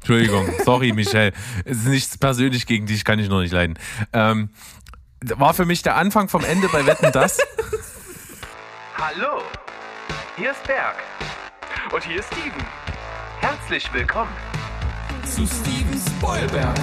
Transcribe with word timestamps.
Entschuldigung, 0.00 0.48
sorry, 0.64 0.92
Michelle. 0.92 1.32
Es 1.64 1.78
ist 1.78 1.86
nichts 1.86 2.18
persönlich 2.18 2.66
gegen 2.66 2.86
dich, 2.86 3.04
kann 3.04 3.18
ich 3.18 3.28
noch 3.28 3.40
nicht 3.40 3.52
leiden. 3.52 3.78
Ähm, 4.12 4.50
war 5.22 5.54
für 5.54 5.66
mich 5.66 5.82
der 5.82 5.96
Anfang 5.96 6.28
vom 6.28 6.44
Ende 6.44 6.68
bei 6.68 6.86
Wetten 6.86 7.12
das. 7.12 7.38
Hallo, 8.96 9.42
hier 10.36 10.52
ist 10.52 10.64
Berg. 10.64 10.96
Und 11.92 12.04
hier 12.04 12.20
ist 12.20 12.26
Steven. 12.32 12.64
Herzlich 13.40 13.92
willkommen 13.92 14.32
zu 15.24 15.46
Steven 15.46 16.00
Spoilberg. 16.18 16.76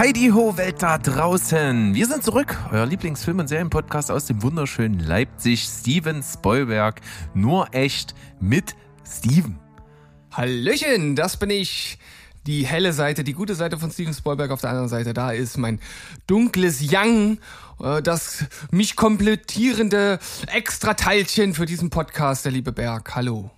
Heidi 0.00 0.28
Ho, 0.28 0.56
Welt 0.56 0.82
da 0.82 0.96
draußen. 0.96 1.94
Wir 1.94 2.06
sind 2.06 2.24
zurück. 2.24 2.56
Euer 2.72 2.86
Lieblingsfilm- 2.86 3.38
und 3.38 3.48
Serienpodcast 3.48 4.10
aus 4.10 4.24
dem 4.24 4.42
wunderschönen 4.42 4.98
Leipzig. 4.98 5.64
Steven 5.64 6.22
Spoilberg. 6.22 7.02
Nur 7.34 7.74
echt 7.74 8.14
mit 8.40 8.74
Steven. 9.06 9.58
Hallöchen, 10.32 11.16
das 11.16 11.36
bin 11.36 11.50
ich. 11.50 11.98
Die 12.46 12.66
helle 12.66 12.94
Seite, 12.94 13.24
die 13.24 13.34
gute 13.34 13.54
Seite 13.54 13.76
von 13.76 13.90
Steven 13.90 14.14
Spielberg. 14.14 14.52
Auf 14.52 14.62
der 14.62 14.70
anderen 14.70 14.88
Seite, 14.88 15.12
da 15.12 15.32
ist 15.32 15.58
mein 15.58 15.80
dunkles 16.26 16.80
Yang, 16.80 17.36
äh, 17.78 18.00
das 18.00 18.46
mich 18.70 18.96
komplettierende 18.96 20.18
Extra-Teilchen 20.46 21.52
für 21.52 21.66
diesen 21.66 21.90
Podcast, 21.90 22.46
der 22.46 22.52
liebe 22.52 22.72
Berg. 22.72 23.14
Hallo. 23.14 23.50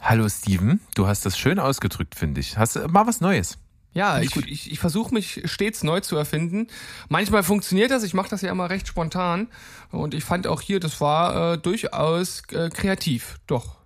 Hallo 0.00 0.26
Steven. 0.30 0.80
Du 0.94 1.06
hast 1.06 1.26
das 1.26 1.36
schön 1.36 1.58
ausgedrückt, 1.58 2.14
finde 2.14 2.40
ich. 2.40 2.56
Hast 2.56 2.76
du 2.76 2.88
mal 2.88 3.06
was 3.06 3.20
Neues? 3.20 3.58
Ja, 3.96 4.20
ich, 4.20 4.36
ich, 4.36 4.70
ich 4.70 4.78
versuche 4.78 5.14
mich 5.14 5.40
stets 5.46 5.82
neu 5.82 6.00
zu 6.00 6.16
erfinden. 6.16 6.66
Manchmal 7.08 7.42
funktioniert 7.42 7.90
das, 7.90 8.02
ich 8.02 8.12
mache 8.12 8.28
das 8.28 8.42
ja 8.42 8.52
immer 8.52 8.68
recht 8.68 8.86
spontan. 8.86 9.48
Und 9.90 10.12
ich 10.12 10.22
fand 10.22 10.46
auch 10.46 10.60
hier, 10.60 10.80
das 10.80 11.00
war 11.00 11.54
äh, 11.54 11.58
durchaus 11.58 12.42
äh, 12.50 12.68
kreativ. 12.68 13.38
Doch. 13.46 13.78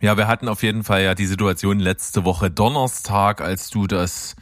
Ja, 0.00 0.16
wir 0.16 0.26
hatten 0.26 0.48
auf 0.48 0.62
jeden 0.62 0.84
Fall 0.84 1.02
ja 1.02 1.14
die 1.14 1.26
Situation 1.26 1.80
letzte 1.80 2.24
Woche 2.24 2.50
Donnerstag, 2.50 3.42
als 3.42 3.68
du 3.68 3.86
das 3.86 4.36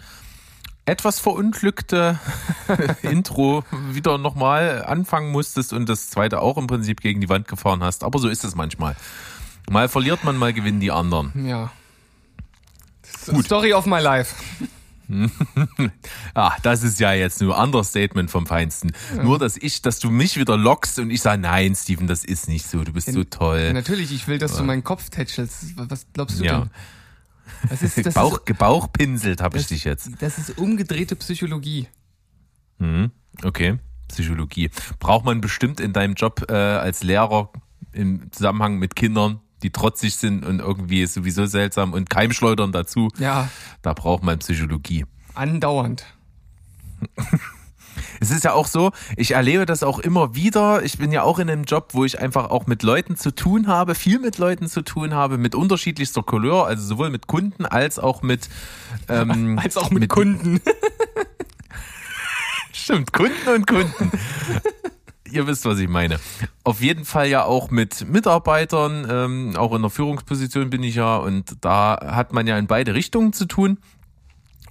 etwas 0.87 1.19
verunglückte 1.19 2.21
Intro 3.03 3.65
wieder 3.91 4.19
nochmal 4.19 4.85
anfangen 4.85 5.33
musstest 5.33 5.73
und 5.73 5.89
das 5.89 6.11
zweite 6.11 6.41
auch 6.41 6.57
im 6.57 6.69
Prinzip 6.69 7.01
gegen 7.01 7.21
die 7.21 7.29
Wand 7.29 7.49
gefahren 7.49 7.83
hast. 7.83 8.05
Aber 8.05 8.21
so 8.21 8.29
ist 8.29 8.45
es 8.45 8.55
manchmal. 8.55 8.95
Mal 9.69 9.89
verliert 9.89 10.23
man, 10.23 10.37
mal 10.37 10.53
gewinnen 10.53 10.79
die 10.79 10.93
anderen. 10.93 11.49
Ja. 11.49 11.73
Gut. 13.27 13.45
Story 13.45 13.73
of 13.73 13.87
my 13.87 14.01
life. 14.01 14.35
ah, 16.35 16.53
das 16.63 16.83
ist 16.83 16.99
ja 16.99 17.13
jetzt 17.13 17.41
nur 17.41 17.59
Understatement 17.59 18.31
vom 18.31 18.47
Feinsten. 18.47 18.93
Ja. 19.15 19.23
Nur, 19.23 19.39
dass 19.39 19.57
ich, 19.57 19.83
dass 19.83 19.99
du 19.99 20.11
mich 20.11 20.37
wieder 20.37 20.57
lockst 20.57 20.99
und 20.99 21.11
ich 21.11 21.21
sage, 21.21 21.41
nein, 21.43 21.75
Steven, 21.75 22.07
das 22.07 22.25
ist 22.25 22.49
nicht 22.49 22.67
so, 22.67 22.83
du 22.85 22.93
bist 22.93 23.09
ja, 23.09 23.13
so 23.13 23.25
toll. 23.25 23.73
Natürlich, 23.73 24.13
ich 24.13 24.27
will, 24.29 24.39
dass 24.39 24.53
ja. 24.53 24.59
du 24.59 24.65
meinen 24.65 24.85
Kopf 24.85 25.11
tätschelst. 25.11 25.77
Was 25.77 26.07
glaubst 26.13 26.41
du 26.41 26.45
denn? 26.45 26.71
Das 27.69 27.83
ist, 27.83 28.05
das 28.05 28.15
Bauch, 28.15 28.41
ist, 28.47 28.59
Bauchpinselt 28.59 29.43
habe 29.43 29.59
ich 29.59 29.67
dich 29.67 29.85
jetzt. 29.85 30.11
Das 30.21 30.39
ist 30.39 30.57
umgedrehte 30.59 31.17
Psychologie. 31.17 31.89
Mhm, 32.79 33.11
okay, 33.43 33.79
Psychologie. 34.09 34.71
Braucht 34.99 35.25
man 35.25 35.41
bestimmt 35.41 35.81
in 35.81 35.93
deinem 35.93 36.15
Job 36.15 36.47
äh, 36.49 36.55
als 36.55 37.03
Lehrer 37.03 37.53
im 37.93 38.33
Zusammenhang 38.33 38.79
mit 38.79 38.97
Kindern 38.97 39.41
die 39.65 39.71
trotzig 39.71 40.17
sind 40.17 40.45
und 40.45 40.61
irgendwie 40.61 41.07
sowieso 41.07 41.47
seltsam 41.47 41.95
und 41.95 42.11
Keimschleudern 42.11 42.71
dazu. 42.71 43.09
Ja. 43.19 43.49
Da 43.83 43.95
braucht 43.95 44.23
man 44.23 44.39
Psychologie. 44.39 45.07
Andauernd. 45.35 46.05
Es 48.21 48.33
ist 48.33 48.43
ja 48.43 48.55
auch 48.55 48.67
so, 48.67 48.91
ich 49.17 49.33
erlebe 49.33 49.67
das 49.67 49.85
auch 49.85 50.01
immer 50.01 50.35
wieder. 50.35 50.83
Ich 50.83 50.99
bin 50.99 51.13
ja 51.13 51.23
auch 51.23 51.39
in 51.39 51.49
einem 51.49 51.63
Job, 51.63 51.91
wo 51.93 52.05
ich 52.05 52.19
einfach 52.19 52.51
auch 52.51 52.67
mit 52.67 52.83
Leuten 52.83 53.17
zu 53.17 53.33
tun 53.33 53.69
habe, 53.69 53.95
viel 53.95 54.19
mit 54.19 54.39
Leuten 54.39 54.67
zu 54.67 54.83
tun 54.83 55.15
habe, 55.15 55.39
mit 55.39 55.55
unterschiedlichster 55.55 56.23
Couleur, 56.23 56.67
also 56.67 56.85
sowohl 56.85 57.11
mit 57.11 57.29
Kunden 57.29 57.67
als 57.67 58.01
auch 58.01 58.23
mit 58.23 58.49
ähm, 59.09 59.59
als 59.63 59.77
auch 59.77 59.91
mit, 59.91 60.01
mit 60.01 60.11
Kunden. 60.11 60.61
Stimmt, 62.73 63.13
Kunden 63.13 63.49
und 63.55 63.67
Kunden 63.67 64.11
ihr 65.35 65.47
wisst, 65.47 65.65
was 65.65 65.79
ich 65.79 65.89
meine. 65.89 66.19
Auf 66.63 66.81
jeden 66.81 67.05
Fall 67.05 67.29
ja 67.29 67.45
auch 67.45 67.71
mit 67.71 68.09
Mitarbeitern, 68.09 69.07
ähm, 69.11 69.57
auch 69.57 69.75
in 69.75 69.83
der 69.83 69.91
Führungsposition 69.91 70.71
bin 70.71 70.83
ich 70.83 70.95
ja 70.95 71.17
und 71.17 71.57
da 71.61 71.99
hat 72.03 72.33
man 72.33 72.47
ja 72.47 72.59
in 72.59 72.67
beide 72.67 72.95
Richtungen 72.95 73.33
zu 73.33 73.47
tun. 73.47 73.79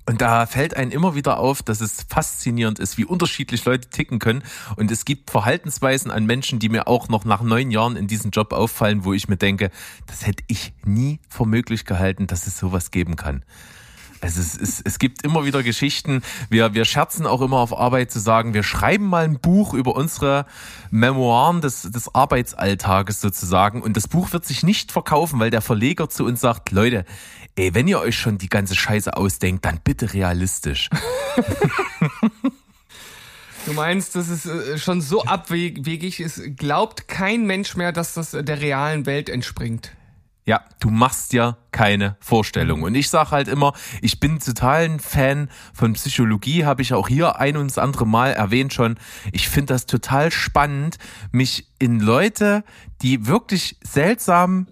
Und 0.05 0.21
da 0.21 0.45
fällt 0.45 0.75
einem 0.75 0.91
immer 0.91 1.15
wieder 1.15 1.39
auf, 1.39 1.63
dass 1.63 1.79
es 1.79 2.05
faszinierend 2.09 2.77
ist, 2.77 2.97
wie 2.97 3.05
unterschiedlich 3.05 3.63
Leute 3.63 3.89
ticken 3.89 4.19
können. 4.19 4.43
Und 4.75 4.91
es 4.91 5.05
gibt 5.05 5.31
Verhaltensweisen 5.31 6.11
an 6.11 6.25
Menschen, 6.25 6.59
die 6.59 6.67
mir 6.67 6.87
auch 6.89 7.07
noch 7.07 7.23
nach 7.23 7.41
neun 7.41 7.71
Jahren 7.71 7.95
in 7.95 8.07
diesem 8.07 8.31
Job 8.31 8.51
auffallen, 8.51 9.05
wo 9.05 9.13
ich 9.13 9.29
mir 9.29 9.37
denke, 9.37 9.71
das 10.05 10.27
hätte 10.27 10.43
ich 10.47 10.73
nie 10.83 11.21
für 11.29 11.45
möglich 11.45 11.85
gehalten, 11.85 12.27
dass 12.27 12.47
es 12.47 12.57
sowas 12.57 12.91
geben 12.91 13.15
kann. 13.15 13.45
Also 14.23 14.39
es, 14.39 14.55
es, 14.55 14.81
es 14.81 14.99
gibt 14.99 15.23
immer 15.23 15.43
wieder 15.43 15.63
Geschichten. 15.63 16.21
Wir, 16.49 16.73
wir 16.73 16.85
scherzen 16.85 17.27
auch 17.27 17.41
immer 17.41 17.57
auf 17.57 17.77
Arbeit 17.77 18.09
zu 18.09 18.19
sagen, 18.19 18.53
wir 18.53 18.63
schreiben 18.63 19.05
mal 19.05 19.25
ein 19.25 19.37
Buch 19.37 19.73
über 19.73 19.97
unsere 19.97 20.45
Memoiren 20.91 21.59
des, 21.59 21.81
des 21.81 22.15
Arbeitsalltages 22.15 23.19
sozusagen. 23.19 23.81
Und 23.81 23.97
das 23.97 24.07
Buch 24.07 24.31
wird 24.31 24.45
sich 24.45 24.63
nicht 24.63 24.93
verkaufen, 24.93 25.41
weil 25.41 25.49
der 25.49 25.61
Verleger 25.61 26.09
zu 26.09 26.23
uns 26.23 26.39
sagt, 26.39 26.71
Leute, 26.71 27.03
ey, 27.55 27.73
wenn 27.75 27.85
ihr 27.89 27.99
euch 27.99 28.17
schon 28.17 28.37
die 28.37 28.47
ganze 28.47 28.75
Scheiße 28.75 29.17
ausdenkt, 29.17 29.65
dann 29.65 29.81
bitte 29.83 30.13
realistisch. 30.13 30.89
Du 33.65 33.71
meinst, 33.71 34.13
dass 34.15 34.27
es 34.27 34.45
äh, 34.45 34.77
schon 34.77 34.99
so 34.99 35.23
abwegig 35.23 36.19
ist, 36.19 36.57
glaubt 36.57 37.07
kein 37.07 37.45
Mensch 37.45 37.77
mehr, 37.77 37.93
dass 37.93 38.13
das 38.13 38.31
der 38.31 38.59
realen 38.59 39.05
Welt 39.05 39.29
entspringt. 39.29 39.93
Ja, 40.45 40.61
du 40.81 40.89
machst 40.89 41.31
ja 41.31 41.57
keine 41.71 42.17
Vorstellung. 42.19 42.83
Und 42.83 42.95
ich 42.95 43.09
sage 43.09 43.31
halt 43.31 43.47
immer, 43.47 43.73
ich 44.01 44.19
bin 44.19 44.39
total 44.39 44.83
ein 44.83 44.99
Fan 44.99 45.49
von 45.73 45.93
Psychologie, 45.93 46.65
habe 46.65 46.81
ich 46.81 46.93
auch 46.93 47.07
hier 47.07 47.39
ein 47.39 47.55
und 47.55 47.67
das 47.67 47.77
andere 47.77 48.05
Mal 48.05 48.33
erwähnt 48.33 48.73
schon. 48.73 48.97
Ich 49.31 49.47
finde 49.47 49.73
das 49.73 49.85
total 49.85 50.31
spannend, 50.31 50.97
mich 51.31 51.71
in 51.79 52.01
Leute, 52.01 52.65
die 53.01 53.25
wirklich 53.25 53.77
seltsam 53.83 54.67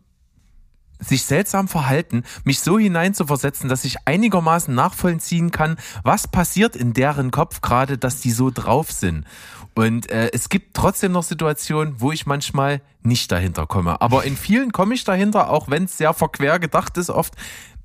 sich 1.04 1.24
seltsam 1.24 1.68
verhalten, 1.68 2.24
mich 2.44 2.60
so 2.60 2.78
hineinzuversetzen, 2.78 3.68
dass 3.68 3.86
ich 3.86 4.08
einigermaßen 4.08 4.74
nachvollziehen 4.74 5.50
kann, 5.50 5.78
was 6.04 6.28
passiert 6.28 6.76
in 6.76 6.94
deren 6.94 7.32
Kopf 7.32 7.62
gerade, 7.62 7.98
dass 7.98 8.22
die 8.22 8.32
so 8.32 8.52
drauf 8.52 8.92
sind. 8.92 9.26
Und 9.74 10.12
äh, 10.12 10.30
es 10.34 10.50
gibt 10.50 10.76
trotzdem 10.76 11.14
noch 11.14 11.24
Situationen, 11.24 11.96
wo 12.00 12.12
ich 12.12 12.26
manchmal 12.26 12.82
nicht 13.04 13.32
dahinter 13.32 13.66
komme. 13.68 14.02
Aber 14.02 14.26
in 14.26 14.36
vielen 14.36 14.72
komme 14.72 14.94
ich 14.94 15.04
dahinter, 15.04 15.50
auch 15.50 15.70
wenn 15.70 15.86
es 15.86 15.98
sehr 15.98 16.14
verquer 16.14 16.60
gedacht 16.60 16.98
ist 16.98 17.10
oft. 17.10 17.36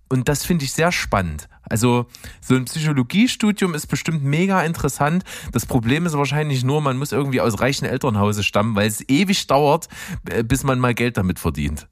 Und 0.09 0.29
das 0.29 0.45
finde 0.45 0.65
ich 0.65 0.73
sehr 0.73 0.93
spannend. 0.93 1.49
Also 1.63 2.07
so 2.41 2.55
ein 2.55 2.65
Psychologiestudium 2.65 3.75
ist 3.75 3.89
bestimmt 3.89 4.23
mega 4.23 4.63
interessant. 4.63 5.25
Das 5.53 5.67
Problem 5.67 6.07
ist 6.07 6.17
wahrscheinlich 6.17 6.63
nur, 6.63 6.81
man 6.81 6.97
muss 6.97 7.11
irgendwie 7.11 7.41
aus 7.41 7.61
reichen 7.61 7.87
Elternhause 7.87 8.45
stammen, 8.45 8.77
weil 8.77 8.87
es 8.87 9.09
ewig 9.09 9.47
dauert, 9.49 9.89
äh, 10.31 10.45
bis 10.45 10.63
man 10.63 10.79
mal 10.79 10.95
Geld 10.95 11.17
damit 11.17 11.39
verdient. 11.39 11.89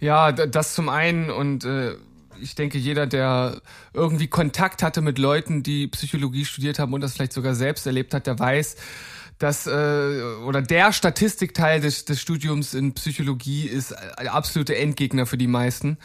Ja, 0.00 0.32
das 0.32 0.74
zum 0.74 0.88
einen 0.88 1.30
und 1.30 1.64
äh, 1.64 1.94
ich 2.40 2.54
denke, 2.54 2.78
jeder, 2.78 3.06
der 3.06 3.60
irgendwie 3.92 4.28
Kontakt 4.28 4.82
hatte 4.82 5.00
mit 5.00 5.18
Leuten, 5.18 5.62
die 5.62 5.88
Psychologie 5.88 6.44
studiert 6.44 6.78
haben 6.78 6.92
und 6.92 7.00
das 7.00 7.14
vielleicht 7.14 7.32
sogar 7.32 7.54
selbst 7.54 7.86
erlebt 7.86 8.14
hat, 8.14 8.26
der 8.26 8.38
weiß, 8.38 8.76
dass 9.38 9.66
äh, 9.66 10.22
oder 10.46 10.62
der 10.62 10.92
Statistikteil 10.92 11.80
des, 11.80 12.04
des 12.04 12.20
Studiums 12.20 12.74
in 12.74 12.94
Psychologie 12.94 13.66
ist 13.66 13.92
ein 13.92 14.28
absoluter 14.28 14.76
Endgegner 14.76 15.26
für 15.26 15.38
die 15.38 15.46
meisten. 15.46 15.98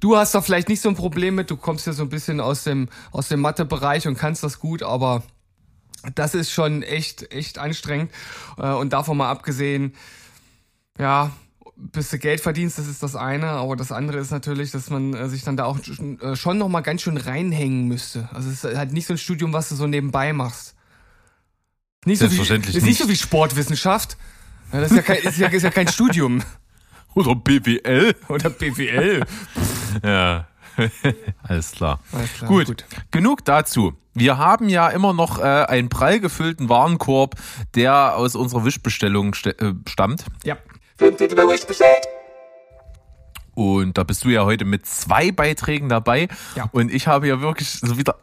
Du 0.00 0.16
hast 0.16 0.34
doch 0.34 0.44
vielleicht 0.44 0.68
nicht 0.68 0.80
so 0.80 0.88
ein 0.88 0.94
Problem 0.94 1.34
mit, 1.34 1.50
du 1.50 1.56
kommst 1.56 1.86
ja 1.86 1.92
so 1.92 2.02
ein 2.02 2.08
bisschen 2.08 2.40
aus 2.40 2.64
dem 2.64 2.88
aus 3.10 3.28
dem 3.28 3.40
Mathebereich 3.40 4.06
und 4.06 4.16
kannst 4.16 4.44
das 4.44 4.60
gut, 4.60 4.82
aber 4.82 5.24
das 6.14 6.34
ist 6.34 6.52
schon 6.52 6.82
echt 6.82 7.32
echt 7.32 7.58
anstrengend 7.58 8.12
äh, 8.58 8.70
und 8.70 8.92
davon 8.92 9.16
mal 9.16 9.30
abgesehen, 9.30 9.94
ja, 10.98 11.32
bis 11.76 12.10
du 12.10 12.18
Geld 12.18 12.40
verdienst, 12.40 12.78
das 12.78 12.86
ist 12.88 13.02
das 13.02 13.16
eine, 13.16 13.48
aber 13.48 13.76
das 13.76 13.92
andere 13.92 14.18
ist 14.18 14.30
natürlich, 14.30 14.70
dass 14.70 14.90
man 14.90 15.14
äh, 15.14 15.28
sich 15.28 15.44
dann 15.44 15.56
da 15.56 15.64
auch 15.64 15.78
äh, 15.78 16.34
schon 16.34 16.58
noch 16.58 16.68
mal 16.68 16.80
ganz 16.80 17.02
schön 17.02 17.18
reinhängen 17.18 17.86
müsste. 17.86 18.28
Also 18.32 18.48
es 18.48 18.64
ist 18.64 18.76
halt 18.76 18.92
nicht 18.92 19.06
so 19.06 19.14
ein 19.14 19.18
Studium, 19.18 19.52
was 19.52 19.68
du 19.68 19.74
so 19.74 19.86
nebenbei 19.86 20.32
machst. 20.32 20.74
Nicht 22.06 22.20
so 22.20 22.30
wie, 22.30 22.40
ist 22.40 22.82
nicht 22.82 22.98
so 22.98 23.08
wie 23.08 23.16
Sportwissenschaft. 23.16 24.16
Ja, 24.72 24.80
das 24.80 24.90
ist 24.90 24.96
ja 24.96 25.02
kein, 25.02 25.16
ist 25.18 25.38
ja, 25.38 25.48
ist 25.48 25.62
ja 25.62 25.70
kein 25.70 25.88
Studium. 25.88 26.42
Oder 27.14 27.34
BWL. 27.34 28.14
Oder 28.28 28.50
BWL. 28.50 29.24
Ja. 30.04 30.46
Alles 31.42 31.72
klar. 31.72 32.00
Alles 32.12 32.34
klar, 32.34 32.50
gut. 32.50 32.66
gut. 32.66 32.84
genug 33.10 33.44
dazu. 33.46 33.94
Wir 34.12 34.36
haben 34.36 34.68
ja 34.68 34.88
immer 34.88 35.14
noch 35.14 35.38
äh, 35.38 35.42
einen 35.42 35.88
prall 35.88 36.20
gefüllten 36.20 36.68
Warenkorb, 36.68 37.36
der 37.74 38.16
aus 38.16 38.34
unserer 38.34 38.66
Wischbestellung 38.66 39.32
ste 39.32 39.58
äh, 39.58 39.72
stammt. 39.88 40.26
ja. 40.44 40.58
Und 43.54 43.96
da 43.96 44.04
bist 44.04 44.24
du 44.24 44.28
ja 44.28 44.44
heute 44.44 44.66
mit 44.66 44.84
zwei 44.84 45.32
Beiträgen 45.32 45.88
dabei. 45.88 46.28
Ja. 46.56 46.68
Und 46.72 46.92
ich 46.92 47.06
habe 47.06 47.26
ja 47.26 47.40
wirklich 47.40 47.70
so 47.70 47.96
wieder 47.96 48.16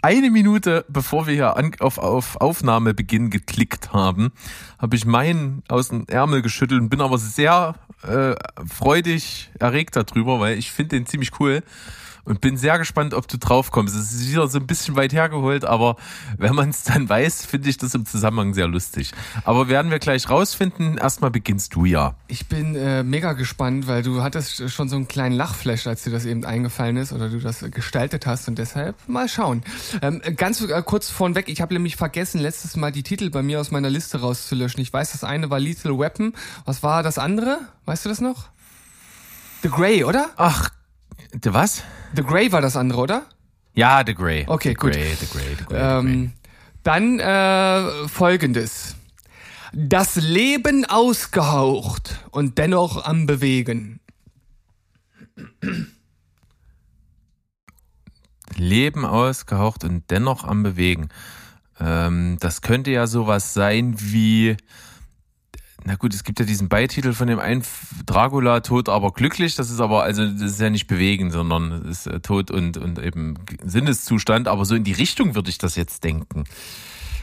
eine 0.00 0.30
Minute, 0.30 0.84
bevor 0.88 1.26
wir 1.26 1.34
hier 1.34 1.56
an, 1.56 1.72
auf, 1.80 1.98
auf 1.98 2.40
Aufnahmebeginn 2.40 3.30
geklickt 3.30 3.92
haben, 3.92 4.30
habe 4.78 4.94
ich 4.94 5.04
meinen 5.04 5.64
aus 5.68 5.88
dem 5.88 6.06
Ärmel 6.06 6.40
geschüttelt 6.40 6.80
und 6.80 6.88
bin 6.88 7.00
aber 7.00 7.18
sehr 7.18 7.74
äh, 8.02 8.36
freudig 8.64 9.50
erregt 9.58 9.96
darüber, 9.96 10.38
weil 10.38 10.56
ich 10.56 10.70
finde 10.70 10.96
den 10.96 11.06
ziemlich 11.06 11.32
cool 11.40 11.64
und 12.26 12.40
bin 12.40 12.56
sehr 12.56 12.78
gespannt, 12.78 13.14
ob 13.14 13.28
du 13.28 13.38
drauf 13.38 13.70
kommst. 13.70 13.94
Es 13.96 14.12
ist 14.12 14.28
wieder 14.28 14.46
so 14.48 14.58
ein 14.58 14.66
bisschen 14.66 14.96
weit 14.96 15.12
hergeholt, 15.12 15.64
aber 15.64 15.96
wenn 16.36 16.54
man 16.54 16.70
es 16.70 16.82
dann 16.82 17.08
weiß, 17.08 17.46
finde 17.46 17.70
ich 17.70 17.78
das 17.78 17.94
im 17.94 18.04
Zusammenhang 18.04 18.52
sehr 18.52 18.66
lustig. 18.66 19.12
Aber 19.44 19.68
werden 19.68 19.90
wir 19.90 19.98
gleich 19.98 20.28
rausfinden. 20.28 20.98
Erstmal 20.98 21.30
beginnst 21.30 21.74
du 21.74 21.84
ja. 21.84 22.14
Ich 22.26 22.48
bin 22.48 22.74
äh, 22.74 23.02
mega 23.02 23.32
gespannt, 23.32 23.86
weil 23.86 24.02
du 24.02 24.22
hattest 24.22 24.68
schon 24.70 24.88
so 24.88 24.96
einen 24.96 25.08
kleinen 25.08 25.34
Lachflash, 25.36 25.86
als 25.86 26.02
dir 26.02 26.10
das 26.10 26.24
eben 26.24 26.44
eingefallen 26.44 26.96
ist 26.96 27.12
oder 27.12 27.28
du 27.28 27.38
das 27.38 27.64
gestaltet 27.70 28.26
hast 28.26 28.48
und 28.48 28.58
deshalb 28.58 28.96
mal 29.08 29.28
schauen. 29.28 29.62
Ähm, 30.02 30.20
ganz 30.36 30.60
äh, 30.60 30.82
kurz 30.84 31.10
vornweg, 31.10 31.48
ich 31.48 31.60
habe 31.60 31.74
nämlich 31.74 31.96
vergessen, 31.96 32.40
letztes 32.40 32.76
Mal 32.76 32.90
die 32.90 33.04
Titel 33.04 33.30
bei 33.30 33.42
mir 33.42 33.60
aus 33.60 33.70
meiner 33.70 33.88
Liste 33.88 34.20
rauszulöschen. 34.20 34.80
Ich 34.80 34.92
weiß, 34.92 35.12
das 35.12 35.22
eine 35.22 35.48
war 35.50 35.60
Lethal 35.60 35.98
Weapon. 35.98 36.32
Was 36.64 36.82
war 36.82 37.02
das 37.02 37.18
andere? 37.18 37.60
Weißt 37.84 38.04
du 38.04 38.08
das 38.08 38.20
noch? 38.20 38.48
The 39.62 39.68
Grey, 39.68 40.04
oder? 40.04 40.30
Ach, 40.36 40.70
der 41.32 41.54
was? 41.54 41.82
The 42.14 42.22
Grey 42.22 42.52
war 42.52 42.60
das 42.60 42.76
andere, 42.76 43.00
oder? 43.00 43.26
Ja, 43.74 44.02
The 44.06 44.14
Grey. 44.14 44.44
Okay, 44.46 44.70
the 44.70 44.74
gut. 44.74 44.92
Grey, 44.92 45.14
the 45.14 45.26
Grey, 45.26 45.54
the 45.56 45.56
Grey, 45.56 45.56
the 45.58 45.64
Grey. 45.64 45.98
Ähm, 45.98 46.32
dann 46.82 47.20
äh, 47.20 48.08
folgendes. 48.08 48.96
Das 49.72 50.16
Leben 50.16 50.84
ausgehaucht 50.84 52.24
und 52.30 52.58
dennoch 52.58 53.04
am 53.04 53.26
Bewegen. 53.26 54.00
Leben 58.54 59.04
ausgehaucht 59.04 59.84
und 59.84 60.10
dennoch 60.10 60.44
am 60.44 60.62
Bewegen. 60.62 61.08
Ähm, 61.78 62.38
das 62.40 62.62
könnte 62.62 62.90
ja 62.90 63.06
sowas 63.06 63.52
sein 63.52 63.96
wie. 63.98 64.56
Na 65.88 65.94
gut, 65.94 66.12
es 66.14 66.24
gibt 66.24 66.40
ja 66.40 66.44
diesen 66.44 66.68
Beititel 66.68 67.12
von 67.12 67.28
dem 67.28 67.38
einen 67.38 67.62
Dracula, 68.06 68.58
tot 68.58 68.88
aber 68.88 69.12
glücklich. 69.12 69.54
Das 69.54 69.70
ist 69.70 69.78
aber, 69.78 70.02
also, 70.02 70.26
das 70.28 70.42
ist 70.42 70.60
ja 70.60 70.68
nicht 70.68 70.88
bewegen, 70.88 71.30
sondern 71.30 71.70
es 71.88 71.98
ist 71.98 72.06
äh, 72.08 72.18
tot 72.18 72.50
und, 72.50 72.76
und 72.76 72.98
eben 72.98 73.38
Sinneszustand. 73.64 74.48
Aber 74.48 74.64
so 74.64 74.74
in 74.74 74.82
die 74.82 74.94
Richtung 74.94 75.36
würde 75.36 75.48
ich 75.48 75.58
das 75.58 75.76
jetzt 75.76 76.02
denken. 76.02 76.42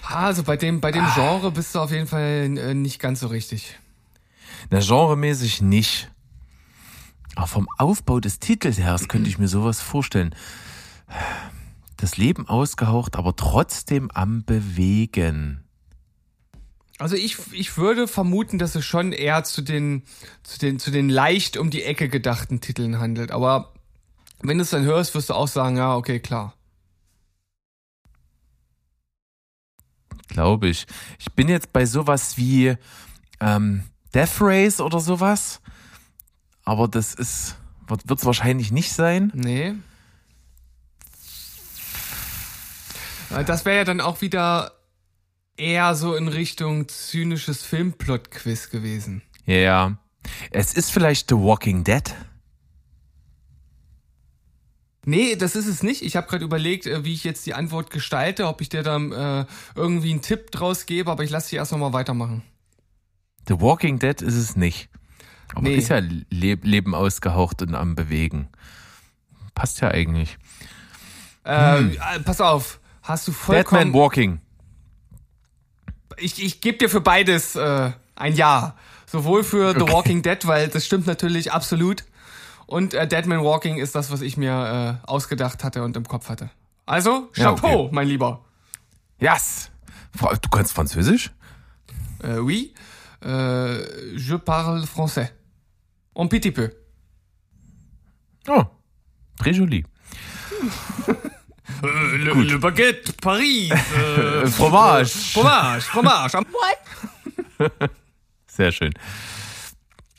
Ah, 0.07 0.27
Also 0.27 0.43
bei 0.43 0.55
dem, 0.55 0.79
bei 0.79 0.93
dem 0.93 1.05
Genre 1.13 1.51
bist 1.51 1.75
du 1.75 1.79
auf 1.79 1.91
jeden 1.91 2.07
Fall 2.07 2.57
äh, 2.57 2.73
nicht 2.73 3.01
ganz 3.01 3.19
so 3.19 3.27
richtig. 3.27 3.77
Na, 4.69 4.79
genremäßig 4.79 5.61
nicht. 5.61 6.09
Aber 7.35 7.47
vom 7.47 7.67
Aufbau 7.77 8.21
des 8.21 8.39
Titels 8.39 8.77
her 8.77 8.97
könnte 9.09 9.29
ich 9.29 9.39
mir 9.39 9.49
sowas 9.49 9.81
vorstellen. 9.81 10.33
Das 11.97 12.15
Leben 12.15 12.47
ausgehaucht, 12.47 13.17
aber 13.17 13.35
trotzdem 13.35 14.09
am 14.11 14.45
Bewegen. 14.45 15.65
Also 16.99 17.15
ich, 17.15 17.37
ich 17.53 17.77
würde 17.77 18.07
vermuten, 18.07 18.59
dass 18.59 18.75
es 18.75 18.85
schon 18.85 19.11
eher 19.11 19.43
zu 19.43 19.61
den, 19.61 20.03
zu 20.43 20.59
den, 20.59 20.79
zu 20.79 20.91
den 20.91 21.09
leicht 21.09 21.57
um 21.57 21.69
die 21.69 21.83
Ecke 21.83 22.07
gedachten 22.07 22.61
Titeln 22.61 22.99
handelt. 22.99 23.31
Aber 23.31 23.73
wenn 24.41 24.57
du 24.57 24.63
es 24.63 24.69
dann 24.69 24.83
hörst, 24.83 25.15
wirst 25.15 25.29
du 25.29 25.33
auch 25.33 25.47
sagen, 25.47 25.77
ja, 25.77 25.95
okay, 25.95 26.19
klar. 26.19 26.53
glaube 30.33 30.67
ich. 30.67 30.85
Ich 31.19 31.31
bin 31.33 31.47
jetzt 31.47 31.71
bei 31.71 31.85
sowas 31.85 32.37
wie 32.37 32.75
ähm, 33.39 33.83
Death 34.13 34.41
Race 34.41 34.81
oder 34.81 34.99
sowas. 34.99 35.61
Aber 36.65 36.87
das 36.87 37.13
ist, 37.13 37.55
wird 37.87 38.19
es 38.19 38.25
wahrscheinlich 38.25 38.71
nicht 38.71 38.93
sein. 38.93 39.31
Nee. 39.35 39.75
Äh, 43.29 43.43
Das 43.45 43.65
wäre 43.65 43.77
ja 43.77 43.83
dann 43.83 44.01
auch 44.01 44.21
wieder 44.21 44.73
eher 45.57 45.95
so 45.95 46.15
in 46.15 46.27
Richtung 46.27 46.87
zynisches 46.87 47.63
Filmplot-Quiz 47.63 48.69
gewesen. 48.69 49.21
Ja, 49.45 49.55
ja. 49.55 49.97
Es 50.51 50.73
ist 50.73 50.91
vielleicht 50.91 51.29
The 51.29 51.35
Walking 51.35 51.83
Dead. 51.83 52.03
Nee, 55.05 55.35
das 55.35 55.55
ist 55.57 55.67
es 55.67 55.83
nicht. 55.83 56.01
Ich 56.01 56.15
habe 56.15 56.27
gerade 56.27 56.45
überlegt, 56.45 56.85
äh, 56.85 57.03
wie 57.03 57.13
ich 57.13 57.25
jetzt 57.25 57.45
die 57.45 57.53
Antwort 57.53 57.89
gestalte, 57.89 58.47
ob 58.47 58.61
ich 58.61 58.69
dir 58.69 58.83
dann 58.83 59.11
äh, 59.11 59.45
irgendwie 59.75 60.11
einen 60.11 60.21
Tipp 60.21 60.51
draus 60.51 60.85
gebe, 60.85 61.11
aber 61.11 61.23
ich 61.23 61.29
lasse 61.29 61.49
dich 61.49 61.57
erst 61.57 61.73
noch 61.73 61.79
mal 61.79 61.91
weitermachen. 61.91 62.41
The 63.47 63.59
Walking 63.59 63.99
Dead 63.99 64.21
ist 64.21 64.35
es 64.35 64.55
nicht. 64.55 64.89
Aber 65.53 65.63
Nee. 65.67 65.75
ist 65.75 65.89
ja 65.89 65.99
Le 65.99 66.55
Leben 66.61 66.95
ausgehaucht 66.95 67.61
und 67.61 67.75
am 67.75 67.95
Bewegen. 67.95 68.47
Passt 69.55 69.81
ja 69.81 69.89
eigentlich. 69.89 70.37
Äh, 71.45 71.81
äh, 71.81 72.19
pass 72.23 72.39
auf, 72.39 72.79
hast 73.01 73.27
du 73.27 73.33
vollkommen... 73.33 73.87
Deadman 73.87 74.01
Walking. 74.01 74.39
Ich 76.17 76.41
ich 76.43 76.61
gebe 76.61 76.77
dir 76.77 76.89
für 76.89 77.01
beides 77.01 77.55
äh, 77.55 77.91
ein 78.15 78.35
Ja. 78.35 78.75
Sowohl 79.05 79.43
für 79.43 79.73
The 79.73 79.81
Walking 79.91 80.23
Dead, 80.23 80.47
weil 80.47 80.69
das 80.69 80.85
stimmt 80.87 81.05
natürlich 81.05 81.51
absolut. 81.51 82.03
Und 82.65 82.95
äh, 82.95 83.07
Dead 83.07 83.27
Man 83.27 83.43
Walking 83.43 83.77
ist 83.77 83.93
das, 83.93 84.09
was 84.09 84.21
ich 84.21 84.37
mir 84.37 84.99
äh, 85.03 85.07
ausgedacht 85.07 85.63
hatte 85.63 85.83
und 85.83 85.95
im 85.95 86.07
Kopf 86.07 86.29
hatte. 86.29 86.49
Also, 86.87 87.29
Ja, 87.35 87.53
Chapeau, 87.53 87.83
okay. 87.85 87.89
mein 87.93 88.07
Lieber. 88.07 88.43
Yes. 89.19 89.69
Du 90.19 90.49
kannst 90.49 90.73
Französisch? 90.73 91.31
Äh, 92.23 92.39
oui, 92.39 92.73
äh, 93.23 94.15
je 94.15 94.37
parle 94.39 94.85
français. 94.85 95.29
Un 96.15 96.27
petit 96.27 96.51
peu. 96.51 96.71
Oh. 98.47 98.63
Très 99.39 99.53
joli. 99.53 99.85
Äh, 101.81 102.17
le, 102.17 102.33
le 102.33 102.59
Baguette, 102.59 103.13
Paris. 103.21 103.71
Äh, 103.71 104.47
Fromage. 104.47 105.09
Fromage, 105.33 105.81
Fromage. 105.85 106.37
am- 106.37 106.45
Sehr 108.47 108.71
schön. 108.71 108.93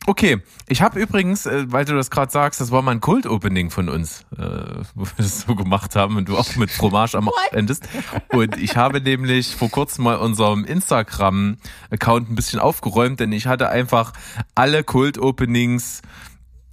Okay, 0.06 0.42
ich 0.68 0.82
habe 0.82 1.00
übrigens, 1.00 1.46
äh, 1.46 1.64
weil 1.72 1.86
du 1.86 1.94
das 1.94 2.10
gerade 2.10 2.30
sagst, 2.30 2.60
das 2.60 2.70
war 2.70 2.82
mal 2.82 2.90
ein 2.90 3.00
Kult-Opening 3.00 3.70
von 3.70 3.88
uns, 3.88 4.26
äh, 4.36 4.42
wo 4.94 5.04
wir 5.06 5.12
das 5.16 5.42
so 5.42 5.54
gemacht 5.54 5.96
haben 5.96 6.16
und 6.18 6.28
du 6.28 6.36
auch 6.36 6.56
mit 6.56 6.70
Fromage 6.70 7.16
am 7.16 7.30
endest. 7.52 7.88
Und 8.28 8.58
ich 8.58 8.76
habe 8.76 9.00
nämlich 9.00 9.54
vor 9.56 9.70
kurzem 9.70 10.04
mal 10.04 10.16
unserem 10.16 10.64
Instagram-Account 10.66 12.30
ein 12.30 12.34
bisschen 12.34 12.60
aufgeräumt, 12.60 13.20
denn 13.20 13.32
ich 13.32 13.46
hatte 13.46 13.70
einfach 13.70 14.12
alle 14.54 14.84
Kult-Openings 14.84 16.02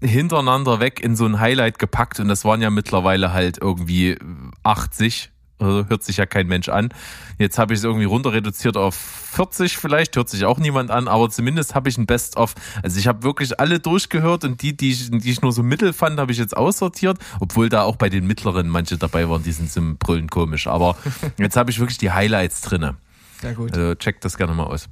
hintereinander 0.02 0.80
weg 0.80 1.00
in 1.00 1.16
so 1.16 1.26
ein 1.26 1.40
Highlight 1.40 1.80
gepackt 1.80 2.20
und 2.20 2.28
das 2.28 2.44
waren 2.46 2.62
ja 2.62 2.70
mittlerweile 2.70 3.34
halt 3.34 3.58
irgendwie 3.62 4.18
80. 4.64 5.30
Also 5.60 5.88
hört 5.90 6.04
sich 6.04 6.18
ja 6.18 6.26
kein 6.26 6.48
Mensch 6.48 6.70
an. 6.70 6.90
Jetzt 7.38 7.60
habe 7.60 7.74
ich 7.74 7.78
es 7.80 7.84
irgendwie 7.84 8.06
runter 8.06 8.34
reduziert 8.34 8.78
auf 8.78 8.96
40 8.96 9.78
vielleicht, 9.78 10.16
hört 10.16 10.28
sich 10.28 10.44
auch 10.46 10.58
niemand 10.58 10.90
an, 10.90 11.08
aber 11.08 11.30
zumindest 11.30 11.76
habe 11.76 11.88
ich 11.88 12.00
ein 12.00 12.08
Best-of. 12.08 12.56
Also 12.82 12.98
ich 12.98 13.06
habe 13.08 13.22
wirklich 13.22 13.60
alle 13.60 13.80
durchgehört 13.80 14.44
und 14.44 14.64
die, 14.64 14.76
die 14.76 14.90
ich, 14.92 15.12
die 15.12 15.30
ich 15.30 15.42
nur 15.44 15.52
so 15.52 15.62
mittel 15.62 15.94
fand, 15.94 16.20
habe 16.20 16.32
ich 16.32 16.40
jetzt 16.40 16.58
aussortiert, 16.58 17.20
obwohl 17.40 17.70
da 17.70 17.84
auch 17.84 17.96
bei 17.96 18.10
den 18.10 18.26
mittleren 18.26 18.70
manche 18.70 18.98
dabei 18.98 19.30
waren, 19.30 19.44
die 19.44 19.52
sind 19.52 19.72
zum 19.72 19.98
Brüllen 19.98 20.32
komisch. 20.32 20.66
Aber 20.66 20.98
jetzt 21.38 21.56
habe 21.58 21.70
ich 21.70 21.80
wirklich 21.80 22.00
die 22.00 22.10
Highlights 22.12 22.62
drinne. 22.62 22.96
Sehr 23.40 23.54
gut. 23.54 23.72
Also 23.72 23.94
check 23.94 24.20
das 24.22 24.38
gerne 24.38 24.56
mal 24.56 24.64
aus. 24.64 24.90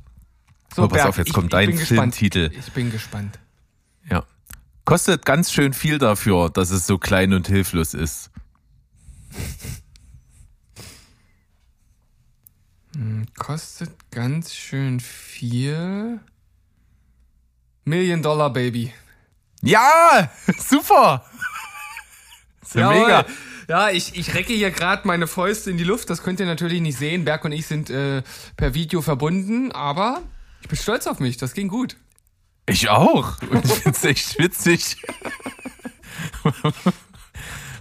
So, 0.75 0.83
oh, 0.83 0.87
pass 0.87 0.97
Berg, 0.99 1.09
auf, 1.09 1.17
jetzt 1.17 1.27
ich- 1.29 1.33
kommt 1.33 1.45
ich 1.47 1.51
dein 1.51 1.69
bin 1.69 1.79
gespannt. 1.79 2.15
Filmtitel. 2.15 2.51
Ich 2.55 2.71
bin 2.73 2.91
gespannt. 2.91 3.39
Ja. 4.07 4.23
Kostet 4.89 5.23
ganz 5.23 5.51
schön 5.51 5.73
viel 5.73 5.99
dafür, 5.99 6.49
dass 6.49 6.71
es 6.71 6.87
so 6.87 6.97
klein 6.97 7.33
und 7.33 7.47
hilflos 7.47 7.93
ist. 7.93 8.31
Kostet 13.37 13.91
ganz 14.09 14.51
schön 14.51 14.99
viel. 14.99 16.19
Million 17.85 18.23
Dollar 18.23 18.51
Baby. 18.51 18.91
Ja, 19.61 20.31
super. 20.57 21.23
Ist 22.63 22.73
ja 22.73 22.91
Jawohl. 22.91 23.05
mega. 23.05 23.25
Ja, 23.67 23.89
ich, 23.91 24.15
ich 24.15 24.33
recke 24.33 24.53
hier 24.53 24.71
gerade 24.71 25.07
meine 25.07 25.27
Fäuste 25.27 25.69
in 25.69 25.77
die 25.77 25.83
Luft. 25.83 26.09
Das 26.09 26.23
könnt 26.23 26.39
ihr 26.39 26.47
natürlich 26.47 26.81
nicht 26.81 26.97
sehen. 26.97 27.25
Berg 27.25 27.45
und 27.45 27.51
ich 27.51 27.67
sind 27.67 27.91
äh, 27.91 28.23
per 28.57 28.73
Video 28.73 29.03
verbunden, 29.03 29.71
aber 29.71 30.23
ich 30.63 30.67
bin 30.67 30.79
stolz 30.79 31.05
auf 31.05 31.19
mich. 31.19 31.37
Das 31.37 31.53
ging 31.53 31.67
gut. 31.67 31.95
Ich 32.69 32.89
auch. 32.89 33.41
Und 33.41 33.65
ich 33.65 33.73
find's 33.73 34.03
echt 34.05 34.39
witzig. 34.39 34.97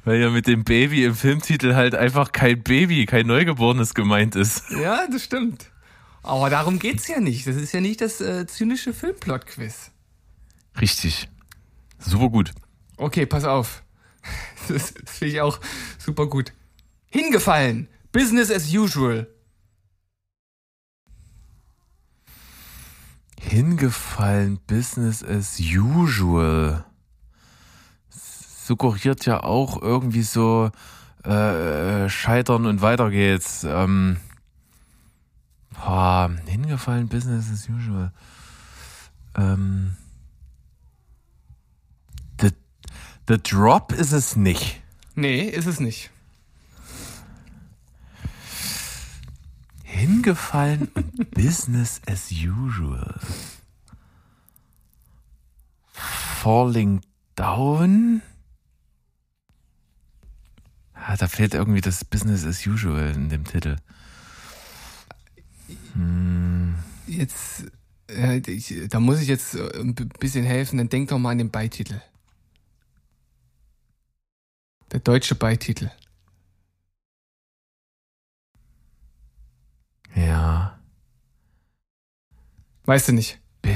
Weil 0.05 0.21
ja 0.21 0.31
mit 0.31 0.47
dem 0.47 0.65
Baby 0.65 1.05
im 1.05 1.15
Filmtitel 1.15 1.75
halt 1.75 1.95
einfach 1.95 2.33
kein 2.33 2.63
Baby, 2.63 3.05
kein 3.07 3.27
Neugeborenes 3.27 3.95
gemeint 3.95 4.35
ist. 4.35 4.65
Ja, 4.71 5.07
das 5.07 5.25
stimmt. 5.25 5.71
Aber 6.23 6.51
darum 6.51 6.79
geht's 6.79 7.07
ja 7.09 7.21
nicht. 7.21 7.47
Das 7.47 7.57
ist 7.57 7.73
ja 7.73 7.81
nicht 7.81 8.01
das 8.01 8.21
äh, 8.21 8.47
zynische 8.47 8.95
Filmplot-Quiz. 8.95 9.91
Richtig. 10.81 11.29
Super 11.99 12.29
gut. 12.31 12.53
Okay, 12.97 13.27
pass 13.27 13.45
auf. 13.45 13.83
Das, 14.69 14.95
das 14.95 15.19
finde 15.19 15.35
ich 15.35 15.41
auch 15.41 15.61
super 15.99 16.27
gut. 16.27 16.53
Hingefallen. 17.07 17.89
Business 18.13 18.51
as 18.51 18.73
usual. 18.73 19.27
Hingefallen, 23.41 24.59
Business 24.67 25.23
as 25.23 25.59
usual. 25.61 26.85
Suggeriert 28.11 29.25
ja 29.27 29.43
auch 29.43 29.81
irgendwie 29.81 30.23
so 30.23 30.71
äh, 31.25 32.09
Scheitern 32.09 32.67
und 32.67 32.83
weiter 32.83 33.11
geht's. 33.11 33.65
Ähm, 33.65 34.19
boah, 35.71 36.31
hingefallen, 36.47 37.09
Business 37.09 37.51
as 37.51 37.69
usual. 37.69 38.13
Ähm, 39.37 39.97
the, 42.41 42.51
the 43.29 43.39
Drop 43.43 43.93
ist 43.93 44.13
es 44.13 44.37
nicht. 44.37 44.83
Nee, 45.15 45.43
ist 45.49 45.67
es 45.67 45.81
nicht. 45.81 46.11
Hingefallen 49.99 50.89
und 50.95 51.31
Business 51.35 52.01
as 52.07 52.31
usual. 52.31 53.19
Falling 55.93 57.01
down? 57.35 58.23
Ja, 60.95 61.17
da 61.17 61.27
fehlt 61.27 61.55
irgendwie 61.55 61.81
das 61.81 62.05
Business 62.05 62.47
as 62.47 62.65
usual 62.65 63.11
in 63.11 63.29
dem 63.29 63.45
Titel. 63.45 63.77
Jetzt, 67.09 67.65
äh, 68.09 68.39
ich, 68.39 68.73
da 68.89 69.01
muss 69.01 69.21
ich 69.21 69.27
jetzt 69.27 69.57
äh, 69.57 69.81
ein 69.81 69.95
bisschen 69.95 70.45
helfen. 70.45 70.79
Dann 70.79 70.89
denk 70.89 71.09
doch 71.09 71.19
mal 71.19 71.31
an 71.31 71.39
den 71.39 71.51
Beititel. 71.51 72.01
Der 74.93 75.01
deutsche 75.01 75.35
Beititel. 75.35 75.91
Ja. 80.15 80.79
Weißt 82.85 83.09
du 83.09 83.13
nicht? 83.13 83.39
Bu- 83.63 83.71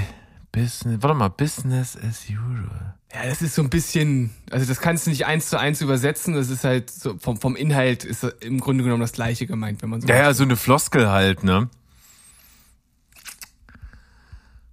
Business, 0.53 1.03
warte 1.03 1.15
mal, 1.17 1.29
Business 1.29 1.97
as 1.97 2.25
usual. 2.29 2.95
Ja, 3.15 3.25
das 3.27 3.41
ist 3.43 3.55
so 3.55 3.63
ein 3.63 3.71
bisschen, 3.71 4.31
also 4.51 4.67
das 4.67 4.81
kannst 4.81 5.07
du 5.07 5.11
nicht 5.11 5.25
eins 5.27 5.49
zu 5.49 5.59
eins 5.59 5.81
übersetzen. 5.81 6.35
Das 6.35 6.49
ist 6.51 6.65
halt 6.65 6.91
so 6.91 7.19
vom, 7.19 7.39
vom 7.39 7.57
Inhalt 7.57 8.05
ist 8.05 8.23
im 8.41 8.59
Grunde 8.61 8.85
genommen 8.85 9.01
das 9.03 9.13
Gleiche 9.13 9.47
gemeint, 9.47 9.81
wenn 9.83 9.91
man 9.91 10.01
so. 10.01 10.09
Ja, 10.09 10.17
ja, 10.17 10.35
so 10.35 10.43
eine 10.45 10.57
Floskel 10.57 11.09
halt, 11.11 11.43
ne? 11.45 11.69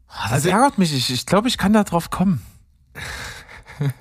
Ah, 0.07 0.23
Das 0.23 0.31
Also- 0.33 0.49
ärgert 0.49 0.77
mich. 0.77 0.93
Ich, 0.93 1.11
ich 1.11 1.25
glaube, 1.25 1.47
ich 1.47 1.57
kann 1.57 1.71
da 1.73 1.83
drauf 1.83 2.09
kommen. 2.09 2.41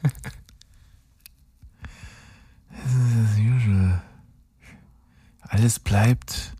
Business 2.70 3.30
as 3.32 3.38
usual. 3.38 4.02
Alles 5.42 5.78
bleibt 5.78 6.52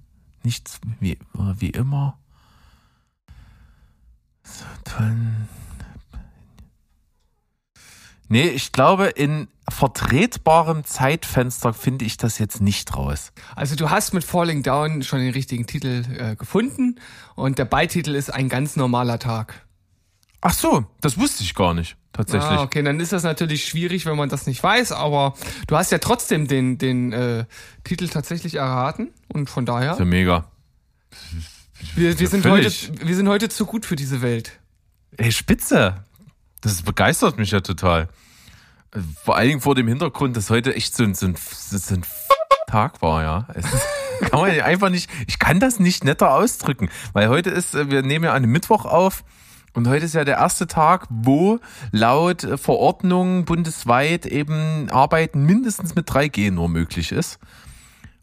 nichts 0.44 0.80
wie, 1.00 1.18
wie 1.58 1.70
immer. 1.70 2.18
So. 4.42 4.64
Nee, 8.30 8.48
ich 8.48 8.72
glaube, 8.72 9.06
in 9.06 9.48
vertretbarem 9.70 10.84
Zeitfenster 10.84 11.72
finde 11.72 12.04
ich 12.04 12.18
das 12.18 12.38
jetzt 12.38 12.60
nicht 12.60 12.94
raus. 12.94 13.32
Also 13.56 13.74
du 13.74 13.90
hast 13.90 14.12
mit 14.12 14.24
Falling 14.24 14.62
Down 14.62 15.02
schon 15.02 15.20
den 15.20 15.32
richtigen 15.32 15.66
Titel 15.66 16.04
äh, 16.18 16.36
gefunden 16.36 16.96
und 17.36 17.58
der 17.58 17.64
Beititel 17.64 18.14
ist 18.14 18.32
ein 18.32 18.48
ganz 18.48 18.76
normaler 18.76 19.18
Tag. 19.18 19.66
Ach 20.40 20.52
so, 20.52 20.86
das 21.00 21.18
wusste 21.18 21.42
ich 21.42 21.54
gar 21.54 21.74
nicht, 21.74 21.96
tatsächlich. 22.18 22.58
Ah, 22.58 22.62
okay, 22.62 22.82
dann 22.82 22.98
ist 22.98 23.12
das 23.12 23.22
natürlich 23.22 23.64
schwierig, 23.64 24.04
wenn 24.04 24.16
man 24.16 24.28
das 24.28 24.46
nicht 24.46 24.62
weiß, 24.62 24.92
aber 24.92 25.34
du 25.68 25.76
hast 25.76 25.92
ja 25.92 25.98
trotzdem 25.98 26.48
den, 26.48 26.78
den 26.78 27.12
äh, 27.12 27.44
Titel 27.84 28.08
tatsächlich 28.08 28.56
erraten 28.56 29.10
und 29.28 29.48
von 29.48 29.64
daher, 29.64 29.92
Ist 29.92 30.00
ja 30.00 30.04
mega. 30.04 30.50
wir, 31.94 32.18
wir, 32.18 32.28
sind 32.28 32.44
heute, 32.44 32.72
wir 33.04 33.14
sind 33.14 33.28
heute 33.28 33.48
zu 33.48 33.66
gut 33.66 33.86
für 33.86 33.96
diese 33.96 34.20
Welt. 34.20 34.58
Ey, 35.16 35.30
spitze. 35.30 36.04
Das 36.60 36.82
begeistert 36.82 37.38
mich 37.38 37.52
ja 37.52 37.60
total. 37.60 38.08
Vor 39.24 39.36
allen 39.36 39.48
Dingen 39.48 39.60
vor 39.60 39.76
dem 39.76 39.86
Hintergrund, 39.86 40.36
dass 40.36 40.50
heute 40.50 40.74
echt 40.74 40.96
so 40.96 41.04
ein, 41.04 41.14
so 41.14 41.26
ein, 41.26 41.36
so 41.36 41.94
ein 41.94 42.04
Tag 42.66 43.00
war, 43.00 43.22
ja. 43.22 43.46
Es 43.54 43.64
ist, 43.64 43.86
kann 44.30 44.40
man 44.40 44.50
einfach 44.60 44.90
nicht, 44.90 45.08
ich 45.28 45.38
kann 45.38 45.60
das 45.60 45.78
nicht 45.78 46.02
netter 46.02 46.34
ausdrücken, 46.34 46.90
weil 47.12 47.28
heute 47.28 47.50
ist, 47.50 47.76
äh, 47.76 47.90
wir 47.90 48.02
nehmen 48.02 48.24
ja 48.24 48.30
an 48.32 48.38
einem 48.38 48.50
Mittwoch 48.50 48.86
auf 48.86 49.22
und 49.78 49.88
heute 49.88 50.04
ist 50.06 50.14
ja 50.14 50.24
der 50.24 50.38
erste 50.38 50.66
Tag, 50.66 51.06
wo 51.08 51.60
laut 51.92 52.46
Verordnung 52.56 53.44
bundesweit 53.44 54.26
eben 54.26 54.90
Arbeiten 54.90 55.44
mindestens 55.44 55.94
mit 55.94 56.10
3G 56.10 56.50
nur 56.50 56.68
möglich 56.68 57.12
ist. 57.12 57.38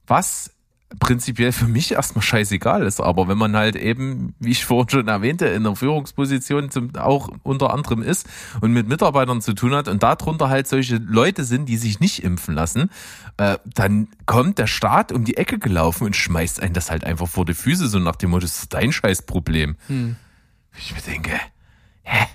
Was 0.06 0.52
prinzipiell 1.00 1.54
für 1.54 1.68
mich 1.68 1.94
erstmal 1.94 2.22
scheißegal 2.24 2.84
ist, 2.84 3.00
aber 3.00 3.28
wenn 3.30 3.38
man 3.38 3.56
halt 3.56 3.78
eben, 3.78 4.36
wie 4.40 4.52
ich 4.52 4.66
vorhin 4.66 4.90
schon 4.90 5.08
erwähnte, 5.08 5.48
in 5.48 5.64
der 5.64 5.76
Führungsposition 5.76 6.70
zum, 6.70 6.96
auch 6.98 7.30
unter 7.44 7.74
anderem 7.74 8.02
ist 8.02 8.28
und 8.60 8.72
mit 8.72 8.88
Mitarbeitern 8.88 9.42
zu 9.42 9.54
tun 9.54 9.74
hat 9.74 9.88
und 9.88 10.04
darunter 10.04 10.50
halt 10.50 10.68
solche 10.68 10.98
Leute 10.98 11.46
sind, 11.46 11.70
die 11.70 11.78
sich 11.78 12.02
nicht 12.02 12.24
impfen 12.24 12.54
lassen, 12.54 12.90
äh, 13.38 13.58
dann 13.66 14.10
kommt 14.26 14.60
der 14.60 14.68
Staat 14.68 15.12
um 15.14 15.24
die 15.24 15.38
Ecke 15.38 15.58
gelaufen 15.58 16.06
und 16.06 16.16
schmeißt 16.16 16.60
einen 16.60 16.74
das 16.74 16.92
halt 16.92 17.06
einfach 17.06 17.28
vor 17.28 17.46
die 17.46 17.54
Füße, 17.54 17.88
so 17.88 18.00
nach 18.00 18.18
dem 18.18 18.32
Motto, 18.32 18.42
das 18.42 18.64
ist 18.64 18.74
dein 18.74 18.92
Scheißproblem. 18.92 19.78
Ich 20.78 20.94
mir 20.94 21.02
denke, 21.02 21.32
hä? 22.04 22.26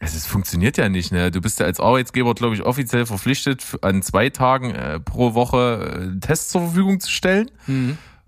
Also 0.00 0.16
es 0.16 0.26
funktioniert 0.26 0.76
ja 0.76 0.88
nicht, 0.88 1.12
ne? 1.12 1.30
Du 1.30 1.40
bist 1.40 1.60
ja 1.60 1.66
als 1.66 1.80
Arbeitsgeber, 1.80 2.34
glaube 2.34 2.54
ich, 2.54 2.62
offiziell 2.62 3.06
verpflichtet, 3.06 3.64
an 3.80 4.02
zwei 4.02 4.28
Tagen 4.28 4.74
äh, 4.74 5.00
pro 5.00 5.34
Woche 5.34 6.12
äh, 6.16 6.20
Tests 6.20 6.50
zur 6.50 6.62
Verfügung 6.62 7.00
zu 7.00 7.10
stellen. 7.10 7.50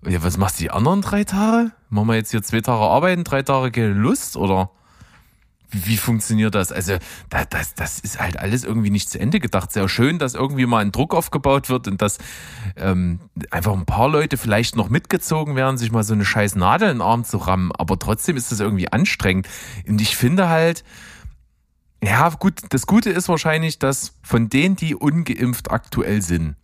Ja, 0.07 0.23
was 0.23 0.37
machst 0.37 0.59
du 0.59 0.63
die 0.63 0.71
anderen 0.71 1.01
drei 1.01 1.23
Tage? 1.23 1.71
Machen 1.89 2.07
wir 2.07 2.15
jetzt 2.15 2.31
hier 2.31 2.41
zwei 2.41 2.61
Tage 2.61 2.81
arbeiten, 2.81 3.23
drei 3.23 3.43
Tage 3.43 3.71
keine 3.71 3.93
Lust 3.93 4.37
oder 4.37 4.71
wie, 5.69 5.97
funktioniert 5.97 6.55
das? 6.55 6.71
Also 6.71 6.97
da, 7.29 7.43
das, 7.45 7.75
das 7.75 7.99
ist 7.99 8.19
halt 8.19 8.39
alles 8.39 8.63
irgendwie 8.63 8.89
nicht 8.89 9.09
zu 9.09 9.19
Ende 9.19 9.39
gedacht. 9.39 9.71
Sehr 9.71 9.89
schön, 9.89 10.17
dass 10.17 10.33
irgendwie 10.33 10.65
mal 10.65 10.79
ein 10.79 10.91
Druck 10.91 11.13
aufgebaut 11.13 11.69
wird 11.69 11.87
und 11.87 12.01
dass 12.01 12.19
ähm, 12.75 13.19
einfach 13.51 13.73
ein 13.73 13.85
paar 13.85 14.09
Leute 14.09 14.37
vielleicht 14.37 14.75
noch 14.75 14.89
mitgezogen 14.89 15.55
werden, 15.55 15.77
sich 15.77 15.91
mal 15.91 16.03
so 16.03 16.13
eine 16.13 16.25
scheiß 16.25 16.55
Nadel 16.55 16.89
in 16.89 16.97
den 16.97 17.01
Arm 17.01 17.25
zu 17.25 17.37
rammen. 17.37 17.71
Aber 17.73 17.99
trotzdem 17.99 18.37
ist 18.37 18.51
das 18.51 18.59
irgendwie 18.59 18.91
anstrengend. 18.91 19.47
Und 19.87 20.01
ich 20.01 20.15
finde 20.15 20.47
halt, 20.47 20.83
ja, 22.03 22.29
gut, 22.29 22.61
das 22.69 22.87
Gute 22.87 23.09
ist 23.09 23.27
wahrscheinlich, 23.27 23.79
dass 23.79 24.13
von 24.21 24.49
denen, 24.49 24.75
die 24.75 24.95
ungeimpft 24.95 25.71
aktuell 25.71 26.21
sind, 26.21 26.55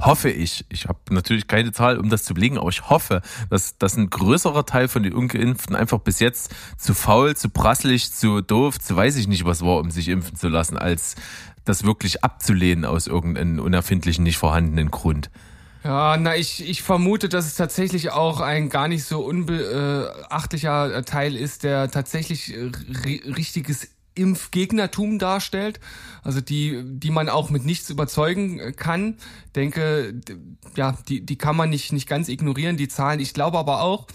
hoffe 0.00 0.30
ich, 0.30 0.64
ich 0.68 0.86
habe 0.86 0.98
natürlich 1.10 1.46
keine 1.46 1.72
Zahl, 1.72 1.98
um 1.98 2.08
das 2.10 2.24
zu 2.24 2.34
belegen, 2.34 2.58
aber 2.58 2.68
ich 2.68 2.88
hoffe, 2.88 3.22
dass, 3.48 3.78
dass 3.78 3.96
ein 3.96 4.10
größerer 4.10 4.66
Teil 4.66 4.88
von 4.88 5.02
den 5.02 5.12
Ungeimpften 5.14 5.76
einfach 5.76 5.98
bis 5.98 6.20
jetzt 6.20 6.54
zu 6.78 6.94
faul, 6.94 7.36
zu 7.36 7.48
prasselig, 7.48 8.12
zu 8.12 8.40
doof, 8.40 8.78
zu 8.78 8.96
weiß 8.96 9.16
ich 9.16 9.28
nicht 9.28 9.44
was 9.44 9.62
war, 9.62 9.78
um 9.78 9.90
sich 9.90 10.08
impfen 10.08 10.36
zu 10.36 10.48
lassen, 10.48 10.76
als 10.78 11.14
das 11.64 11.84
wirklich 11.84 12.24
abzulehnen 12.24 12.84
aus 12.84 13.06
irgendeinem 13.06 13.58
unerfindlichen, 13.60 14.24
nicht 14.24 14.38
vorhandenen 14.38 14.90
Grund. 14.90 15.30
Ja, 15.82 16.18
na, 16.18 16.36
ich, 16.36 16.68
ich 16.68 16.82
vermute, 16.82 17.30
dass 17.30 17.46
es 17.46 17.54
tatsächlich 17.54 18.10
auch 18.10 18.40
ein 18.40 18.68
gar 18.68 18.86
nicht 18.86 19.04
so 19.04 19.20
unbeachtlicher 19.20 20.94
äh, 20.94 21.02
Teil 21.04 21.34
ist, 21.34 21.62
der 21.62 21.90
tatsächlich 21.90 22.54
äh, 22.54 22.66
ri- 22.66 23.36
richtiges 23.36 23.88
Impfgegnertum 24.14 25.18
darstellt, 25.18 25.80
also 26.22 26.40
die, 26.40 26.82
die 26.84 27.10
man 27.10 27.28
auch 27.28 27.50
mit 27.50 27.64
nichts 27.64 27.90
überzeugen 27.90 28.58
äh, 28.58 28.72
kann. 28.72 29.16
Denke, 29.54 30.20
ja, 30.76 30.96
die, 31.08 31.24
die 31.24 31.36
kann 31.36 31.56
man 31.56 31.70
nicht, 31.70 31.92
nicht 31.92 32.08
ganz 32.08 32.28
ignorieren, 32.28 32.76
die 32.76 32.88
Zahlen. 32.88 33.20
Ich 33.20 33.34
glaube 33.34 33.58
aber 33.58 33.82
auch, 33.82 34.06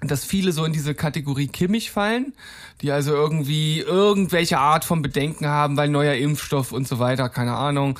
dass 0.00 0.24
viele 0.24 0.52
so 0.52 0.64
in 0.64 0.72
diese 0.72 0.94
Kategorie 0.94 1.46
kimmig 1.46 1.90
fallen, 1.90 2.34
die 2.80 2.90
also 2.90 3.12
irgendwie 3.12 3.78
irgendwelche 3.80 4.58
Art 4.58 4.84
von 4.84 5.02
Bedenken 5.02 5.46
haben, 5.46 5.76
weil 5.76 5.88
neuer 5.88 6.14
Impfstoff 6.14 6.72
und 6.72 6.88
so 6.88 6.98
weiter, 6.98 7.28
keine 7.28 7.54
Ahnung. 7.54 7.98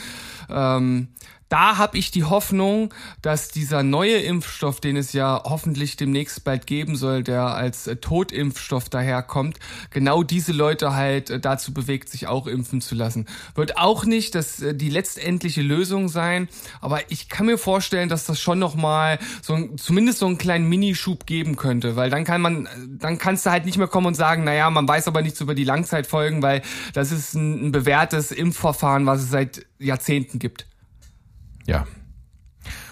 Ähm, 0.50 1.08
da 1.52 1.76
habe 1.76 1.98
ich 1.98 2.10
die 2.10 2.24
Hoffnung, 2.24 2.94
dass 3.20 3.50
dieser 3.50 3.82
neue 3.82 4.16
Impfstoff, 4.16 4.80
den 4.80 4.96
es 4.96 5.12
ja 5.12 5.42
hoffentlich 5.44 5.98
demnächst 5.98 6.44
bald 6.44 6.66
geben 6.66 6.96
soll, 6.96 7.22
der 7.22 7.42
als 7.42 7.86
äh, 7.86 7.96
Totimpfstoff 7.96 8.88
daherkommt, 8.88 9.58
genau 9.90 10.22
diese 10.22 10.52
Leute 10.52 10.94
halt 10.94 11.28
äh, 11.28 11.38
dazu 11.38 11.74
bewegt, 11.74 12.08
sich 12.08 12.26
auch 12.26 12.46
impfen 12.46 12.80
zu 12.80 12.94
lassen. 12.94 13.26
Wird 13.54 13.76
auch 13.76 14.06
nicht 14.06 14.34
das 14.34 14.62
äh, 14.62 14.74
die 14.74 14.88
letztendliche 14.88 15.60
Lösung 15.60 16.08
sein, 16.08 16.48
aber 16.80 17.10
ich 17.10 17.28
kann 17.28 17.44
mir 17.44 17.58
vorstellen, 17.58 18.08
dass 18.08 18.24
das 18.24 18.40
schon 18.40 18.58
noch 18.58 18.74
mal 18.74 19.18
so 19.42 19.58
zumindest 19.76 20.20
so 20.20 20.26
einen 20.26 20.38
kleinen 20.38 20.70
Minischub 20.70 21.26
geben 21.26 21.56
könnte, 21.56 21.96
weil 21.96 22.08
dann 22.08 22.24
kann 22.24 22.40
man, 22.40 22.66
dann 22.88 23.18
kannst 23.18 23.44
du 23.44 23.50
halt 23.50 23.66
nicht 23.66 23.76
mehr 23.76 23.88
kommen 23.88 24.06
und 24.06 24.14
sagen, 24.14 24.44
naja, 24.44 24.70
man 24.70 24.88
weiß 24.88 25.06
aber 25.06 25.20
nichts 25.20 25.42
über 25.42 25.54
die 25.54 25.64
Langzeitfolgen, 25.64 26.40
weil 26.40 26.62
das 26.94 27.12
ist 27.12 27.34
ein, 27.34 27.66
ein 27.66 27.72
bewährtes 27.72 28.32
Impfverfahren, 28.32 29.04
was 29.04 29.20
es 29.20 29.28
seit 29.28 29.66
Jahrzehnten 29.78 30.38
gibt. 30.38 30.64
Ja. 31.66 31.86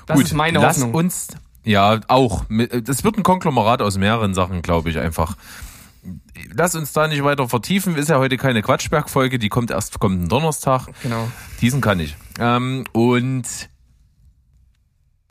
Das 0.06 0.16
Gut, 0.16 0.26
ist 0.26 0.34
meine 0.34 0.58
lass 0.58 0.76
Hoffnung. 0.78 0.94
uns, 0.94 1.28
ja, 1.64 2.00
auch. 2.08 2.44
Das 2.84 3.04
wird 3.04 3.16
ein 3.16 3.22
Konglomerat 3.22 3.82
aus 3.82 3.96
mehreren 3.98 4.34
Sachen, 4.34 4.62
glaube 4.62 4.90
ich, 4.90 4.98
einfach. 4.98 5.36
lass 6.54 6.74
uns 6.74 6.92
da 6.92 7.06
nicht 7.06 7.22
weiter 7.22 7.48
vertiefen. 7.48 7.96
Ist 7.96 8.08
ja 8.08 8.18
heute 8.18 8.36
keine 8.36 8.62
Quatschberg-Folge, 8.62 9.38
die 9.38 9.48
kommt 9.48 9.70
erst 9.70 9.98
kommenden 10.00 10.28
Donnerstag. 10.28 10.88
Genau. 11.02 11.30
Diesen 11.60 11.80
kann 11.80 12.00
ich. 12.00 12.16
Ähm, 12.38 12.84
und 12.92 13.44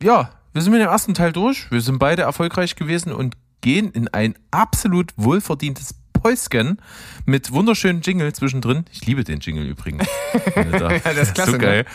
ja, 0.02 0.30
wir 0.52 0.62
sind 0.62 0.72
mit 0.72 0.80
dem 0.80 0.88
ersten 0.88 1.14
Teil 1.14 1.32
durch. 1.32 1.70
Wir 1.70 1.80
sind 1.80 1.98
beide 1.98 2.22
erfolgreich 2.22 2.74
gewesen 2.76 3.12
und 3.12 3.36
gehen 3.60 3.90
in 3.90 4.08
ein 4.08 4.34
absolut 4.50 5.12
wohlverdientes 5.16 5.94
Päuschen 6.12 6.80
mit 7.26 7.52
wunderschönen 7.52 8.00
Jingle 8.02 8.32
zwischendrin. 8.32 8.84
Ich 8.92 9.04
liebe 9.06 9.24
den 9.24 9.40
Jingle 9.40 9.66
übrigens. 9.66 10.06
ja, 10.56 10.98
das 11.00 11.16
ist 11.28 11.34
klasse, 11.34 11.52
So 11.52 11.56
ne? 11.56 11.62
geil. 11.62 11.84
Das 11.84 11.94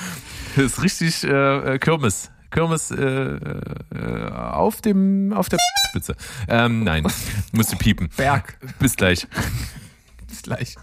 ist 0.58 0.82
richtig 0.82 1.24
äh, 1.24 1.74
äh, 1.76 1.80
Kirmes. 1.80 2.32
Kirmes 2.52 2.92
äh, 2.92 3.04
äh, 3.04 4.32
auf 4.32 4.82
dem 4.82 5.34
auf 5.34 5.50
der 5.50 5.60
Spitze. 5.90 6.16
Ähm, 6.48 6.84
nein, 6.84 7.06
musste 7.52 7.76
piepen. 7.76 8.10
Berg. 8.16 8.58
Bis 8.80 8.96
gleich. 8.96 9.28
Bis 10.28 10.42
gleich. 10.42 10.76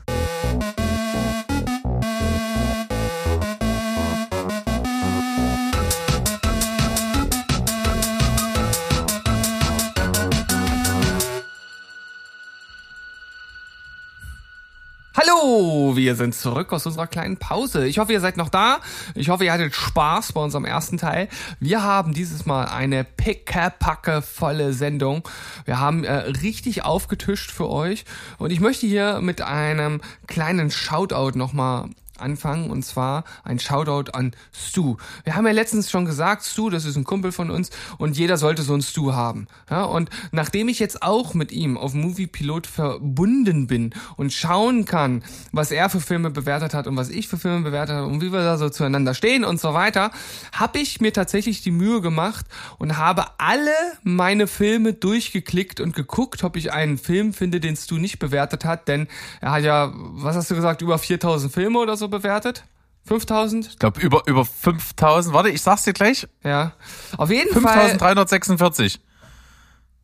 Hallo, 15.15 15.95
wir 15.95 16.17
sind 16.17 16.35
zurück 16.35 16.73
aus 16.73 16.87
unserer 16.87 17.07
kleinen 17.07 17.37
Pause. 17.37 17.87
Ich 17.87 17.99
hoffe, 17.99 18.15
ihr 18.15 18.21
seid 18.23 18.39
noch 18.39 18.49
da. 18.49 18.81
Ich 19.15 19.29
hoffe, 19.29 19.45
ihr 19.45 19.53
hattet 19.53 19.75
Spaß 19.75 20.33
bei 20.33 20.41
unserem 20.41 20.65
ersten 20.65 20.97
Teil. 20.97 21.29
Wir 21.61 21.83
haben 21.83 22.15
dieses 22.15 22.47
Mal 22.47 22.65
eine 22.65 23.05
pickepacke 23.05 24.23
volle 24.23 24.73
Sendung. 24.73 25.29
Wir 25.67 25.79
haben 25.79 26.05
äh, 26.05 26.15
richtig 26.15 26.87
aufgetischt 26.87 27.51
für 27.51 27.69
euch. 27.69 28.07
Und 28.39 28.53
ich 28.53 28.61
möchte 28.61 28.87
hier 28.87 29.21
mit 29.21 29.43
einem 29.43 30.01
kleinen 30.29 30.71
Shoutout 30.71 31.37
nochmal 31.37 31.91
anfangen 32.23 32.71
und 32.71 32.85
zwar 32.85 33.25
ein 33.45 33.59
Shoutout 33.59 34.13
an 34.13 34.33
Stu. 34.53 34.97
Wir 35.25 35.37
haben 35.37 35.47
ja 35.47 35.53
letztens 35.53 35.91
schon 35.91 36.05
gesagt, 36.05 36.45
Stu, 36.45 36.71
das 36.71 36.85
ist 36.85 36.97
ein 36.97 37.05
Kumpel 37.05 37.33
von 37.33 37.51
uns 37.51 37.71
und 37.99 38.17
jeder 38.17 38.37
sollte 38.37 38.63
so 38.63 38.73
einen 38.73 38.83
Stu 38.83 39.13
haben. 39.13 39.47
Ja, 39.71 39.85
und 39.85 40.11
nachdem 40.31 40.69
ich 40.69 40.79
jetzt 40.79 41.03
auch 41.03 41.35
mit 41.35 41.53
ihm 41.53 41.77
auf 41.77 41.95
Movie 41.95 42.27
Pilot 42.27 42.67
verbunden 42.67 43.67
bin 43.67 43.95
und 44.17 44.33
schauen 44.33 44.85
kann, 44.85 45.23
was 45.53 45.71
er 45.71 45.91
für 45.91 46.01
Filme 46.01 46.31
bewertet 46.31 46.75
hat 46.75 46.87
und 46.87 46.97
was 46.97 47.11
ich 47.11 47.29
für 47.29 47.39
Filme 47.39 47.63
bewertet 47.63 47.97
habe 47.97 48.07
und 48.07 48.21
wie 48.21 48.33
wir 48.33 48.41
da 48.41 48.57
so 48.57 48.69
zueinander 48.69 49.15
stehen 49.15 49.45
und 49.45 49.61
so 49.61 49.75
weiter, 49.75 50.11
habe 50.53 50.79
ich 50.79 51.01
mir 51.01 51.13
tatsächlich 51.13 51.63
die 51.63 51.71
Mühe 51.71 52.01
gemacht 52.01 52.47
und 52.79 52.97
habe 52.97 53.27
alle 53.39 53.71
meine 54.03 54.47
Filme 54.47 54.93
durchgeklickt 54.93 55.81
und 55.81 55.95
geguckt, 55.95 56.45
ob 56.45 56.57
ich 56.57 56.73
einen 56.73 56.99
Film 56.99 57.33
finde, 57.33 57.61
den 57.61 57.77
Stu 57.77 57.97
nicht 57.97 58.19
bewertet 58.19 58.65
hat, 58.65 58.89
denn 58.89 59.09
er 59.41 59.53
hat 59.53 59.65
ja, 59.65 59.93
was 59.95 60.37
hast 60.37 60.51
du 60.51 60.55
gesagt, 60.55 60.83
über 60.83 60.99
4000 60.99 61.53
Filme 61.53 61.79
oder 61.79 61.97
so 61.97 62.09
bewertet? 62.13 62.65
5000? 63.07 63.67
Ich 63.67 63.79
glaube 63.81 64.01
über 64.01 64.23
über 64.27 64.45
5000. 64.45 65.35
Warte, 65.35 65.49
ich 65.49 65.61
sag's 65.61 65.83
dir 65.83 65.93
gleich. 65.93 66.29
Ja. 66.45 66.73
Auf 67.17 67.31
jeden 67.31 67.51
Fall. 67.53 67.89
5346. 67.99 69.01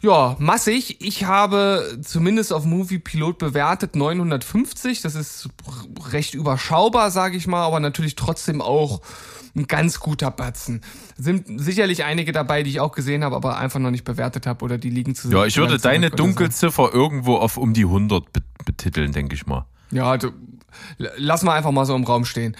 Ja, 0.01 0.37
massig. 0.39 1.01
Ich 1.01 1.25
habe 1.25 1.99
zumindest 2.05 2.53
auf 2.53 2.65
Movie 2.65 2.99
Pilot 3.01 3.39
bewertet 3.39 3.97
950. 3.97 5.01
Das 5.03 5.15
ist 5.17 5.49
recht 6.13 6.35
überschaubar, 6.35 7.11
sage 7.11 7.37
ich 7.37 7.47
mal, 7.49 7.65
aber 7.65 7.81
natürlich 7.81 8.15
trotzdem 8.15 8.61
auch 8.61 9.01
ein 9.57 9.67
ganz 9.67 9.99
guter 9.99 10.31
Batzen. 10.31 10.83
Sind 11.17 11.61
sicherlich 11.61 12.05
einige 12.05 12.31
dabei, 12.31 12.63
die 12.63 12.71
ich 12.71 12.79
auch 12.81 12.93
gesehen 12.93 13.25
habe, 13.25 13.35
aber 13.35 13.59
einfach 13.59 13.81
noch 13.81 13.91
nicht 13.91 14.05
bewertet 14.05 14.47
habe 14.47 14.65
oder 14.65 14.79
die 14.79 14.91
liegen 14.91 15.17
zu 15.17 15.31
Ja, 15.33 15.45
ich 15.47 15.57
würde 15.57 15.79
deine 15.79 16.07
oder 16.09 16.17
so. 16.17 16.23
Dunkelziffer 16.25 16.91
irgendwo 16.95 17.37
auf 17.37 17.57
um 17.57 17.75
die 17.75 17.85
100 17.85 18.33
be- 18.33 18.43
betiteln, 18.65 19.11
denke 19.11 19.35
ich 19.35 19.47
mal. 19.47 19.67
Ja, 19.91 20.17
du, 20.17 20.31
lass 20.97 21.43
mal 21.43 21.57
einfach 21.57 21.71
mal 21.71 21.87
so 21.87 21.95
im 21.95 22.05
Raum 22.05 22.25
stehen. 22.25 22.57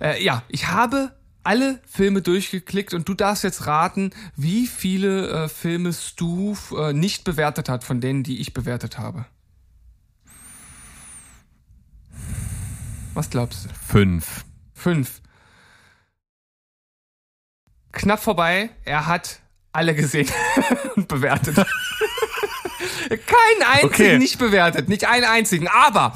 Äh, 0.00 0.22
ja, 0.22 0.42
ich 0.48 0.68
habe 0.68 1.12
alle 1.42 1.80
Filme 1.86 2.22
durchgeklickt 2.22 2.92
und 2.92 3.08
du 3.08 3.14
darfst 3.14 3.44
jetzt 3.44 3.66
raten, 3.66 4.10
wie 4.34 4.66
viele 4.66 5.44
äh, 5.44 5.48
Filme 5.48 5.92
Stu 5.92 6.56
äh, 6.76 6.92
nicht 6.92 7.24
bewertet 7.24 7.68
hat 7.68 7.84
von 7.84 8.00
denen, 8.00 8.24
die 8.24 8.40
ich 8.40 8.52
bewertet 8.52 8.98
habe. 8.98 9.26
Was 13.14 13.30
glaubst 13.30 13.64
du? 13.64 13.68
Fünf. 13.86 14.44
Fünf. 14.74 15.22
Knapp 17.92 18.20
vorbei. 18.20 18.68
Er 18.84 19.06
hat 19.06 19.40
alle 19.72 19.94
gesehen 19.94 20.28
und 20.96 21.08
bewertet. 21.08 21.64
Keinen 23.08 23.62
einzigen 23.72 23.86
Okay. 23.86 24.18
nicht 24.18 24.38
bewertet, 24.38 24.88
nicht 24.88 25.08
einen 25.08 25.24
einzigen. 25.24 25.68
Aber 25.68 26.12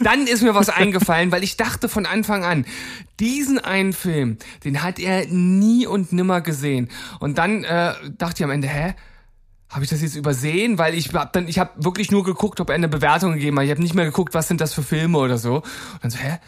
dann 0.00 0.26
ist 0.26 0.42
mir 0.42 0.54
was 0.54 0.68
eingefallen, 0.70 1.32
weil 1.32 1.42
ich 1.42 1.56
dachte 1.56 1.88
von 1.88 2.06
Anfang 2.06 2.44
an, 2.44 2.66
diesen 3.20 3.58
einen 3.58 3.92
Film, 3.92 4.38
den 4.64 4.82
hat 4.82 4.98
er 4.98 5.26
nie 5.26 5.86
und 5.86 6.12
nimmer 6.12 6.40
gesehen. 6.40 6.90
Und 7.20 7.38
dann 7.38 7.64
äh, 7.64 7.94
dachte 8.18 8.40
ich 8.42 8.44
am 8.44 8.50
Ende, 8.50 8.68
hä? 8.68 8.94
Habe 9.70 9.82
ich 9.84 9.90
das 9.90 10.02
jetzt 10.02 10.14
übersehen? 10.14 10.78
Weil 10.78 10.94
ich 10.94 11.12
hab 11.14 11.32
dann, 11.32 11.48
ich 11.48 11.58
habe 11.58 11.70
wirklich 11.82 12.10
nur 12.12 12.22
geguckt, 12.22 12.60
ob 12.60 12.68
er 12.68 12.76
eine 12.76 12.88
Bewertung 12.88 13.32
gegeben 13.34 13.58
hat. 13.58 13.64
Ich 13.64 13.70
habe 13.70 13.82
nicht 13.82 13.94
mehr 13.94 14.04
geguckt, 14.04 14.32
was 14.34 14.46
sind 14.46 14.60
das 14.60 14.72
für 14.72 14.82
Filme 14.82 15.18
oder 15.18 15.36
so. 15.38 15.56
Und 15.56 15.64
dann 16.02 16.10
so, 16.10 16.18
hä? 16.18 16.38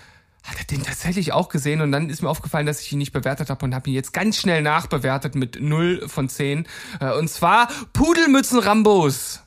Hat 0.45 0.59
er 0.61 0.65
den 0.65 0.85
tatsächlich 0.85 1.33
auch 1.33 1.49
gesehen? 1.49 1.81
Und 1.81 1.91
dann 1.91 2.09
ist 2.09 2.23
mir 2.23 2.29
aufgefallen, 2.29 2.67
dass 2.67 2.81
ich 2.81 2.93
ihn 2.93 2.99
nicht 2.99 3.13
bewertet 3.13 3.51
habe 3.51 3.65
und 3.65 3.75
habe 3.75 3.91
ihn 3.91 3.95
jetzt 3.97 4.13
ganz 4.13 4.37
schnell 4.37 4.63
nachbewertet 4.63 5.35
mit 5.35 5.61
0 5.61 6.05
von 6.09 6.29
10. 6.29 6.69
Äh, 7.01 7.15
Und 7.15 7.29
zwar 7.29 7.67
Pudelmützen 7.93 8.61
Rambos. 8.61 9.43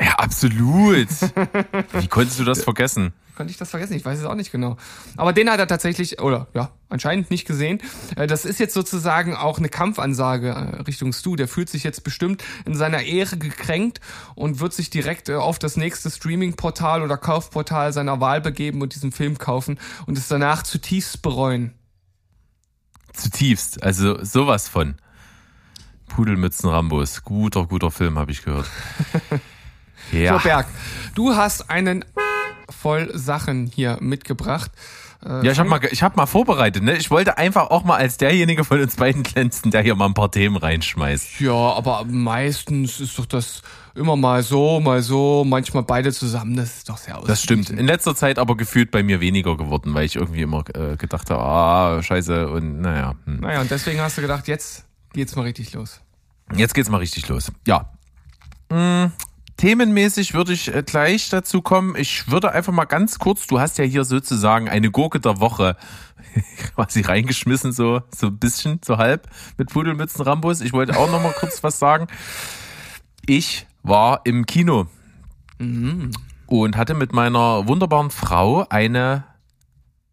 Ja, 0.00 0.14
absolut. 0.14 1.08
Wie 1.92 2.08
konntest 2.08 2.38
du 2.40 2.44
das 2.44 2.64
vergessen? 2.64 3.12
Konnte 3.36 3.52
ich 3.52 3.58
das 3.58 3.70
vergessen? 3.70 3.94
Ich 3.94 4.04
weiß 4.04 4.18
es 4.18 4.24
auch 4.24 4.34
nicht 4.34 4.52
genau. 4.52 4.76
Aber 5.16 5.32
den 5.32 5.50
hat 5.50 5.58
er 5.58 5.66
tatsächlich, 5.66 6.20
oder 6.20 6.48
ja, 6.54 6.70
anscheinend 6.88 7.30
nicht 7.30 7.46
gesehen. 7.46 7.80
Äh, 8.16 8.26
Das 8.26 8.44
ist 8.44 8.60
jetzt 8.60 8.74
sozusagen 8.74 9.34
auch 9.34 9.58
eine 9.58 9.68
Kampfansage 9.68 10.48
äh, 10.48 10.82
Richtung 10.82 11.12
Stu. 11.12 11.36
Der 11.36 11.48
fühlt 11.48 11.68
sich 11.70 11.84
jetzt 11.84 12.02
bestimmt 12.04 12.42
in 12.66 12.74
seiner 12.74 13.02
Ehre 13.02 13.36
gekränkt 13.38 14.00
und 14.34 14.60
wird 14.60 14.72
sich 14.72 14.90
direkt 14.90 15.28
äh, 15.28 15.36
auf 15.36 15.58
das 15.58 15.76
nächste 15.76 16.10
Streaming-Portal 16.10 17.02
oder 17.02 17.16
Kaufportal 17.16 17.92
seiner 17.92 18.20
Wahl 18.20 18.40
begeben 18.40 18.82
und 18.82 18.94
diesen 18.94 19.12
Film 19.12 19.38
kaufen 19.38 19.78
und 20.06 20.18
es 20.18 20.28
danach 20.28 20.62
zutiefst 20.62 21.22
bereuen. 21.22 21.72
Zutiefst. 23.12 23.82
Also 23.82 24.22
sowas 24.24 24.68
von. 24.68 24.96
Pudelmützen 26.08 26.68
Rambos. 26.68 27.22
Guter, 27.22 27.66
guter 27.66 27.90
Film, 27.90 28.18
habe 28.18 28.32
ich 28.32 28.42
gehört. 28.42 28.66
Ja. 30.12 30.38
So, 30.38 30.44
Berg, 30.48 30.66
du 31.14 31.34
hast 31.34 31.70
einen 31.70 32.04
voll 32.68 33.10
Sachen 33.14 33.66
hier 33.66 33.98
mitgebracht. 34.00 34.70
Äh, 35.24 35.44
Ja, 35.46 35.52
ich 35.52 35.58
habe 35.58 35.68
mal, 35.68 35.80
ich 35.90 36.02
hab 36.02 36.16
mal 36.16 36.26
vorbereitet. 36.26 36.82
Ne? 36.82 36.96
Ich 36.96 37.10
wollte 37.10 37.36
einfach 37.36 37.70
auch 37.70 37.84
mal 37.84 37.96
als 37.96 38.16
derjenige 38.16 38.64
von 38.64 38.80
uns 38.80 38.96
beiden 38.96 39.22
glänzen, 39.22 39.70
der 39.70 39.82
hier 39.82 39.94
mal 39.94 40.06
ein 40.06 40.14
paar 40.14 40.30
Themen 40.30 40.56
reinschmeißt. 40.56 41.40
Ja, 41.40 41.52
aber 41.52 42.04
meistens 42.06 43.00
ist 43.00 43.18
doch 43.18 43.26
das 43.26 43.62
immer 43.94 44.16
mal 44.16 44.42
so, 44.42 44.80
mal 44.80 45.02
so, 45.02 45.44
manchmal 45.44 45.82
beide 45.82 46.12
zusammen. 46.12 46.56
Das 46.56 46.78
ist 46.78 46.88
doch 46.88 46.96
sehr 46.96 47.18
aus. 47.18 47.26
Das 47.26 47.42
stimmt. 47.42 47.68
In 47.70 47.86
letzter 47.86 48.14
Zeit 48.14 48.38
aber 48.38 48.56
gefühlt 48.56 48.90
bei 48.90 49.02
mir 49.02 49.20
weniger 49.20 49.56
geworden, 49.56 49.92
weil 49.94 50.04
ich 50.06 50.16
irgendwie 50.16 50.42
immer 50.42 50.64
äh, 50.74 50.96
gedacht 50.96 51.28
habe, 51.30 51.42
ah, 51.42 52.02
scheiße 52.02 52.48
und 52.48 52.80
naja. 52.80 53.14
Hm. 53.26 53.40
Naja, 53.40 53.60
und 53.60 53.70
deswegen 53.70 54.00
hast 54.00 54.16
du 54.16 54.22
gedacht, 54.22 54.48
jetzt 54.48 54.84
geht's 55.12 55.36
mal 55.36 55.42
richtig 55.42 55.72
los. 55.74 56.00
Jetzt 56.54 56.72
geht's 56.74 56.88
mal 56.88 56.98
richtig 56.98 57.28
los. 57.28 57.52
Ja. 57.66 57.90
Hm, 58.72 59.12
themenmäßig 59.60 60.32
würde 60.32 60.54
ich 60.54 60.74
äh, 60.74 60.82
gleich 60.82 61.28
dazu 61.28 61.60
kommen. 61.60 61.94
Ich 61.96 62.30
würde 62.30 62.52
einfach 62.52 62.72
mal 62.72 62.86
ganz 62.86 63.18
kurz, 63.18 63.46
du 63.46 63.60
hast 63.60 63.76
ja 63.76 63.84
hier 63.84 64.04
sozusagen 64.04 64.68
eine 64.70 64.90
Gurke 64.90 65.20
der 65.20 65.38
Woche 65.38 65.76
quasi 66.74 67.02
reingeschmissen, 67.02 67.72
so, 67.72 68.00
so 68.14 68.28
ein 68.28 68.38
bisschen, 68.38 68.80
so 68.82 68.96
halb 68.96 69.28
mit 69.58 69.68
Pudelmützen 69.70 70.22
Rambus. 70.22 70.62
Ich 70.62 70.72
wollte 70.72 70.98
auch 70.98 71.10
noch 71.10 71.22
mal 71.22 71.34
kurz 71.38 71.62
was 71.62 71.78
sagen. 71.78 72.06
Ich 73.26 73.66
war 73.82 74.22
im 74.24 74.46
Kino 74.46 74.86
und 76.46 76.76
hatte 76.76 76.94
mit 76.94 77.12
meiner 77.12 77.68
wunderbaren 77.68 78.10
Frau 78.10 78.66
eine 78.70 79.24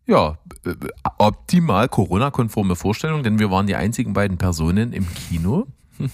ja, 0.05 0.37
äh, 0.65 0.75
optimal 1.17 1.87
Corona-konforme 1.87 2.75
Vorstellung, 2.75 3.23
denn 3.23 3.39
wir 3.39 3.49
waren 3.49 3.67
die 3.67 3.75
einzigen 3.75 4.11
beiden 4.13 4.37
Personen 4.37 4.91
im 4.91 5.05
Kino. 5.13 5.67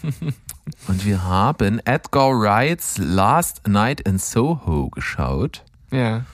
Und 0.87 1.05
wir 1.05 1.23
haben 1.23 1.79
Edgar 1.85 2.31
Wrights 2.31 2.97
Last 2.97 3.67
Night 3.67 4.01
in 4.01 4.17
Soho 4.17 4.89
geschaut. 4.89 5.63
Ja. 5.91 6.25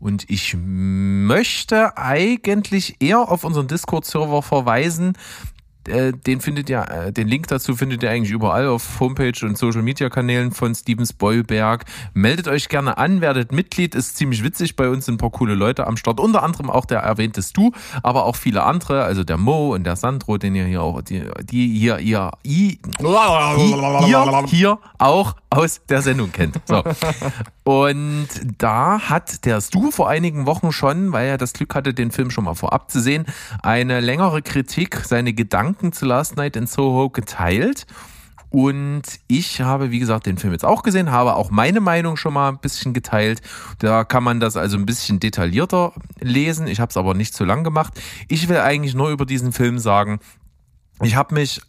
Und 0.00 0.28
ich 0.28 0.56
möchte 0.58 1.96
eigentlich 1.96 2.96
eher 3.00 3.20
auf 3.20 3.44
unseren 3.44 3.68
Discord-Server 3.68 4.42
verweisen, 4.42 5.16
Äh, 5.88 6.12
den 6.12 6.40
findet 6.40 6.70
ihr, 6.70 6.82
äh, 6.88 7.12
den 7.12 7.26
Link 7.26 7.48
dazu 7.48 7.74
findet 7.74 8.02
ihr 8.02 8.10
eigentlich 8.10 8.30
überall 8.30 8.68
auf 8.68 9.00
Homepage 9.00 9.34
und 9.42 9.58
Social 9.58 9.82
Media 9.82 10.08
Kanälen 10.08 10.52
von 10.52 10.74
Steven 10.74 11.04
Spoilberg. 11.04 11.84
Meldet 12.14 12.46
euch 12.46 12.68
gerne 12.68 12.98
an, 12.98 13.20
werdet 13.20 13.50
Mitglied, 13.50 13.94
ist 13.94 14.16
ziemlich 14.16 14.44
witzig. 14.44 14.76
Bei 14.76 14.88
uns 14.88 15.06
sind 15.06 15.14
ein 15.14 15.18
paar 15.18 15.30
coole 15.30 15.54
Leute 15.54 15.86
am 15.86 15.96
Start. 15.96 16.20
Unter 16.20 16.44
anderem 16.44 16.70
auch 16.70 16.84
der 16.84 17.00
erwähnte 17.00 17.42
Stu, 17.42 17.72
aber 18.02 18.26
auch 18.26 18.36
viele 18.36 18.62
andere, 18.62 19.02
also 19.02 19.24
der 19.24 19.38
Mo 19.38 19.74
und 19.74 19.84
der 19.84 19.96
Sandro, 19.96 20.38
den 20.38 20.54
ihr 20.54 20.66
hier 20.66 20.82
auch, 20.82 21.02
die, 21.02 21.24
die 21.42 21.78
hier, 21.78 21.98
ihr, 21.98 22.30
i, 22.44 22.78
ihr 23.00 24.44
hier 24.46 24.78
auch 24.98 25.34
aus 25.50 25.80
der 25.88 26.02
Sendung 26.02 26.30
kennt. 26.30 26.60
So. 26.66 26.82
Und 27.64 28.28
da 28.58 29.00
hat 29.00 29.44
der 29.44 29.60
Stu 29.60 29.90
vor 29.90 30.08
einigen 30.08 30.46
Wochen 30.46 30.72
schon, 30.72 31.12
weil 31.12 31.26
er 31.26 31.38
das 31.38 31.52
Glück 31.52 31.74
hatte, 31.74 31.92
den 31.92 32.10
Film 32.10 32.30
schon 32.30 32.44
mal 32.44 32.54
vorab 32.54 32.90
zu 32.90 33.00
sehen, 33.00 33.26
eine 33.62 34.00
längere 34.00 34.42
Kritik, 34.42 35.02
seine 35.04 35.32
Gedanken 35.32 35.71
zu 35.92 36.06
Last 36.06 36.36
Night 36.36 36.56
in 36.56 36.66
Soho 36.66 37.10
geteilt. 37.10 37.86
Und 38.52 39.02
ich 39.28 39.62
habe, 39.62 39.90
wie 39.90 39.98
gesagt, 39.98 40.26
den 40.26 40.36
Film 40.36 40.52
jetzt 40.52 40.66
auch 40.66 40.82
gesehen, 40.82 41.10
habe 41.10 41.36
auch 41.36 41.50
meine 41.50 41.80
Meinung 41.80 42.18
schon 42.18 42.34
mal 42.34 42.50
ein 42.50 42.58
bisschen 42.58 42.92
geteilt. 42.92 43.40
Da 43.78 44.04
kann 44.04 44.22
man 44.22 44.40
das 44.40 44.58
also 44.58 44.76
ein 44.76 44.84
bisschen 44.84 45.20
detaillierter 45.20 45.94
lesen. 46.20 46.66
Ich 46.66 46.78
habe 46.78 46.90
es 46.90 46.98
aber 46.98 47.14
nicht 47.14 47.34
zu 47.34 47.44
lang 47.46 47.64
gemacht. 47.64 47.94
Ich 48.28 48.50
will 48.50 48.58
eigentlich 48.58 48.94
nur 48.94 49.08
über 49.08 49.24
diesen 49.24 49.52
Film 49.52 49.78
sagen, 49.78 50.20
ich 51.00 51.16
habe 51.16 51.34
mich 51.34 51.62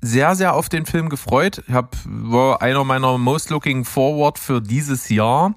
sehr, 0.00 0.34
sehr 0.34 0.54
auf 0.54 0.68
den 0.68 0.86
Film 0.86 1.08
gefreut. 1.08 1.62
Ich 1.68 1.72
hab, 1.74 1.96
war 2.04 2.60
einer 2.62 2.82
meiner 2.82 3.16
Most 3.16 3.50
Looking 3.50 3.84
Forward 3.84 4.38
für 4.38 4.60
dieses 4.60 5.08
Jahr 5.08 5.54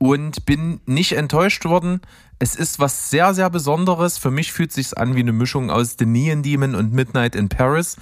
und 0.00 0.46
bin 0.46 0.80
nicht 0.86 1.12
enttäuscht 1.12 1.66
worden. 1.66 2.00
Es 2.38 2.56
ist 2.56 2.80
was 2.80 3.10
sehr, 3.10 3.34
sehr 3.34 3.50
Besonderes. 3.50 4.16
Für 4.16 4.30
mich 4.30 4.50
fühlt 4.50 4.72
sich's 4.72 4.94
an 4.94 5.14
wie 5.14 5.20
eine 5.20 5.32
Mischung 5.32 5.70
aus 5.70 5.96
The 5.98 6.06
Neon 6.06 6.42
Demon 6.42 6.74
und 6.74 6.92
Midnight 6.92 7.36
in 7.36 7.50
Paris, 7.50 7.96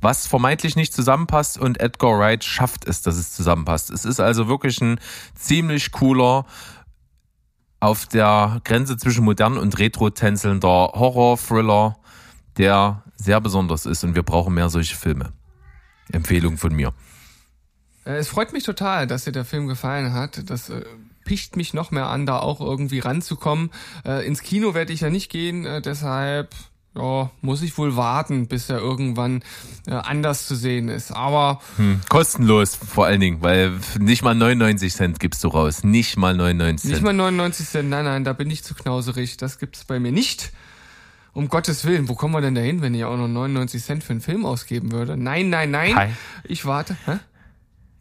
was 0.00 0.26
vermeintlich 0.26 0.76
nicht 0.76 0.94
zusammenpasst 0.94 1.58
und 1.58 1.78
Edgar 1.78 2.18
Wright 2.18 2.42
schafft 2.42 2.88
es, 2.88 3.02
dass 3.02 3.16
es 3.16 3.32
zusammenpasst. 3.32 3.90
Es 3.90 4.06
ist 4.06 4.18
also 4.18 4.48
wirklich 4.48 4.80
ein 4.80 4.98
ziemlich 5.34 5.92
cooler, 5.92 6.46
auf 7.80 8.06
der 8.06 8.60
Grenze 8.64 8.96
zwischen 8.96 9.24
modern 9.24 9.58
und 9.58 9.78
retro 9.78 10.08
tänzelnder 10.08 10.92
Horror-Thriller, 10.94 11.98
der 12.56 13.02
sehr 13.16 13.40
besonders 13.40 13.86
ist 13.86 14.04
und 14.04 14.14
wir 14.14 14.22
brauchen 14.22 14.54
mehr 14.54 14.70
solche 14.70 14.96
Filme. 14.96 15.32
Empfehlung 16.12 16.56
von 16.58 16.72
mir. 16.74 16.94
Äh, 18.04 18.18
Es 18.18 18.28
freut 18.28 18.52
mich 18.52 18.62
total, 18.62 19.06
dass 19.08 19.24
dir 19.24 19.32
der 19.32 19.44
Film 19.44 19.66
gefallen 19.66 20.12
hat. 20.14 20.48
Das 20.48 20.70
äh, 20.70 20.84
picht 21.24 21.56
mich 21.56 21.74
noch 21.74 21.90
mehr 21.90 22.06
an, 22.06 22.26
da 22.26 22.38
auch 22.38 22.60
irgendwie 22.60 22.98
ranzukommen. 23.00 23.70
Äh, 24.04 24.26
ins 24.26 24.42
Kino 24.42 24.74
werde 24.74 24.92
ich 24.92 25.00
ja 25.00 25.10
nicht 25.10 25.30
gehen, 25.30 25.64
äh, 25.66 25.80
deshalb 25.82 26.54
ja, 26.94 27.30
muss 27.40 27.62
ich 27.62 27.78
wohl 27.78 27.96
warten, 27.96 28.48
bis 28.48 28.68
er 28.68 28.76
irgendwann 28.78 29.42
äh, 29.86 29.92
anders 29.92 30.46
zu 30.46 30.54
sehen 30.54 30.88
ist. 30.90 31.10
Aber 31.10 31.60
Hm, 31.76 32.00
kostenlos 32.10 32.74
vor 32.76 33.06
allen 33.06 33.20
Dingen, 33.20 33.40
weil 33.40 33.72
nicht 33.98 34.22
mal 34.22 34.34
99 34.34 34.92
Cent 34.92 35.18
gibst 35.18 35.42
du 35.42 35.48
raus. 35.48 35.84
Nicht 35.84 36.18
mal 36.18 36.34
99 36.34 36.82
Cent. 36.82 36.92
nicht 36.92 37.02
mal 37.02 37.14
99 37.14 37.66
Cent, 37.66 37.88
nein, 37.88 38.04
nein, 38.04 38.24
da 38.24 38.34
bin 38.34 38.50
ich 38.50 38.62
zu 38.62 38.74
knauserig. 38.74 39.38
Das 39.38 39.58
gibt's 39.58 39.84
bei 39.84 39.98
mir 40.00 40.12
nicht. 40.12 40.52
Um 41.32 41.48
Gottes 41.48 41.86
Willen, 41.86 42.10
wo 42.10 42.14
kommen 42.14 42.34
wir 42.34 42.42
denn 42.42 42.54
dahin, 42.54 42.82
wenn 42.82 42.92
ich 42.94 43.04
auch 43.04 43.16
noch 43.16 43.26
99 43.26 43.82
Cent 43.82 44.04
für 44.04 44.12
einen 44.12 44.20
Film 44.20 44.44
ausgeben 44.44 44.92
würde? 44.92 45.16
Nein, 45.16 45.48
nein, 45.48 45.70
nein. 45.70 45.94
Kein- 45.94 46.16
Ich 46.44 46.66
warte. 46.66 46.94
Hä? 47.06 47.12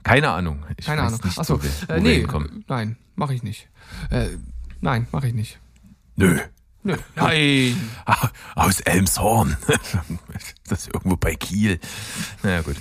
Keine 0.04 0.30
Ahnung. 0.30 0.66
Ich 0.78 0.86
Keine 0.86 1.02
Ahnung. 1.04 1.20
Nicht, 1.24 1.38
Achso, 1.38 1.62
wir, 1.62 1.70
äh, 1.90 2.00
nee, 2.00 2.26
nein, 2.68 2.98
mache 3.16 3.34
ich 3.34 3.44
nicht. 3.44 3.70
Äh, 4.10 4.30
nein, 4.80 5.08
mache 5.12 5.28
ich 5.28 5.34
nicht. 5.34 5.60
Nö. 6.16 6.40
Nö. 6.84 6.98
Nein. 7.16 7.92
Aus 8.56 8.80
Elmshorn. 8.82 9.58
Das 10.68 10.84
ist 10.88 10.94
irgendwo 10.94 11.18
bei 11.18 11.36
Kiel. 11.36 11.80
Naja, 12.44 12.62
gut. 12.62 12.78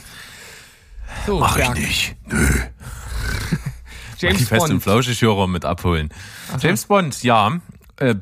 So, 1.26 1.40
Mach 1.40 1.56
ich 1.56 1.64
Berg. 1.64 1.74
nicht. 1.76 2.16
Nö. 2.26 2.46
James 4.18 4.48
Fest 4.48 4.62
und 4.64 4.70
Bond. 4.70 4.82
Flauschig-Hörer 4.84 5.48
mit 5.48 5.64
abholen. 5.64 6.10
James 6.60 6.84
Bond, 6.84 7.20
ja. 7.24 7.58
Äh, 8.00 8.16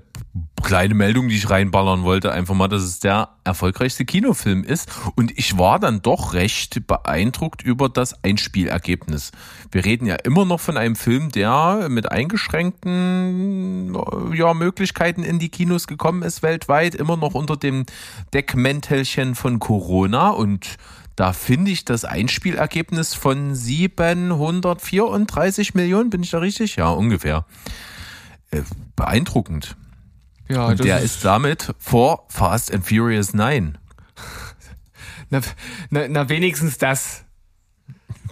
kleine 0.62 0.94
Meldung, 0.94 1.28
die 1.28 1.36
ich 1.36 1.48
reinballern 1.48 2.02
wollte, 2.02 2.32
einfach 2.32 2.54
mal, 2.54 2.66
dass 2.66 2.82
es 2.82 2.98
der 2.98 3.28
erfolgreichste 3.44 4.04
Kinofilm 4.04 4.64
ist. 4.64 4.90
Und 5.14 5.38
ich 5.38 5.56
war 5.56 5.78
dann 5.78 6.02
doch 6.02 6.34
recht 6.34 6.84
beeindruckt 6.86 7.62
über 7.62 7.88
das 7.88 8.24
Einspielergebnis. 8.24 9.30
Wir 9.70 9.84
reden 9.84 10.06
ja 10.06 10.16
immer 10.16 10.44
noch 10.44 10.58
von 10.58 10.76
einem 10.76 10.96
Film, 10.96 11.30
der 11.30 11.86
mit 11.88 12.10
eingeschränkten 12.10 13.94
äh, 13.94 14.36
ja, 14.36 14.52
Möglichkeiten 14.52 15.22
in 15.22 15.38
die 15.38 15.48
Kinos 15.48 15.86
gekommen 15.86 16.22
ist 16.22 16.42
weltweit, 16.42 16.96
immer 16.96 17.16
noch 17.16 17.34
unter 17.34 17.56
dem 17.56 17.86
Deckmäntelchen 18.34 19.36
von 19.36 19.60
Corona 19.60 20.30
und 20.30 20.76
da 21.14 21.32
finde 21.32 21.70
ich 21.70 21.84
das 21.84 22.04
Einspielergebnis 22.04 23.14
von 23.14 23.54
734 23.54 25.74
Millionen, 25.74 26.10
bin 26.10 26.22
ich 26.22 26.30
da 26.30 26.38
richtig? 26.38 26.76
Ja, 26.76 26.90
ungefähr. 26.90 27.44
Äh, 28.50 28.62
beeindruckend. 28.96 29.76
Ja, 30.48 30.66
Und 30.66 30.80
das 30.80 30.86
der 30.86 31.00
ist 31.00 31.24
damit 31.24 31.74
vor 31.78 32.24
Fast 32.28 32.72
and 32.72 32.86
Furious 32.86 33.34
9. 33.34 33.78
Na, 35.30 35.40
na, 35.90 36.08
na 36.08 36.28
wenigstens 36.30 36.78
das. 36.78 37.24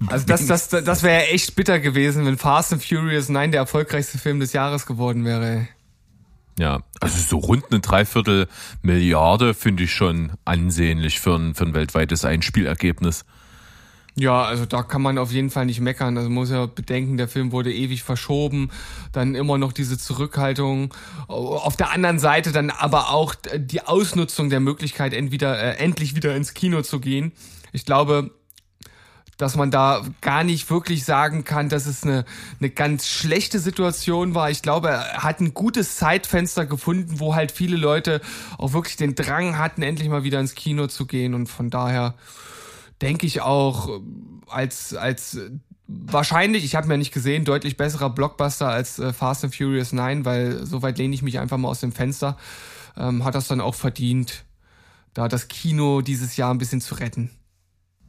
Also 0.06 0.26
das, 0.26 0.46
das, 0.46 0.68
das 0.68 1.02
wäre 1.02 1.24
ja 1.24 1.32
echt 1.32 1.54
bitter 1.54 1.78
gewesen, 1.78 2.24
wenn 2.24 2.38
Fast 2.38 2.72
and 2.72 2.82
Furious 2.82 3.28
9 3.28 3.50
der 3.50 3.60
erfolgreichste 3.60 4.18
Film 4.18 4.40
des 4.40 4.54
Jahres 4.54 4.86
geworden 4.86 5.24
wäre. 5.26 5.68
Ja, 6.58 6.80
also 7.00 7.18
so 7.18 7.36
rund 7.36 7.64
eine 7.70 7.80
Dreiviertel 7.80 8.48
Milliarde 8.80 9.52
finde 9.52 9.84
ich 9.84 9.92
schon 9.92 10.32
ansehnlich 10.46 11.20
für 11.20 11.36
ein, 11.36 11.54
für 11.54 11.64
ein 11.64 11.74
weltweites 11.74 12.24
Einspielergebnis. 12.24 13.26
Ja, 14.18 14.44
also 14.44 14.64
da 14.64 14.82
kann 14.82 15.02
man 15.02 15.18
auf 15.18 15.30
jeden 15.30 15.50
Fall 15.50 15.66
nicht 15.66 15.80
meckern. 15.80 16.16
Also 16.16 16.30
man 16.30 16.36
muss 16.36 16.50
ja 16.50 16.64
bedenken, 16.64 17.18
der 17.18 17.28
Film 17.28 17.52
wurde 17.52 17.72
ewig 17.72 18.02
verschoben, 18.02 18.70
dann 19.12 19.34
immer 19.34 19.58
noch 19.58 19.74
diese 19.74 19.98
Zurückhaltung. 19.98 20.94
Auf 21.28 21.76
der 21.76 21.90
anderen 21.90 22.18
Seite 22.18 22.50
dann 22.50 22.70
aber 22.70 23.10
auch 23.10 23.34
die 23.54 23.82
Ausnutzung 23.82 24.48
der 24.48 24.60
Möglichkeit, 24.60 25.12
entweder 25.12 25.58
äh, 25.62 25.76
endlich 25.76 26.16
wieder 26.16 26.34
ins 26.34 26.54
Kino 26.54 26.80
zu 26.80 26.98
gehen. 26.98 27.32
Ich 27.72 27.84
glaube, 27.84 28.30
dass 29.36 29.54
man 29.54 29.70
da 29.70 30.02
gar 30.22 30.44
nicht 30.44 30.70
wirklich 30.70 31.04
sagen 31.04 31.44
kann, 31.44 31.68
dass 31.68 31.84
es 31.84 32.02
eine, 32.02 32.24
eine 32.58 32.70
ganz 32.70 33.06
schlechte 33.06 33.58
Situation 33.58 34.34
war. 34.34 34.50
Ich 34.50 34.62
glaube, 34.62 34.88
er 34.88 35.22
hat 35.24 35.40
ein 35.40 35.52
gutes 35.52 35.96
Zeitfenster 35.96 36.64
gefunden, 36.64 37.20
wo 37.20 37.34
halt 37.34 37.52
viele 37.52 37.76
Leute 37.76 38.22
auch 38.56 38.72
wirklich 38.72 38.96
den 38.96 39.14
Drang 39.14 39.58
hatten, 39.58 39.82
endlich 39.82 40.08
mal 40.08 40.24
wieder 40.24 40.40
ins 40.40 40.54
Kino 40.54 40.86
zu 40.86 41.04
gehen. 41.04 41.34
Und 41.34 41.48
von 41.48 41.68
daher 41.68 42.14
denke 43.02 43.26
ich 43.26 43.40
auch 43.40 43.88
äh, 43.88 44.00
als 44.48 44.94
als 44.94 45.34
äh, 45.34 45.50
wahrscheinlich, 45.88 46.64
ich 46.64 46.74
habe 46.74 46.88
mir 46.88 46.98
nicht 46.98 47.12
gesehen, 47.12 47.44
deutlich 47.44 47.76
besserer 47.76 48.10
Blockbuster 48.10 48.68
als 48.68 48.98
äh, 48.98 49.12
Fast 49.12 49.44
and 49.44 49.54
Furious 49.54 49.92
9, 49.92 50.24
weil 50.24 50.66
soweit 50.66 50.98
lehne 50.98 51.14
ich 51.14 51.22
mich 51.22 51.38
einfach 51.38 51.58
mal 51.58 51.68
aus 51.68 51.80
dem 51.80 51.92
Fenster, 51.92 52.36
ähm, 52.96 53.24
hat 53.24 53.34
das 53.34 53.48
dann 53.48 53.60
auch 53.60 53.74
verdient, 53.74 54.44
da 55.14 55.28
das 55.28 55.48
Kino 55.48 56.00
dieses 56.00 56.36
Jahr 56.36 56.52
ein 56.52 56.58
bisschen 56.58 56.80
zu 56.80 56.96
retten. 56.96 57.30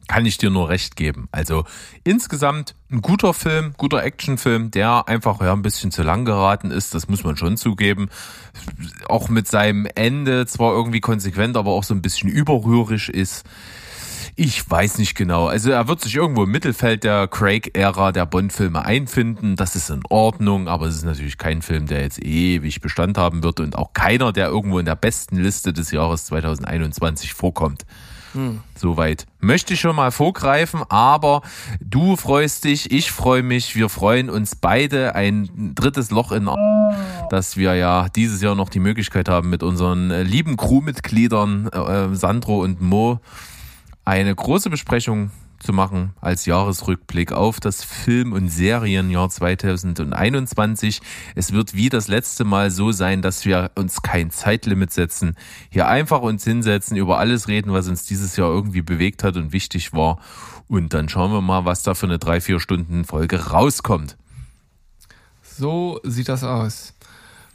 Kann 0.08 0.24
ich 0.24 0.38
dir 0.38 0.48
nur 0.48 0.70
recht 0.70 0.96
geben. 0.96 1.28
Also 1.32 1.64
insgesamt 2.02 2.74
ein 2.90 3.02
guter 3.02 3.34
Film, 3.34 3.74
guter 3.76 4.02
Actionfilm, 4.02 4.70
der 4.70 5.06
einfach 5.06 5.42
ja 5.42 5.52
ein 5.52 5.60
bisschen 5.60 5.90
zu 5.90 6.02
lang 6.02 6.24
geraten 6.24 6.70
ist, 6.70 6.94
das 6.94 7.08
muss 7.08 7.24
man 7.24 7.36
schon 7.36 7.58
zugeben. 7.58 8.08
Auch 9.06 9.28
mit 9.28 9.46
seinem 9.48 9.86
Ende 9.94 10.46
zwar 10.46 10.72
irgendwie 10.72 11.00
konsequent, 11.00 11.58
aber 11.58 11.72
auch 11.72 11.84
so 11.84 11.92
ein 11.92 12.00
bisschen 12.00 12.30
überrührig 12.30 13.10
ist. 13.10 13.44
Ich 14.40 14.70
weiß 14.70 14.98
nicht 14.98 15.16
genau. 15.16 15.48
Also 15.48 15.72
er 15.72 15.88
wird 15.88 16.00
sich 16.00 16.14
irgendwo 16.14 16.44
im 16.44 16.52
Mittelfeld 16.52 17.02
der 17.02 17.26
Craig-Ära 17.26 18.12
der 18.12 18.24
Bond-Filme 18.24 18.84
einfinden. 18.84 19.56
Das 19.56 19.74
ist 19.74 19.90
in 19.90 20.02
Ordnung, 20.10 20.68
aber 20.68 20.86
es 20.86 20.94
ist 20.94 21.04
natürlich 21.04 21.38
kein 21.38 21.60
Film, 21.60 21.86
der 21.86 22.02
jetzt 22.02 22.24
ewig 22.24 22.80
Bestand 22.80 23.18
haben 23.18 23.42
wird 23.42 23.58
und 23.58 23.74
auch 23.74 23.94
keiner, 23.94 24.32
der 24.32 24.46
irgendwo 24.46 24.78
in 24.78 24.86
der 24.86 24.94
besten 24.94 25.38
Liste 25.38 25.72
des 25.72 25.90
Jahres 25.90 26.26
2021 26.26 27.34
vorkommt. 27.34 27.84
Soweit 28.76 29.26
möchte 29.40 29.74
ich 29.74 29.80
schon 29.80 29.96
mal 29.96 30.12
vorgreifen, 30.12 30.82
aber 30.88 31.42
du 31.80 32.14
freust 32.14 32.62
dich, 32.62 32.92
ich 32.92 33.10
freue 33.10 33.42
mich, 33.42 33.74
wir 33.74 33.88
freuen 33.88 34.30
uns 34.30 34.54
beide 34.54 35.16
ein 35.16 35.72
drittes 35.74 36.12
Loch 36.12 36.30
in, 36.30 36.48
dass 37.30 37.56
wir 37.56 37.74
ja 37.74 38.08
dieses 38.10 38.40
Jahr 38.40 38.54
noch 38.54 38.68
die 38.68 38.78
Möglichkeit 38.78 39.28
haben, 39.28 39.50
mit 39.50 39.64
unseren 39.64 40.10
lieben 40.10 40.56
Crewmitgliedern 40.56 41.70
äh, 41.70 42.14
Sandro 42.14 42.62
und 42.62 42.80
Mo 42.80 43.18
eine 44.08 44.34
große 44.34 44.70
Besprechung 44.70 45.30
zu 45.58 45.74
machen 45.74 46.14
als 46.22 46.46
Jahresrückblick 46.46 47.32
auf 47.32 47.60
das 47.60 47.84
Film- 47.84 48.32
und 48.32 48.48
Serienjahr 48.48 49.28
2021. 49.28 51.02
Es 51.34 51.52
wird 51.52 51.74
wie 51.74 51.90
das 51.90 52.08
letzte 52.08 52.44
Mal 52.44 52.70
so 52.70 52.90
sein, 52.90 53.20
dass 53.20 53.44
wir 53.44 53.70
uns 53.74 54.00
kein 54.00 54.30
Zeitlimit 54.30 54.92
setzen, 54.92 55.36
hier 55.68 55.88
einfach 55.88 56.22
uns 56.22 56.42
hinsetzen, 56.42 56.96
über 56.96 57.18
alles 57.18 57.48
reden, 57.48 57.74
was 57.74 57.86
uns 57.86 58.06
dieses 58.06 58.36
Jahr 58.38 58.48
irgendwie 58.48 58.80
bewegt 58.80 59.24
hat 59.24 59.36
und 59.36 59.52
wichtig 59.52 59.92
war. 59.92 60.20
Und 60.68 60.94
dann 60.94 61.10
schauen 61.10 61.30
wir 61.32 61.42
mal, 61.42 61.66
was 61.66 61.82
da 61.82 61.92
für 61.92 62.06
eine 62.06 62.18
drei, 62.18 62.40
vier 62.40 62.60
Stunden 62.60 63.04
Folge 63.04 63.50
rauskommt. 63.50 64.16
So 65.42 66.00
sieht 66.02 66.30
das 66.30 66.44
aus. 66.44 66.94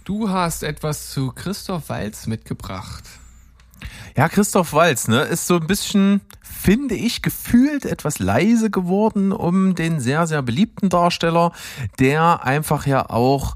Du 0.03 0.29
hast 0.29 0.61
etwas 0.61 1.09
zu 1.09 1.31
Christoph 1.31 1.89
Walz 1.89 2.27
mitgebracht. 2.27 3.05
Ja, 4.15 4.29
Christoph 4.29 4.73
Walz, 4.73 5.07
ne, 5.07 5.21
ist 5.21 5.47
so 5.47 5.55
ein 5.55 5.65
bisschen, 5.65 6.21
finde 6.43 6.93
ich, 6.93 7.23
gefühlt 7.23 7.85
etwas 7.85 8.19
leise 8.19 8.69
geworden 8.69 9.31
um 9.31 9.73
den 9.73 9.99
sehr, 9.99 10.27
sehr 10.27 10.43
beliebten 10.43 10.89
Darsteller, 10.89 11.51
der 11.97 12.43
einfach 12.43 12.85
ja 12.85 13.09
auch 13.09 13.55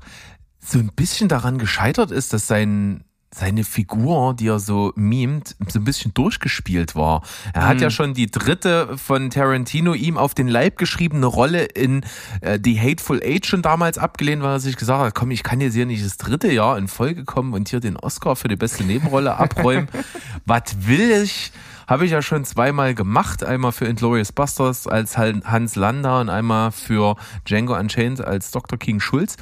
so 0.60 0.80
ein 0.80 0.92
bisschen 0.96 1.30
daran 1.30 1.60
gescheitert 1.60 2.10
ist, 2.10 2.34
dass 2.34 2.48
sein 2.48 3.04
seine 3.34 3.64
Figur, 3.64 4.34
die 4.34 4.48
er 4.48 4.60
so 4.60 4.94
mimt, 4.96 5.56
so 5.68 5.80
ein 5.80 5.84
bisschen 5.84 6.14
durchgespielt 6.14 6.96
war. 6.96 7.24
Er 7.54 7.68
hat 7.68 7.82
ja 7.82 7.90
schon 7.90 8.14
die 8.14 8.32
dritte 8.32 8.98
von 8.98 9.30
Tarantino 9.30 9.94
ihm 9.94 10.18
auf 10.18 10.34
den 10.34 10.48
Leib 10.48 10.78
geschriebene 10.78 11.26
Rolle 11.26 11.66
in 11.66 12.04
äh, 12.42 12.58
The 12.64 12.80
Hateful 12.80 13.22
Eight 13.22 13.46
schon 13.46 13.62
damals 13.62 13.98
abgelehnt, 13.98 14.42
weil 14.44 14.54
er 14.54 14.60
sich 14.60 14.78
gesagt 14.78 15.02
hat, 15.02 15.16
komm, 15.16 15.32
ich 15.32 15.44
kann 15.44 15.62
jetzt 15.62 15.74
hier 15.74 15.86
nicht 15.86 16.06
das 16.06 16.18
dritte 16.18 16.52
Jahr 16.52 16.78
in 16.78 16.88
Folge 16.88 17.26
kommen 17.26 17.54
und 17.54 17.70
hier 17.70 17.80
den 17.80 17.98
Oscar 17.98 18.36
für 18.36 18.48
die 18.48 18.56
beste 18.56 18.84
Nebenrolle 18.84 19.36
abräumen. 19.36 19.90
Was 20.46 20.88
will 20.88 21.12
ich? 21.24 21.52
Habe 21.88 22.04
ich 22.04 22.12
ja 22.12 22.22
schon 22.22 22.44
zweimal 22.44 22.94
gemacht. 22.94 23.46
Einmal 23.46 23.72
für 23.72 23.86
Inglourious 23.86 24.34
Busters 24.34 24.88
als 24.88 25.18
Hans 25.18 25.76
Lander 25.76 26.20
und 26.20 26.30
einmal 26.30 26.74
für 26.74 27.16
Django 27.46 27.78
Unchained 27.78 28.20
als 28.20 28.52
Dr. 28.52 28.78
King 28.78 29.00
Schulz. 29.00 29.38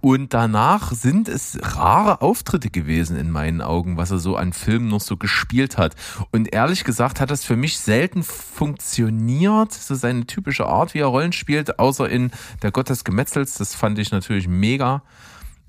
Und 0.00 0.32
danach 0.32 0.92
sind 0.92 1.28
es 1.28 1.58
rare 1.60 2.22
Auftritte 2.22 2.70
gewesen 2.70 3.18
in 3.18 3.30
meinen 3.30 3.60
Augen, 3.60 3.98
was 3.98 4.10
er 4.10 4.20
so 4.20 4.36
an 4.36 4.54
Filmen 4.54 4.88
noch 4.88 5.02
so 5.02 5.18
gespielt 5.18 5.76
hat. 5.76 5.94
Und 6.30 6.54
ehrlich 6.54 6.84
gesagt 6.84 7.20
hat 7.20 7.30
das 7.30 7.44
für 7.44 7.56
mich 7.56 7.78
selten 7.78 8.22
funktioniert, 8.22 9.74
so 9.74 9.94
seine 9.94 10.26
typische 10.26 10.66
Art, 10.66 10.94
wie 10.94 11.00
er 11.00 11.08
Rollen 11.08 11.32
spielt, 11.32 11.78
außer 11.78 12.08
in 12.08 12.30
Der 12.62 12.70
Gott 12.70 12.88
des 12.88 13.04
Gemetzels. 13.04 13.58
Das 13.58 13.74
fand 13.74 13.98
ich 13.98 14.12
natürlich 14.12 14.48
mega. 14.48 15.02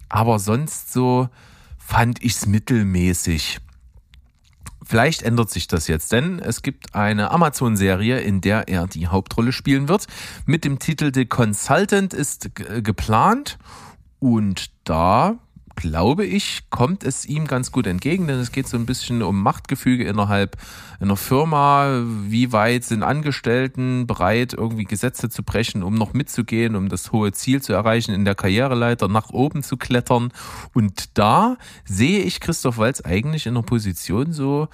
Aber 0.08 0.40
sonst 0.40 0.94
so 0.94 1.28
fand 1.78 2.24
ich's 2.24 2.46
mittelmäßig. 2.46 3.60
Vielleicht 4.86 5.24
ändert 5.24 5.50
sich 5.50 5.68
das 5.68 5.88
jetzt, 5.88 6.12
denn 6.12 6.40
es 6.40 6.62
gibt 6.62 6.96
eine 6.96 7.32
Amazon-Serie, 7.32 8.20
in 8.20 8.42
der 8.42 8.68
er 8.68 8.88
die 8.88 9.08
Hauptrolle 9.08 9.52
spielen 9.52 9.88
wird. 9.88 10.08
Mit 10.46 10.66
dem 10.66 10.80
Titel 10.80 11.12
The 11.14 11.26
Consultant 11.26 12.14
ist 12.14 12.52
geplant 12.56 13.58
und 14.20 14.72
da 14.84 15.38
glaube 15.84 16.26
ich, 16.26 16.70
kommt 16.70 17.04
es 17.04 17.26
ihm 17.26 17.46
ganz 17.46 17.74
gut 17.74 17.88
entgegen, 17.88 18.26
denn 18.26 18.40
es 18.40 18.54
geht 18.54 18.70
so 18.70 18.78
ein 18.78 18.86
bisschen 18.86 19.22
um 19.22 19.44
Machtgefüge 19.44 20.06
innerhalb 20.06 20.56
einer 21.02 21.18
Firma. 21.18 22.04
Wie 22.06 22.54
weit 22.54 22.86
sind 22.86 23.04
Angestellten 23.04 24.08
bereit, 24.08 24.54
irgendwie 24.54 24.86
Gesetze 24.86 25.28
zu 25.28 25.44
brechen, 25.44 25.84
um 25.84 25.96
noch 25.96 26.14
mitzugehen, 26.14 26.78
um 26.78 26.88
das 26.88 27.12
hohe 27.12 27.34
Ziel 27.34 27.62
zu 27.62 27.74
erreichen, 27.74 28.14
in 28.14 28.24
der 28.24 28.34
Karriereleiter 28.34 29.10
nach 29.10 29.32
oben 29.32 29.62
zu 29.62 29.76
klettern? 29.76 30.32
Und 30.74 31.18
da 31.18 31.58
sehe 31.84 32.22
ich 32.22 32.40
Christoph 32.40 32.78
Walz 32.78 33.02
eigentlich 33.02 33.46
in 33.46 33.58
einer 33.58 33.66
Position 33.66 34.32
so 34.32 34.70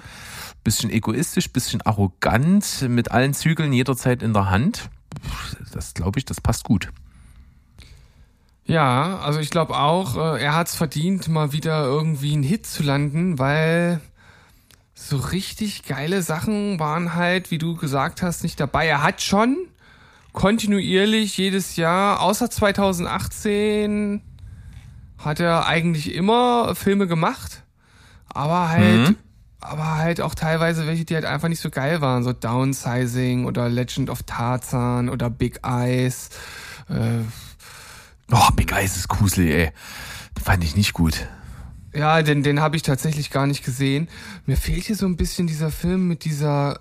bisschen 0.63 0.91
egoistisch, 0.91 1.51
bisschen 1.51 1.81
arrogant, 1.81 2.85
mit 2.87 3.09
allen 3.09 3.33
Zügeln 3.33 3.73
jederzeit 3.73 4.21
in 4.21 4.33
der 4.33 4.51
Hand. 4.51 4.91
Das 5.73 5.95
glaube 5.95 6.19
ich, 6.19 6.25
das 6.25 6.39
passt 6.39 6.65
gut. 6.65 6.91
Ja, 8.69 9.17
also 9.19 9.39
ich 9.39 9.49
glaube 9.49 9.75
auch, 9.77 10.15
äh, 10.15 10.43
er 10.43 10.55
hat 10.55 10.67
es 10.67 10.75
verdient, 10.75 11.27
mal 11.27 11.53
wieder 11.53 11.85
irgendwie 11.85 12.33
einen 12.33 12.43
Hit 12.43 12.67
zu 12.67 12.83
landen, 12.83 13.39
weil 13.39 13.99
so 14.93 15.17
richtig 15.17 15.83
geile 15.87 16.21
Sachen 16.21 16.79
waren 16.79 17.15
halt, 17.15 17.49
wie 17.49 17.57
du 17.57 17.75
gesagt 17.75 18.21
hast, 18.21 18.43
nicht 18.43 18.59
dabei. 18.59 18.85
Er 18.85 19.01
hat 19.01 19.21
schon 19.23 19.57
kontinuierlich 20.33 21.35
jedes 21.37 21.77
Jahr, 21.77 22.21
außer 22.21 22.51
2018, 22.51 24.21
hat 25.17 25.39
er 25.39 25.65
eigentlich 25.65 26.13
immer 26.13 26.75
Filme 26.75 27.07
gemacht, 27.07 27.63
aber 28.27 28.69
halt, 28.69 29.09
Mhm. 29.09 29.15
aber 29.61 29.95
halt 29.97 30.21
auch 30.21 30.35
teilweise 30.35 30.85
welche, 30.85 31.05
die 31.05 31.15
halt 31.15 31.25
einfach 31.25 31.47
nicht 31.49 31.59
so 31.61 31.71
geil 31.71 32.01
waren, 32.01 32.23
so 32.23 32.33
Downsizing 32.33 33.45
oder 33.45 33.67
Legend 33.67 34.11
of 34.11 34.21
Tarzan 34.23 35.09
oder 35.09 35.31
Big 35.31 35.61
Eyes. 35.65 36.29
Äh, 36.87 37.23
Oh, 38.31 38.49
Big 38.55 38.71
Eyes 38.71 38.95
ist 38.95 39.07
gruselig, 39.07 39.51
ey. 39.51 39.71
Das 40.35 40.43
fand 40.43 40.63
ich 40.63 40.75
nicht 40.75 40.93
gut. 40.93 41.27
Ja, 41.93 42.21
den, 42.21 42.43
den 42.43 42.61
habe 42.61 42.75
ich 42.75 42.83
tatsächlich 42.83 43.31
gar 43.31 43.47
nicht 43.47 43.63
gesehen. 43.65 44.09
Mir 44.45 44.57
fehlt 44.57 44.83
hier 44.83 44.95
so 44.95 45.05
ein 45.05 45.17
bisschen 45.17 45.47
dieser 45.47 45.71
Film 45.71 46.07
mit 46.07 46.23
dieser. 46.23 46.79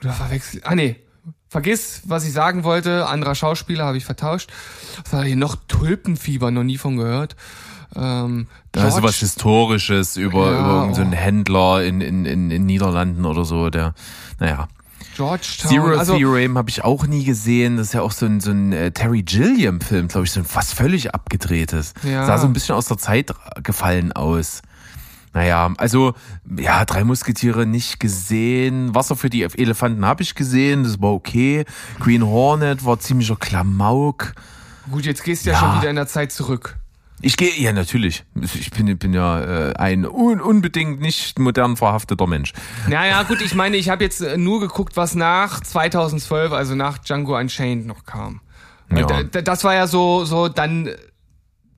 Oder 0.00 0.12
verwechsel. 0.12 0.62
Ah, 0.64 0.74
nee. 0.74 0.96
Vergiss, 1.48 2.02
was 2.06 2.24
ich 2.24 2.32
sagen 2.32 2.64
wollte. 2.64 3.06
Anderer 3.06 3.34
Schauspieler 3.34 3.84
habe 3.84 3.96
ich 3.96 4.04
vertauscht. 4.04 4.50
Was 5.04 5.12
war 5.12 5.24
hier 5.24 5.36
noch? 5.36 5.56
Tulpenfieber, 5.68 6.50
noch 6.50 6.64
nie 6.64 6.78
von 6.78 6.96
gehört. 6.96 7.36
Ähm, 7.94 8.48
Da 8.72 8.88
ist 8.88 8.96
sowas 8.96 9.16
Historisches 9.16 10.16
über, 10.16 10.50
Ja, 10.50 10.60
über 10.60 10.68
irgendeinen 10.80 10.94
so 10.94 11.02
einen 11.02 11.12
oh. 11.12 11.16
Händler 11.16 11.84
in, 11.84 12.00
in, 12.00 12.24
in, 12.24 12.50
in 12.50 12.66
Niederlanden 12.66 13.24
oder 13.24 13.44
so, 13.44 13.70
der, 13.70 13.94
naja. 14.40 14.68
Georgetown. 15.16 15.70
Zero 15.70 15.98
also, 15.98 16.16
Theorem 16.16 16.58
habe 16.58 16.70
ich 16.70 16.84
auch 16.84 17.06
nie 17.06 17.24
gesehen. 17.24 17.76
Das 17.76 17.88
ist 17.88 17.92
ja 17.94 18.02
auch 18.02 18.12
so 18.12 18.26
ein, 18.26 18.40
so 18.40 18.50
ein 18.50 18.72
äh, 18.72 18.90
Terry 18.90 19.22
Gilliam-Film, 19.22 20.08
glaube 20.08 20.26
ich, 20.26 20.32
so 20.32 20.40
ein 20.40 20.46
fast 20.46 20.74
völlig 20.74 21.14
abgedrehtes. 21.14 21.94
Ja. 22.02 22.26
Sah 22.26 22.38
so 22.38 22.46
ein 22.46 22.52
bisschen 22.52 22.74
aus 22.74 22.86
der 22.86 22.98
Zeit 22.98 23.32
gefallen 23.62 24.12
aus. 24.12 24.62
Naja, 25.32 25.72
also, 25.78 26.14
ja, 26.56 26.84
drei 26.84 27.02
Musketiere 27.02 27.66
nicht 27.66 27.98
gesehen. 27.98 28.94
Wasser 28.94 29.16
für 29.16 29.30
die 29.30 29.42
Elefanten 29.42 30.04
habe 30.06 30.22
ich 30.22 30.34
gesehen, 30.36 30.84
das 30.84 31.00
war 31.02 31.12
okay. 31.12 31.64
Green 31.98 32.24
Hornet 32.24 32.84
war 32.84 33.00
ziemlicher 33.00 33.36
Klamauk. 33.36 34.34
gut, 34.90 35.04
jetzt 35.06 35.24
gehst 35.24 35.44
du 35.44 35.50
ja, 35.50 35.54
Ja. 35.56 35.60
schon 35.60 35.80
wieder 35.80 35.90
in 35.90 35.96
der 35.96 36.06
Zeit 36.06 36.30
zurück. 36.30 36.76
Ich 37.24 37.38
gehe, 37.38 37.54
ja, 37.58 37.72
natürlich. 37.72 38.24
Ich 38.42 38.70
bin, 38.70 38.98
bin 38.98 39.14
ja 39.14 39.70
äh, 39.70 39.74
ein 39.76 40.06
un, 40.06 40.40
unbedingt 40.40 41.00
nicht 41.00 41.38
modern 41.38 41.76
verhafteter 41.76 42.26
Mensch. 42.26 42.52
Naja, 42.86 43.22
gut, 43.22 43.40
ich 43.40 43.54
meine, 43.54 43.78
ich 43.78 43.88
habe 43.88 44.04
jetzt 44.04 44.20
äh, 44.20 44.36
nur 44.36 44.60
geguckt, 44.60 44.98
was 44.98 45.14
nach 45.14 45.60
2012, 45.60 46.52
also 46.52 46.74
nach 46.74 46.98
Django 46.98 47.38
Unchained 47.38 47.86
noch 47.86 48.04
kam. 48.04 48.42
Ja. 48.94 49.22
Das 49.22 49.64
war 49.64 49.74
ja 49.74 49.86
so, 49.86 50.26
so 50.26 50.48
dann 50.48 50.90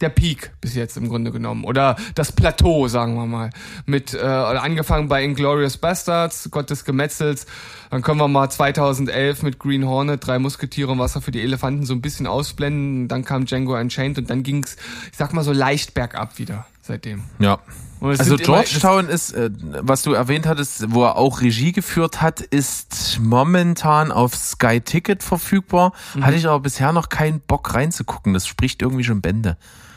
der 0.01 0.09
Peak 0.11 0.53
bis 0.61 0.75
jetzt 0.75 0.97
im 0.97 1.09
Grunde 1.09 1.31
genommen. 1.31 1.65
Oder 1.65 1.97
das 2.15 2.33
Plateau, 2.33 2.89
sagen 2.89 3.15
wir 3.15 3.27
mal. 3.27 3.51
Mit, 3.87 4.15
äh, 4.15 4.19
angefangen 4.19 5.09
bei 5.09 5.25
Inglorious 5.25 5.77
Bastards, 5.79 6.49
Gott 6.51 6.71
des 6.71 6.85
Gemetzels. 6.85 7.47
Dann 7.91 8.03
können 8.03 8.19
wir 8.19 8.29
mal 8.29 8.51
2011 8.51 9.43
mit 9.43 9.59
Green 9.59 9.87
Hornet, 9.87 10.27
drei 10.27 10.39
Musketiere 10.39 10.93
und 10.93 10.99
Wasser 10.99 11.21
für 11.21 11.31
die 11.31 11.41
Elefanten 11.41 11.87
so 11.87 11.95
ein 11.95 12.03
bisschen 12.03 12.27
ausblenden. 12.27 13.09
Dann 13.09 13.25
kam 13.25 13.47
Django 13.47 13.79
Unchained 13.79 14.19
und 14.19 14.31
dann 14.31 14.43
ging's, 14.43 14.77
ich 15.11 15.17
sag 15.17 15.33
mal 15.33 15.45
so 15.45 15.53
leicht 15.53 15.95
bergab 15.95 16.39
wieder 16.39 16.67
seitdem. 16.83 17.23
Ja. 17.39 17.59
Also 18.01 18.37
Georgetown 18.37 19.09
ist, 19.09 19.33
äh, 19.33 19.51
was 19.81 20.03
du 20.03 20.13
erwähnt 20.13 20.47
hattest, 20.47 20.93
wo 20.93 21.05
er 21.05 21.17
auch 21.17 21.41
Regie 21.41 21.73
geführt 21.73 22.21
hat, 22.21 22.41
ist 22.41 23.19
momentan 23.21 24.13
auf 24.13 24.35
Sky 24.35 24.81
Ticket 24.81 25.23
verfügbar. 25.23 25.93
Mhm. 26.15 26.27
Hatte 26.27 26.37
ich 26.37 26.47
aber 26.47 26.61
bisher 26.61 26.93
noch 26.93 27.09
keinen 27.09 27.41
Bock 27.41 27.75
reinzugucken. 27.75 28.35
Das 28.35 28.47
spricht 28.47 28.83
irgendwie 28.83 29.05
schon 29.05 29.23
Bände. 29.23 29.57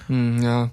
Hm, 0.10 0.42
ja. 0.42 0.72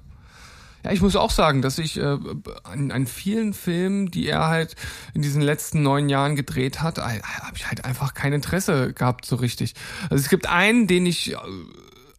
Ja, 0.84 0.92
ich 0.92 1.00
muss 1.00 1.16
auch 1.16 1.30
sagen, 1.30 1.62
dass 1.62 1.78
ich 1.78 1.98
äh, 1.98 2.16
an, 2.62 2.92
an 2.92 3.06
vielen 3.06 3.54
Filmen, 3.54 4.10
die 4.10 4.28
er 4.28 4.46
halt 4.46 4.76
in 5.14 5.22
diesen 5.22 5.42
letzten 5.42 5.82
neun 5.82 6.08
Jahren 6.08 6.36
gedreht 6.36 6.80
hat, 6.80 6.98
habe 6.98 7.56
ich 7.56 7.66
halt 7.66 7.84
einfach 7.84 8.14
kein 8.14 8.32
Interesse 8.32 8.92
gehabt 8.92 9.26
so 9.26 9.36
richtig. 9.36 9.74
Also 10.10 10.16
es 10.16 10.28
gibt 10.28 10.48
einen, 10.48 10.86
den 10.86 11.04
ich 11.04 11.32
äh, 11.32 11.36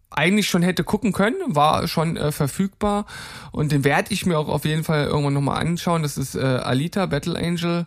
eigentlich 0.09 0.49
schon 0.49 0.63
hätte 0.63 0.83
gucken 0.83 1.13
können, 1.13 1.37
war 1.47 1.87
schon 1.87 2.17
äh, 2.17 2.33
verfügbar 2.33 3.05
und 3.51 3.71
den 3.71 3.83
werde 3.85 4.13
ich 4.13 4.25
mir 4.25 4.37
auch 4.37 4.49
auf 4.49 4.65
jeden 4.65 4.83
Fall 4.83 5.05
irgendwann 5.05 5.33
nochmal 5.33 5.65
anschauen. 5.65 6.03
Das 6.03 6.17
ist 6.17 6.35
äh, 6.35 6.41
Alita, 6.41 7.05
Battle 7.05 7.39
Angel. 7.39 7.85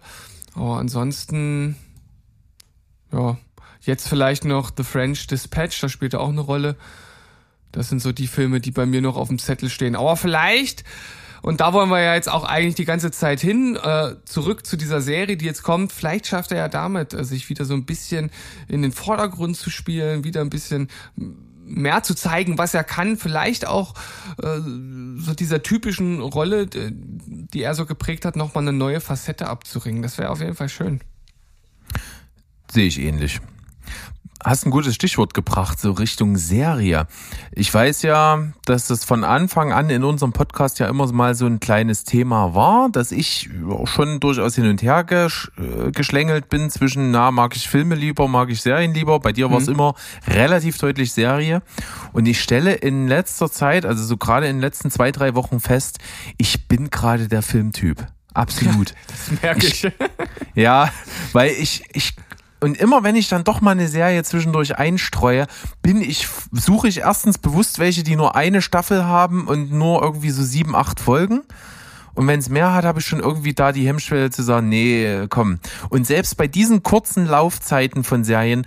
Aber 0.54 0.78
ansonsten, 0.78 1.76
ja, 3.12 3.36
jetzt 3.82 4.08
vielleicht 4.08 4.44
noch 4.46 4.70
The 4.74 4.82
French 4.82 5.26
Dispatch, 5.26 5.78
da 5.80 5.88
spielt 5.88 6.14
er 6.14 6.20
auch 6.20 6.30
eine 6.30 6.40
Rolle. 6.40 6.76
Das 7.72 7.88
sind 7.88 8.00
so 8.00 8.12
die 8.12 8.26
Filme, 8.26 8.60
die 8.60 8.70
bei 8.70 8.86
mir 8.86 9.00
noch 9.00 9.16
auf 9.16 9.28
dem 9.28 9.38
Zettel 9.38 9.68
stehen. 9.70 9.96
Aber 9.96 10.16
vielleicht, 10.16 10.84
und 11.42 11.60
da 11.60 11.72
wollen 11.72 11.88
wir 11.88 12.00
ja 12.00 12.14
jetzt 12.14 12.28
auch 12.28 12.44
eigentlich 12.44 12.74
die 12.74 12.84
ganze 12.84 13.10
Zeit 13.10 13.40
hin, 13.40 13.76
äh, 13.76 14.16
zurück 14.24 14.66
zu 14.66 14.76
dieser 14.76 15.00
Serie, 15.00 15.36
die 15.36 15.44
jetzt 15.46 15.62
kommt, 15.62 15.92
vielleicht 15.92 16.26
schafft 16.26 16.52
er 16.52 16.58
ja 16.58 16.68
damit, 16.68 17.14
äh, 17.14 17.24
sich 17.24 17.48
wieder 17.48 17.64
so 17.64 17.74
ein 17.74 17.86
bisschen 17.86 18.30
in 18.68 18.82
den 18.82 18.92
Vordergrund 18.92 19.56
zu 19.56 19.70
spielen, 19.70 20.24
wieder 20.24 20.40
ein 20.40 20.50
bisschen 20.50 20.88
mehr 21.70 22.02
zu 22.02 22.14
zeigen, 22.14 22.58
was 22.58 22.74
er 22.74 22.84
kann, 22.84 23.16
vielleicht 23.16 23.66
auch 23.66 23.94
äh, 24.42 24.58
so 24.58 25.34
dieser 25.34 25.62
typischen 25.62 26.20
Rolle, 26.20 26.66
die 26.66 27.62
er 27.62 27.74
so 27.74 27.86
geprägt 27.86 28.24
hat, 28.24 28.36
nochmal 28.36 28.64
eine 28.64 28.72
neue 28.72 29.00
Facette 29.00 29.46
abzuringen. 29.46 30.02
Das 30.02 30.18
wäre 30.18 30.30
auf 30.30 30.40
jeden 30.40 30.56
Fall 30.56 30.68
schön. 30.68 31.00
Sehe 32.70 32.86
ich 32.86 33.00
ähnlich. 33.00 33.40
Hast 34.42 34.64
ein 34.64 34.70
gutes 34.70 34.94
Stichwort 34.94 35.34
gebracht, 35.34 35.78
so 35.78 35.92
Richtung 35.92 36.36
Serie. 36.36 37.06
Ich 37.52 37.72
weiß 37.72 38.00
ja, 38.02 38.42
dass 38.64 38.86
das 38.86 39.04
von 39.04 39.22
Anfang 39.22 39.70
an 39.72 39.90
in 39.90 40.02
unserem 40.02 40.32
Podcast 40.32 40.78
ja 40.78 40.88
immer 40.88 41.12
mal 41.12 41.34
so 41.34 41.44
ein 41.44 41.60
kleines 41.60 42.04
Thema 42.04 42.54
war, 42.54 42.88
dass 42.90 43.12
ich 43.12 43.50
schon 43.84 44.18
durchaus 44.18 44.54
hin 44.54 44.66
und 44.66 44.80
her 44.80 45.04
gesch 45.04 45.50
äh, 45.58 45.90
geschlängelt 45.90 46.48
bin 46.48 46.70
zwischen, 46.70 47.10
na, 47.10 47.30
mag 47.30 47.54
ich 47.54 47.68
Filme 47.68 47.94
lieber, 47.94 48.28
mag 48.28 48.48
ich 48.48 48.62
Serien 48.62 48.94
lieber. 48.94 49.20
Bei 49.20 49.32
dir 49.32 49.50
war 49.50 49.58
es 49.58 49.68
immer 49.68 49.94
relativ 50.26 50.78
deutlich 50.78 51.12
Serie. 51.12 51.60
Und 52.12 52.26
ich 52.26 52.40
stelle 52.40 52.72
in 52.72 53.08
letzter 53.08 53.50
Zeit, 53.52 53.84
also 53.84 54.02
so 54.02 54.16
gerade 54.16 54.46
in 54.46 54.56
den 54.56 54.62
letzten 54.62 54.90
zwei, 54.90 55.12
drei 55.12 55.34
Wochen 55.34 55.60
fest, 55.60 55.98
ich 56.38 56.66
bin 56.66 56.88
gerade 56.88 57.28
der 57.28 57.42
Filmtyp. 57.42 58.06
Absolut. 58.32 58.94
Das 59.06 59.42
merke 59.42 59.66
ich. 59.66 59.86
Ja, 60.54 60.90
weil 61.32 61.52
ich, 61.52 61.84
ich, 61.92 62.14
und 62.60 62.76
immer 62.76 63.02
wenn 63.02 63.16
ich 63.16 63.28
dann 63.28 63.44
doch 63.44 63.60
mal 63.60 63.72
eine 63.72 63.88
Serie 63.88 64.22
zwischendurch 64.22 64.76
einstreue, 64.78 65.46
bin 65.82 66.02
ich, 66.02 66.28
suche 66.52 66.88
ich 66.88 66.98
erstens 66.98 67.38
bewusst 67.38 67.78
welche, 67.78 68.02
die 68.02 68.16
nur 68.16 68.36
eine 68.36 68.62
Staffel 68.62 69.04
haben 69.04 69.46
und 69.46 69.72
nur 69.72 70.02
irgendwie 70.02 70.30
so 70.30 70.42
sieben, 70.42 70.76
acht 70.76 71.00
Folgen. 71.00 71.42
Und 72.14 72.26
wenn 72.26 72.40
es 72.40 72.48
mehr 72.48 72.74
hat, 72.74 72.84
habe 72.84 73.00
ich 73.00 73.06
schon 73.06 73.20
irgendwie 73.20 73.54
da 73.54 73.72
die 73.72 73.86
Hemmschwelle 73.86 74.30
zu 74.30 74.42
sagen, 74.42 74.68
nee, 74.68 75.26
komm. 75.28 75.58
Und 75.88 76.06
selbst 76.06 76.36
bei 76.36 76.48
diesen 76.48 76.82
kurzen 76.82 77.24
Laufzeiten 77.24 78.04
von 78.04 78.24
Serien 78.24 78.66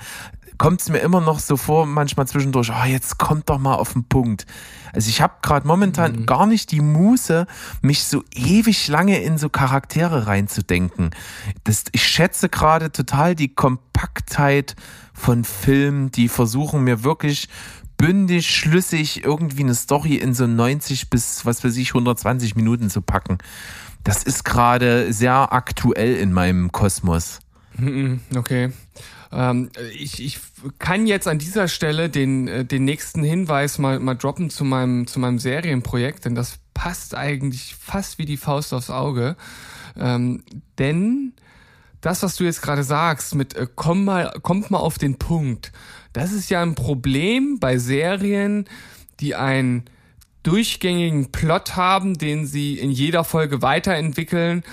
kommt 0.57 0.81
es 0.81 0.89
mir 0.89 0.99
immer 0.99 1.21
noch 1.21 1.39
so 1.39 1.57
vor, 1.57 1.85
manchmal 1.85 2.27
zwischendurch, 2.27 2.71
oh, 2.71 2.85
jetzt 2.85 3.17
kommt 3.17 3.49
doch 3.49 3.59
mal 3.59 3.75
auf 3.75 3.93
den 3.93 4.03
Punkt. 4.05 4.45
Also 4.93 5.09
ich 5.09 5.21
habe 5.21 5.33
gerade 5.41 5.67
momentan 5.67 6.11
Mhm. 6.11 6.25
gar 6.25 6.45
nicht 6.45 6.71
die 6.71 6.81
Muße, 6.81 7.47
mich 7.81 8.03
so 8.03 8.23
ewig 8.33 8.87
lange 8.87 9.21
in 9.21 9.37
so 9.37 9.49
Charaktere 9.49 10.27
reinzudenken. 10.27 11.11
Das, 11.63 11.85
ich 11.91 12.07
schätze 12.07 12.49
gerade 12.49 12.91
total 12.91 13.35
die 13.35 13.53
Kompaktheit 13.53 14.75
von 15.13 15.43
Filmen, 15.43 16.11
die 16.11 16.27
versuchen 16.27 16.83
mir 16.83 17.03
wirklich 17.03 17.49
bündig, 17.97 18.49
schlüssig 18.49 19.23
irgendwie 19.23 19.63
eine 19.63 19.75
Story 19.75 20.15
in 20.15 20.33
so 20.33 20.45
90 20.45 21.09
bis, 21.09 21.45
was 21.45 21.63
weiß 21.63 21.77
ich, 21.77 21.89
120 21.89 22.55
Minuten 22.55 22.89
zu 22.89 23.01
packen. 23.01 23.37
Das 24.03 24.23
ist 24.23 24.43
gerade 24.43 25.13
sehr 25.13 25.53
aktuell 25.53 26.15
in 26.17 26.33
meinem 26.33 26.71
Kosmos. 26.71 27.39
Okay. 28.35 28.71
Ähm, 29.33 29.69
ich, 29.97 30.23
ich 30.23 30.39
kann 30.77 31.07
jetzt 31.07 31.27
an 31.27 31.39
dieser 31.39 31.67
Stelle 31.67 32.09
den, 32.09 32.47
äh, 32.47 32.65
den 32.65 32.85
nächsten 32.85 33.23
Hinweis 33.23 33.79
mal, 33.79 33.99
mal 33.99 34.15
droppen 34.15 34.49
zu 34.49 34.63
meinem, 34.63 35.07
zu 35.07 35.19
meinem 35.19 35.39
Serienprojekt, 35.39 36.25
denn 36.25 36.35
das 36.35 36.59
passt 36.73 37.15
eigentlich 37.15 37.75
fast 37.75 38.19
wie 38.19 38.25
die 38.25 38.37
Faust 38.37 38.73
aufs 38.73 38.89
Auge. 38.89 39.35
Ähm, 39.97 40.43
denn 40.77 41.33
das, 42.01 42.21
was 42.21 42.35
du 42.35 42.43
jetzt 42.43 42.61
gerade 42.61 42.83
sagst, 42.83 43.33
mit 43.33 43.55
äh, 43.55 43.67
komm 43.73 44.05
mal, 44.05 44.31
kommt 44.41 44.69
mal 44.69 44.79
auf 44.79 44.97
den 44.97 45.17
Punkt, 45.17 45.71
das 46.13 46.31
ist 46.31 46.49
ja 46.49 46.61
ein 46.61 46.75
Problem 46.75 47.59
bei 47.59 47.79
Serien, 47.79 48.65
die 49.19 49.33
einen 49.33 49.85
durchgängigen 50.43 51.31
Plot 51.31 51.75
haben, 51.75 52.17
den 52.17 52.45
sie 52.45 52.77
in 52.77 52.91
jeder 52.91 53.23
Folge 53.23 53.61
weiterentwickeln, 53.61 54.63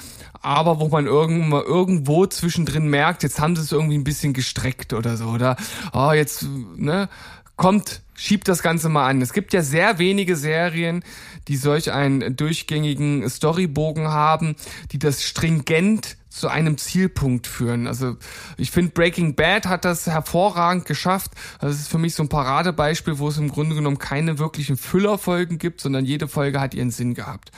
aber 0.42 0.80
wo 0.80 0.88
man 0.88 1.06
irgendwo, 1.06 2.26
zwischendrin 2.26 2.88
merkt, 2.88 3.22
jetzt 3.22 3.40
haben 3.40 3.56
sie 3.56 3.62
es 3.62 3.72
irgendwie 3.72 3.98
ein 3.98 4.04
bisschen 4.04 4.32
gestreckt 4.32 4.92
oder 4.92 5.16
so, 5.16 5.26
oder 5.26 5.56
oh, 5.92 6.12
jetzt, 6.12 6.46
ne, 6.76 7.08
kommt, 7.56 8.00
schiebt 8.14 8.48
das 8.48 8.62
Ganze 8.62 8.88
mal 8.88 9.06
an. 9.06 9.20
Es 9.20 9.32
gibt 9.32 9.52
ja 9.52 9.62
sehr 9.62 9.98
wenige 9.98 10.36
Serien, 10.36 11.04
die 11.48 11.56
solch 11.56 11.92
einen 11.92 12.36
durchgängigen 12.36 13.28
Storybogen 13.28 14.08
haben, 14.08 14.56
die 14.92 14.98
das 14.98 15.22
stringent 15.22 16.16
zu 16.30 16.48
einem 16.48 16.78
Zielpunkt 16.78 17.46
führen. 17.46 17.86
Also 17.86 18.16
ich 18.56 18.70
finde, 18.70 18.92
Breaking 18.92 19.34
Bad 19.34 19.66
hat 19.66 19.84
das 19.84 20.06
hervorragend 20.06 20.84
geschafft. 20.84 21.32
Das 21.60 21.74
ist 21.74 21.88
für 21.88 21.98
mich 21.98 22.14
so 22.14 22.22
ein 22.22 22.28
Paradebeispiel, 22.28 23.18
wo 23.18 23.28
es 23.28 23.36
im 23.36 23.48
Grunde 23.48 23.74
genommen 23.74 23.98
keine 23.98 24.38
wirklichen 24.38 24.76
Füllerfolgen 24.76 25.58
gibt, 25.58 25.80
sondern 25.80 26.04
jede 26.04 26.28
Folge 26.28 26.60
hat 26.60 26.72
ihren 26.72 26.92
Sinn 26.92 27.14
gehabt. 27.14 27.50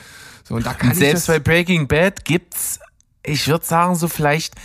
So, 0.43 0.55
und 0.55 0.65
da 0.65 0.73
kann 0.73 0.89
Und 0.89 0.93
ich 0.93 0.99
selbst 0.99 1.27
bei 1.27 1.39
Breaking 1.39 1.87
Bad 1.87 2.25
gibt's, 2.25 2.79
ich 3.23 3.47
würde 3.47 3.63
sagen, 3.63 3.95
so 3.95 4.07
vielleicht 4.07 4.55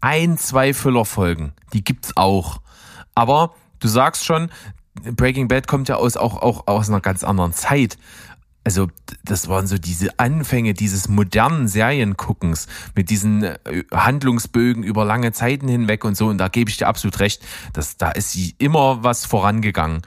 ein, 0.00 0.36
zwei 0.36 0.74
Füllerfolgen. 0.74 1.52
Die 1.72 1.84
gibt's 1.84 2.16
auch. 2.16 2.60
Aber 3.14 3.54
du 3.78 3.88
sagst 3.88 4.24
schon, 4.24 4.50
Breaking 5.02 5.48
Bad 5.48 5.66
kommt 5.68 5.88
ja 5.88 5.96
aus, 5.96 6.16
auch, 6.16 6.42
auch 6.42 6.66
aus 6.66 6.88
einer 6.88 7.00
ganz 7.00 7.24
anderen 7.24 7.52
Zeit. 7.52 7.98
Also, 8.64 8.88
das 9.24 9.48
waren 9.48 9.66
so 9.66 9.76
diese 9.76 10.18
Anfänge 10.18 10.72
dieses 10.72 11.08
modernen 11.08 11.68
Serienguckens 11.68 12.66
mit 12.94 13.10
diesen 13.10 13.42
äh, 13.42 13.58
Handlungsbögen 13.92 14.82
über 14.82 15.04
lange 15.04 15.32
Zeiten 15.32 15.68
hinweg 15.68 16.04
und 16.04 16.16
so. 16.16 16.28
Und 16.28 16.38
da 16.38 16.48
gebe 16.48 16.70
ich 16.70 16.78
dir 16.78 16.88
absolut 16.88 17.20
recht, 17.20 17.42
dass 17.74 17.98
da 17.98 18.10
ist 18.10 18.32
sie 18.32 18.54
immer 18.58 19.02
was 19.02 19.26
vorangegangen. 19.26 20.02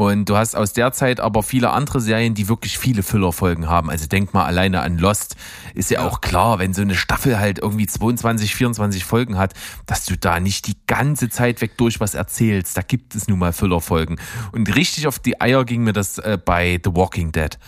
Und 0.00 0.30
du 0.30 0.36
hast 0.38 0.56
aus 0.56 0.72
der 0.72 0.92
Zeit 0.92 1.20
aber 1.20 1.42
viele 1.42 1.72
andere 1.72 2.00
Serien, 2.00 2.32
die 2.32 2.48
wirklich 2.48 2.78
viele 2.78 3.02
Füllerfolgen 3.02 3.68
haben. 3.68 3.90
Also 3.90 4.06
denk 4.06 4.32
mal 4.32 4.46
alleine 4.46 4.80
an 4.80 4.96
Lost. 4.96 5.36
Ist 5.74 5.90
ja, 5.90 6.00
auch 6.00 6.22
klar, 6.22 6.58
wenn 6.58 6.72
so 6.72 6.80
eine 6.80 6.94
Staffel 6.94 7.38
halt 7.38 7.58
irgendwie 7.58 7.86
22, 7.86 8.54
24 8.54 9.04
Folgen 9.04 9.36
hat, 9.36 9.52
dass 9.84 10.06
du 10.06 10.16
da 10.16 10.40
nicht 10.40 10.68
die 10.68 10.76
ganze 10.86 11.28
Zeit 11.28 11.60
weg 11.60 11.76
durch 11.76 12.00
was 12.00 12.14
erzählst. 12.14 12.78
Da 12.78 12.80
gibt 12.80 13.14
es 13.14 13.28
nun 13.28 13.40
mal 13.40 13.52
Füllerfolgen. 13.52 14.18
Und 14.52 14.74
richtig 14.74 15.06
auf 15.06 15.18
die 15.18 15.38
Eier 15.38 15.66
ging 15.66 15.84
mir 15.84 15.92
das 15.92 16.16
äh, 16.16 16.38
bei 16.42 16.80
The 16.82 16.94
Walking 16.94 17.32
Dead. 17.32 17.58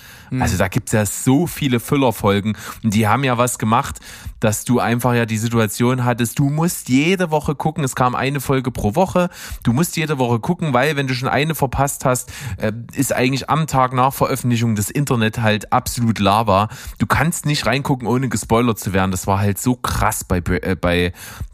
Also 0.40 0.56
da 0.56 0.68
gibt's 0.68 0.92
ja 0.92 1.04
so 1.04 1.46
viele 1.46 1.78
Füllerfolgen. 1.78 2.56
Und 2.82 2.94
die 2.94 3.06
haben 3.06 3.24
ja 3.24 3.36
was 3.36 3.58
gemacht, 3.58 4.00
dass 4.42 4.64
du 4.64 4.81
einfach 4.81 5.14
ja 5.14 5.24
die 5.24 5.38
Situation 5.38 6.05
hattest, 6.05 6.38
du 6.38 6.50
musst 6.50 6.88
jede 6.88 7.31
Woche 7.31 7.55
gucken, 7.55 7.85
es 7.85 7.94
kam 7.94 8.14
eine 8.14 8.40
Folge 8.40 8.70
pro 8.72 8.94
Woche, 8.96 9.31
du 9.62 9.72
musst 9.72 9.96
jede 9.96 10.18
Woche 10.18 10.40
gucken, 10.40 10.74
weil 10.74 10.96
wenn 10.96 11.07
du 11.07 11.14
schon 11.14 11.28
eine 11.28 11.55
verpasst 11.55 12.05
hast, 12.05 12.33
äh, 12.57 12.72
ist 12.94 13.12
eigentlich 13.12 13.48
am 13.48 13.66
Tag 13.66 13.92
nach 13.92 14.12
Veröffentlichung 14.12 14.74
das 14.74 14.90
Internet 14.90 15.38
halt 15.38 15.72
absolut 15.72 16.18
Lava. 16.18 16.68
Du 16.98 17.07
kannst 17.07 17.46
nicht 17.46 17.66
reingucken, 17.66 18.09
ohne 18.09 18.28
gespoilert 18.28 18.81
zu 18.81 18.92
werden. 18.92 19.12
Das 19.12 19.26
war 19.26 19.38
halt 19.38 19.59
so 19.59 19.76
krass 19.76 20.24
bei, 20.24 20.38
äh, 20.38 20.74
bei 20.74 21.12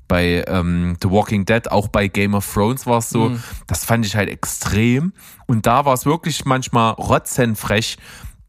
bei 0.08 0.42
ähm, 0.48 0.96
The 1.02 1.10
Walking 1.10 1.44
Dead, 1.44 1.70
auch 1.70 1.88
bei 1.88 2.08
Game 2.08 2.34
of 2.34 2.50
Thrones 2.50 2.86
war 2.86 2.98
es 2.98 3.10
so. 3.10 3.32
Das 3.66 3.84
fand 3.84 4.06
ich 4.06 4.16
halt 4.16 4.30
extrem. 4.30 5.12
Und 5.46 5.66
da 5.66 5.84
war 5.84 5.92
es 5.92 6.06
wirklich 6.06 6.46
manchmal 6.46 6.92
rotzenfrech, 6.94 7.98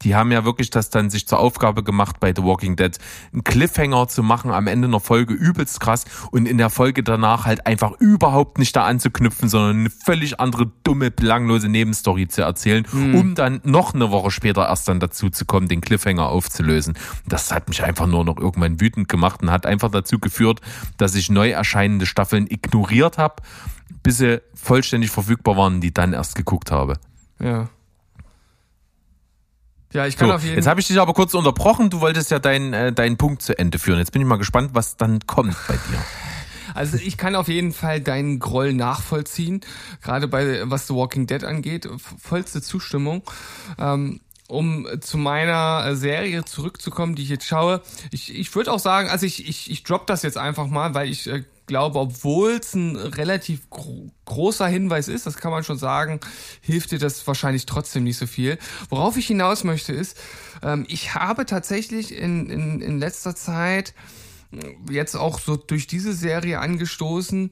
die 0.01 0.15
haben 0.15 0.31
ja 0.31 0.45
wirklich 0.45 0.69
das 0.69 0.89
dann 0.89 1.09
sich 1.09 1.27
zur 1.27 1.39
Aufgabe 1.39 1.83
gemacht 1.83 2.19
bei 2.19 2.33
The 2.35 2.43
Walking 2.43 2.75
Dead, 2.75 2.97
einen 3.33 3.43
Cliffhanger 3.43 4.07
zu 4.07 4.23
machen 4.23 4.51
am 4.51 4.67
Ende 4.67 4.87
einer 4.87 4.99
Folge 4.99 5.33
übelst 5.33 5.79
krass 5.79 6.05
und 6.31 6.47
in 6.47 6.57
der 6.57 6.69
Folge 6.69 7.03
danach 7.03 7.45
halt 7.45 7.65
einfach 7.67 7.91
überhaupt 7.99 8.59
nicht 8.59 8.75
da 8.75 8.85
anzuknüpfen, 8.85 9.49
sondern 9.49 9.79
eine 9.79 9.89
völlig 9.89 10.39
andere, 10.39 10.71
dumme, 10.83 11.11
belanglose 11.11 11.69
Nebenstory 11.69 12.27
zu 12.27 12.41
erzählen, 12.41 12.85
um 12.93 13.35
dann 13.35 13.61
noch 13.63 13.93
eine 13.93 14.11
Woche 14.11 14.31
später 14.31 14.67
erst 14.67 14.87
dann 14.87 14.99
dazu 14.99 15.29
zu 15.29 15.45
kommen, 15.45 15.67
den 15.67 15.81
Cliffhanger 15.81 16.27
aufzulösen. 16.27 16.97
Das 17.27 17.51
hat 17.51 17.69
mich 17.69 17.83
einfach 17.83 18.07
nur 18.07 18.23
noch 18.23 18.37
irgendwann 18.37 18.79
wütend 18.79 19.07
gemacht 19.07 19.41
und 19.41 19.51
hat 19.51 19.65
einfach 19.65 19.91
dazu 19.91 20.19
geführt, 20.19 20.61
dass 20.97 21.15
ich 21.15 21.29
neu 21.29 21.49
erscheinende 21.49 22.05
Staffeln 22.05 22.47
ignoriert 22.49 23.17
habe, 23.17 23.35
bis 24.03 24.17
sie 24.17 24.41
vollständig 24.53 25.11
verfügbar 25.11 25.57
waren, 25.57 25.81
die 25.81 25.93
dann 25.93 26.13
erst 26.13 26.35
geguckt 26.35 26.71
habe. 26.71 26.97
ja. 27.39 27.69
Ja, 29.91 30.05
ich 30.05 30.17
kann 30.17 30.27
So, 30.29 30.35
auf 30.35 30.43
jeden 30.43 30.55
jetzt 30.55 30.67
habe 30.67 30.79
ich 30.79 30.87
dich 30.87 30.99
aber 30.99 31.13
kurz 31.13 31.33
unterbrochen. 31.33 31.89
Du 31.89 32.01
wolltest 32.01 32.29
ja 32.31 32.39
deinen 32.39 32.73
äh, 32.73 32.93
deinen 32.93 33.17
Punkt 33.17 33.41
zu 33.41 33.57
Ende 33.57 33.79
führen. 33.79 33.99
Jetzt 33.99 34.11
bin 34.11 34.21
ich 34.21 34.27
mal 34.27 34.37
gespannt, 34.37 34.71
was 34.73 34.97
dann 34.97 35.19
kommt 35.25 35.55
bei 35.67 35.73
dir. 35.73 35.99
Also 36.75 36.97
ich 36.97 37.17
kann 37.17 37.35
auf 37.35 37.47
jeden 37.47 37.73
Fall 37.73 37.99
deinen 37.99 38.39
Groll 38.39 38.73
nachvollziehen, 38.73 39.61
gerade 40.03 40.27
bei 40.27 40.69
was 40.69 40.87
The 40.87 40.93
Walking 40.93 41.25
Dead 41.25 41.43
angeht, 41.43 41.89
vollste 42.19 42.61
Zustimmung. 42.61 43.23
Ähm, 43.79 44.21
um 44.47 44.87
zu 45.01 45.17
meiner 45.17 45.85
äh, 45.85 45.95
Serie 45.95 46.43
zurückzukommen, 46.43 47.15
die 47.15 47.21
ich 47.21 47.29
jetzt 47.29 47.45
schaue, 47.45 47.81
ich, 48.11 48.33
ich 48.35 48.53
würde 48.55 48.71
auch 48.71 48.79
sagen, 48.79 49.09
also 49.09 49.25
ich, 49.25 49.47
ich, 49.47 49.69
ich 49.69 49.83
drop 49.83 50.07
das 50.07 50.23
jetzt 50.23 50.37
einfach 50.37 50.67
mal, 50.67 50.95
weil 50.95 51.09
ich 51.09 51.27
äh, 51.27 51.43
glaube, 51.69 51.99
obwohl 51.99 52.59
es 52.61 52.73
ein 52.73 52.97
relativ 52.97 53.69
gro 53.69 54.11
großer 54.25 54.67
Hinweis 54.67 55.07
ist, 55.07 55.25
das 55.25 55.37
kann 55.37 55.49
man 55.51 55.63
schon 55.63 55.79
sagen, 55.79 56.19
hilft 56.61 56.91
dir 56.91 56.99
das 56.99 57.25
wahrscheinlich 57.25 57.65
trotzdem 57.65 58.03
nicht 58.03 58.17
so 58.17 58.27
viel. 58.27 58.59
Worauf 58.89 59.17
ich 59.17 59.25
hinaus 59.25 59.63
möchte 59.63 59.91
ist, 59.91 60.17
ähm, 60.61 60.85
ich 60.87 61.15
habe 61.15 61.45
tatsächlich 61.47 62.13
in, 62.13 62.47
in, 62.49 62.81
in 62.81 62.99
letzter 62.99 63.35
Zeit 63.35 63.95
jetzt 64.89 65.15
auch 65.15 65.39
so 65.39 65.55
durch 65.55 65.87
diese 65.87 66.13
Serie 66.13 66.59
angestoßen, 66.59 67.49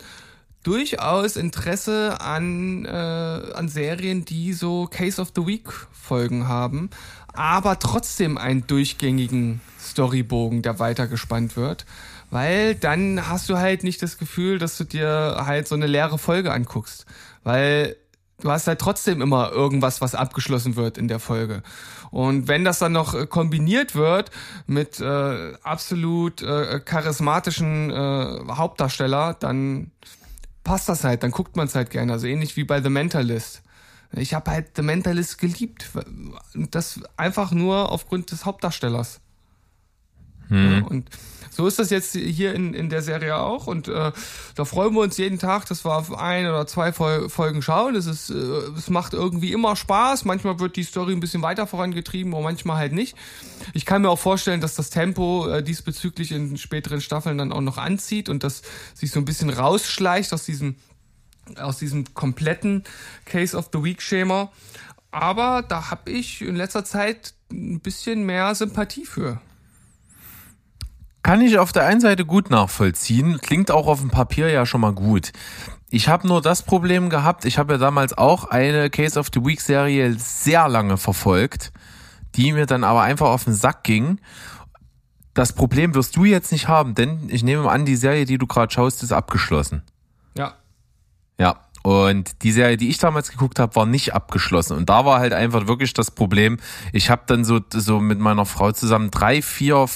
durchaus 0.64 1.36
Interesse 1.36 2.20
an, 2.22 2.86
äh, 2.86 2.90
an 2.90 3.70
Serien, 3.70 4.26
die 4.26 4.54
so 4.54 4.88
Case 4.88 5.22
of 5.22 5.32
the 5.36 5.48
Week 5.48 5.68
Folgen 5.92 6.48
haben, 6.48 6.90
aber 7.34 7.80
trotzdem 7.80 8.38
einen 8.38 8.68
durchgängigen 8.68 9.62
Storybogen, 9.80 10.62
der 10.62 10.80
weitergespannt 10.80 11.56
wird. 11.56 11.86
Weil 12.30 12.76
dann 12.76 13.30
hast 13.30 13.50
du 13.50 13.58
halt 13.58 13.84
nicht 13.84 14.02
das 14.02 14.18
Gefühl, 14.18 14.60
dass 14.60 14.78
du 14.78 14.84
dir 14.84 15.44
halt 15.46 15.68
so 15.68 15.76
eine 15.76 15.88
leere 15.88 16.18
Folge 16.18 16.52
anguckst. 16.52 17.06
Weil 17.44 17.96
du 18.42 18.52
hast 18.52 18.68
halt 18.68 18.80
trotzdem 18.80 19.22
immer 19.22 19.52
irgendwas, 19.52 20.02
was 20.02 20.16
abgeschlossen 20.16 20.76
wird 20.76 20.98
in 20.98 21.08
der 21.08 21.20
Folge. 21.20 21.64
Und 22.12 22.48
wenn 22.48 22.64
das 22.64 22.80
dann 22.80 22.92
noch 22.92 23.14
äh, 23.14 23.26
kombiniert 23.28 23.96
wird 23.96 24.32
mit 24.66 25.00
äh, 25.00 25.54
absolut 25.64 26.42
äh, 26.42 26.80
charismatischen 26.84 27.92
äh, 27.92 28.54
Hauptdarsteller, 28.54 29.36
dann 29.40 29.92
passt 30.64 30.90
das 30.90 31.04
halt, 31.04 31.24
dann 31.24 31.32
guckt 31.32 31.56
man 31.56 31.68
es 31.68 31.76
halt 31.76 31.90
gerne. 31.90 32.14
Also 32.14 32.28
ähnlich 32.28 32.58
wie 32.58 32.64
bei 32.64 32.82
The 32.82 32.90
Mentalist. 32.90 33.64
Ich 34.12 34.34
habe 34.34 34.52
halt 34.52 34.76
The 34.76 34.82
Mentalist 34.82 35.38
geliebt. 35.38 35.90
Und 36.54 36.76
das 36.76 37.02
einfach 37.18 37.52
nur 37.52 37.92
aufgrund 37.92 38.32
des 38.32 38.46
Hauptdarstellers. 38.46 39.20
Ja, 40.50 40.82
und 40.86 41.10
So 41.58 41.66
ist 41.66 41.80
das 41.80 41.90
jetzt 41.90 42.16
hier 42.16 42.54
in, 42.54 42.76
in 42.76 42.88
der 42.90 43.02
Serie 43.02 43.38
auch 43.38 43.66
und 43.66 43.88
äh, 43.88 44.12
da 44.54 44.66
freuen 44.66 44.94
wir 44.94 45.02
uns 45.02 45.18
jeden 45.18 45.40
Tag, 45.40 45.66
dass 45.66 45.84
wir 45.84 45.96
auf 45.96 46.14
ein 46.14 46.46
oder 46.46 46.68
zwei 46.68 46.94
Fol 46.94 47.30
Folgen 47.30 47.64
schauen. 47.64 47.96
Es 47.96 48.06
ist, 48.06 48.30
äh, 48.30 48.36
es 48.78 48.92
macht 48.92 49.14
irgendwie 49.14 49.52
immer 49.54 49.76
Spaß. 49.76 50.24
Manchmal 50.26 50.60
wird 50.60 50.76
die 50.76 50.84
Story 50.84 51.14
ein 51.14 51.20
bisschen 51.20 51.42
weiter 51.42 51.66
vorangetrieben, 51.66 52.32
aber 52.36 52.44
manchmal 52.44 52.78
halt 52.78 52.94
nicht. 52.94 53.18
Ich 53.74 53.88
kann 53.88 54.04
mir 54.04 54.12
auch 54.12 54.20
vorstellen, 54.20 54.62
dass 54.62 54.76
das 54.76 54.92
Tempo 54.92 55.48
äh, 55.48 55.64
diesbezüglich 55.64 56.32
in 56.32 56.58
späteren 56.58 57.02
Staffeln 57.02 57.40
dann 57.40 57.52
auch 57.52 57.62
noch 57.62 57.80
anzieht 57.80 58.30
und 58.30 58.44
dass 58.44 58.62
sich 58.94 59.10
so 59.10 59.20
ein 59.20 59.26
bisschen 59.26 59.50
rausschleicht 59.50 60.34
aus 60.34 60.46
diesem 60.46 60.76
aus 61.56 61.80
diesem 61.80 62.14
kompletten 62.14 62.84
Case 63.26 63.58
of 63.58 63.72
the 63.74 63.84
Week 63.84 64.04
Schema. 64.04 64.52
Aber 65.10 65.64
da 65.64 65.90
habe 65.90 66.12
ich 66.12 66.44
in 66.44 66.56
letzter 66.56 66.86
Zeit 66.86 67.34
ein 67.52 67.80
bisschen 67.80 68.28
mehr 68.28 68.54
Sympathie 68.54 69.06
für. 69.06 69.42
Kann 71.28 71.42
ich 71.42 71.60
auf 71.60 71.74
der 71.74 71.86
einen 71.86 72.00
Seite 72.00 72.24
gut 72.24 72.50
nachvollziehen, 72.50 73.42
klingt 73.42 73.70
auch 73.70 73.88
auf 73.88 74.00
dem 74.00 74.10
Papier 74.10 74.50
ja 74.50 74.66
schon 74.66 74.80
mal 74.80 74.94
gut. 74.94 75.34
Ich 75.90 76.08
habe 76.08 76.26
nur 76.26 76.42
das 76.42 76.64
Problem 76.64 77.10
gehabt, 77.10 77.44
ich 77.44 77.58
habe 77.58 77.74
ja 77.74 77.78
damals 77.78 78.18
auch 78.18 78.46
eine 78.46 78.90
Case 78.90 79.20
of 79.20 79.28
the 79.34 79.44
Week 79.44 79.60
Serie 79.60 80.16
sehr 80.18 80.70
lange 80.70 80.96
verfolgt, 80.96 81.74
die 82.36 82.54
mir 82.54 82.66
dann 82.66 82.86
aber 82.86 83.02
einfach 83.02 83.28
auf 83.28 83.44
den 83.44 83.54
Sack 83.54 83.84
ging. 83.84 84.22
Das 85.34 85.52
Problem 85.52 85.96
wirst 85.96 86.16
du 86.16 86.24
jetzt 86.24 86.54
nicht 86.54 86.70
haben, 86.70 86.96
denn 86.96 87.28
ich 87.28 87.44
nehme 87.44 87.70
an, 87.70 87.84
die 87.84 87.98
Serie, 87.98 88.24
die 88.24 88.38
du 88.38 88.48
gerade 88.48 88.74
schaust, 88.74 89.04
ist 89.04 89.12
abgeschlossen. 89.12 89.82
Ja. 90.38 90.54
Ja. 91.38 91.58
Und 91.84 92.42
die 92.44 92.54
Serie, 92.54 92.78
die 92.78 92.88
ich 92.88 93.00
damals 93.00 93.32
geguckt 93.32 93.60
habe, 93.60 93.76
war 93.76 93.86
nicht 93.86 94.14
abgeschlossen. 94.14 94.78
Und 94.78 94.90
da 94.90 95.04
war 95.04 95.20
halt 95.20 95.34
einfach 95.34 95.68
wirklich 95.68 95.94
das 95.94 96.10
Problem. 96.10 96.58
Ich 96.94 97.10
habe 97.10 97.24
dann 97.28 97.44
so, 97.44 97.60
so 97.70 98.00
mit 98.00 98.18
meiner 98.20 98.46
Frau 98.46 98.72
zusammen 98.72 99.12
drei, 99.12 99.42
vier 99.42 99.88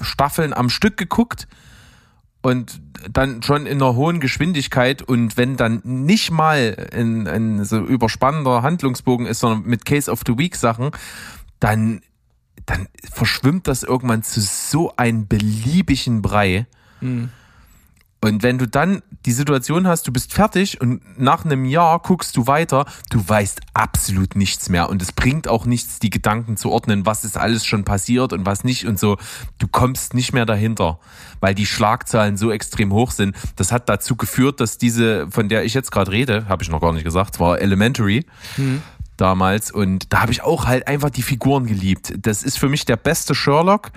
Staffeln 0.00 0.52
am 0.52 0.68
Stück 0.68 0.96
geguckt 0.96 1.48
und 2.42 2.80
dann 3.10 3.42
schon 3.42 3.66
in 3.66 3.82
einer 3.82 3.94
hohen 3.94 4.20
Geschwindigkeit 4.20 5.02
und 5.02 5.36
wenn 5.36 5.56
dann 5.56 5.80
nicht 5.84 6.30
mal 6.30 6.88
ein, 6.92 7.26
ein 7.26 7.64
so 7.64 7.78
überspannender 7.78 8.62
Handlungsbogen 8.62 9.26
ist, 9.26 9.40
sondern 9.40 9.68
mit 9.68 9.84
Case 9.84 10.10
of 10.10 10.22
the 10.26 10.38
Week 10.38 10.56
Sachen, 10.56 10.90
dann, 11.60 12.02
dann 12.66 12.88
verschwimmt 13.12 13.66
das 13.68 13.82
irgendwann 13.82 14.22
zu 14.22 14.40
so 14.40 14.94
einem 14.96 15.26
beliebigen 15.26 16.22
Brei. 16.22 16.66
Und 18.22 18.42
wenn 18.42 18.58
du 18.58 18.66
dann 18.66 19.02
die 19.24 19.32
Situation 19.32 19.86
hast, 19.86 20.08
du 20.08 20.12
bist 20.12 20.32
fertig 20.32 20.80
und 20.80 21.18
nach 21.18 21.44
einem 21.44 21.64
Jahr 21.64 21.98
guckst 22.00 22.36
du 22.36 22.46
weiter, 22.46 22.86
du 23.10 23.22
weißt 23.26 23.60
absolut 23.74 24.36
nichts 24.36 24.68
mehr 24.68 24.88
und 24.88 25.02
es 25.02 25.12
bringt 25.12 25.48
auch 25.48 25.66
nichts, 25.66 25.98
die 25.98 26.10
Gedanken 26.10 26.56
zu 26.56 26.70
ordnen, 26.70 27.04
was 27.06 27.24
ist 27.24 27.36
alles 27.36 27.66
schon 27.66 27.84
passiert 27.84 28.32
und 28.32 28.46
was 28.46 28.64
nicht 28.64 28.86
und 28.86 28.98
so. 28.98 29.16
Du 29.58 29.68
kommst 29.68 30.14
nicht 30.14 30.32
mehr 30.32 30.46
dahinter, 30.46 30.98
weil 31.40 31.54
die 31.54 31.66
Schlagzahlen 31.66 32.36
so 32.36 32.50
extrem 32.50 32.92
hoch 32.92 33.10
sind. 33.10 33.36
Das 33.56 33.70
hat 33.70 33.88
dazu 33.88 34.16
geführt, 34.16 34.60
dass 34.60 34.78
diese, 34.78 35.30
von 35.30 35.48
der 35.48 35.64
ich 35.64 35.74
jetzt 35.74 35.92
gerade 35.92 36.10
rede, 36.10 36.48
habe 36.48 36.62
ich 36.62 36.70
noch 36.70 36.80
gar 36.80 36.92
nicht 36.92 37.04
gesagt, 37.04 37.38
war 37.38 37.60
Elementary. 37.60 38.24
Damals 39.16 39.70
und 39.70 40.12
da 40.12 40.20
habe 40.20 40.32
ich 40.32 40.42
auch 40.42 40.66
halt 40.66 40.88
einfach 40.88 41.10
die 41.10 41.22
Figuren 41.22 41.66
geliebt. 41.66 42.14
Das 42.18 42.42
ist 42.42 42.58
für 42.58 42.68
mich 42.68 42.84
der 42.84 42.96
beste 42.96 43.34
Sherlock. 43.34 43.92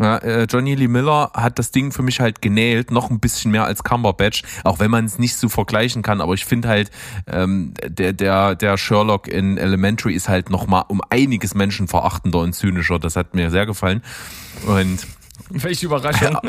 Ja, 0.00 0.18
äh, 0.18 0.44
Johnny 0.44 0.74
Lee 0.74 0.86
Miller 0.86 1.30
hat 1.34 1.58
das 1.58 1.72
Ding 1.72 1.90
für 1.90 2.02
mich 2.02 2.20
halt 2.20 2.40
genäht, 2.40 2.90
noch 2.90 3.10
ein 3.10 3.18
bisschen 3.18 3.50
mehr 3.50 3.64
als 3.64 3.82
Cumberbatch, 3.82 4.42
auch 4.62 4.78
wenn 4.78 4.90
man 4.90 5.04
es 5.04 5.18
nicht 5.18 5.36
so 5.36 5.48
vergleichen 5.48 6.02
kann. 6.02 6.20
Aber 6.20 6.34
ich 6.34 6.44
finde 6.44 6.68
halt, 6.68 6.90
ähm, 7.26 7.74
der, 7.84 8.12
der, 8.12 8.54
der 8.54 8.78
Sherlock 8.78 9.26
in 9.26 9.58
Elementary 9.58 10.14
ist 10.14 10.28
halt 10.28 10.50
noch 10.50 10.66
mal 10.66 10.84
um 10.88 11.00
einiges 11.10 11.54
menschenverachtender 11.54 12.38
und 12.38 12.52
zynischer. 12.52 12.98
Das 12.98 13.16
hat 13.16 13.34
mir 13.34 13.50
sehr 13.50 13.66
gefallen. 13.66 14.02
Und 14.66 15.06
Welche 15.50 15.86
Überraschung. 15.86 16.32
ja. 16.32 16.40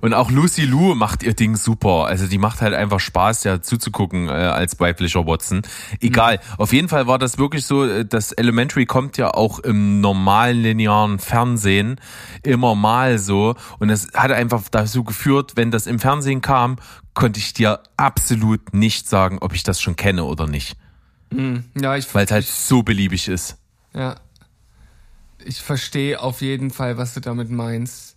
Und 0.00 0.14
auch 0.14 0.30
Lucy 0.30 0.62
Lou 0.64 0.94
macht 0.94 1.22
ihr 1.22 1.34
Ding 1.34 1.56
super. 1.56 2.06
Also 2.06 2.26
die 2.26 2.38
macht 2.38 2.60
halt 2.60 2.74
einfach 2.74 3.00
Spaß, 3.00 3.44
ja 3.44 3.62
zuzugucken 3.62 4.28
äh, 4.28 4.32
als 4.32 4.78
weiblicher 4.80 5.26
Watson. 5.26 5.62
Egal. 6.00 6.40
Auf 6.56 6.72
jeden 6.72 6.88
Fall 6.88 7.06
war 7.06 7.18
das 7.18 7.38
wirklich 7.38 7.64
so, 7.66 7.84
äh, 7.84 8.04
das 8.04 8.32
Elementary 8.32 8.86
kommt 8.86 9.16
ja 9.16 9.32
auch 9.32 9.58
im 9.60 10.00
normalen 10.00 10.62
linearen 10.62 11.18
Fernsehen 11.18 12.00
immer 12.42 12.74
mal 12.74 13.18
so. 13.18 13.54
Und 13.78 13.90
es 13.90 14.12
hat 14.14 14.32
einfach 14.32 14.62
dazu 14.70 15.04
geführt, 15.04 15.52
wenn 15.56 15.70
das 15.70 15.86
im 15.86 15.98
Fernsehen 15.98 16.40
kam, 16.40 16.76
konnte 17.14 17.40
ich 17.40 17.52
dir 17.52 17.80
absolut 17.96 18.74
nicht 18.74 19.08
sagen, 19.08 19.38
ob 19.40 19.54
ich 19.54 19.62
das 19.62 19.80
schon 19.80 19.96
kenne 19.96 20.24
oder 20.24 20.46
nicht. 20.46 20.76
Ja, 21.78 21.96
ich, 21.96 22.14
Weil 22.14 22.24
es 22.24 22.30
halt 22.30 22.46
so 22.46 22.82
beliebig 22.82 23.28
ist. 23.28 23.58
ja. 23.94 24.16
ich 25.44 25.60
verstehe 25.60 26.20
auf 26.20 26.40
jeden 26.40 26.70
Fall, 26.70 26.96
was 26.96 27.14
du 27.14 27.20
damit 27.20 27.50
meinst. 27.50 28.16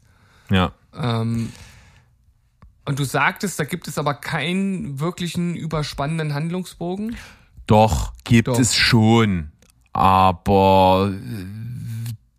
Ja. 0.51 0.71
Ähm, 0.95 1.51
und 2.85 2.99
du 2.99 3.03
sagtest, 3.03 3.59
da 3.59 3.63
gibt 3.63 3.87
es 3.87 3.97
aber 3.97 4.13
keinen 4.15 4.99
wirklichen 4.99 5.55
überspannenden 5.55 6.33
Handlungsbogen. 6.33 7.15
Doch, 7.67 8.13
gibt 8.23 8.47
Doch. 8.47 8.59
es 8.59 8.75
schon. 8.75 9.51
Aber 9.93 11.11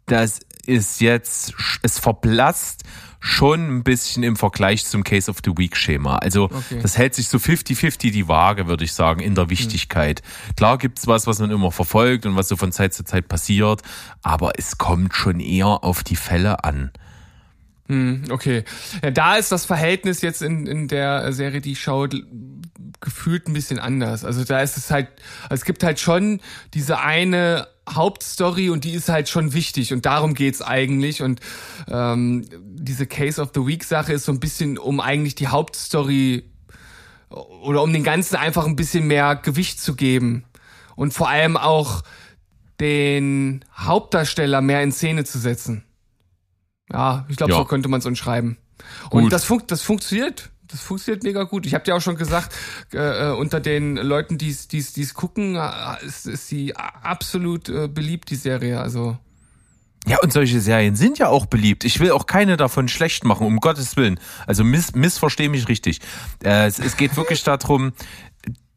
das 0.07 0.41
ist 0.67 1.01
jetzt, 1.01 1.55
es 1.83 1.99
verblasst 1.99 2.83
schon 3.21 3.79
ein 3.79 3.85
bisschen 3.85 4.25
im 4.25 4.35
Vergleich 4.35 4.85
zum 4.85 5.05
Case 5.05 5.31
of 5.31 5.39
the 5.45 5.53
Week 5.57 5.77
Schema. 5.77 6.17
Also 6.17 6.45
Okay. 6.47 6.81
das 6.83 6.99
hält 6.99 7.15
sich 7.15 7.29
so 7.29 7.39
50-50 7.39 8.11
die 8.11 8.27
Waage, 8.27 8.67
würde 8.67 8.85
ich 8.85 8.93
sagen, 8.95 9.21
in 9.21 9.37
der 9.37 9.49
Wichtigkeit. 9.49 10.23
Klar 10.57 10.77
gibt's 10.79 11.07
was, 11.07 11.29
was 11.29 11.39
man 11.39 11.51
immer 11.53 11.71
verfolgt 11.71 12.27
und 12.27 12.35
was 12.35 12.49
so 12.49 12.57
von 12.57 12.73
Zeit 12.73 12.95
zu 12.95 13.05
Zeit 13.05 13.29
passiert, 13.29 13.83
aber 14.23 14.53
es 14.59 14.77
kommt 14.77 15.15
schon 15.15 15.39
eher 15.39 15.85
auf 15.85 16.03
die 16.03 16.17
Fälle 16.17 16.65
an. 16.65 16.91
Okay. 18.30 18.64
Ja, 19.03 19.11
da 19.11 19.37
ist 19.37 19.53
das 19.53 19.66
Verhältnis 19.66 20.22
jetzt 20.22 20.41
in, 20.41 20.66
in 20.66 20.89
der 20.89 21.33
Serie, 21.33 21.61
die 21.61 21.72
ich 21.72 21.80
schaue, 21.80 22.09
gefühlt 23.01 23.49
ein 23.49 23.53
bisschen 23.53 23.78
anders. 23.78 24.24
Also 24.24 24.45
da 24.45 24.61
ist 24.61 24.76
es 24.76 24.91
halt, 24.91 25.09
es 25.51 25.64
gibt 25.64 25.83
halt 25.83 26.01
schon 26.01 26.41
diese 26.72 27.01
eine 27.01 27.68
Hauptstory 27.89 28.70
und 28.70 28.85
die 28.85 28.93
ist 28.93 29.09
halt 29.09 29.28
schon 29.28 29.53
wichtig 29.53 29.93
und 29.93 30.07
darum 30.07 30.35
geht's 30.35 30.62
eigentlich 30.62 31.20
und 31.20 31.41
ähm, 31.89 32.47
diese 32.62 33.07
Case 33.07 33.43
of 33.43 33.51
the 33.55 33.66
Week 33.66 33.83
Sache 33.83 34.12
ist 34.12 34.24
so 34.24 34.33
ein 34.33 34.41
bisschen 34.41 34.78
um 34.78 35.01
eigentlich 35.01 35.35
die 35.35 35.49
Hauptstory 35.49 36.45
oder 37.62 37.83
um 37.83 37.93
den 37.93 38.05
Ganzen 38.05 38.37
einfach 38.37 38.66
ein 38.66 38.76
bisschen 38.76 39.07
mehr 39.09 39.35
Gewicht 39.37 39.80
zu 39.80 39.97
geben 39.97 40.45
und 40.95 41.12
vor 41.12 41.28
allem 41.28 41.57
auch 41.57 42.03
den 42.80 43.64
Hauptdarsteller 43.76 44.61
mehr 44.61 44.83
in 44.83 44.93
Szene 44.93 45.24
zu 45.24 45.39
setzen. 45.39 45.85
Ja, 46.93 47.24
ich 47.28 47.36
glaube, 47.36 47.53
Ja. 47.53 47.59
so 47.59 47.64
könnte 47.64 47.88
man 47.88 48.01
es 48.01 48.07
umschreiben. 48.07 48.59
Und 49.11 49.24
Gut. 49.24 49.32
das, 49.32 49.45
fun 49.45 49.62
das 49.66 49.82
funktioniert. 49.82 50.51
Das 50.68 50.80
funktioniert 50.80 51.22
mega 51.22 51.43
gut. 51.43 51.66
Ich 51.66 51.74
habe 51.74 51.84
dir 51.84 51.95
auch 51.95 52.01
schon 52.01 52.16
gesagt, 52.16 52.55
äh, 52.95 53.28
äh, 53.28 53.34
unter 53.36 53.61
den 53.61 53.97
Leuten, 53.97 54.38
die 54.38 54.49
es 54.51 55.14
gucken, 55.14 55.57
äh, 55.57 55.70
ist, 56.05 56.26
ist 56.26 56.49
sie 56.49 56.74
absolut 56.74 57.68
äh, 57.68 57.88
beliebt, 57.88 58.30
die 58.30 58.36
Serie. 58.36 58.80
Also 58.80 59.18
Ja, 60.07 60.16
und 60.22 60.32
solche 60.32 60.61
Serien 60.61 60.97
sind 60.97 61.18
ja 61.18 61.28
auch 61.28 61.45
beliebt. 61.47 61.84
Ich 61.84 62.01
will 62.01 62.11
auch 62.12 62.24
keine 62.26 62.57
davon 62.57 62.88
schlecht 62.88 63.24
machen, 63.24 63.47
um 63.47 63.59
Gottes 63.59 63.97
Willen. 63.97 64.18
Also 64.47 64.64
miss, 64.64 64.95
missversteh 64.95 65.49
mich 65.51 65.68
richtig. 65.68 66.01
Äh, 66.43 66.66
es, 66.66 66.78
es 66.78 66.97
geht 66.97 67.16
wirklich 67.18 67.43
darum, 67.45 67.93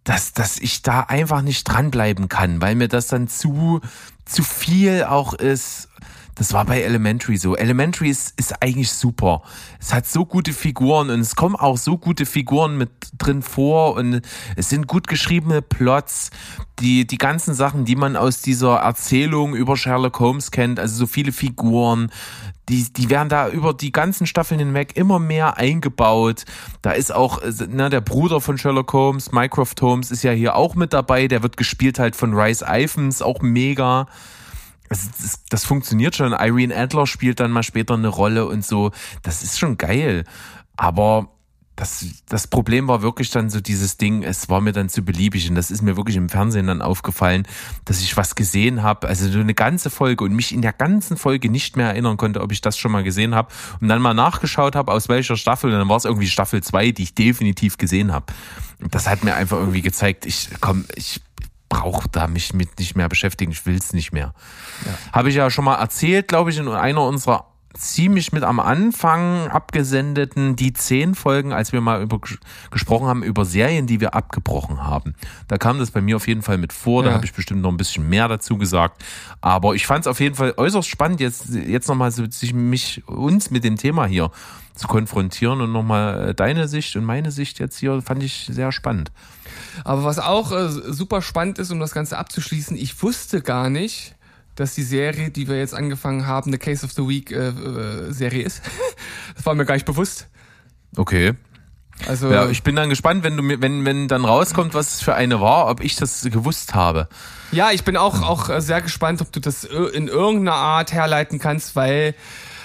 dass, 0.04 0.34
dass 0.34 0.60
ich 0.60 0.82
da 0.82 1.00
einfach 1.00 1.42
nicht 1.42 1.64
dranbleiben 1.64 2.28
kann, 2.28 2.62
weil 2.62 2.76
mir 2.76 2.90
das 2.90 3.08
dann 3.08 3.28
zu, 3.30 3.80
zu 4.26 4.44
viel 4.44 5.04
auch 5.06 5.34
ist. 5.34 5.88
Das 6.36 6.52
war 6.52 6.66
bei 6.66 6.82
Elementary 6.82 7.38
so. 7.38 7.56
Elementary 7.56 8.10
ist, 8.10 8.38
ist 8.38 8.62
eigentlich 8.62 8.92
super. 8.92 9.42
Es 9.80 9.94
hat 9.94 10.06
so 10.06 10.26
gute 10.26 10.52
Figuren 10.52 11.10
und 11.10 11.22
es 11.22 11.36
kommen 11.36 11.56
auch 11.56 11.78
so 11.78 11.98
gute 11.98 12.26
Figuren 12.26 12.78
mit 12.78 12.90
drin 13.18 13.42
vor 13.42 13.96
und 13.96 14.22
es 14.58 14.70
sind 14.70 14.88
gut 14.88 15.08
geschriebene 15.08 15.62
Plots. 15.62 16.32
Die, 16.80 17.08
die 17.08 17.18
ganzen 17.18 17.54
Sachen, 17.54 17.86
die 17.86 17.96
man 17.96 18.18
aus 18.18 18.42
dieser 18.42 18.76
Erzählung 18.78 19.56
über 19.56 19.78
Sherlock 19.78 20.20
Holmes 20.20 20.52
kennt, 20.52 20.78
also 20.78 20.94
so 20.98 21.08
viele 21.08 21.32
Figuren, 21.32 22.12
die, 22.68 22.92
die 22.92 23.10
werden 23.10 23.30
da 23.30 23.48
über 23.48 23.74
die 23.74 23.94
ganzen 23.94 24.28
Staffeln 24.28 24.60
hinweg 24.60 24.98
immer 24.98 25.20
mehr 25.20 25.58
eingebaut. 25.58 26.44
Da 26.82 26.92
ist 26.92 27.14
auch, 27.14 27.42
ne, 27.68 27.90
der 27.90 28.02
Bruder 28.02 28.42
von 28.42 28.58
Sherlock 28.58 28.92
Holmes, 28.92 29.32
Mycroft 29.32 29.82
Holmes, 29.82 30.12
ist 30.12 30.24
ja 30.24 30.32
hier 30.32 30.56
auch 30.56 30.76
mit 30.76 30.92
dabei. 30.92 31.28
Der 31.28 31.44
wird 31.44 31.56
gespielt 31.58 32.00
halt 32.00 32.16
von 32.16 32.34
Rice 32.34 32.64
Iphens, 32.68 33.22
auch 33.22 33.42
mega. 33.42 34.08
Das, 34.90 35.42
das 35.50 35.66
funktioniert 35.66 36.16
schon. 36.16 36.34
Irene 36.34 36.76
Adler 36.76 37.08
spielt 37.08 37.40
dann 37.40 37.52
mal 37.52 37.64
später 37.64 37.96
eine 37.96 38.08
Rolle 38.08 38.48
und 38.48 38.66
so. 38.66 38.92
Das 39.24 39.44
ist 39.44 39.58
schon 39.58 39.78
geil. 39.78 40.26
Aber 40.78 41.30
das, 41.76 42.06
das 42.30 42.48
Problem 42.48 42.88
war 42.88 43.02
wirklich 43.02 43.32
dann 43.32 43.50
so 43.50 43.60
dieses 43.60 43.98
Ding, 43.98 44.24
es 44.24 44.50
war 44.50 44.62
mir 44.62 44.72
dann 44.72 44.88
zu 44.88 45.04
beliebig 45.04 45.50
und 45.50 45.56
das 45.56 45.72
ist 45.72 45.82
mir 45.82 45.98
wirklich 45.98 46.16
im 46.16 46.30
Fernsehen 46.30 46.68
dann 46.68 46.82
aufgefallen, 46.82 47.46
dass 47.84 48.00
ich 48.00 48.16
was 48.16 48.36
gesehen 48.36 48.82
habe, 48.82 49.08
also 49.08 49.30
so 49.30 49.40
eine 49.40 49.54
ganze 49.54 49.90
Folge 49.90 50.24
und 50.24 50.34
mich 50.34 50.54
in 50.54 50.62
der 50.62 50.72
ganzen 50.72 51.18
Folge 51.18 51.50
nicht 51.50 51.76
mehr 51.76 51.88
erinnern 51.88 52.16
konnte, 52.16 52.42
ob 52.42 52.52
ich 52.52 52.62
das 52.62 52.78
schon 52.78 52.94
mal 52.94 53.04
gesehen 53.04 53.36
habe 53.36 53.50
und 53.82 53.90
dann 53.90 54.02
mal 54.02 54.14
nachgeschaut 54.14 54.76
habe, 54.76 54.92
aus 54.92 55.10
welcher 55.10 55.36
Staffel 55.36 55.72
und 55.72 55.78
dann 55.78 55.90
war 55.90 55.98
es 55.98 56.06
irgendwie 56.06 56.28
Staffel 56.28 56.64
2, 56.64 56.92
die 56.92 57.04
ich 57.04 57.14
definitiv 57.14 57.78
gesehen 57.78 58.14
habe. 58.14 58.28
Das 58.90 59.10
hat 59.10 59.24
mir 59.24 59.36
einfach 59.36 59.58
irgendwie 59.58 59.82
gezeigt, 59.82 60.26
ich 60.26 60.50
komm, 60.62 60.86
ich 60.96 61.22
brauche 61.76 62.08
da 62.10 62.28
mich 62.28 62.54
mit 62.54 62.80
nicht 62.80 62.96
mehr 62.96 63.10
beschäftigen, 63.10 63.52
ich 63.52 63.66
will 63.66 63.76
es 63.76 63.94
nicht 63.94 64.12
mehr. 64.12 64.34
Habe 65.12 65.30
ich 65.30 65.36
ja 65.36 65.50
schon 65.50 65.66
mal 65.66 65.76
erzählt, 65.76 66.28
glaube 66.28 66.50
ich, 66.50 66.58
in 66.58 66.68
einer 66.68 67.02
unserer 67.02 67.48
ziemlich 67.78 68.32
mit 68.32 68.44
am 68.44 68.62
Anfang 68.62 69.50
abgesendeten 69.50 70.56
die 70.56 70.72
zehn 70.72 71.14
Folgen, 71.14 71.52
als 71.52 71.74
wir 71.74 71.82
mal 71.82 72.02
über 72.02 72.22
gesprochen 72.72 73.08
haben 73.08 73.22
über 73.22 73.44
Serien, 73.44 73.86
die 73.86 74.00
wir 74.00 74.14
abgebrochen 74.14 74.82
haben. 74.82 75.14
Da 75.50 75.58
kam 75.58 75.78
das 75.80 75.92
bei 75.92 76.00
mir 76.00 76.16
auf 76.16 76.28
jeden 76.28 76.42
Fall 76.42 76.58
mit 76.58 76.72
vor. 76.72 77.04
Da 77.04 77.10
Ja. 77.10 77.16
habe 77.16 77.26
ich 77.26 77.34
bestimmt 77.34 77.62
noch 77.62 77.72
ein 77.72 77.78
bisschen 77.78 78.08
mehr 78.08 78.30
dazu 78.30 78.58
gesagt. 78.58 79.04
Aber 79.42 79.76
ich 79.76 79.86
fand 79.86 80.02
es 80.06 80.08
auf 80.08 80.22
jeden 80.22 80.36
Fall 80.36 80.54
äußerst 80.56 80.88
spannend, 80.88 81.20
jetzt 81.20 81.50
jetzt 81.54 81.90
nochmal 81.90 82.12
so, 82.12 82.24
sich 82.30 82.54
mich 82.54 83.06
uns 83.08 83.52
mit 83.52 83.66
dem 83.66 83.76
Thema 83.76 84.06
hier 84.06 84.32
zu 84.76 84.88
konfrontieren 84.88 85.62
und 85.62 85.72
nochmal 85.72 86.34
deine 86.34 86.68
Sicht 86.68 86.96
und 86.96 87.06
meine 87.06 87.32
Sicht 87.32 87.60
jetzt 87.60 87.78
hier 87.78 88.02
fand 88.02 88.24
ich 88.24 88.50
sehr 88.52 88.72
spannend. 88.72 89.12
Aber 89.84 90.04
was 90.04 90.20
auch 90.20 90.52
äh, 90.52 90.70
super 90.70 91.22
spannend 91.22 91.60
ist, 91.60 91.72
um 91.72 91.80
das 91.80 91.94
Ganze 91.94 92.18
abzuschließen, 92.18 92.78
ich 92.78 93.02
wusste 93.02 93.42
gar 93.42 93.70
nicht, 93.70 94.16
dass 94.56 94.74
die 94.74 94.84
Serie, 94.84 95.32
die 95.32 95.48
wir 95.48 95.58
jetzt 95.58 95.74
angefangen 95.74 96.26
haben, 96.28 96.50
eine 96.50 96.58
Case 96.58 96.86
of 96.86 96.94
the 96.94 97.08
Week 97.08 97.32
äh, 97.32 97.50
äh, 97.50 98.12
Serie 98.12 98.44
ist. 98.44 98.62
das 99.36 99.46
war 99.46 99.56
mir 99.56 99.66
gar 99.66 99.76
nicht 99.76 99.86
bewusst. 99.86 100.28
Okay. 100.96 101.34
Also 102.08 102.32
Ja, 102.32 102.50
ich 102.50 102.64
bin 102.64 102.76
dann 102.76 102.90
gespannt, 102.90 103.24
wenn 103.24 103.38
du 103.38 103.44
mir, 103.44 103.62
wenn, 103.62 103.86
wenn 103.86 104.08
dann 104.08 104.26
rauskommt, 104.26 104.74
was 104.74 104.96
es 104.96 105.02
für 105.02 105.16
eine 105.16 105.40
war, 105.40 105.68
ob 105.68 105.82
ich 105.82 105.96
das 105.96 106.24
gewusst 106.24 106.76
habe. 106.76 107.08
Ja, 107.52 107.72
ich 107.72 107.84
bin 107.84 107.98
auch, 107.98 108.22
auch 108.22 108.50
äh, 108.50 108.62
sehr 108.62 108.82
gespannt, 108.82 109.22
ob 109.22 109.32
du 109.32 109.40
das 109.40 109.64
in 109.64 110.08
irgendeiner 110.08 110.58
Art 110.58 110.92
herleiten 110.92 111.40
kannst, 111.40 111.76
weil 111.76 112.16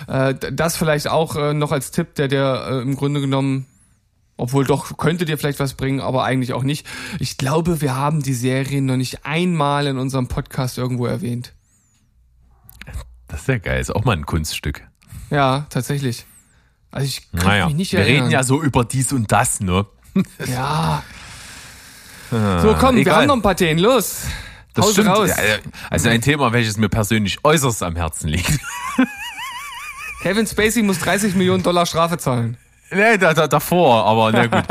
äh, 0.09 0.35
das 0.35 0.77
vielleicht 0.77 1.09
auch 1.09 1.37
äh, 1.37 1.55
noch 1.55 1.73
als 1.73 1.91
Tipp, 1.91 2.15
der 2.17 2.29
dir 2.29 2.67
äh, 2.69 2.83
im 2.83 2.97
Grunde 2.97 3.21
genommen, 3.21 3.67
obwohl 4.37 4.65
doch 4.65 4.97
könnte 4.97 5.25
dir 5.27 5.39
vielleicht 5.39 5.61
was 5.61 5.75
bringen, 5.75 6.01
aber 6.01 6.25
eigentlich 6.25 6.53
auch 6.53 6.63
nicht. 6.63 6.87
Ich 7.19 7.39
glaube, 7.39 7.81
wir 7.81 7.95
haben 7.95 8.23
die 8.23 8.35
Serie 8.35 8.83
noch 8.83 8.97
nicht 8.97 9.25
einmal 9.25 9.87
in 9.87 9.99
unserem 9.99 10.29
Podcast 10.29 10.79
irgendwo 10.79 11.07
erwähnt. 11.07 11.53
Das 13.29 13.43
ist 13.43 13.49
ja 13.49 13.59
geil, 13.59 13.81
ist 13.81 13.95
auch 13.95 14.05
mal 14.05 14.17
ein 14.17 14.27
Kunststück. 14.27 14.83
Ja, 15.31 15.67
tatsächlich. 15.71 16.27
Also 16.93 17.07
ich 17.07 17.31
kann 17.33 17.47
Naja, 17.47 17.67
mich 17.67 17.77
nicht 17.77 17.93
wir 17.93 18.01
erinnern. 18.01 18.23
reden 18.25 18.31
ja 18.33 18.43
so 18.43 18.63
über 18.63 18.85
dies 18.85 19.13
und 19.13 19.31
das, 19.31 19.61
ne? 19.61 19.87
Ja. 20.47 21.03
So, 22.31 22.77
komm, 22.79 22.95
wir 22.95 23.03
egal. 23.03 23.17
haben 23.17 23.27
noch 23.27 23.35
ein 23.37 23.43
paar 23.43 23.57
Themen. 23.57 23.81
Los. 23.81 24.23
Das 24.75 24.85
Haus 24.87 24.93
stimmt. 24.93 25.09
raus. 25.09 25.31
Also 25.91 26.09
ein 26.11 26.21
Thema, 26.21 26.53
welches 26.53 26.77
mir 26.77 26.89
persönlich 26.89 27.39
äußerst 27.45 27.83
am 27.83 27.97
Herzen 27.97 28.29
liegt. 28.29 28.59
Kevin 30.23 30.47
Spacey 30.47 30.83
muss 30.83 30.99
30 31.01 31.35
Millionen 31.35 31.63
Dollar 31.63 31.87
Strafe 31.87 32.19
zahlen. 32.19 32.57
Nee, 32.93 33.19
da, 33.19 33.35
da, 33.35 33.47
davor, 33.49 34.05
aber 34.05 34.33
na 34.33 34.47
gut. 34.47 34.65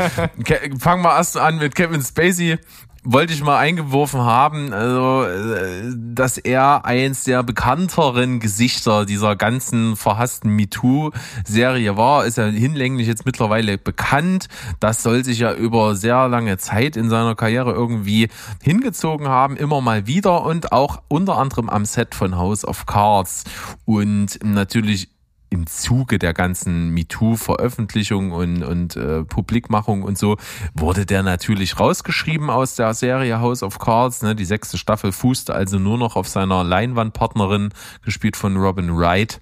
Fangen 0.80 1.02
wir 1.02 1.16
erst 1.16 1.36
an 1.36 1.56
mit 1.58 1.74
Kevin 1.74 2.02
Spacey. 2.02 2.58
Wollte 3.02 3.32
ich 3.32 3.42
mal 3.42 3.56
eingeworfen 3.56 4.20
haben, 4.20 4.74
also, 4.74 5.24
äh, 5.24 5.90
dass 5.96 6.36
er 6.36 6.84
eins 6.84 7.24
der 7.24 7.42
bekannteren 7.42 8.40
Gesichter 8.40 9.06
dieser 9.06 9.36
ganzen 9.36 9.96
verhassten 9.96 10.54
MeToo-Serie 10.54 11.96
war, 11.96 12.26
ist 12.26 12.36
ja 12.36 12.44
hinlänglich 12.44 13.06
jetzt 13.06 13.24
mittlerweile 13.24 13.78
bekannt. 13.78 14.48
Das 14.80 15.02
soll 15.02 15.24
sich 15.24 15.38
ja 15.38 15.54
über 15.54 15.94
sehr 15.94 16.28
lange 16.28 16.58
Zeit 16.58 16.94
in 16.94 17.08
seiner 17.08 17.34
Karriere 17.34 17.72
irgendwie 17.72 18.28
hingezogen 18.62 19.28
haben, 19.28 19.56
immer 19.56 19.80
mal 19.80 20.06
wieder 20.06 20.44
und 20.44 20.72
auch 20.72 21.00
unter 21.08 21.38
anderem 21.38 21.70
am 21.70 21.86
Set 21.86 22.14
von 22.14 22.36
House 22.36 22.66
of 22.66 22.84
Cards. 22.84 23.44
Und 23.86 24.40
natürlich 24.44 25.08
im 25.50 25.66
Zuge 25.66 26.18
der 26.18 26.32
ganzen 26.32 26.90
MeToo-Veröffentlichung 26.90 28.30
und, 28.30 28.62
und 28.62 28.96
äh, 28.96 29.24
Publikmachung 29.24 30.02
und 30.02 30.16
so 30.16 30.36
wurde 30.74 31.04
der 31.04 31.24
natürlich 31.24 31.78
rausgeschrieben 31.78 32.50
aus 32.50 32.76
der 32.76 32.94
Serie 32.94 33.40
House 33.40 33.64
of 33.64 33.80
Cards. 33.80 34.22
Ne? 34.22 34.36
Die 34.36 34.44
sechste 34.44 34.78
Staffel 34.78 35.10
fußte 35.10 35.52
also 35.52 35.78
nur 35.78 35.98
noch 35.98 36.14
auf 36.14 36.28
seiner 36.28 36.62
Leinwandpartnerin, 36.62 37.70
gespielt 38.04 38.36
von 38.36 38.56
Robin 38.56 38.96
Wright, 38.96 39.40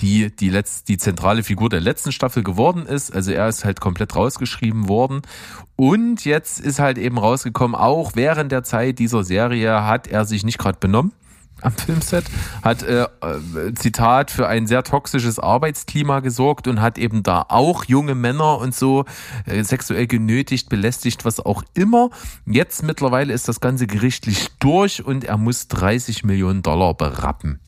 die 0.00 0.34
die, 0.34 0.48
letzt, 0.48 0.88
die 0.88 0.96
zentrale 0.96 1.42
Figur 1.42 1.68
der 1.68 1.80
letzten 1.80 2.10
Staffel 2.10 2.42
geworden 2.42 2.86
ist. 2.86 3.14
Also 3.14 3.30
er 3.30 3.46
ist 3.48 3.66
halt 3.66 3.80
komplett 3.80 4.16
rausgeschrieben 4.16 4.88
worden. 4.88 5.20
Und 5.76 6.24
jetzt 6.24 6.58
ist 6.58 6.78
halt 6.78 6.96
eben 6.96 7.18
rausgekommen, 7.18 7.76
auch 7.76 8.12
während 8.14 8.50
der 8.50 8.64
Zeit 8.64 8.98
dieser 8.98 9.24
Serie 9.24 9.84
hat 9.84 10.06
er 10.06 10.24
sich 10.24 10.42
nicht 10.42 10.58
gerade 10.58 10.78
benommen 10.80 11.12
am 11.64 11.72
Filmset, 11.72 12.24
hat 12.62 12.82
äh, 12.82 13.02
äh, 13.02 13.74
Zitat 13.74 14.30
für 14.30 14.46
ein 14.46 14.66
sehr 14.66 14.82
toxisches 14.82 15.38
Arbeitsklima 15.38 16.20
gesorgt 16.20 16.68
und 16.68 16.80
hat 16.80 16.98
eben 16.98 17.22
da 17.22 17.44
auch 17.48 17.84
junge 17.84 18.14
Männer 18.14 18.58
und 18.58 18.74
so 18.74 19.04
äh, 19.46 19.62
sexuell 19.64 20.06
genötigt, 20.06 20.68
belästigt, 20.68 21.24
was 21.24 21.40
auch 21.40 21.62
immer. 21.74 22.10
Jetzt 22.46 22.82
mittlerweile 22.82 23.32
ist 23.32 23.48
das 23.48 23.60
Ganze 23.60 23.86
gerichtlich 23.86 24.48
durch 24.58 25.04
und 25.04 25.24
er 25.24 25.38
muss 25.38 25.68
30 25.68 26.24
Millionen 26.24 26.62
Dollar 26.62 26.94
berappen. 26.94 27.60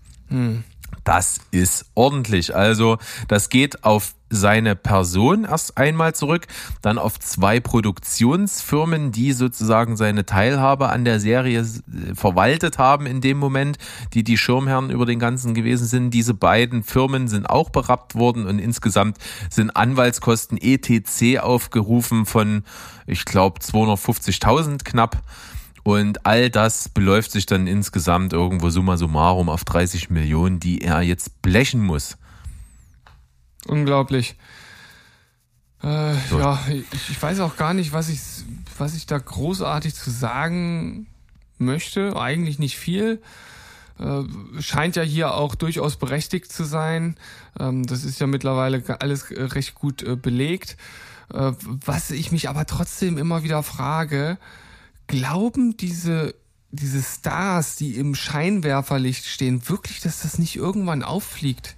Das 1.06 1.38
ist 1.52 1.86
ordentlich. 1.94 2.56
Also 2.56 2.98
das 3.28 3.48
geht 3.48 3.84
auf 3.84 4.16
seine 4.28 4.74
Person 4.74 5.44
erst 5.44 5.78
einmal 5.78 6.16
zurück, 6.16 6.48
dann 6.82 6.98
auf 6.98 7.20
zwei 7.20 7.60
Produktionsfirmen, 7.60 9.12
die 9.12 9.32
sozusagen 9.32 9.96
seine 9.96 10.26
Teilhabe 10.26 10.88
an 10.88 11.04
der 11.04 11.20
Serie 11.20 11.60
äh, 11.60 12.14
verwaltet 12.16 12.78
haben 12.78 13.06
in 13.06 13.20
dem 13.20 13.38
Moment, 13.38 13.78
die 14.14 14.24
die 14.24 14.36
Schirmherren 14.36 14.90
über 14.90 15.06
den 15.06 15.20
ganzen 15.20 15.54
gewesen 15.54 15.86
sind. 15.86 16.10
Diese 16.10 16.34
beiden 16.34 16.82
Firmen 16.82 17.28
sind 17.28 17.48
auch 17.48 17.70
berappt 17.70 18.16
worden 18.16 18.44
und 18.44 18.58
insgesamt 18.58 19.18
sind 19.48 19.76
Anwaltskosten 19.76 20.58
ETC 20.60 21.38
aufgerufen 21.38 22.26
von, 22.26 22.64
ich 23.06 23.24
glaube, 23.24 23.60
250.000 23.60 24.82
knapp. 24.82 25.22
Und 25.86 26.26
all 26.26 26.50
das 26.50 26.88
beläuft 26.88 27.30
sich 27.30 27.46
dann 27.46 27.68
insgesamt 27.68 28.32
irgendwo 28.32 28.70
summa 28.70 28.96
summarum 28.96 29.48
auf 29.48 29.64
30 29.64 30.10
Millionen, 30.10 30.58
die 30.58 30.80
er 30.80 31.00
jetzt 31.00 31.42
blechen 31.42 31.80
muss. 31.80 32.16
Unglaublich. 33.68 34.34
Äh, 35.84 36.14
Ja, 36.32 36.58
ich, 36.68 37.10
ich 37.10 37.22
weiß 37.22 37.38
auch 37.38 37.56
gar 37.56 37.72
nicht, 37.72 37.92
was 37.92 38.08
ich, 38.08 38.18
was 38.76 38.96
ich 38.96 39.06
da 39.06 39.16
großartig 39.16 39.94
zu 39.94 40.10
sagen 40.10 41.06
möchte. 41.56 42.16
Eigentlich 42.16 42.58
nicht 42.58 42.76
viel. 42.78 43.22
Äh, 44.00 44.24
scheint 44.60 44.96
ja 44.96 45.04
hier 45.04 45.34
auch 45.34 45.54
durchaus 45.54 45.94
berechtigt 45.98 46.50
zu 46.50 46.64
sein. 46.64 47.14
Ähm, 47.60 47.86
das 47.86 48.02
ist 48.02 48.18
ja 48.18 48.26
mittlerweile 48.26 48.82
alles 49.00 49.30
äh, 49.30 49.40
recht 49.40 49.76
gut 49.76 50.02
äh, 50.02 50.16
belegt. 50.16 50.76
Äh, 51.32 51.52
was 51.62 52.10
ich 52.10 52.32
mich 52.32 52.48
aber 52.48 52.66
trotzdem 52.66 53.18
immer 53.18 53.44
wieder 53.44 53.62
frage, 53.62 54.36
glauben 55.06 55.76
diese, 55.76 56.34
diese 56.70 57.02
Stars, 57.02 57.76
die 57.76 57.96
im 57.96 58.14
Scheinwerferlicht 58.14 59.26
stehen, 59.26 59.68
wirklich, 59.68 60.00
dass 60.00 60.22
das 60.22 60.38
nicht 60.38 60.56
irgendwann 60.56 61.02
auffliegt? 61.02 61.76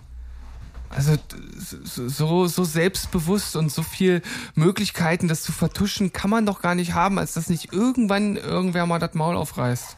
Also 0.91 1.17
so, 1.59 2.47
so 2.47 2.65
selbstbewusst 2.65 3.57
und 3.57 3.71
so 3.71 3.83
viel 3.83 4.23
Möglichkeiten, 4.55 5.29
das 5.29 5.43
zu 5.43 5.53
vertuschen, 5.53 6.13
kann 6.15 6.31
man 6.31 6.47
doch 6.47 6.63
gar 6.63 6.75
nicht 6.75 6.95
haben, 6.95 7.19
als 7.19 7.35
dass 7.35 7.51
nicht 7.51 7.73
irgendwann 7.73 8.37
irgendwer 8.37 8.87
mal 8.87 8.99
das 8.99 9.13
Maul 9.13 9.37
aufreißt. 9.37 9.97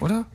Oder? 0.00 0.26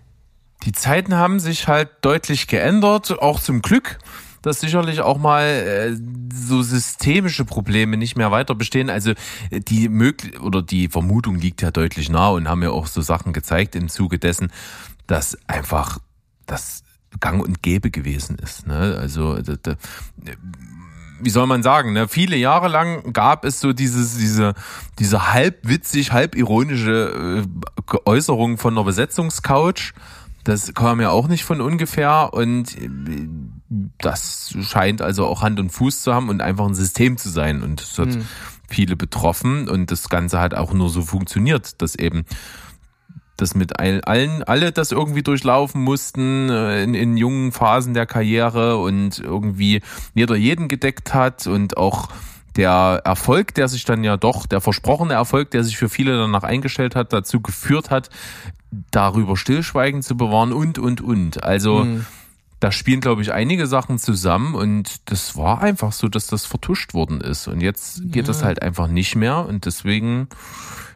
Die 0.63 0.71
Zeiten 0.71 1.15
haben 1.15 1.39
sich 1.39 1.67
halt 1.67 1.89
deutlich 2.01 2.47
geändert, 2.47 3.19
auch 3.19 3.39
zum 3.39 3.61
Glück, 3.61 3.99
dass 4.41 4.59
sicherlich 4.59 5.01
auch 5.01 5.17
mal 5.17 5.43
äh, 5.43 5.95
so 6.33 6.61
systemische 6.61 7.45
Probleme 7.45 7.97
nicht 7.97 8.17
mehr 8.17 8.31
weiter 8.31 8.55
bestehen. 8.55 8.89
Also 8.89 9.11
äh, 9.49 9.59
die 9.59 9.89
möglich 9.89 10.39
oder 10.41 10.61
die 10.61 10.87
Vermutung 10.87 11.35
liegt 11.35 11.61
ja 11.61 11.71
deutlich 11.71 12.09
nahe 12.09 12.33
und 12.33 12.47
haben 12.47 12.63
ja 12.63 12.71
auch 12.71 12.87
so 12.87 13.01
Sachen 13.01 13.33
gezeigt 13.33 13.75
im 13.75 13.89
Zuge 13.89 14.19
dessen, 14.19 14.51
dass 15.07 15.37
einfach 15.47 15.99
das 16.45 16.83
Gang 17.19 17.43
und 17.43 17.61
Gäbe 17.61 17.91
gewesen 17.91 18.37
ist. 18.37 18.67
Ne? 18.67 18.97
Also 18.99 19.41
da, 19.41 19.55
da, 19.61 19.75
wie 21.19 21.29
soll 21.29 21.45
man 21.47 21.63
sagen, 21.63 21.93
ne? 21.93 22.07
viele 22.07 22.35
Jahre 22.35 22.67
lang 22.67 23.13
gab 23.13 23.45
es 23.45 23.59
so 23.59 23.73
dieses, 23.73 24.17
diese, 24.17 24.53
diese 24.99 25.33
halb 25.33 25.67
witzig, 25.67 26.11
halb 26.11 26.35
ironische 26.35 27.43
äh, 27.43 27.97
Äußerung 28.05 28.57
von 28.57 28.73
einer 28.73 28.83
Besetzungscouch. 28.83 29.93
Das 30.43 30.73
kam 30.73 30.99
ja 31.01 31.11
auch 31.11 31.27
nicht 31.27 31.43
von 31.43 31.61
ungefähr 31.61 32.33
und 32.33 32.75
äh, 32.77 32.89
das 33.97 34.53
scheint 34.61 35.01
also 35.01 35.25
auch 35.25 35.41
Hand 35.41 35.59
und 35.59 35.69
Fuß 35.69 36.01
zu 36.01 36.13
haben 36.13 36.27
und 36.27 36.41
einfach 36.41 36.65
ein 36.65 36.75
System 36.75 37.15
zu 37.17 37.29
sein. 37.29 37.63
Und 37.63 37.81
es 37.81 37.97
hat 37.97 38.09
viele 38.67 38.97
betroffen 38.97 39.69
und 39.69 39.91
das 39.91 40.09
Ganze 40.09 40.39
hat 40.39 40.53
auch 40.53 40.73
nur 40.73 40.89
so 40.89 41.01
funktioniert, 41.01 41.81
dass 41.81 41.95
eben 41.95 42.25
das 43.37 43.55
mit 43.55 43.79
all- 43.79 44.01
allen, 44.01 44.43
alle 44.43 44.71
das 44.71 44.91
irgendwie 44.91 45.23
durchlaufen 45.23 45.81
mussten 45.81 46.49
äh, 46.49 46.83
in, 46.83 46.93
in 46.93 47.17
jungen 47.17 47.51
Phasen 47.53 47.93
der 47.93 48.05
Karriere 48.05 48.77
und 48.77 49.19
irgendwie 49.19 49.81
jeder 50.13 50.35
jeden 50.35 50.67
gedeckt 50.67 51.13
hat 51.13 51.47
und 51.47 51.77
auch 51.77 52.09
der 52.57 53.01
Erfolg, 53.05 53.53
der 53.55 53.69
sich 53.69 53.85
dann 53.85 54.03
ja 54.03 54.17
doch, 54.17 54.45
der 54.45 54.59
versprochene 54.59 55.13
Erfolg, 55.13 55.51
der 55.51 55.63
sich 55.63 55.77
für 55.77 55.87
viele 55.87 56.17
danach 56.17 56.43
eingestellt 56.43 56.95
hat, 56.95 57.13
dazu 57.13 57.39
geführt 57.39 57.89
hat, 57.89 58.09
darüber 58.91 59.37
Stillschweigen 59.37 60.01
zu 60.01 60.17
bewahren 60.17 60.51
und, 60.51 60.77
und, 60.77 60.99
und. 60.99 61.43
Also, 61.43 61.85
da 62.61 62.71
spielen, 62.71 63.01
glaube 63.01 63.23
ich, 63.23 63.33
einige 63.33 63.65
Sachen 63.65 63.97
zusammen 63.97 64.53
und 64.53 65.09
das 65.09 65.35
war 65.35 65.61
einfach 65.61 65.91
so, 65.91 66.07
dass 66.07 66.27
das 66.27 66.45
vertuscht 66.45 66.93
worden 66.93 67.19
ist. 67.19 67.47
Und 67.47 67.59
jetzt 67.59 68.11
geht 68.11 68.27
das 68.27 68.43
halt 68.43 68.61
einfach 68.61 68.87
nicht 68.87 69.15
mehr 69.15 69.47
und 69.47 69.65
deswegen 69.65 70.27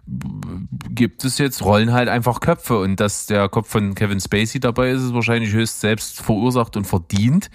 gibt 0.05 1.25
es 1.25 1.39
jetzt, 1.39 1.63
rollen 1.63 1.91
halt 1.91 2.07
einfach 2.07 2.39
Köpfe 2.39 2.77
und 2.77 2.99
dass 2.99 3.25
der 3.25 3.49
Kopf 3.49 3.67
von 3.67 3.95
Kevin 3.95 4.19
Spacey 4.19 4.59
dabei 4.59 4.91
ist, 4.91 5.01
ist 5.01 5.15
wahrscheinlich 5.15 5.53
höchst 5.53 5.81
selbst 5.81 6.21
verursacht 6.21 6.77
und 6.77 6.85
verdient. 6.85 7.49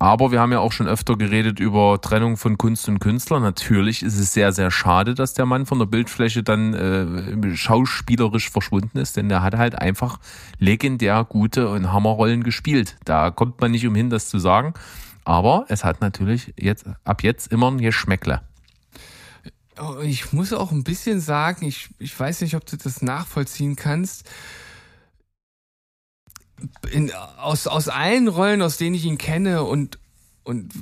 Aber 0.00 0.30
wir 0.30 0.40
haben 0.40 0.52
ja 0.52 0.60
auch 0.60 0.70
schon 0.70 0.86
öfter 0.86 1.16
geredet 1.16 1.58
über 1.58 2.00
Trennung 2.00 2.36
von 2.36 2.56
Kunst 2.56 2.88
und 2.88 3.00
Künstler. 3.00 3.40
Natürlich 3.40 4.04
ist 4.04 4.18
es 4.18 4.32
sehr, 4.32 4.52
sehr 4.52 4.70
schade, 4.70 5.14
dass 5.14 5.34
der 5.34 5.44
Mann 5.44 5.66
von 5.66 5.80
der 5.80 5.86
Bildfläche 5.86 6.44
dann 6.44 6.74
äh, 6.74 7.56
schauspielerisch 7.56 8.50
verschwunden 8.50 8.98
ist, 8.98 9.16
denn 9.16 9.28
der 9.28 9.42
hat 9.42 9.56
halt 9.56 9.76
einfach 9.76 10.20
legendär 10.58 11.24
gute 11.28 11.68
und 11.68 11.92
Hammerrollen 11.92 12.44
gespielt. 12.44 12.96
Da 13.04 13.32
kommt 13.32 13.60
man 13.60 13.72
nicht 13.72 13.86
umhin, 13.86 14.08
das 14.08 14.28
zu 14.28 14.38
sagen. 14.38 14.72
Aber 15.24 15.66
es 15.68 15.84
hat 15.84 16.00
natürlich 16.00 16.54
jetzt 16.56 16.86
ab 17.04 17.22
jetzt 17.24 17.52
immer 17.52 17.70
ein 17.70 17.78
Geschmäckle. 17.78 18.40
Oh, 19.80 20.00
Ich 20.02 20.32
muss 20.32 20.52
auch 20.52 20.70
ein 20.70 20.84
bisschen 20.84 21.20
sagen, 21.20 21.66
ich, 21.66 21.90
ich 21.98 22.18
weiß 22.18 22.40
nicht, 22.40 22.54
ob 22.54 22.64
du 22.66 22.76
das 22.76 23.02
nachvollziehen 23.02 23.76
kannst. 23.76 24.28
In, 26.90 27.12
aus, 27.40 27.66
aus 27.66 27.88
allen 27.88 28.28
Rollen, 28.28 28.62
aus 28.62 28.76
denen 28.76 28.94
ich 28.94 29.04
ihn 29.04 29.18
kenne 29.18 29.62
und, 29.62 29.98
und, 30.44 30.72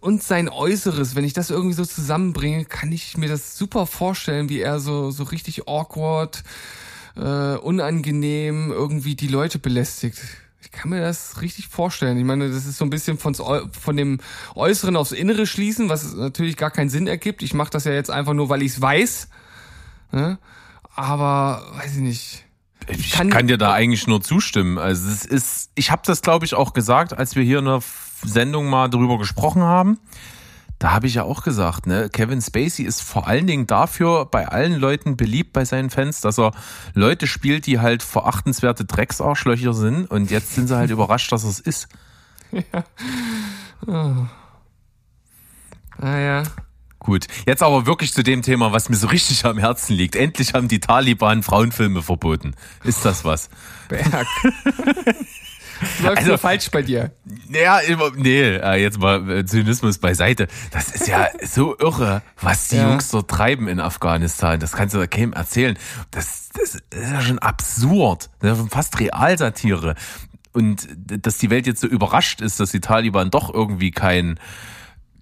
und 0.00 0.22
sein 0.22 0.48
Äußeres, 0.48 1.14
wenn 1.14 1.24
ich 1.24 1.32
das 1.32 1.50
irgendwie 1.50 1.74
so 1.74 1.84
zusammenbringe, 1.84 2.64
kann 2.64 2.92
ich 2.92 3.16
mir 3.16 3.28
das 3.28 3.56
super 3.56 3.86
vorstellen, 3.86 4.48
wie 4.48 4.60
er 4.60 4.80
so, 4.80 5.10
so 5.10 5.24
richtig 5.24 5.68
awkward, 5.68 6.44
äh, 7.16 7.56
unangenehm 7.56 8.70
irgendwie 8.70 9.14
die 9.14 9.28
Leute 9.28 9.58
belästigt. 9.58 10.18
Ich 10.60 10.70
kann 10.70 10.90
mir 10.90 11.00
das 11.00 11.42
richtig 11.42 11.68
vorstellen. 11.68 12.16
Ich 12.16 12.24
meine, 12.24 12.50
das 12.50 12.66
ist 12.66 12.78
so 12.78 12.84
ein 12.84 12.90
bisschen 12.90 13.18
von, 13.18 13.34
von 13.34 13.96
dem 13.96 14.18
Äußeren 14.54 14.96
aufs 14.96 15.12
Innere 15.12 15.46
schließen, 15.46 15.88
was 15.88 16.14
natürlich 16.14 16.56
gar 16.56 16.70
keinen 16.70 16.88
Sinn 16.88 17.06
ergibt. 17.06 17.42
Ich 17.42 17.54
mache 17.54 17.70
das 17.70 17.84
ja 17.84 17.92
jetzt 17.92 18.10
einfach 18.10 18.32
nur, 18.32 18.48
weil 18.48 18.62
ich 18.62 18.72
es 18.72 18.80
weiß. 18.80 19.28
Ne? 20.12 20.38
Aber 20.94 21.62
weiß 21.74 21.96
ich 21.96 22.02
nicht. 22.02 22.43
Ich 22.88 23.12
kann- 23.12 23.30
kann, 23.30 23.46
dir 23.46 23.58
da 23.58 23.72
eigentlich 23.72 24.06
nur 24.06 24.22
zustimmen. 24.22 24.78
Also 24.78 25.08
es 25.10 25.24
ist, 25.24 25.70
ich 25.74 25.90
habe 25.90 26.02
das 26.04 26.22
glaube 26.22 26.44
ich 26.44 26.54
auch 26.54 26.72
gesagt, 26.72 27.16
als 27.16 27.36
wir 27.36 27.42
hier 27.42 27.58
in 27.60 27.64
der 27.66 27.80
Sendung 28.24 28.68
mal 28.68 28.88
darüber 28.88 29.18
gesprochen 29.18 29.62
haben. 29.62 29.98
Da 30.80 30.90
habe 30.90 31.06
ich 31.06 31.14
ja 31.14 31.22
auch 31.22 31.44
gesagt, 31.44 31.86
ne, 31.86 32.10
Kevin 32.10 32.42
Spacey 32.42 32.84
ist 32.84 33.00
vor 33.00 33.26
allen 33.28 33.46
Dingen 33.46 33.66
dafür 33.66 34.26
bei 34.26 34.48
allen 34.48 34.74
Leuten 34.74 35.16
beliebt 35.16 35.52
bei 35.52 35.64
seinen 35.64 35.88
Fans, 35.88 36.20
dass 36.20 36.38
er 36.38 36.52
Leute 36.94 37.26
spielt, 37.26 37.66
die 37.66 37.78
halt 37.80 38.02
verachtenswerte 38.02 38.84
Drecksarschlöcher 38.84 39.72
sind 39.72 40.10
und 40.10 40.30
jetzt 40.30 40.54
sind 40.54 40.66
sie 40.66 40.76
halt 40.76 40.90
überrascht, 40.90 41.30
dass 41.32 41.44
er 41.44 41.50
es 41.50 41.60
ist. 41.60 41.88
Naja. 45.98 46.42
Gut, 47.04 47.26
jetzt 47.46 47.62
aber 47.62 47.84
wirklich 47.84 48.14
zu 48.14 48.22
dem 48.22 48.40
Thema, 48.40 48.72
was 48.72 48.88
mir 48.88 48.96
so 48.96 49.08
richtig 49.08 49.44
am 49.44 49.58
Herzen 49.58 49.92
liegt. 49.94 50.16
Endlich 50.16 50.54
haben 50.54 50.68
die 50.68 50.80
Taliban 50.80 51.42
Frauenfilme 51.42 52.00
verboten. 52.02 52.54
Ist 52.82 53.04
das 53.04 53.26
was? 53.26 53.50
Berg. 53.90 54.08
Läuft 56.02 56.18
Also- 56.18 56.36
falsch 56.38 56.70
bei 56.70 56.80
dir. 56.82 57.10
Ja, 57.50 57.78
immer, 57.80 58.10
nee, 58.16 58.40
äh, 58.56 58.80
jetzt 58.80 58.98
mal 58.98 59.28
äh, 59.30 59.44
Zynismus 59.44 59.98
beiseite. 59.98 60.48
Das 60.70 60.88
ist 60.94 61.06
ja 61.06 61.28
so 61.42 61.76
irre, 61.78 62.22
was 62.40 62.68
die 62.68 62.76
Ja. 62.76 62.88
Jungs 62.88 63.10
dort 63.10 63.28
treiben 63.30 63.68
in 63.68 63.80
Afghanistan. 63.80 64.58
Das 64.58 64.72
kannst 64.72 64.94
du 64.94 64.98
da 64.98 65.06
keinem 65.06 65.32
erzählen. 65.34 65.76
Das, 66.10 66.48
das 66.58 66.76
ist 66.76 66.82
ja 67.12 67.20
schon 67.20 67.38
absurd. 67.38 68.30
Das 68.40 68.58
ist 68.58 68.70
fast 68.72 68.98
Realsatire. 68.98 69.94
Und 70.52 70.88
dass 71.06 71.36
die 71.38 71.50
Welt 71.50 71.66
jetzt 71.66 71.80
so 71.80 71.86
überrascht 71.88 72.40
ist, 72.40 72.60
dass 72.60 72.70
die 72.70 72.80
Taliban 72.80 73.30
doch 73.30 73.52
irgendwie 73.52 73.90
kein, 73.90 74.38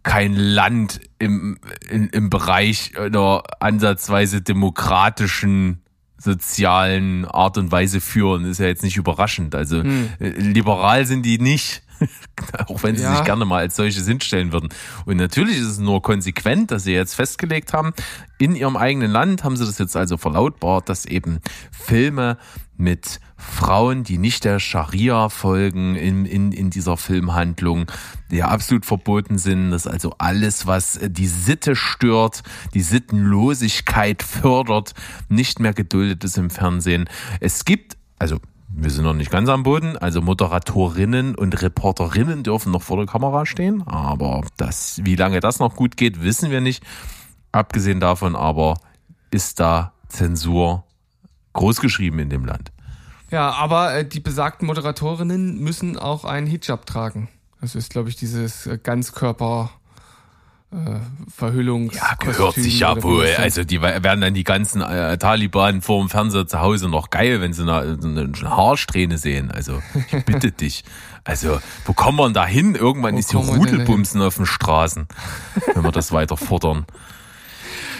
kein 0.03 0.35
Land 0.35 1.01
im, 1.19 1.59
in, 1.89 2.09
im 2.09 2.29
Bereich 2.31 2.99
einer 2.99 3.43
ansatzweise 3.61 4.43
demokratischen 4.43 5.83
sozialen 6.19 7.25
Art 7.25 7.59
und 7.59 7.73
Weise 7.73 8.01
führen, 8.01 8.45
ist 8.45 8.59
ja 8.61 8.67
jetzt 8.67 8.83
nicht 8.85 8.97
überraschend. 8.97 9.55
Also 9.55 9.81
äh, 9.81 10.05
liberal 10.21 11.05
sind 11.07 11.25
die 11.27 11.39
nicht, 11.39 11.83
auch 12.69 12.83
wenn 12.83 12.97
sie 12.97 13.03
Ja. 13.03 13.17
sich 13.17 13.25
gerne 13.25 13.45
mal 13.45 13.59
als 13.59 13.77
solches 13.77 14.07
hinstellen 14.07 14.53
würden. 14.53 14.69
Und 15.05 15.17
natürlich 15.17 15.57
ist 15.59 15.67
es 15.67 15.79
nur 15.79 16.01
konsequent, 16.03 16.71
dass 16.71 16.85
sie 16.85 16.93
jetzt 16.93 17.15
festgelegt 17.15 17.73
haben, 17.73 17.93
in 18.39 18.55
ihrem 18.57 18.77
eigenen 18.77 19.11
Land 19.11 19.43
haben 19.45 19.57
sie 19.57 19.67
das 19.67 19.79
jetzt 19.79 19.97
also 19.97 20.17
verlautbart, 20.17 20.89
dass 20.89 21.07
eben 21.07 21.41
Filme 21.73 22.39
mit 22.77 23.21
Frauen, 23.43 24.05
die 24.05 24.19
nicht 24.19 24.45
der 24.45 24.59
Scharia 24.59 25.29
folgen 25.29 25.95
in, 25.97 26.25
in, 26.25 26.53
in 26.53 26.71
dieser 26.71 26.97
Filmhandlung, 26.97 27.87
die 28.31 28.37
ja 28.37 28.49
absolut 28.49 28.87
verboten 28.87 29.39
sind, 29.39 29.71
dass 29.71 29.87
also 29.87 30.15
alles, 30.19 30.67
was 30.67 30.97
äh, 30.97 31.11
die 31.11 31.27
Sitte 31.27 31.77
stört, 31.77 32.43
die 32.75 32.81
Sittenlosigkeit 32.81 34.23
fördert, 34.23 34.95
nicht 35.29 35.61
mehr 35.61 35.75
geduldet 35.75 36.25
ist 36.25 36.39
im 36.39 36.51
Fernsehen. 36.51 37.09
Es 37.41 37.65
gibt, 37.65 37.97
also 38.19 38.39
wir 38.75 38.91
sind 38.91 39.05
noch 39.05 39.15
nicht 39.15 39.31
ganz 39.31 39.49
am 39.49 39.65
Boden, 39.65 39.99
also 39.99 40.23
Moderatorinnen 40.23 41.35
und 41.35 41.61
Reporterinnen 41.61 42.43
dürfen 42.43 42.73
noch 42.73 42.83
vor 42.83 42.97
der 42.97 43.07
Kamera 43.07 43.45
stehen, 43.45 43.83
aber 43.87 44.43
das, 44.57 45.01
wie 45.05 45.17
lange 45.17 45.41
das 45.41 45.59
noch 45.59 45.77
gut 45.77 45.97
geht, 45.97 46.23
wissen 46.23 46.51
wir 46.51 46.61
nicht. 46.61 46.83
Abgesehen 47.53 48.01
davon 48.01 48.35
aber 48.35 48.81
ist 49.31 49.61
da 49.61 49.93
Zensur 50.09 50.85
großgeschrieben 51.53 52.19
in 52.19 52.31
dem 52.31 52.47
Land. 52.47 52.72
Ja, 53.33 53.51
aber 53.51 53.95
äh, 53.95 54.05
die 54.05 54.21
besagten 54.21 54.67
Moderatorinnen 54.67 55.59
müssen 55.59 55.99
auch 55.99 56.25
einen 56.25 56.47
Hijab 56.47 56.85
tragen. 56.85 57.29
Das 57.63 57.75
ist, 57.75 57.91
glaube 57.91 58.11
ich, 58.11 58.17
dieses 58.17 58.67
äh, 58.67 58.79
Ganzkörper 58.81 59.71
äh, 60.71 60.77
Verhüllungs 61.35 61.95
Ja, 61.95 62.15
gehört 62.19 62.57
sich 62.57 62.81
ja 62.81 63.03
wohl. 63.03 63.27
Also 63.39 63.65
die 63.65 63.81
werden 63.81 64.21
dann 64.21 64.35
die 64.35 64.45
ganzen 64.45 64.83
äh, 64.83 65.17
Taliban 65.17 65.81
vor 65.81 66.01
dem 66.01 66.11
Fernseher 66.11 66.47
zu 66.47 66.61
Hause 66.61 66.91
noch 66.91 67.09
geil, 67.09 67.41
wenn 67.41 67.55
sie 67.55 67.63
eine, 67.63 67.99
eine 68.03 68.51
Haarsträhne 68.51 69.17
sehen. 69.17 69.51
Also 69.51 69.83
ich 69.95 70.25
bitte 70.27 70.53
dich. 70.53 70.85
Also 71.25 71.59
wo 71.87 71.95
kommen 71.95 72.19
wir 72.19 72.25
denn 72.25 72.35
da 72.35 72.47
hin? 72.47 72.75
Irgendwann 72.75 73.15
Wo 73.15 73.19
ist 73.19 73.31
hier 73.31 73.41
Rudelbumsen 73.41 74.21
auf 74.21 74.37
den 74.37 74.47
Straßen, 74.47 75.09
wenn 75.75 75.83
wir 75.83 75.93
das 75.93 76.13
weiter 76.13 76.37
fordern. 76.37 76.85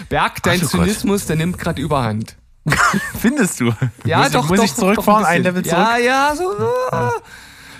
Berg, 0.09 0.43
dein. 0.43 0.61
Zynismus, 0.61 1.25
der 1.25 1.37
nimmt 1.37 1.57
gerade 1.57 1.81
Überhand. 1.81 2.35
Findest 3.19 3.59
du? 3.59 3.73
Ja, 4.05 4.19
muss 4.19 4.31
doch, 4.31 4.49
muss 4.49 4.57
doch, 4.57 4.65
ich 4.65 4.73
zurückfahren, 4.73 5.23
doch 5.23 5.29
ein, 5.29 5.43
bisschen. 5.43 5.55
Level 5.55 5.63
zurück? 5.63 5.77
Ja, 5.77 5.97
ja, 5.97 6.35
so. 6.35 6.43
ah. 6.91 7.11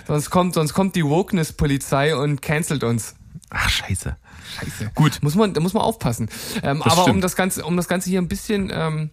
Sonst 0.08 0.30
kommt, 0.30 0.54
sonst 0.54 0.74
kommt 0.74 0.96
die 0.96 1.06
Wokeness-Polizei 1.06 2.16
und 2.16 2.42
cancelt 2.42 2.84
uns. 2.84 3.16
Ach 3.50 3.70
scheiße. 3.70 4.18
Scheiße. 4.56 4.92
Gut. 4.96 5.20
Muss 5.22 5.36
man, 5.36 5.54
da 5.54 5.62
muss 5.62 5.74
man 5.74 5.84
aufpassen. 5.84 6.30
Ähm, 6.62 6.82
aber 6.82 7.06
um 7.06 7.22
das 7.22 7.36
Ganze, 7.36 7.64
um 7.64 7.78
das 7.78 7.88
Ganze 7.88 8.10
hier 8.10 8.22
ein 8.22 8.28
bisschen, 8.28 8.70
ähm, 8.74 9.12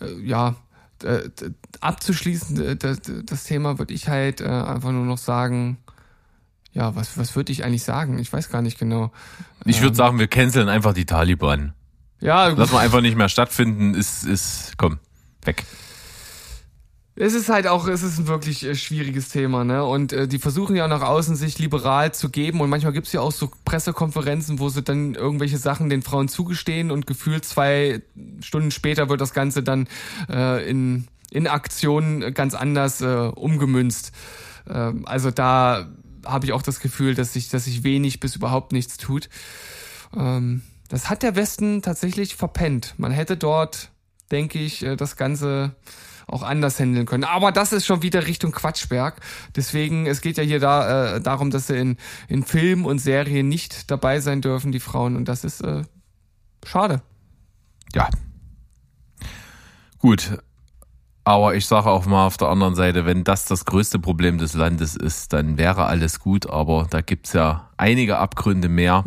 äh, 0.00 0.12
ja, 0.22 0.56
äh, 1.02 1.28
abzuschließen, 1.80 2.78
das, 2.78 2.98
das 3.24 3.44
Thema 3.44 3.78
würde 3.78 3.92
ich 3.92 4.08
halt 4.08 4.40
äh, 4.40 4.46
einfach 4.46 4.92
nur 4.92 5.04
noch 5.04 5.18
sagen, 5.18 5.78
ja, 6.72 6.96
was, 6.96 7.18
was 7.18 7.36
würde 7.36 7.52
ich 7.52 7.64
eigentlich 7.64 7.84
sagen? 7.84 8.18
Ich 8.18 8.32
weiß 8.32 8.48
gar 8.48 8.62
nicht 8.62 8.78
genau. 8.78 9.12
Ich 9.64 9.80
würde 9.82 9.96
sagen, 9.96 10.18
wir 10.18 10.28
canceln 10.28 10.68
einfach 10.68 10.94
die 10.94 11.04
Taliban. 11.04 11.74
Ja, 12.24 12.48
Lass 12.48 12.72
mal 12.72 12.78
einfach 12.78 13.02
nicht 13.02 13.18
mehr 13.18 13.28
stattfinden, 13.28 13.92
ist, 13.92 14.24
ist, 14.24 14.72
komm, 14.78 14.98
weg. 15.44 15.62
Es 17.16 17.34
ist 17.34 17.50
halt 17.50 17.66
auch, 17.66 17.86
es 17.86 18.02
ist 18.02 18.18
ein 18.18 18.26
wirklich 18.26 18.64
äh, 18.64 18.74
schwieriges 18.74 19.28
Thema, 19.28 19.62
ne? 19.62 19.84
Und 19.84 20.14
äh, 20.14 20.26
die 20.26 20.38
versuchen 20.38 20.74
ja 20.74 20.88
nach 20.88 21.02
außen 21.02 21.36
sich 21.36 21.58
liberal 21.58 22.14
zu 22.14 22.30
geben 22.30 22.62
und 22.62 22.70
manchmal 22.70 22.94
gibt's 22.94 23.12
ja 23.12 23.20
auch 23.20 23.30
so 23.30 23.50
Pressekonferenzen, 23.66 24.58
wo 24.58 24.70
sie 24.70 24.82
dann 24.82 25.14
irgendwelche 25.14 25.58
Sachen 25.58 25.90
den 25.90 26.00
Frauen 26.00 26.28
zugestehen 26.28 26.90
und 26.90 27.06
gefühlt 27.06 27.44
zwei 27.44 28.00
Stunden 28.40 28.70
später 28.70 29.10
wird 29.10 29.20
das 29.20 29.34
Ganze 29.34 29.62
dann 29.62 29.86
äh, 30.30 30.68
in, 30.68 31.06
in 31.30 31.46
Aktionen 31.46 32.32
ganz 32.32 32.54
anders 32.54 33.02
äh, 33.02 33.30
umgemünzt. 33.34 34.12
Ähm, 34.68 35.06
also 35.06 35.30
da 35.30 35.88
habe 36.24 36.46
ich 36.46 36.54
auch 36.54 36.62
das 36.62 36.80
Gefühl, 36.80 37.14
dass 37.14 37.34
sich, 37.34 37.50
dass 37.50 37.66
sich 37.66 37.84
wenig 37.84 38.18
bis 38.18 38.34
überhaupt 38.34 38.72
nichts 38.72 38.96
tut. 38.96 39.28
Ähm, 40.16 40.62
das 40.94 41.10
hat 41.10 41.24
der 41.24 41.34
Westen 41.34 41.82
tatsächlich 41.82 42.36
verpennt. 42.36 42.94
Man 42.98 43.10
hätte 43.10 43.36
dort, 43.36 43.90
denke 44.30 44.60
ich, 44.60 44.84
äh, 44.84 44.94
das 44.94 45.16
Ganze 45.16 45.74
auch 46.28 46.44
anders 46.44 46.78
handeln 46.78 47.04
können. 47.04 47.24
Aber 47.24 47.50
das 47.50 47.72
ist 47.72 47.84
schon 47.84 48.02
wieder 48.02 48.28
Richtung 48.28 48.52
Quatschberg. 48.52 49.20
Deswegen, 49.56 50.06
es 50.06 50.20
geht 50.20 50.38
ja 50.38 50.44
hier 50.44 50.60
da 50.60 51.16
äh, 51.16 51.20
darum, 51.20 51.50
dass 51.50 51.66
sie 51.66 51.76
in, 51.76 51.96
in 52.28 52.44
Filmen 52.44 52.84
und 52.84 53.00
Serien 53.00 53.48
nicht 53.48 53.90
dabei 53.90 54.20
sein 54.20 54.40
dürfen, 54.40 54.70
die 54.70 54.78
Frauen. 54.78 55.16
Und 55.16 55.26
das 55.26 55.42
ist 55.42 55.62
äh, 55.62 55.82
schade. 56.64 57.02
Ja. 57.92 58.08
Gut. 59.98 60.38
Aber 61.24 61.56
ich 61.56 61.66
sage 61.66 61.90
auch 61.90 62.06
mal 62.06 62.24
auf 62.28 62.36
der 62.36 62.50
anderen 62.50 62.76
Seite, 62.76 63.04
wenn 63.04 63.24
das 63.24 63.46
das 63.46 63.64
größte 63.64 63.98
Problem 63.98 64.38
des 64.38 64.54
Landes 64.54 64.94
ist, 64.94 65.32
dann 65.32 65.58
wäre 65.58 65.86
alles 65.86 66.20
gut. 66.20 66.48
Aber 66.48 66.86
da 66.88 67.00
gibt's 67.00 67.32
ja 67.32 67.70
einige 67.78 68.18
Abgründe 68.18 68.68
mehr. 68.68 69.02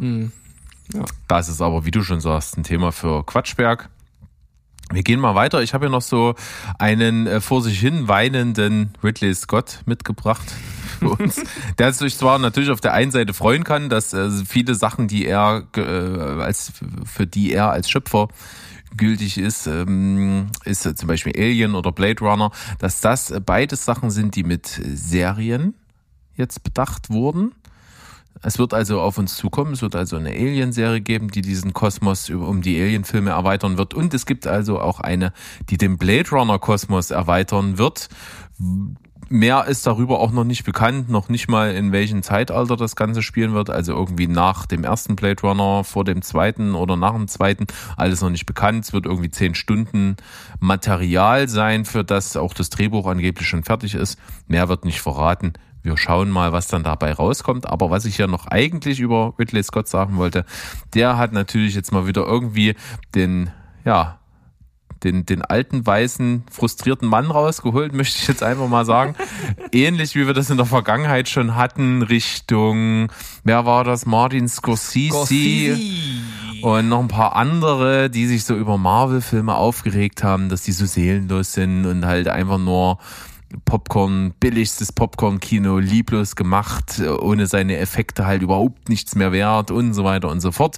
Ja. 0.94 1.06
Das 1.28 1.50
ist 1.50 1.62
aber, 1.62 1.86
wie 1.86 1.92
du 1.92 2.04
schon 2.04 2.22
sagst, 2.22 2.58
ein 2.58 2.64
Thema 2.64 2.92
für 2.92 3.26
Quatschberg. 3.26 3.90
Wir 4.92 5.04
gehen 5.04 5.20
mal 5.20 5.36
weiter. 5.36 5.62
Ich 5.62 5.74
habe 5.74 5.86
hier 5.86 5.92
noch 5.92 6.02
so 6.02 6.36
einen 6.80 7.28
äh, 7.28 7.42
vor 7.42 7.62
sich 7.62 7.80
hin 7.80 8.08
weinenden 8.08 8.94
Ridley 9.04 9.36
Scott 9.36 9.82
mitgebracht 9.86 10.46
für 11.00 11.10
uns, 11.20 11.42
der 11.78 11.92
sich 11.92 12.18
zwar 12.18 12.40
natürlich 12.40 12.70
auf 12.70 12.80
der 12.80 12.94
einen 12.94 13.12
Seite 13.12 13.34
freuen 13.34 13.66
kann, 13.66 13.90
dass 13.90 14.14
äh, 14.14 14.30
viele 14.46 14.76
Sachen, 14.76 15.10
die 15.10 15.26
er 15.26 15.68
äh, 15.76 15.82
als 15.82 16.72
für 17.04 17.28
die 17.28 17.52
er 17.52 17.72
als 17.72 17.90
Schöpfer 17.90 18.30
gültig 18.96 19.38
ist, 19.38 19.68
ähm, 19.68 20.48
ist 20.64 20.84
zum 20.98 21.08
Beispiel 21.08 21.34
Alien 21.36 21.76
oder 21.76 21.92
Blade 21.92 22.24
Runner, 22.24 22.52
dass 22.80 23.02
das 23.02 23.34
beides 23.46 23.84
Sachen 23.84 24.10
sind, 24.10 24.36
die 24.36 24.44
mit 24.44 24.68
Serien 24.68 25.76
jetzt 26.36 26.64
bedacht 26.64 27.10
wurden. 27.10 27.54
Es 28.44 28.60
wird 28.60 28.74
also 28.74 29.02
auf 29.02 29.18
uns 29.18 29.36
zukommen. 29.36 29.74
Es 29.74 29.82
wird 29.82 29.96
also 29.96 30.16
eine 30.16 30.30
Alien-Serie 30.30 31.02
geben, 31.02 31.30
die 31.30 31.42
diesen 31.42 31.74
Kosmos 31.74 32.30
um 32.30 32.62
die 32.62 32.80
Alien-Filme 32.82 33.32
erweitern 33.32 33.78
wird. 33.78 33.94
Und 33.94 34.14
es 34.14 34.26
gibt 34.26 34.48
also 34.48 34.80
auch 34.80 35.00
eine, 35.00 35.34
die 35.70 35.78
den 35.78 35.98
Blade 35.98 36.30
Runner-Kosmos 36.30 37.12
erweitern 37.12 37.78
wird. 37.78 38.10
Mehr 39.30 39.66
ist 39.66 39.86
darüber 39.86 40.20
auch 40.20 40.32
noch 40.32 40.46
nicht 40.46 40.64
bekannt, 40.64 41.10
noch 41.10 41.28
nicht 41.28 41.50
mal 41.50 41.76
in 41.76 41.92
welchem 41.92 42.24
Zeitalter 42.24 42.78
das 42.78 42.96
Ganze 42.96 43.22
spielen 43.22 43.54
wird. 43.54 43.70
Also 43.70 43.94
irgendwie 43.94 44.28
nach 44.28 44.66
dem 44.66 44.86
ersten 44.86 45.18
Blade 45.18 45.42
Runner, 45.42 45.84
vor 45.84 46.06
dem 46.06 46.22
zweiten 46.22 46.76
oder 46.76 46.96
nach 46.96 47.14
dem 47.14 47.28
zweiten. 47.28 47.68
Alles 47.98 48.22
noch 48.22 48.30
nicht 48.30 48.46
bekannt. 48.46 48.86
Es 48.86 48.94
wird 48.94 49.06
irgendwie 49.06 49.30
zehn 49.30 49.54
Stunden 49.54 50.16
Material 50.62 51.50
sein, 51.50 51.84
für 51.84 52.06
das 52.06 52.38
auch 52.38 52.54
das 52.54 52.70
Drehbuch 52.70 53.06
angeblich 53.06 53.48
schon 53.48 53.64
fertig 53.64 53.96
ist. 53.96 54.18
Mehr 54.48 54.70
wird 54.70 54.86
nicht 54.86 55.02
verraten. 55.02 55.54
Wir 55.88 55.98
schauen 55.98 56.30
mal, 56.30 56.52
was 56.52 56.68
dann 56.68 56.84
dabei 56.84 57.14
rauskommt. 57.14 57.66
Aber 57.66 57.90
was 57.90 58.04
ich 58.04 58.18
ja 58.18 58.28
noch 58.28 58.46
eigentlich 58.48 59.00
über 59.00 59.34
Ridley 59.40 59.64
Scott 59.64 59.88
sagen 59.88 60.18
wollte, 60.18 60.44
der 60.94 61.18
hat 61.18 61.32
natürlich 61.32 61.76
jetzt 61.76 61.94
mal 61.94 62.08
wieder 62.08 62.26
irgendwie 62.26 62.76
den, 63.16 63.52
ja, 63.86 64.20
den, 65.06 65.26
den 65.26 65.44
alten, 65.44 65.86
weißen, 65.86 66.44
frustrierten 66.52 67.08
Mann 67.08 67.32
rausgeholt, 67.32 67.94
möchte 67.94 68.18
ich 68.20 68.28
jetzt 68.28 68.44
einfach 68.44 68.68
mal 68.68 68.86
sagen. 68.86 69.16
Ähnlich 69.72 70.14
wie 70.16 70.28
wir 70.28 70.34
das 70.34 70.50
in 70.50 70.58
der 70.58 70.66
Vergangenheit 70.66 71.30
schon 71.30 71.56
hatten, 71.56 72.02
Richtung, 72.02 73.10
wer 73.46 73.66
war 73.66 73.86
das? 73.86 74.06
Martin 74.06 74.50
Scorsese. 74.50 75.14
Scorsese. 75.14 75.80
Und 76.64 76.90
noch 76.90 77.00
ein 77.00 77.08
paar 77.08 77.36
andere, 77.36 78.10
die 78.10 78.28
sich 78.28 78.44
so 78.44 78.56
über 78.56 78.78
Marvel-Filme 78.78 79.56
aufgeregt 79.56 80.24
haben, 80.24 80.50
dass 80.50 80.64
die 80.64 80.72
so 80.74 80.86
seelenlos 80.86 81.54
sind 81.54 81.86
und 81.86 82.06
halt 82.06 82.28
einfach 82.28 82.58
nur 82.58 82.98
Popcorn, 83.66 84.34
billigstes 84.40 84.92
Popcorn-Kino, 84.92 85.80
lieblos 85.80 86.36
gemacht, 86.36 87.02
ohne 87.02 87.48
seine 87.48 87.78
Effekte 87.78 88.26
halt 88.26 88.42
überhaupt 88.42 88.90
nichts 88.90 89.16
mehr 89.16 89.32
wert 89.32 89.72
und 89.72 89.94
so 89.94 90.04
weiter 90.04 90.30
und 90.30 90.42
so 90.42 90.52
fort. 90.52 90.78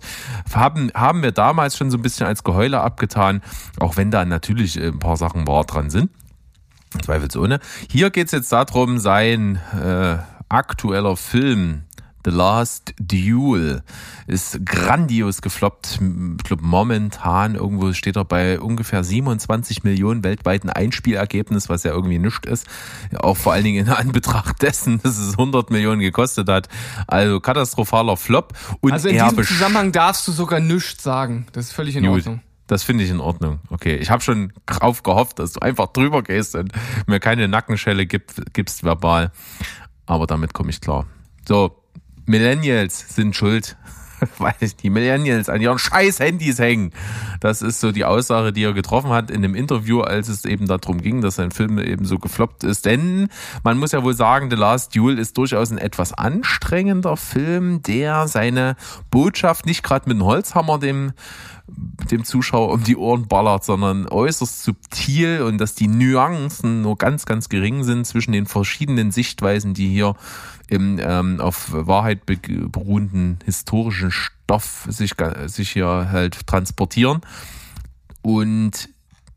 Haben, 0.53 0.91
haben 0.93 1.23
wir 1.23 1.31
damals 1.31 1.77
schon 1.77 1.89
so 1.89 1.97
ein 1.97 2.01
bisschen 2.01 2.27
als 2.27 2.43
Geheule 2.43 2.81
abgetan, 2.81 3.41
auch 3.79 3.97
wenn 3.97 4.11
da 4.11 4.23
natürlich 4.25 4.79
ein 4.79 4.99
paar 4.99 5.17
Sachen 5.17 5.47
wahr 5.47 5.65
dran 5.65 5.89
sind. 5.89 6.11
Zweifelsohne. 7.03 7.59
Hier 7.91 8.09
geht's 8.09 8.31
jetzt 8.31 8.51
darum, 8.51 8.97
sein 8.99 9.59
äh, 9.73 10.17
aktueller 10.49 11.15
Film 11.15 11.83
The 12.25 12.31
Last 12.31 12.93
Duel 12.99 13.81
ist 14.27 14.65
grandios 14.65 15.41
gefloppt. 15.41 15.99
Ich 16.37 16.43
glaube, 16.43 16.63
momentan 16.63 17.55
irgendwo 17.55 17.93
steht 17.93 18.17
er 18.17 18.25
bei 18.25 18.59
ungefähr 18.59 19.03
27 19.03 19.83
Millionen 19.83 20.23
weltweiten 20.23 20.69
Einspielergebnis, 20.69 21.69
was 21.69 21.83
ja 21.83 21.91
irgendwie 21.91 22.19
nichts 22.19 22.47
ist. 22.47 22.67
Auch 23.19 23.37
vor 23.37 23.53
allen 23.53 23.63
Dingen 23.63 23.87
in 23.87 23.91
Anbetracht 23.91 24.61
dessen, 24.61 25.01
dass 25.01 25.17
es 25.17 25.31
100 25.33 25.71
Millionen 25.71 26.01
gekostet 26.01 26.49
hat. 26.49 26.67
Also 27.07 27.39
katastrophaler 27.39 28.17
Flop. 28.17 28.53
Und 28.81 28.91
Also 28.91 29.09
in 29.09 29.23
diesem 29.23 29.43
Zusammenhang 29.43 29.91
darfst 29.91 30.27
du 30.27 30.31
sogar 30.31 30.59
nichts 30.59 31.03
sagen. 31.03 31.47
Das 31.53 31.67
ist 31.67 31.73
völlig 31.73 31.95
in 31.95 32.03
Gut. 32.03 32.17
Ordnung. 32.17 32.41
Das 32.67 32.83
finde 32.83 33.03
ich 33.03 33.09
in 33.09 33.19
Ordnung. 33.19 33.59
Okay, 33.71 33.95
ich 33.95 34.11
habe 34.11 34.21
schon 34.21 34.53
drauf 34.67 35.01
gehofft, 35.01 35.39
dass 35.39 35.53
du 35.53 35.59
einfach 35.61 35.87
drüber 35.87 36.21
gehst 36.21 36.53
und 36.55 36.71
mir 37.07 37.19
keine 37.19 37.47
Nackenschelle 37.47 38.05
gib, 38.05 38.31
gibst 38.53 38.83
verbal. 38.83 39.31
Aber 40.05 40.27
damit 40.27 40.53
komme 40.53 40.69
ich 40.69 40.79
klar. 40.79 41.07
So, 41.47 41.75
Millennials 42.29 43.15
sind 43.15 43.35
schuld, 43.35 43.75
weil 44.37 44.53
die 44.83 44.91
Millennials 44.91 45.49
an 45.49 45.61
ihren 45.61 45.79
scheiß 45.79 46.19
Handys 46.19 46.59
hängen. 46.59 46.91
Das 47.39 47.63
ist 47.63 47.79
so 47.79 47.91
die 47.91 48.05
Aussage, 48.05 48.53
die 48.53 48.63
er 48.63 48.73
getroffen 48.73 49.09
hat 49.09 49.31
in 49.31 49.41
dem 49.41 49.55
Interview, 49.55 50.01
als 50.01 50.27
es 50.27 50.45
eben 50.45 50.67
darum 50.67 51.01
ging, 51.01 51.21
dass 51.21 51.35
sein 51.35 51.49
Film 51.49 51.79
eben 51.79 52.05
so 52.05 52.19
gefloppt 52.19 52.63
ist. 52.63 52.85
Denn 52.85 53.29
man 53.63 53.79
muss 53.79 53.93
ja 53.93 54.03
wohl 54.03 54.13
sagen, 54.13 54.51
The 54.51 54.57
Last 54.57 54.95
Duel 54.95 55.17
ist 55.17 55.39
durchaus 55.39 55.71
ein 55.71 55.79
etwas 55.79 56.13
anstrengender 56.13 57.17
Film, 57.17 57.81
der 57.81 58.27
seine 58.27 58.75
Botschaft 59.09 59.65
nicht 59.65 59.81
gerade 59.81 60.07
mit 60.07 60.17
einem 60.17 60.25
Holzhammer 60.25 60.77
dem 60.77 61.13
dem 62.09 62.23
Zuschauer 62.23 62.71
um 62.71 62.83
die 62.83 62.97
Ohren 62.97 63.27
ballert, 63.27 63.63
sondern 63.63 64.07
äußerst 64.07 64.63
subtil 64.63 65.41
und 65.41 65.59
dass 65.59 65.75
die 65.75 65.87
Nuancen 65.87 66.81
nur 66.81 66.97
ganz, 66.97 67.25
ganz 67.25 67.49
gering 67.49 67.83
sind 67.83 68.07
zwischen 68.07 68.31
den 68.31 68.47
verschiedenen 68.47 69.11
Sichtweisen, 69.11 69.73
die 69.73 69.87
hier 69.87 70.15
im 70.69 70.99
ähm, 71.01 71.39
auf 71.41 71.67
Wahrheit 71.71 72.25
be- 72.25 72.37
beruhenden 72.37 73.39
historischen 73.45 74.11
Stoff 74.11 74.85
sich, 74.89 75.13
sich 75.47 75.71
hier 75.71 76.09
halt 76.11 76.47
transportieren. 76.47 77.21
Und 78.21 78.89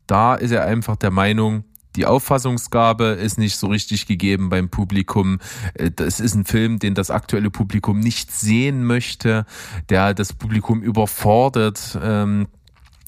da 0.07 0.35
ist 0.35 0.51
er 0.51 0.65
einfach 0.65 0.95
der 0.95 1.11
Meinung, 1.11 1.63
die 1.95 2.05
Auffassungsgabe 2.05 3.05
ist 3.05 3.37
nicht 3.37 3.55
so 3.55 3.67
richtig 3.67 4.07
gegeben 4.07 4.49
beim 4.49 4.69
Publikum. 4.69 5.39
Äh, 5.75 5.91
Das 5.91 6.19
ist 6.19 6.35
ein 6.35 6.45
Film, 6.45 6.79
den 6.79 6.95
das 6.95 7.11
aktuelle 7.11 7.51
Publikum 7.51 7.99
nicht 7.99 8.31
sehen 8.31 8.83
möchte, 8.83 9.45
der 9.89 10.13
das 10.13 10.33
Publikum 10.33 10.81
überfordert. 10.81 11.97
Ähm, 12.01 12.47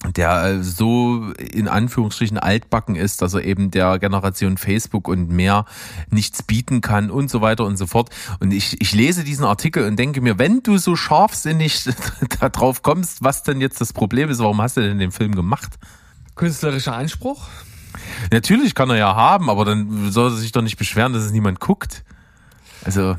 der 0.04 0.44
äh, 0.44 0.62
so 0.62 1.32
in 1.32 1.68
Anführungsstrichen 1.68 2.38
altbacken 2.38 2.96
ist, 2.96 3.22
dass 3.22 3.34
er 3.34 3.44
eben 3.44 3.70
der 3.70 3.98
Generation 3.98 4.58
Facebook 4.58 5.08
und 5.08 5.30
mehr 5.30 5.64
nichts 6.10 6.42
bieten 6.42 6.80
kann 6.80 7.10
und 7.10 7.30
so 7.30 7.40
weiter 7.40 7.64
und 7.64 7.76
so 7.76 7.86
fort. 7.86 8.10
Und 8.40 8.52
ich, 8.52 8.80
ich 8.80 8.92
lese 8.92 9.24
diesen 9.24 9.44
Artikel 9.44 9.86
und 9.86 9.96
denke 9.96 10.20
mir, 10.20 10.38
wenn 10.38 10.62
du 10.62 10.78
so 10.78 10.96
scharfsinnig 10.96 11.84
da 12.40 12.48
drauf 12.48 12.82
kommst, 12.82 13.22
was 13.22 13.42
denn 13.42 13.60
jetzt 13.60 13.80
das 13.80 13.92
Problem 13.92 14.28
ist, 14.28 14.38
warum 14.38 14.60
hast 14.60 14.76
du 14.76 14.82
denn 14.82 14.98
den 14.98 15.12
Film 15.12 15.34
gemacht? 15.34 15.78
Künstlerischer 16.34 16.94
Anspruch? 16.94 17.46
Natürlich 18.30 18.74
kann 18.74 18.90
er 18.90 18.96
ja 18.96 19.16
haben, 19.16 19.48
aber 19.48 19.64
dann 19.64 20.12
soll 20.12 20.30
er 20.30 20.36
sich 20.36 20.52
doch 20.52 20.62
nicht 20.62 20.76
beschweren, 20.76 21.14
dass 21.14 21.24
es 21.24 21.32
niemand 21.32 21.60
guckt. 21.60 22.04
Also 22.84 23.16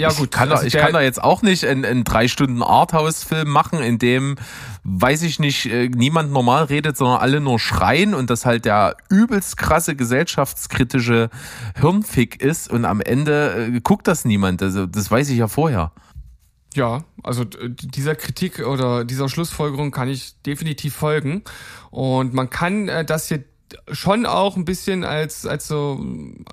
Ja 0.00 0.08
ich 0.10 0.16
gut, 0.16 0.30
kann, 0.30 0.48
da, 0.48 0.56
also 0.56 0.66
ich 0.66 0.72
der- 0.72 0.82
kann 0.82 0.92
da 0.92 1.00
jetzt 1.00 1.22
auch 1.22 1.42
nicht 1.42 1.64
einen, 1.64 1.84
einen 1.84 2.04
drei 2.04 2.26
Stunden 2.28 2.62
Arthouse-Film 2.62 3.48
machen, 3.48 3.80
in 3.80 3.98
dem, 3.98 4.36
weiß 4.84 5.22
ich 5.22 5.38
nicht, 5.38 5.66
äh, 5.66 5.88
niemand 5.88 6.32
normal 6.32 6.64
redet, 6.64 6.96
sondern 6.96 7.18
alle 7.20 7.40
nur 7.40 7.58
schreien 7.58 8.14
und 8.14 8.30
das 8.30 8.46
halt 8.46 8.64
der 8.64 8.96
übelst 9.08 9.56
krasse 9.56 9.94
gesellschaftskritische 9.96 11.30
Hirnfick 11.78 12.40
ist 12.42 12.70
und 12.70 12.84
am 12.84 13.00
Ende 13.00 13.70
äh, 13.74 13.80
guckt 13.80 14.08
das 14.08 14.24
niemand. 14.24 14.62
Also 14.62 14.86
das 14.86 15.10
weiß 15.10 15.28
ich 15.30 15.38
ja 15.38 15.48
vorher. 15.48 15.92
Ja, 16.74 17.02
also 17.24 17.44
dieser 17.44 18.14
Kritik 18.14 18.60
oder 18.64 19.04
dieser 19.04 19.28
Schlussfolgerung 19.28 19.90
kann 19.90 20.08
ich 20.08 20.40
definitiv 20.42 20.94
folgen. 20.94 21.42
Und 21.90 22.32
man 22.32 22.48
kann 22.48 22.88
äh, 22.88 23.04
das 23.04 23.26
hier 23.26 23.42
schon 23.92 24.26
auch 24.26 24.56
ein 24.56 24.64
bisschen 24.64 25.04
als, 25.04 25.46
als 25.46 25.66
so, 25.66 26.04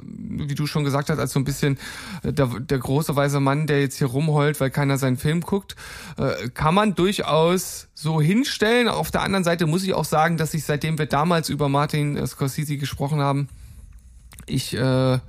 wie 0.03 0.55
du 0.55 0.67
schon 0.67 0.83
gesagt 0.83 1.09
hast, 1.09 1.19
als 1.19 1.33
so 1.33 1.39
ein 1.39 1.43
bisschen 1.43 1.77
äh, 2.23 2.33
der, 2.33 2.47
der 2.59 2.77
große 2.79 3.15
weise 3.15 3.39
Mann, 3.39 3.67
der 3.67 3.81
jetzt 3.81 3.97
hier 3.97 4.07
rumheult, 4.07 4.59
weil 4.59 4.69
keiner 4.69 4.97
seinen 4.97 5.17
Film 5.17 5.41
guckt, 5.41 5.75
äh, 6.17 6.49
kann 6.49 6.73
man 6.73 6.95
durchaus 6.95 7.87
so 7.93 8.21
hinstellen. 8.21 8.87
Auf 8.87 9.11
der 9.11 9.21
anderen 9.21 9.43
Seite 9.43 9.65
muss 9.65 9.83
ich 9.83 9.93
auch 9.93 10.05
sagen, 10.05 10.37
dass 10.37 10.53
ich 10.53 10.63
seitdem 10.63 10.97
wir 10.97 11.05
damals 11.05 11.49
über 11.49 11.69
Martin 11.69 12.17
äh, 12.17 12.27
Scorsese 12.27 12.77
gesprochen 12.77 13.19
haben, 13.19 13.49
ich 14.45 14.75
äh, 14.75 15.19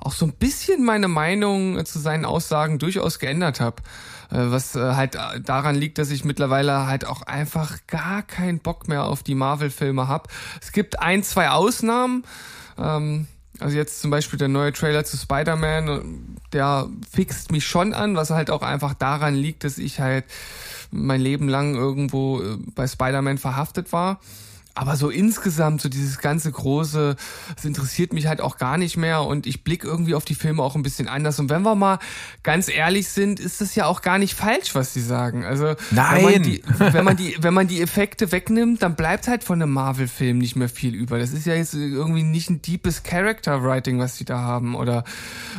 auch 0.00 0.12
so 0.12 0.26
ein 0.26 0.32
bisschen 0.32 0.84
meine 0.84 1.08
Meinung 1.08 1.78
äh, 1.78 1.84
zu 1.84 1.98
seinen 1.98 2.24
Aussagen 2.24 2.78
durchaus 2.78 3.18
geändert 3.18 3.60
habe. 3.60 3.82
Äh, 4.30 4.50
was 4.50 4.76
äh, 4.76 4.94
halt 4.94 5.16
äh, 5.16 5.40
daran 5.40 5.74
liegt, 5.74 5.98
dass 5.98 6.10
ich 6.10 6.24
mittlerweile 6.24 6.86
halt 6.86 7.04
auch 7.04 7.22
einfach 7.22 7.78
gar 7.86 8.22
keinen 8.22 8.60
Bock 8.60 8.88
mehr 8.88 9.04
auf 9.04 9.22
die 9.22 9.34
Marvel-Filme 9.34 10.08
habe. 10.08 10.28
Es 10.60 10.72
gibt 10.72 11.00
ein, 11.00 11.22
zwei 11.22 11.50
Ausnahmen. 11.50 12.24
Ähm, 12.78 13.26
also 13.58 13.76
jetzt 13.76 14.00
zum 14.00 14.10
Beispiel 14.10 14.38
der 14.38 14.48
neue 14.48 14.72
Trailer 14.72 15.04
zu 15.04 15.16
Spider-Man, 15.18 16.38
der 16.52 16.88
fixt 17.10 17.52
mich 17.52 17.66
schon 17.66 17.92
an, 17.92 18.16
was 18.16 18.30
halt 18.30 18.50
auch 18.50 18.62
einfach 18.62 18.94
daran 18.94 19.34
liegt, 19.34 19.64
dass 19.64 19.76
ich 19.76 20.00
halt 20.00 20.24
mein 20.90 21.20
Leben 21.20 21.46
lang 21.48 21.74
irgendwo 21.74 22.42
bei 22.74 22.86
Spider-Man 22.86 23.36
verhaftet 23.36 23.92
war. 23.92 24.18
Aber 24.80 24.96
so 24.96 25.10
insgesamt, 25.10 25.82
so 25.82 25.90
dieses 25.90 26.20
ganze 26.20 26.50
große, 26.50 27.14
das 27.54 27.64
interessiert 27.66 28.14
mich 28.14 28.26
halt 28.26 28.40
auch 28.40 28.56
gar 28.56 28.78
nicht 28.78 28.96
mehr 28.96 29.24
und 29.24 29.46
ich 29.46 29.62
blicke 29.62 29.86
irgendwie 29.86 30.14
auf 30.14 30.24
die 30.24 30.34
Filme 30.34 30.62
auch 30.62 30.74
ein 30.74 30.82
bisschen 30.82 31.06
anders. 31.06 31.38
Und 31.38 31.50
wenn 31.50 31.60
wir 31.60 31.74
mal 31.74 31.98
ganz 32.42 32.70
ehrlich 32.70 33.08
sind, 33.10 33.40
ist 33.40 33.60
das 33.60 33.74
ja 33.74 33.84
auch 33.84 34.00
gar 34.00 34.16
nicht 34.16 34.32
falsch, 34.32 34.74
was 34.74 34.94
sie 34.94 35.02
sagen. 35.02 35.44
Also 35.44 35.64
wenn 35.66 35.76
Nein. 35.90 36.22
man 36.22 36.42
die, 36.44 36.62
wenn 36.78 37.04
man 37.04 37.16
die, 37.18 37.36
wenn 37.40 37.52
man 37.52 37.68
die 37.68 37.82
Effekte 37.82 38.32
wegnimmt, 38.32 38.82
dann 38.82 38.96
bleibt 38.96 39.28
halt 39.28 39.44
von 39.44 39.60
einem 39.60 39.70
Marvel-Film 39.70 40.38
nicht 40.38 40.56
mehr 40.56 40.70
viel 40.70 40.94
über. 40.94 41.18
Das 41.18 41.32
ist 41.32 41.44
ja 41.44 41.54
jetzt 41.54 41.74
irgendwie 41.74 42.22
nicht 42.22 42.48
ein 42.48 42.62
deepes 42.62 43.02
Character-Writing, 43.02 43.98
was 43.98 44.16
sie 44.16 44.24
da 44.24 44.38
haben 44.38 44.74
oder 44.74 45.04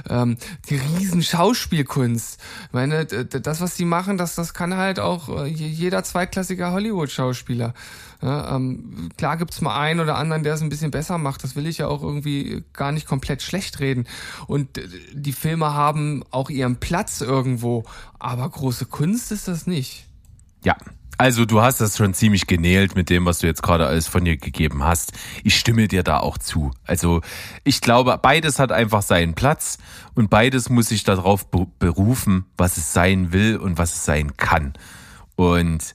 ähm, 0.10 0.38
die 0.68 0.78
riesen 0.78 1.22
Schauspielkunst. 1.22 2.40
Ich 2.70 2.74
meine, 2.74 3.06
das, 3.06 3.62
was 3.62 3.76
sie 3.78 3.86
machen, 3.86 4.18
das, 4.18 4.34
das 4.34 4.56
kann 4.56 4.76
halt 4.78 5.00
auch 5.00 5.30
äh, 5.30 5.46
je- 5.46 5.68
jeder 5.68 6.04
zweitklassige 6.04 6.72
Hollywood-Schauspieler. 6.72 7.76
Ja, 8.22 8.56
ähm, 8.56 9.10
klar 9.18 9.38
gibt's 9.38 9.62
mal 9.62 9.80
einen 9.80 10.00
oder 10.00 10.16
anderen, 10.16 10.44
der 10.44 10.54
es 10.54 10.62
ein 10.62 10.70
bisschen 10.70 10.92
besser 10.92 11.18
macht. 11.18 11.44
Das 11.44 11.56
will 11.56 11.66
ich 11.66 11.80
ja 11.80 11.88
auch 11.88 12.04
irgendwie 12.04 12.64
gar 12.74 12.92
nicht 12.92 13.08
komplett 13.08 13.42
schlecht 13.42 13.80
reden. 13.80 14.06
Und 14.48 14.78
äh, 14.78 14.88
die 15.14 15.32
Filme 15.34 15.74
haben 15.74 16.24
auch 16.30 16.50
ihren 16.50 16.76
Platz 16.76 17.22
irgendwo. 17.22 17.84
Aber 18.20 18.48
große 18.50 18.86
Kunst 18.86 19.32
ist 19.32 19.48
das 19.48 19.66
nicht. 19.66 20.06
Ja, 20.64 20.76
Also 21.18 21.46
du 21.46 21.62
hast 21.62 21.82
das 21.82 21.98
schon 21.98 22.14
ziemlich 22.16 22.48
genäht 22.48 22.96
mit 22.96 23.10
dem, 23.12 23.26
was 23.26 23.40
du 23.40 23.48
jetzt 23.48 23.62
gerade 23.62 23.86
alles 23.86 24.08
von 24.08 24.26
dir 24.26 24.38
gegeben 24.38 24.84
hast. 24.84 25.14
Ich 25.44 25.56
stimme 25.58 25.88
dir 25.88 26.02
da 26.02 26.20
auch 26.20 26.38
zu. 26.40 26.72
Also 26.86 27.22
ich 27.64 27.82
glaube, 27.82 28.18
beides 28.20 28.58
hat 28.58 28.72
einfach 28.72 29.04
seinen 29.04 29.36
Platz 29.36 29.78
und 30.16 30.30
beides 30.32 30.70
muss 30.70 30.88
sich 30.88 31.04
darauf 31.04 31.48
berufen, 31.52 32.46
was 32.58 32.78
es 32.78 32.94
sein 32.94 33.34
will 33.34 33.58
und 33.58 33.78
was 33.78 33.94
es 33.94 34.06
sein 34.06 34.36
kann. 34.38 34.74
Und 35.36 35.94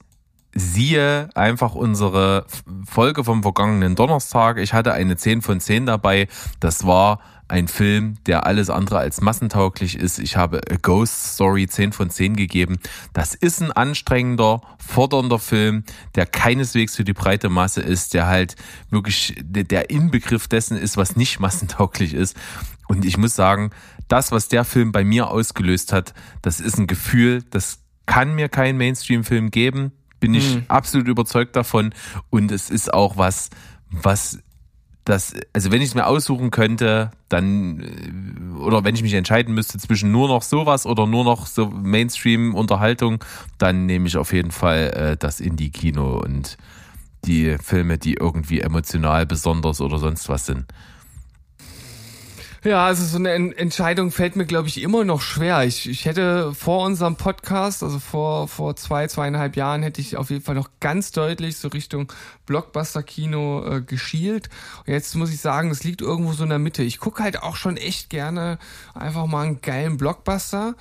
siehe 0.57 1.28
einfach 1.34 1.74
unsere 1.74 2.46
Folge 2.88 3.22
vom 3.24 3.42
vergangenen 3.42 3.94
Donnerstag. 3.94 4.59
Ich 4.59 4.72
hatte 4.72 4.92
eine 4.92 5.16
10 5.16 5.42
von 5.42 5.61
10 5.61 5.86
dabei. 5.86 6.28
Das 6.61 6.86
war 6.86 7.20
ein 7.48 7.68
Film, 7.68 8.16
der 8.26 8.46
alles 8.46 8.70
andere 8.70 8.98
als 8.98 9.20
massentauglich 9.20 9.96
ist. 9.96 10.18
Ich 10.18 10.36
habe 10.36 10.61
A 10.70 10.76
Ghost 10.80 11.34
Story 11.34 11.68
10 11.68 11.92
von 11.92 12.11
10 12.11 12.34
gegeben. 12.34 12.78
Das 13.12 13.34
ist 13.34 13.62
ein 13.62 13.70
anstrengender, 13.70 14.62
fordernder 14.78 15.38
Film, 15.38 15.84
der 16.14 16.26
keineswegs 16.26 16.96
für 16.96 17.04
die 17.04 17.12
breite 17.12 17.48
Masse 17.48 17.82
ist, 17.82 18.14
der 18.14 18.26
halt 18.26 18.57
wirklich 18.90 19.34
der 19.44 19.90
Inbegriff 19.90 20.48
dessen 20.48 20.76
ist, 20.76 20.96
was 20.96 21.16
nicht 21.16 21.38
massentauglich 21.38 22.14
ist. 22.14 22.36
Und 22.88 23.04
ich 23.04 23.16
muss 23.16 23.36
sagen, 23.36 23.70
das, 24.09 24.32
was 24.32 24.48
der 24.48 24.64
Film 24.64 24.90
bei 24.90 25.04
mir 25.04 25.30
ausgelöst 25.30 25.92
hat, 25.92 26.14
das 26.42 26.61
ist 26.61 26.78
ein 26.78 26.86
Gefühl, 26.86 27.42
das 27.50 27.80
kann 28.07 28.34
mir 28.34 28.48
kein 28.48 28.76
Mainstream-Film 28.76 29.50
geben. 29.50 29.92
Bin 30.20 30.34
ich 30.34 30.54
hm. 30.54 30.64
absolut 30.68 31.08
überzeugt 31.08 31.56
davon. 31.56 31.92
Und 32.30 32.50
es 32.52 32.70
ist 32.70 32.92
auch 32.92 33.16
was, 33.16 33.50
was 33.90 34.38
das, 35.06 35.34
also 35.52 35.70
wenn 35.70 35.80
ich 35.80 35.88
es 35.88 35.94
mir 35.94 36.06
aussuchen 36.06 36.50
könnte, 36.50 37.12
dann, 37.28 37.80
äh, 37.80 38.58
oder 38.58 38.84
wenn 38.84 38.94
ich 38.94 39.02
mich 39.02 39.14
entscheiden 39.14 39.54
müsste 39.54 39.78
zwischen 39.78 40.10
nur 40.10 40.28
noch 40.28 40.42
sowas 40.42 40.84
oder 40.84 41.06
nur 41.06 41.24
noch 41.24 41.46
so 41.46 41.68
Mainstream-Unterhaltung, 41.68 43.24
dann 43.58 43.86
nehme 43.86 44.08
ich 44.08 44.16
auf 44.16 44.32
jeden 44.32 44.50
Fall 44.50 44.90
äh, 44.90 45.16
das 45.16 45.40
Indie-Kino 45.40 46.18
und 46.18 46.56
die 47.24 47.56
Filme, 47.58 47.98
die 47.98 48.14
irgendwie 48.14 48.60
emotional 48.60 49.26
besonders 49.26 49.80
oder 49.80 49.98
sonst 49.98 50.28
was 50.28 50.46
sind. 50.46 50.66
Ja, 52.66 52.84
also 52.84 53.04
so 53.04 53.18
eine 53.18 53.56
Entscheidung 53.56 54.10
fällt 54.10 54.34
mir, 54.34 54.44
glaube 54.44 54.66
ich, 54.66 54.82
immer 54.82 55.04
noch 55.04 55.20
schwer. 55.20 55.62
Ich, 55.62 55.88
ich 55.88 56.04
hätte 56.04 56.52
vor 56.52 56.84
unserem 56.84 57.14
Podcast, 57.14 57.84
also 57.84 58.00
vor, 58.00 58.48
vor 58.48 58.74
zwei, 58.74 59.06
zweieinhalb 59.06 59.54
Jahren, 59.54 59.84
hätte 59.84 60.00
ich 60.00 60.16
auf 60.16 60.30
jeden 60.30 60.42
Fall 60.42 60.56
noch 60.56 60.70
ganz 60.80 61.12
deutlich 61.12 61.58
so 61.58 61.68
Richtung 61.68 62.12
Blockbuster-Kino 62.46 63.64
äh, 63.64 63.82
geschielt. 63.82 64.48
Und 64.84 64.92
jetzt 64.92 65.14
muss 65.14 65.32
ich 65.32 65.40
sagen, 65.40 65.70
es 65.70 65.84
liegt 65.84 66.00
irgendwo 66.00 66.32
so 66.32 66.42
in 66.42 66.50
der 66.50 66.58
Mitte. 66.58 66.82
Ich 66.82 66.98
gucke 66.98 67.22
halt 67.22 67.40
auch 67.40 67.54
schon 67.54 67.76
echt 67.76 68.10
gerne 68.10 68.58
einfach 68.94 69.26
mal 69.26 69.46
einen 69.46 69.60
geilen 69.60 69.96
Blockbuster. 69.96 70.74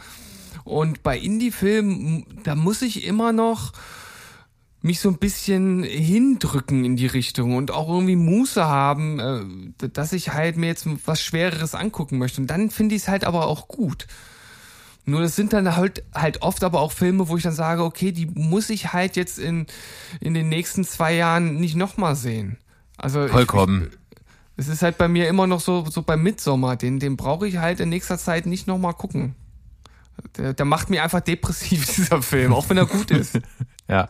Und 0.63 1.03
bei 1.03 1.19
Indie-Filmen, 1.19 2.25
da 2.43 2.55
muss 2.55 2.81
ich 2.81 3.05
immer 3.05 3.31
noch 3.31 3.73
mich 4.85 4.99
so 4.99 5.09
ein 5.09 5.17
bisschen 5.17 5.83
hindrücken 5.83 6.85
in 6.85 6.95
die 6.95 7.07
Richtung 7.07 7.55
und 7.55 7.71
auch 7.71 7.89
irgendwie 7.89 8.15
Muße 8.15 8.63
haben, 8.63 9.73
äh, 9.81 9.89
dass 9.89 10.13
ich 10.13 10.31
halt 10.33 10.57
mir 10.57 10.67
jetzt 10.67 10.87
was 11.07 11.23
Schwereres 11.23 11.73
angucken 11.73 12.19
möchte. 12.19 12.39
Und 12.39 12.47
dann 12.47 12.69
finde 12.69 12.93
ich 12.93 13.01
es 13.01 13.07
halt 13.07 13.25
aber 13.25 13.47
auch 13.47 13.67
gut. 13.67 14.05
Nur 15.05 15.21
das 15.21 15.35
sind 15.35 15.53
dann 15.53 15.75
halt 15.75 16.03
halt 16.13 16.43
oft 16.43 16.63
aber 16.63 16.81
auch 16.81 16.91
Filme, 16.91 17.27
wo 17.29 17.35
ich 17.35 17.43
dann 17.43 17.53
sage, 17.53 17.83
okay, 17.83 18.11
die 18.11 18.27
muss 18.27 18.69
ich 18.69 18.93
halt 18.93 19.15
jetzt 19.15 19.39
in 19.39 19.65
in 20.19 20.35
den 20.35 20.49
nächsten 20.49 20.83
zwei 20.83 21.15
Jahren 21.15 21.55
nicht 21.55 21.75
nochmal 21.75 22.15
sehen. 22.15 22.57
Also 22.97 23.27
vollkommen. 23.27 23.89
es 24.55 24.67
ist 24.67 24.83
halt 24.83 24.99
bei 24.99 25.07
mir 25.07 25.27
immer 25.27 25.47
noch 25.47 25.61
so 25.61 25.85
so 25.89 26.03
beim 26.03 26.21
Midsommer, 26.21 26.75
den 26.75 26.99
den 26.99 27.17
brauche 27.17 27.47
ich 27.47 27.57
halt 27.57 27.79
in 27.79 27.89
nächster 27.89 28.19
Zeit 28.19 28.45
nicht 28.45 28.67
nochmal 28.67 28.93
gucken. 28.93 29.33
Der, 30.37 30.53
der 30.53 30.65
macht 30.65 30.89
mir 30.89 31.03
einfach 31.03 31.21
depressiv 31.21 31.85
dieser 31.95 32.21
Film, 32.21 32.53
auch 32.53 32.69
wenn 32.69 32.77
er 32.77 32.85
gut 32.85 33.09
ist. 33.09 33.39
Ja. 33.87 34.09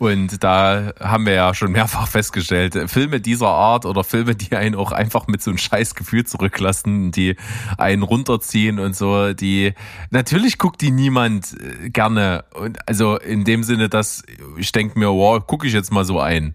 Und 0.00 0.42
da 0.42 0.94
haben 0.98 1.26
wir 1.26 1.34
ja 1.34 1.52
schon 1.52 1.72
mehrfach 1.72 2.08
festgestellt, 2.08 2.74
Filme 2.86 3.20
dieser 3.20 3.48
Art 3.48 3.84
oder 3.84 4.02
Filme, 4.02 4.34
die 4.34 4.56
einen 4.56 4.74
auch 4.74 4.92
einfach 4.92 5.26
mit 5.26 5.42
so 5.42 5.50
einem 5.50 5.58
scheiß 5.58 5.94
Gefühl 5.94 6.24
zurücklassen, 6.24 7.10
die 7.12 7.36
einen 7.76 8.02
runterziehen 8.02 8.78
und 8.78 8.96
so, 8.96 9.34
die 9.34 9.74
natürlich 10.10 10.56
guckt 10.56 10.80
die 10.80 10.90
niemand 10.90 11.54
äh, 11.60 11.90
gerne. 11.90 12.44
Und 12.54 12.78
also 12.88 13.18
in 13.18 13.44
dem 13.44 13.62
Sinne, 13.62 13.90
dass 13.90 14.22
ich 14.56 14.72
denke 14.72 14.98
mir, 14.98 15.08
wow, 15.08 15.46
gucke 15.46 15.66
ich 15.66 15.74
jetzt 15.74 15.92
mal 15.92 16.06
so 16.06 16.18
ein. 16.18 16.54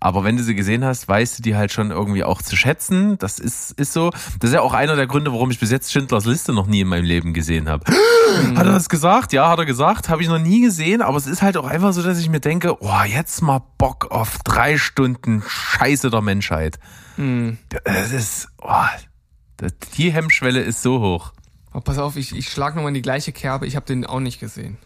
Aber 0.00 0.24
wenn 0.24 0.36
du 0.36 0.42
sie 0.42 0.54
gesehen 0.54 0.84
hast, 0.84 1.08
weißt 1.08 1.38
du 1.38 1.42
die 1.42 1.56
halt 1.56 1.72
schon 1.72 1.90
irgendwie 1.90 2.24
auch 2.24 2.42
zu 2.42 2.56
schätzen. 2.56 3.18
Das 3.18 3.38
ist, 3.38 3.72
ist 3.72 3.92
so. 3.92 4.10
Das 4.40 4.50
ist 4.50 4.54
ja 4.54 4.60
auch 4.60 4.72
einer 4.72 4.96
der 4.96 5.06
Gründe, 5.06 5.32
warum 5.32 5.50
ich 5.50 5.60
bis 5.60 5.70
jetzt 5.70 5.92
Schindlers 5.92 6.24
Liste 6.24 6.52
noch 6.52 6.66
nie 6.66 6.80
in 6.80 6.88
meinem 6.88 7.04
Leben 7.04 7.34
gesehen 7.34 7.68
habe. 7.68 7.84
Mhm. 7.90 8.58
Hat 8.58 8.66
er 8.66 8.72
das 8.72 8.88
gesagt? 8.88 9.32
Ja, 9.32 9.48
hat 9.48 9.58
er 9.58 9.66
gesagt. 9.66 10.08
Habe 10.08 10.22
ich 10.22 10.28
noch 10.28 10.38
nie 10.38 10.60
gesehen. 10.60 11.02
Aber 11.02 11.16
es 11.16 11.26
ist 11.26 11.42
halt 11.42 11.56
auch 11.56 11.66
einfach 11.66 11.92
so, 11.92 12.02
dass 12.02 12.18
ich 12.18 12.28
mir 12.28 12.40
denke, 12.40 12.82
oh, 12.82 13.02
jetzt 13.06 13.42
mal 13.42 13.62
Bock 13.78 14.10
auf 14.10 14.38
drei 14.44 14.78
Stunden 14.78 15.42
Scheiße 15.46 16.10
der 16.10 16.20
Menschheit. 16.20 16.78
Mhm. 17.16 17.58
Das 17.84 18.12
ist, 18.12 18.48
oh, 18.58 19.66
die 19.96 20.12
Hemmschwelle 20.12 20.60
ist 20.60 20.82
so 20.82 21.00
hoch. 21.00 21.32
Oh, 21.74 21.80
pass 21.80 21.98
auf, 21.98 22.16
ich, 22.16 22.36
ich 22.36 22.50
schlag 22.50 22.74
nochmal 22.74 22.90
in 22.90 22.94
die 22.94 23.02
gleiche 23.02 23.32
Kerbe. 23.32 23.66
Ich 23.66 23.76
habe 23.76 23.86
den 23.86 24.04
auch 24.04 24.20
nicht 24.20 24.40
gesehen. 24.40 24.76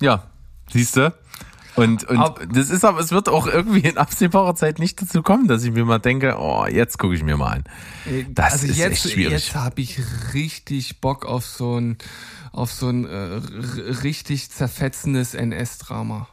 Ja, 0.00 0.24
siehst 0.70 0.96
du? 0.96 1.12
Und, 1.76 2.04
und 2.04 2.18
aber, 2.18 2.46
das 2.46 2.70
ist 2.70 2.84
aber, 2.84 3.00
es 3.00 3.10
wird 3.10 3.28
auch 3.28 3.46
irgendwie 3.46 3.80
in 3.80 3.96
absehbarer 3.96 4.54
Zeit 4.54 4.78
nicht 4.78 5.00
dazu 5.00 5.22
kommen, 5.22 5.48
dass 5.48 5.64
ich 5.64 5.72
mir 5.72 5.84
mal 5.84 5.98
denke, 5.98 6.36
oh, 6.38 6.66
jetzt 6.66 6.98
gucke 6.98 7.14
ich 7.14 7.22
mir 7.22 7.36
mal 7.36 7.52
an. 7.52 7.64
Äh, 8.06 8.24
das 8.28 8.52
also 8.54 8.66
ist 8.66 8.76
jetzt, 8.76 9.04
echt 9.04 9.12
schwierig. 9.12 9.32
Jetzt 9.32 9.54
habe 9.54 9.80
ich 9.80 10.00
richtig 10.34 11.00
Bock 11.00 11.26
auf 11.26 11.46
so 11.46 11.78
ein, 11.78 11.98
auf 12.52 12.72
so 12.72 12.88
ein 12.88 13.04
äh, 13.04 13.40
richtig 14.02 14.50
zerfetzendes 14.50 15.34
NS-Drama. 15.34 16.28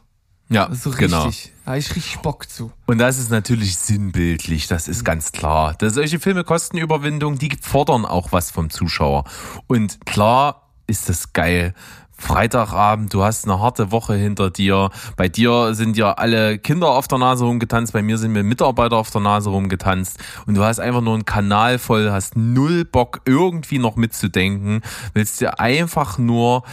Ja, 0.50 0.74
so 0.74 0.92
genau. 0.92 1.26
richtig. 1.26 1.52
Da 1.66 1.72
habe 1.72 1.80
ich 1.80 1.96
richtig 1.96 2.20
Bock 2.20 2.50
zu. 2.50 2.72
Und 2.86 3.00
das 3.00 3.18
ist 3.18 3.30
natürlich 3.30 3.76
sinnbildlich, 3.78 4.68
das 4.68 4.88
ist 4.88 5.04
ganz 5.04 5.34
klar. 5.34 5.76
Dass 5.78 5.96
solche 5.96 6.20
Filme 6.20 6.44
kosten 6.44 6.78
Überwindung, 6.78 7.38
die 7.38 7.52
fordern 7.62 8.06
auch 8.06 8.32
was 8.32 8.52
vom 8.52 8.70
Zuschauer. 8.70 9.26
Und 9.68 10.06
klar 10.06 10.72
ist 10.88 11.10
das 11.10 11.34
geil, 11.34 11.74
Freitagabend, 12.18 13.13
du 13.13 13.24
hast 13.24 13.45
eine 13.45 13.59
harte 13.59 13.91
Woche 13.91 14.15
hinter 14.15 14.49
dir. 14.49 14.89
Bei 15.15 15.30
dir 15.30 15.76
sind 15.76 15.97
ja 15.97 16.13
alle 16.13 16.57
Kinder 16.57 16.89
auf 16.89 17.07
der 17.07 17.20
Nase 17.20 17.45
rumgetanzt, 17.45 17.93
bei 17.93 18.01
mir 18.01 18.18
sind 18.18 18.32
mir 18.32 18.43
Mitarbeiter 18.43 18.97
auf 18.97 19.11
der 19.11 19.22
Nase 19.22 19.49
rumgetanzt 19.49 20.18
und 20.45 20.55
du 20.55 20.63
hast 20.63 20.80
einfach 20.80 21.01
nur 21.01 21.13
einen 21.13 21.26
Kanal 21.26 21.78
voll, 21.78 22.09
hast 22.11 22.36
null 22.36 22.86
Bock 22.86 23.22
irgendwie 23.26 23.78
noch 23.78 23.95
mitzudenken, 23.95 24.82
willst 25.13 25.41
dir 25.41 25.59
einfach 25.59 26.18
nur 26.18 26.63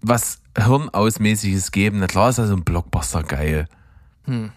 was 0.00 0.40
Hirnausmäßiges 0.56 1.72
geben. 1.72 1.98
Na 1.98 2.06
klar 2.06 2.30
ist 2.30 2.38
also 2.38 2.54
ein 2.54 2.64
Blockbuster 2.64 3.22
geil. 3.22 3.66
Hm. 4.24 4.50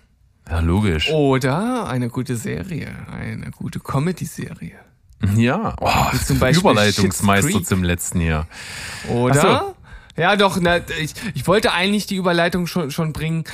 Ja, 0.50 0.60
logisch. 0.60 1.10
Oder 1.10 1.88
eine 1.88 2.10
gute 2.10 2.36
Serie, 2.36 2.90
eine 3.12 3.52
gute 3.52 3.80
Comedy-Serie. 3.80 4.76
Ja, 5.36 5.74
oh, 5.80 6.18
zum 6.26 6.40
Beispiel 6.40 6.60
Überleitungsmeister 6.72 7.64
zum 7.64 7.84
letzten 7.84 8.20
Jahr. 8.20 8.48
Oder? 9.10 9.73
Ja, 10.16 10.36
doch, 10.36 10.60
na, 10.62 10.78
ich, 11.02 11.14
ich 11.34 11.48
wollte 11.48 11.72
eigentlich 11.72 12.06
die 12.06 12.18
Überleitung 12.18 12.68
schon, 12.68 12.92
schon 12.92 13.14
bringen. 13.14 13.46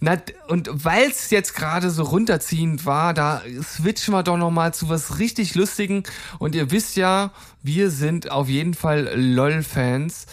Na, 0.00 0.18
und 0.48 0.68
weil 0.72 1.08
es 1.08 1.30
jetzt 1.30 1.54
gerade 1.54 1.90
so 1.90 2.02
runterziehend 2.02 2.84
war, 2.84 3.14
da 3.14 3.42
switchen 3.62 4.12
wir 4.12 4.22
doch 4.22 4.36
nochmal 4.36 4.74
zu 4.74 4.88
was 4.90 5.18
richtig 5.18 5.54
Lustigen. 5.54 6.02
Und 6.38 6.54
ihr 6.54 6.70
wisst 6.70 6.96
ja, 6.96 7.30
wir 7.62 7.90
sind 7.90 8.30
auf 8.30 8.48
jeden 8.48 8.74
Fall 8.74 9.10
LOL-Fans. 9.14 10.26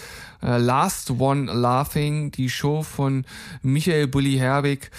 Uh, 0.44 0.58
Last 0.58 1.12
One 1.12 1.54
Laughing, 1.54 2.32
die 2.32 2.50
Show 2.50 2.82
von 2.82 3.26
Michael 3.62 4.08
Bulli 4.08 4.38
Herbig, 4.38 4.90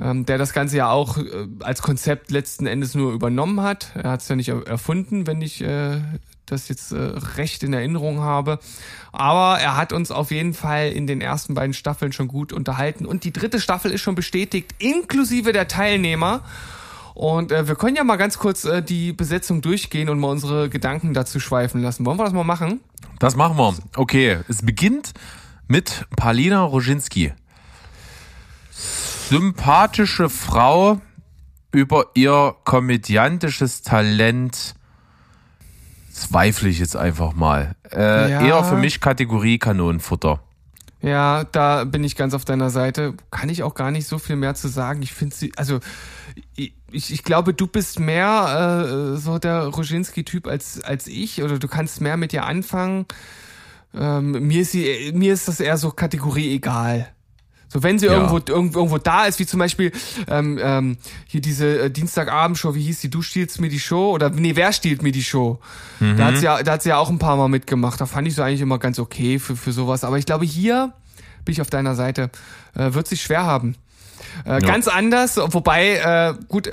ähm, 0.00 0.26
der 0.26 0.38
das 0.38 0.52
Ganze 0.52 0.78
ja 0.78 0.90
auch 0.90 1.18
äh, 1.18 1.46
als 1.60 1.82
Konzept 1.82 2.32
letzten 2.32 2.66
Endes 2.66 2.96
nur 2.96 3.12
übernommen 3.12 3.60
hat. 3.62 3.92
Er 3.94 4.10
hat 4.10 4.22
es 4.22 4.28
ja 4.28 4.34
nicht 4.34 4.48
erfunden, 4.48 5.28
wenn 5.28 5.40
ich 5.40 5.62
äh, 5.62 6.00
das 6.50 6.68
jetzt 6.68 6.92
äh, 6.92 6.96
recht 7.36 7.62
in 7.62 7.72
Erinnerung 7.72 8.20
habe. 8.20 8.58
Aber 9.12 9.58
er 9.60 9.76
hat 9.76 9.92
uns 9.92 10.10
auf 10.10 10.30
jeden 10.30 10.54
Fall 10.54 10.90
in 10.90 11.06
den 11.06 11.20
ersten 11.20 11.54
beiden 11.54 11.74
Staffeln 11.74 12.12
schon 12.12 12.28
gut 12.28 12.52
unterhalten. 12.52 13.06
Und 13.06 13.24
die 13.24 13.32
dritte 13.32 13.60
Staffel 13.60 13.90
ist 13.90 14.00
schon 14.00 14.14
bestätigt, 14.14 14.74
inklusive 14.78 15.52
der 15.52 15.68
Teilnehmer. 15.68 16.42
Und 17.14 17.50
äh, 17.50 17.66
wir 17.66 17.74
können 17.74 17.96
ja 17.96 18.04
mal 18.04 18.16
ganz 18.16 18.38
kurz 18.38 18.64
äh, 18.64 18.82
die 18.82 19.12
Besetzung 19.12 19.60
durchgehen 19.60 20.08
und 20.08 20.20
mal 20.20 20.28
unsere 20.28 20.68
Gedanken 20.68 21.14
dazu 21.14 21.40
schweifen 21.40 21.82
lassen. 21.82 22.06
Wollen 22.06 22.18
wir 22.18 22.24
das 22.24 22.32
mal 22.32 22.44
machen? 22.44 22.80
Das 23.18 23.34
machen 23.34 23.56
wir. 23.56 23.74
Okay, 23.96 24.38
es 24.48 24.62
beginnt 24.62 25.14
mit 25.66 26.06
Palina 26.16 26.62
Roginski. 26.62 27.32
Sympathische 28.70 30.28
Frau 30.28 31.00
über 31.72 32.06
ihr 32.14 32.54
komödiantisches 32.64 33.82
Talent 33.82 34.74
zweifle 36.22 36.68
ich 36.68 36.78
jetzt 36.78 36.96
einfach 36.96 37.34
mal. 37.34 37.74
Äh, 37.92 38.30
ja. 38.30 38.40
Eher 38.40 38.64
für 38.64 38.76
mich 38.76 39.00
Kategorie 39.00 39.58
Kanonenfutter. 39.58 40.40
Ja, 41.00 41.44
da 41.44 41.84
bin 41.84 42.02
ich 42.02 42.16
ganz 42.16 42.34
auf 42.34 42.44
deiner 42.44 42.70
Seite. 42.70 43.14
Kann 43.30 43.48
ich 43.48 43.62
auch 43.62 43.74
gar 43.74 43.90
nicht 43.90 44.06
so 44.06 44.18
viel 44.18 44.36
mehr 44.36 44.54
zu 44.54 44.68
sagen. 44.68 45.02
Ich 45.02 45.12
finde 45.12 45.34
sie, 45.34 45.52
also 45.56 45.78
ich, 46.56 46.72
ich 46.90 47.22
glaube, 47.22 47.54
du 47.54 47.66
bist 47.66 48.00
mehr 48.00 49.12
äh, 49.14 49.16
so 49.16 49.38
der 49.38 49.66
Roginski-Typ 49.66 50.46
als, 50.46 50.82
als 50.82 51.06
ich 51.06 51.42
oder 51.42 51.58
du 51.58 51.68
kannst 51.68 52.00
mehr 52.00 52.16
mit 52.16 52.32
ihr 52.32 52.44
anfangen. 52.44 53.06
Ähm, 53.94 54.32
mir, 54.46 54.62
ist 54.62 54.72
sie, 54.72 55.12
mir 55.14 55.32
ist 55.32 55.48
das 55.48 55.60
eher 55.60 55.76
so 55.76 55.90
Kategorie 55.90 56.54
egal. 56.54 57.08
So 57.68 57.82
wenn 57.82 57.98
sie 57.98 58.06
Ja. 58.06 58.12
irgendwo, 58.14 58.36
irgendwo 58.38 58.78
irgendwo 58.78 58.98
da 58.98 59.26
ist, 59.26 59.38
wie 59.38 59.46
zum 59.46 59.58
Beispiel 59.60 59.92
ähm, 60.26 60.58
ähm, 60.62 60.96
hier 61.26 61.40
diese 61.40 61.82
äh, 61.82 61.90
Dienstagabendshow, 61.90 62.74
wie 62.74 62.82
hieß 62.82 63.00
die? 63.00 63.10
Du 63.10 63.20
stiehlst 63.22 63.60
mir 63.60 63.68
die 63.68 63.78
Show 63.80 64.10
oder 64.12 64.30
nee, 64.30 64.56
wer 64.56 64.72
stiehlt 64.72 65.02
mir 65.02 65.12
die 65.12 65.22
Show? 65.22 65.60
Da 66.00 66.24
hat 66.26 66.36
sie 66.38 66.44
ja, 66.44 66.62
da 66.62 66.72
hat 66.72 66.82
sie 66.82 66.88
ja 66.90 66.96
auch 66.98 67.10
ein 67.10 67.18
paar 67.18 67.36
Mal 67.36 67.48
mitgemacht. 67.48 68.00
Da 68.00 68.06
fand 68.06 68.26
ich 68.28 68.34
so 68.34 68.42
eigentlich 68.42 68.60
immer 68.62 68.78
ganz 68.78 68.98
okay 68.98 69.38
für 69.38 69.54
für 69.56 69.72
sowas. 69.72 70.02
Aber 70.04 70.16
ich 70.18 70.26
glaube 70.26 70.44
hier 70.46 70.92
bin 71.44 71.52
ich 71.52 71.60
auf 71.60 71.70
deiner 71.70 71.94
Seite, 71.94 72.30
äh, 72.74 72.92
wird 72.94 73.06
sich 73.08 73.20
schwer 73.22 73.44
haben. 73.44 73.74
Äh, 74.44 74.60
Ganz 74.60 74.88
anders, 74.88 75.36
wobei 75.38 75.96
äh, 75.96 76.34
gut, 76.48 76.70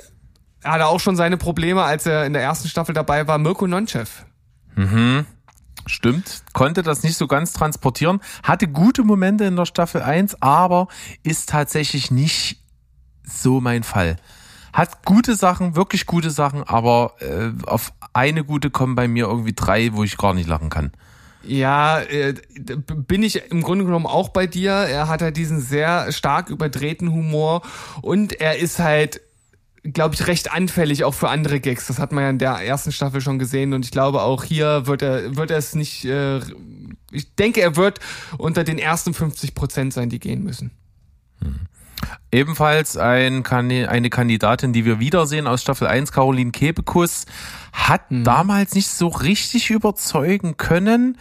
er 0.64 0.72
hatte 0.72 0.88
auch 0.88 1.00
schon 1.00 1.16
seine 1.16 1.38
Probleme, 1.38 1.84
als 1.84 2.06
er 2.06 2.26
in 2.26 2.34
der 2.34 2.42
ersten 2.42 2.68
Staffel 2.68 2.94
dabei 2.94 3.28
war. 3.28 3.38
Mirko 3.38 3.68
Nonchev. 3.68 4.24
Stimmt, 5.86 6.44
konnte 6.54 6.82
das 6.82 7.04
nicht 7.04 7.16
so 7.16 7.28
ganz 7.28 7.54
transportieren, 7.54 8.20
hatte 8.44 8.68
gute 8.68 9.04
Momente 9.04 9.46
in 9.46 9.56
der 9.56 9.66
Staffel 9.66 10.02
1, 10.02 10.42
aber 10.42 10.88
ist 11.24 11.50
tatsächlich 11.50 12.10
nicht 12.10 12.60
so 13.24 13.62
mein 13.62 13.84
Fall. 13.84 14.18
Hat 14.74 15.06
gute 15.06 15.36
Sachen, 15.36 15.76
wirklich 15.76 16.06
gute 16.06 16.32
Sachen, 16.32 16.64
aber 16.64 17.14
äh, 17.20 17.52
auf 17.66 17.94
eine 18.14 18.44
gute 18.44 18.72
kommen 18.72 18.96
bei 18.96 19.08
mir 19.08 19.26
irgendwie 19.28 19.54
drei, 19.54 19.94
wo 19.94 20.04
ich 20.04 20.18
gar 20.18 20.34
nicht 20.34 20.48
lachen 20.48 20.70
kann. 20.70 20.92
Ja, 21.44 22.02
äh, 22.02 22.34
bin 22.54 23.24
ich 23.24 23.52
im 23.52 23.62
Grunde 23.62 23.86
genommen 23.86 24.08
auch 24.08 24.30
bei 24.30 24.48
dir. 24.48 24.72
Er 24.72 25.08
hat 25.08 25.22
halt 25.22 25.38
diesen 25.38 25.62
sehr 25.62 26.12
stark 26.12 26.50
überdrehten 26.50 27.12
Humor 27.12 27.62
und 28.02 28.42
er 28.42 28.58
ist 28.58 28.80
halt, 28.80 29.22
glaube 29.94 30.16
ich, 30.16 30.28
recht 30.28 30.52
anfällig 30.52 31.04
auch 31.04 31.14
für 31.14 31.30
andere 31.30 31.60
Gags. 31.60 31.88
Das 31.88 32.00
hat 32.00 32.12
man 32.12 32.24
ja 32.24 32.30
in 32.30 32.40
der 32.40 32.54
ersten 32.56 32.92
Staffel 32.92 33.22
schon 33.22 33.40
gesehen 33.40 33.74
und 33.74 33.86
ich 33.86 33.92
glaube 33.92 34.22
auch 34.22 34.44
hier 34.44 34.88
wird 34.88 35.02
er 35.02 35.36
wird 35.36 35.52
er 35.52 35.58
es 35.58 35.76
nicht. 35.76 36.06
Äh, 36.06 36.40
ich 37.12 37.36
denke, 37.36 37.62
er 37.62 37.76
wird 37.76 38.00
unter 38.38 38.64
den 38.64 38.78
ersten 38.78 39.14
50 39.14 39.56
Prozent 39.56 39.94
sein, 39.94 40.10
die 40.10 40.20
gehen 40.20 40.44
müssen. 40.44 40.72
Ebenfalls 42.32 42.98
ein, 42.98 43.46
eine 43.46 44.10
Kandidatin, 44.10 44.74
die 44.74 44.84
wir 44.86 45.00
wiedersehen 45.00 45.48
aus 45.48 45.62
Staffel 45.62 45.88
1, 45.88 46.12
Caroline 46.12 46.52
Kebekus, 46.52 47.26
hat 47.72 48.10
Hm. 48.10 48.24
damals 48.24 48.74
nicht 48.76 48.90
so 48.90 49.08
richtig 49.08 49.70
überzeugen 49.70 50.58
können, 50.58 51.18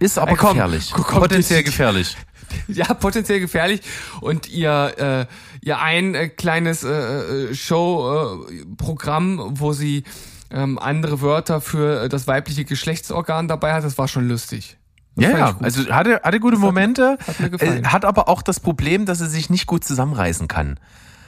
ist 0.00 0.18
aber 0.18 0.32
Ey, 0.32 0.36
komm, 0.36 0.50
gefährlich. 0.54 0.90
komm, 0.92 1.20
Potenziell 1.20 1.62
gefährlich. 1.62 2.16
Ja, 2.68 2.94
potenziell 2.94 3.40
gefährlich. 3.40 3.80
Und 4.20 4.48
ihr, 4.48 4.94
äh, 4.98 5.53
ihr 5.64 5.80
ein 5.80 6.14
äh, 6.14 6.28
kleines 6.28 6.84
äh, 6.84 7.54
Show-Programm, 7.54 9.58
wo 9.58 9.72
sie 9.72 10.04
ähm, 10.50 10.78
andere 10.78 11.22
Wörter 11.22 11.60
für 11.60 12.04
äh, 12.04 12.08
das 12.08 12.26
weibliche 12.26 12.64
Geschlechtsorgan 12.64 13.48
dabei 13.48 13.72
hat, 13.72 13.82
das 13.82 13.98
war 13.98 14.06
schon 14.06 14.28
lustig. 14.28 14.76
Das 15.16 15.24
Ja, 15.24 15.38
ja, 15.38 15.56
also 15.60 15.88
hatte, 15.90 16.20
hatte 16.22 16.40
gute 16.40 16.58
Momente, 16.58 17.18
hat 17.26 17.40
mir 17.40 17.50
gefallen. 17.50 17.84
äh, 17.84 17.88
hat 17.88 18.04
aber 18.04 18.28
auch 18.28 18.42
das 18.42 18.60
Problem, 18.60 19.06
dass 19.06 19.20
er 19.20 19.28
sich 19.28 19.48
nicht 19.48 19.66
gut 19.66 19.84
zusammenreißen 19.84 20.48
kann, 20.48 20.78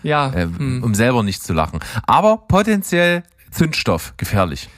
ja. 0.03 0.32
äh, 0.32 0.43
hm. 0.43 0.82
um 0.82 0.95
selber 0.95 1.22
nicht 1.22 1.43
zu 1.43 1.55
lachen. 1.55 1.80
Aber 2.07 2.37
potenziell 2.37 3.22
Zündstoff, 3.51 4.14
gefährlich. 4.16 4.68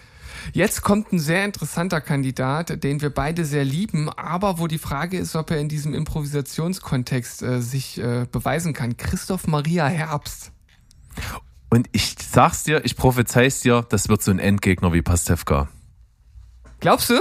Jetzt 0.53 0.83
kommt 0.83 1.13
ein 1.13 1.19
sehr 1.19 1.45
interessanter 1.45 2.01
Kandidat, 2.01 2.83
den 2.83 3.01
wir 3.01 3.11
beide 3.11 3.45
sehr 3.45 3.65
lieben, 3.65 4.09
aber 4.09 4.59
wo 4.59 4.67
die 4.67 4.79
Frage 4.79 5.19
ist, 5.19 5.37
ob 5.37 5.51
er 5.51 5.59
in 5.59 5.69
diesem 5.69 5.95
Improvisationskontext 5.95 7.43
äh, 7.43 7.61
sich 7.61 7.99
äh, 7.99 8.27
beweisen 8.31 8.73
kann. 8.73 8.97
Christoph 8.97 9.47
Maria 9.47 9.87
Herbst. 9.87 10.53
Und 11.71 11.89
ich 11.93 12.17
sag's 12.19 12.65
dir, 12.65 12.85
ich 12.85 12.97
prophezeis 12.97 13.61
dir, 13.61 13.85
das 13.89 14.09
wird 14.09 14.23
so 14.23 14.31
ein 14.31 14.39
Endgegner 14.39 14.93
wie 14.93 15.03
Pastewka. 15.03 15.69
Glaubst 16.81 17.11
du? 17.11 17.15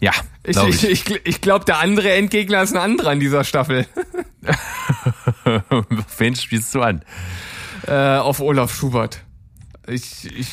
Ja, 0.00 0.12
Ich, 0.44 0.52
glaube 0.52 0.70
ich, 0.70 0.84
ich. 0.84 1.10
ich, 1.10 1.20
ich 1.26 1.40
glaube, 1.40 1.64
der 1.64 1.78
andere 1.78 2.12
Endgegner 2.12 2.62
ist 2.62 2.72
ein 2.72 2.78
anderer 2.80 3.12
in 3.12 3.20
dieser 3.20 3.44
Staffel. 3.44 3.86
Wen 6.18 6.36
spielst 6.36 6.74
du 6.74 6.82
an? 6.82 7.02
äh, 7.86 8.16
auf 8.16 8.40
Olaf 8.40 8.74
Schubert. 8.74 9.24
Ich, 9.86 10.26
ich, 10.36 10.48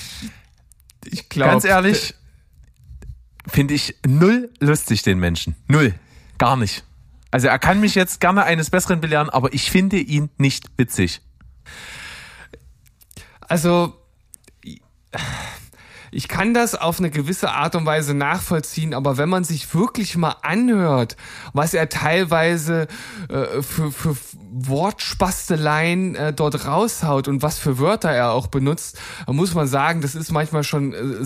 ich 1.08 1.30
glaube. 1.30 1.51
Ganz 1.51 1.64
ehrlich, 1.64 2.16
finde 3.47 3.74
ich 3.74 3.95
null 4.06 4.51
lustig, 4.60 5.01
den 5.03 5.20
Menschen. 5.20 5.56
Null. 5.68 5.93
Gar 6.38 6.58
nicht. 6.58 6.84
Also 7.32 7.47
er 7.47 7.60
kann 7.60 7.82
mich 7.82 7.95
jetzt 7.95 8.22
gerne 8.22 8.43
eines 8.43 8.70
Besseren 8.70 9.01
belehren, 9.01 9.30
aber 9.30 9.53
ich 9.53 9.70
finde 9.70 9.97
ihn 9.97 10.30
nicht 10.38 10.66
witzig. 10.78 11.22
Also, 13.41 13.93
ich 16.12 16.28
kann 16.28 16.53
das 16.53 16.76
auf 16.76 16.99
eine 16.99 17.10
gewisse 17.10 17.51
Art 17.51 17.76
und 17.76 17.86
Weise 17.86 18.14
nachvollziehen, 18.14 18.93
aber 18.93 19.18
wenn 19.18 19.30
man 19.30 19.43
sich 19.43 19.74
wirklich 19.74 20.16
mal 20.16 20.36
anhört, 20.41 21.18
was 21.53 21.74
er 21.74 21.89
teilweise 21.89 22.88
äh, 23.30 23.62
für, 23.62 23.91
für 23.91 24.16
Wortspasteleien 24.51 26.16
äh, 26.16 26.34
dort 26.34 26.66
raushaut 26.66 27.28
und 27.28 27.41
was 27.41 27.60
für 27.60 27.80
Wörter 27.80 28.12
er 28.12 28.32
auch 28.32 28.47
benutzt, 28.47 28.99
muss 29.28 29.53
man 29.53 29.68
sagen, 29.68 30.01
das 30.01 30.16
ist 30.16 30.32
manchmal 30.32 30.64
schon, 30.64 30.93
äh, 30.93 30.97
äh, 30.97 31.26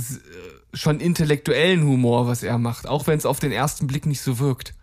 schon 0.74 1.00
intellektuellen 1.00 1.84
Humor, 1.84 2.28
was 2.28 2.44
er 2.44 2.58
macht, 2.58 2.88
auch 2.88 3.08
wenn 3.08 3.18
es 3.18 3.26
auf 3.26 3.40
den 3.40 3.52
ersten 3.52 3.88
Blick 3.88 4.06
nicht 4.06 4.22
so 4.22 4.40
wirkt. 4.40 4.74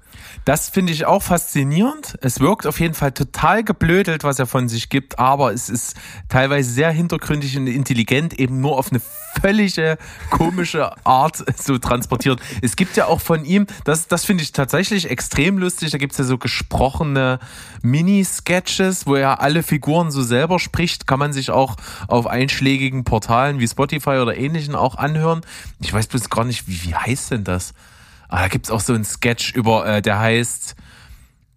Das 0.44 0.68
finde 0.68 0.92
ich 0.92 1.06
auch 1.06 1.22
faszinierend. 1.22 2.18
Es 2.20 2.40
wirkt 2.40 2.66
auf 2.66 2.78
jeden 2.80 2.94
Fall 2.94 3.12
total 3.12 3.64
geblödelt, 3.64 4.24
was 4.24 4.38
er 4.38 4.46
von 4.46 4.68
sich 4.68 4.88
gibt, 4.88 5.18
aber 5.18 5.52
es 5.52 5.68
ist 5.68 5.96
teilweise 6.28 6.70
sehr 6.70 6.90
hintergründig 6.90 7.56
und 7.56 7.66
intelligent, 7.66 8.38
eben 8.38 8.60
nur 8.60 8.78
auf 8.78 8.90
eine 8.90 9.00
völlige 9.40 9.98
komische 10.30 10.92
Art 11.04 11.44
so 11.56 11.78
transportiert. 11.78 12.40
Es 12.62 12.76
gibt 12.76 12.96
ja 12.96 13.06
auch 13.06 13.20
von 13.20 13.44
ihm, 13.44 13.66
das, 13.84 14.08
das 14.08 14.24
finde 14.24 14.42
ich 14.42 14.52
tatsächlich 14.52 15.10
extrem 15.10 15.58
lustig, 15.58 15.90
da 15.90 15.98
gibt 15.98 16.12
es 16.12 16.18
ja 16.18 16.24
so 16.24 16.38
gesprochene 16.38 17.38
Mini-Sketches, 17.82 19.06
wo 19.06 19.14
er 19.14 19.40
alle 19.40 19.62
Figuren 19.62 20.10
so 20.10 20.22
selber 20.22 20.58
spricht, 20.58 21.06
kann 21.06 21.18
man 21.18 21.32
sich 21.32 21.50
auch 21.50 21.76
auf 22.08 22.26
einschlägigen 22.26 23.04
Portalen 23.04 23.58
wie 23.58 23.68
Spotify 23.68 24.18
oder 24.18 24.36
ähnlichen 24.36 24.74
auch 24.74 24.96
anhören. 24.96 25.42
Ich 25.80 25.92
weiß 25.92 26.06
bloß 26.08 26.30
gar 26.30 26.44
nicht, 26.44 26.66
wie, 26.68 26.84
wie 26.84 26.94
heißt 26.94 27.30
denn 27.30 27.44
das? 27.44 27.74
Ah, 28.28 28.42
da 28.42 28.48
gibt's 28.48 28.70
auch 28.70 28.80
so 28.80 28.92
einen 28.92 29.04
Sketch 29.04 29.54
über, 29.54 29.86
äh, 29.86 30.02
der 30.02 30.18
heißt 30.18 30.74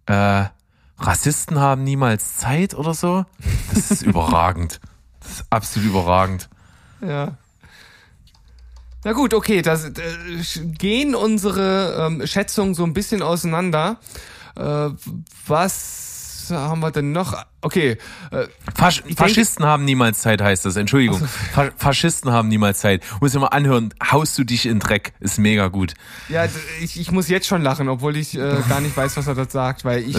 äh, 0.06 0.46
Rassisten 0.98 1.60
haben 1.60 1.84
niemals 1.84 2.38
Zeit 2.38 2.74
oder 2.74 2.94
so. 2.94 3.26
Das 3.74 3.92
ist 3.92 4.02
überragend. 4.04 4.80
Das 5.22 5.32
ist 5.32 5.46
absolut 5.50 5.90
überragend. 5.90 6.50
Ja. 7.02 7.38
Na 9.06 9.14
gut, 9.14 9.34
okay, 9.34 9.62
das 9.62 9.86
äh, 9.86 9.94
gehen 10.78 11.16
unsere 11.16 12.08
ähm, 12.08 12.28
Schätzungen 12.28 12.74
so 12.74 12.84
ein 12.84 12.94
bisschen 12.94 13.22
auseinander. 13.22 13.98
Äh, 14.58 14.90
was 15.48 16.09
haben 16.58 16.80
wir 16.82 16.92
denn 16.92 17.12
noch? 17.12 17.36
Okay, 17.62 17.98
äh, 18.32 18.48
Fasch 18.76 19.02
denke- 19.04 19.16
Faschisten 19.16 19.66
haben 19.66 19.86
niemals 19.86 20.20
Zeit, 20.22 20.42
heißt 20.42 20.66
das. 20.66 20.76
Entschuldigung. 20.76 21.20
Fa 21.54 21.70
Faschisten 21.78 22.32
haben 22.32 22.48
niemals 22.48 22.80
Zeit. 22.80 23.04
Muss 23.22 23.34
ich 23.34 23.40
mal 23.40 23.48
anhören. 23.48 23.94
Haust 24.12 24.38
du 24.38 24.44
dich 24.44 24.66
in 24.66 24.80
Dreck. 24.80 25.14
Ist 25.20 25.38
mega 25.40 25.68
gut. 25.68 25.94
ja, 26.30 26.46
ich, 26.82 27.00
ich 27.00 27.12
muss 27.12 27.28
jetzt 27.28 27.48
schon 27.48 27.62
lachen, 27.62 27.90
obwohl 27.90 28.18
ich 28.18 28.36
äh, 28.36 28.58
gar 28.70 28.82
nicht 28.82 28.96
weiß, 28.96 29.18
was 29.18 29.28
er 29.28 29.36
dort 29.36 29.52
sagt, 29.52 29.86
weil 29.86 30.04
ich, 30.04 30.16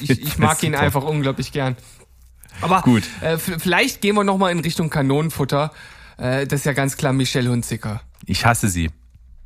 ich, 0.00 0.10
ich 0.10 0.38
mag 0.38 0.62
ihn 0.62 0.74
einfach 0.74 1.02
unglaublich 1.02 1.52
gern. 1.52 1.76
Aber 2.60 2.82
Gut. 2.82 3.04
Äh, 3.22 3.38
vielleicht 3.38 4.00
gehen 4.02 4.14
wir 4.14 4.24
noch 4.24 4.36
mal 4.38 4.50
in 4.50 4.60
Richtung 4.60 4.90
Kanonenfutter. 4.90 5.72
Äh, 6.18 6.46
das 6.46 6.60
ist 6.60 6.66
ja 6.66 6.74
ganz 6.74 6.96
klar 6.96 7.12
Michelle 7.12 7.50
Hunziker. 7.50 8.02
Ich 8.26 8.44
hasse 8.44 8.68
sie. 8.68 8.90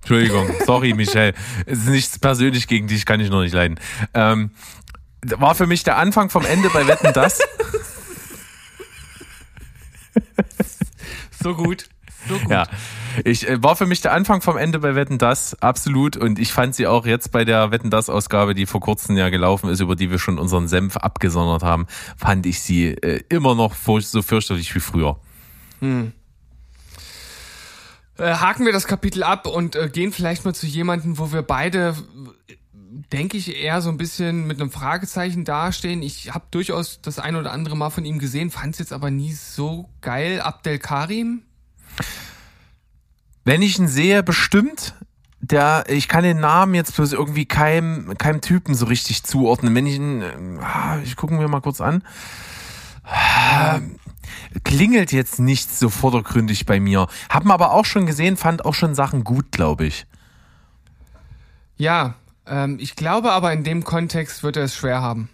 Entschuldigung. 0.01 0.49
Sorry, 0.67 0.93
Michelle. 0.93 1.33
Es 1.67 1.79
ist 1.79 1.89
nichts 1.89 2.19
persönlich 2.19 2.67
gegen 2.69 2.87
dich, 2.89 3.07
kann 3.07 3.21
ich 3.21 3.31
noch 3.31 3.43
nicht 3.43 3.55
leiden. 3.55 3.79
Ähm, 4.15 4.51
war 5.23 5.55
für 5.55 5.67
mich 5.67 5.83
der 5.85 5.97
Anfang 5.97 6.31
vom 6.31 6.45
Ende 6.45 6.71
bei 6.71 6.87
Wetten 6.87 7.13
das. 7.13 7.41
So 11.43 11.55
gut. 11.55 11.89
So 12.29 12.39
gut. 12.39 12.51
Ja, 12.51 12.67
ich 13.25 13.49
äh, 13.49 13.63
war 13.63 13.77
für 13.77 13.87
mich 13.87 14.01
der 14.01 14.13
Anfang 14.13 14.41
vom 14.41 14.57
Ende 14.57 14.81
bei 14.81 14.97
Wetten 14.97 15.19
das 15.19 15.63
absolut 15.63 16.17
und 16.17 16.41
ich 16.41 16.53
fand 16.53 16.75
sie 16.75 16.89
auch 16.89 17.07
jetzt 17.07 17.31
bei 17.31 17.45
der 17.45 17.71
Wetten 17.71 17.89
das 17.89 18.11
Ausgabe, 18.11 18.55
die 18.55 18.67
vor 18.67 18.81
kurzem 18.81 19.17
ja 19.17 19.29
gelaufen 19.29 19.71
ist, 19.71 19.79
über 19.79 19.95
die 19.95 20.11
wir 20.11 20.19
schon 20.19 20.41
unseren 20.41 20.67
Senf 20.67 20.97
abgesondert 20.97 21.63
haben, 21.63 21.87
fand 22.17 22.47
ich 22.47 22.63
sie 22.63 22.89
äh, 22.89 23.23
immer 23.29 23.55
noch 23.55 23.75
so 23.77 24.23
fürchterlich 24.23 24.75
wie 24.75 24.81
früher. 24.81 25.21
Äh, 28.19 28.35
haken 28.35 28.65
wir 28.65 28.73
das 28.73 28.89
Kapitel 28.89 29.23
ab 29.23 29.47
und 29.47 29.77
äh, 29.77 29.89
gehen 29.89 30.11
vielleicht 30.11 30.45
mal 30.45 30.55
zu 30.55 30.67
jemandem, 30.67 31.19
wo 31.19 31.33
wir 31.33 31.43
beide, 31.43 31.95
denke 33.13 33.37
ich, 33.37 33.57
eher 33.57 33.81
so 33.83 33.91
ein 33.91 33.97
bisschen 33.97 34.47
mit 34.47 34.61
einem 34.61 34.71
Fragezeichen 34.71 35.45
dastehen. 35.45 36.03
Ich 36.03 36.33
habe 36.35 36.47
durchaus 36.51 37.01
das 37.03 37.19
ein 37.19 37.37
oder 37.37 37.53
andere 37.53 37.77
Mal 37.77 37.91
von 37.91 38.05
ihm 38.05 38.19
gesehen, 38.19 38.51
fand 38.51 38.75
es 38.75 38.79
jetzt 38.79 38.93
aber 38.93 39.11
nie 39.11 39.33
so 39.33 39.89
geil. 40.01 40.41
Abdel 40.41 40.79
Karim? 40.79 41.43
Wenn 43.45 43.63
ich 43.63 43.79
ihn 43.79 43.89
sehe, 43.89 44.23
bestimmt. 44.23 44.95
Der, 45.41 45.85
ich 45.89 46.09
kann 46.09 46.25
den 46.25 46.41
Namen 46.41 46.75
jetzt 46.75 46.97
bloß 46.97 47.13
irgendwie 47.13 47.45
keinem, 47.45 48.17
keinem 48.19 48.41
Typen 48.41 48.75
so 48.75 48.87
richtig 48.87 49.23
zuordnen. 49.23 49.75
Wenn 49.75 49.87
ich 49.87 49.97
ihn, 49.97 50.23
äh, 50.23 50.63
ah, 50.63 50.99
ich 51.05 51.15
gucken 51.15 51.39
wir 51.39 51.49
mal 51.49 51.61
kurz 51.61 51.81
an. 51.81 52.03
Ah, 53.05 53.81
Klingelt 54.65 55.13
jetzt 55.13 55.39
nicht 55.39 55.71
so 55.71 55.89
vordergründig 55.89 56.67
bei 56.67 56.81
mir. 56.81 57.07
Haben 57.29 57.51
aber 57.51 57.73
auch 57.73 57.85
schon 57.85 58.07
gesehen, 58.07 58.37
fand 58.37 58.65
auch 58.65 58.75
schon 58.75 58.95
Sachen 58.95 59.23
gut, 59.23 59.53
glaube 59.53 59.87
ich. 59.87 60.07
Ja, 61.77 62.15
ähm, 62.47 62.79
ich 62.81 62.97
glaube 62.97 63.33
aber 63.33 63.53
in 63.53 63.65
dem 63.65 63.85
Kontext 63.85 64.43
wird 64.43 64.57
er 64.57 64.65
es 64.65 64.75
schwer 64.75 65.01
haben. 65.03 65.29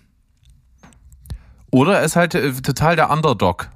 Oder 1.70 1.98
er 2.00 2.04
ist 2.04 2.16
halt 2.16 2.34
äh, 2.34 2.52
total 2.52 2.96
der 2.96 3.10
Underdog. 3.10 3.70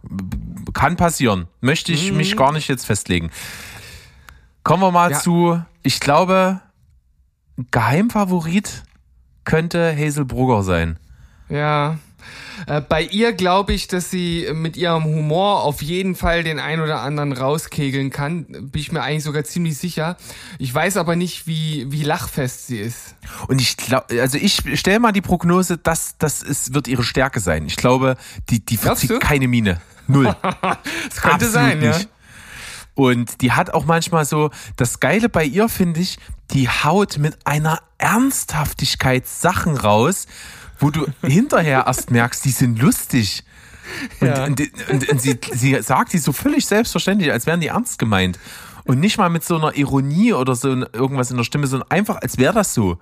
Kann 0.75 0.97
passieren. 0.97 1.47
Möchte 1.61 1.93
ich 1.93 2.13
mich 2.13 2.37
gar 2.37 2.53
nicht 2.53 2.69
jetzt 2.69 2.85
festlegen. 2.85 3.31
Kommen 4.63 4.83
wir 4.83 4.91
mal 4.91 5.13
Ja. 5.13 5.19
zu, 5.19 5.63
ich 5.83 6.01
glaube, 6.01 6.61
Geheimfavorit 7.71 8.83
könnte 9.45 9.97
Hazel 9.97 10.25
Brugger 10.25 10.63
sein. 10.63 10.99
Ja. 11.49 11.99
Äh, 12.67 12.81
Bei 12.81 13.03
ihr 13.03 13.33
glaube 13.33 13.73
ich, 13.73 13.89
dass 13.89 14.11
sie 14.11 14.49
mit 14.53 14.77
ihrem 14.77 15.05
Humor 15.05 15.63
auf 15.63 15.83
jeden 15.83 16.15
Fall 16.15 16.43
den 16.43 16.59
ein 16.59 16.81
oder 16.81 17.01
anderen 17.01 17.33
rauskegeln 17.33 18.11
kann. 18.11 18.45
Bin 18.47 18.81
ich 18.81 18.93
mir 18.93 19.03
eigentlich 19.03 19.25
sogar 19.25 19.45
ziemlich 19.45 19.77
sicher. 19.79 20.17
Ich 20.59 20.75
weiß 20.75 20.97
aber 20.97 21.17
nicht, 21.17 21.47
wie, 21.47 21.91
wie 21.91 22.03
lachfest 22.03 22.67
sie 22.67 22.79
ist. 22.79 23.15
Und 23.49 23.61
ich 23.61 23.77
glaube, 23.77 24.21
also 24.21 24.39
ich 24.39 24.63
stelle 24.79 25.01
mal 25.01 25.13
die 25.13 25.21
Prognose, 25.21 25.79
dass 25.79 26.17
das 26.19 26.43
ist, 26.43 26.75
wird 26.75 26.89
ihre 26.89 27.05
Stärke 27.05 27.41
sein. 27.41 27.67
Ich 27.67 27.77
glaube, 27.77 28.17
die, 28.51 28.65
die 28.65 28.77
verzieht 28.77 29.21
keine 29.21 29.49
Miene. 29.49 29.81
Null. 30.07 30.35
Das 31.09 31.23
könnte 31.23 31.47
Absolut 31.47 31.53
sein, 31.53 31.83
ja. 31.83 31.97
nicht. 31.97 32.09
Und 32.95 33.43
die 33.43 33.53
hat 33.53 33.75
auch 33.75 33.85
manchmal 33.85 34.25
so, 34.25 34.51
das 34.77 35.01
Geile 35.01 35.29
bei 35.29 35.45
ihr 35.45 35.69
finde 35.69 36.01
ich, 36.01 36.19
die 36.53 36.69
haut 36.69 37.19
mit 37.19 37.37
einer 37.45 37.81
Ernsthaftigkeit 37.99 39.27
Sachen 39.27 39.77
raus, 39.77 40.27
wo 40.79 40.91
du 40.91 41.07
hinterher 41.23 41.85
erst 41.87 42.11
merkst, 42.11 42.45
die 42.45 42.51
sind 42.51 42.81
lustig. 42.81 43.45
Und, 44.21 44.27
Ja. 44.29 44.45
und, 44.45 44.61
und, 44.91 45.09
und 45.09 45.21
sie, 45.23 45.39
sie 45.55 45.81
sagt 45.83 46.13
die 46.13 46.19
so 46.19 46.33
völlig 46.33 46.67
selbstverständlich, 46.67 47.31
als 47.33 47.47
wären 47.47 47.61
die 47.61 47.69
ernst 47.69 47.99
gemeint. 47.99 48.39
Und 48.85 49.01
nicht 49.01 49.19
mal 49.19 49.31
mit 49.31 49.45
so 49.45 49.57
einer 49.57 49.75
Ironie 49.77 50.33
oder 50.33 50.55
so 50.55 50.69
irgendwas 50.69 51.31
in 51.31 51.37
der 51.37 51.45
Stimme, 51.45 51.67
sondern 51.67 51.91
einfach, 51.91 52.17
als 52.23 52.39
wäre 52.39 52.53
das 52.55 52.73
so. 52.75 52.99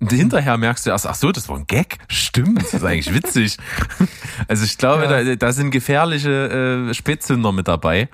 Und 0.00 0.12
hinterher 0.12 0.56
merkst 0.58 0.86
du 0.86 0.90
erst, 0.90 1.06
ach 1.06 1.14
so, 1.14 1.32
das 1.32 1.48
war 1.48 1.56
ein 1.56 1.66
Gag. 1.66 1.98
Stimmt, 2.08 2.60
das 2.62 2.74
ist 2.74 2.84
eigentlich 2.84 3.14
witzig. 3.14 3.56
Also 4.48 4.64
ich 4.64 4.76
glaube, 4.76 5.04
Ja. 5.04 5.22
da, 5.24 5.36
da 5.36 5.52
sind 5.52 5.70
gefährliche 5.70 6.88
äh, 6.90 6.94
Spätzünder 6.94 7.52
mit 7.52 7.68
dabei. 7.68 8.08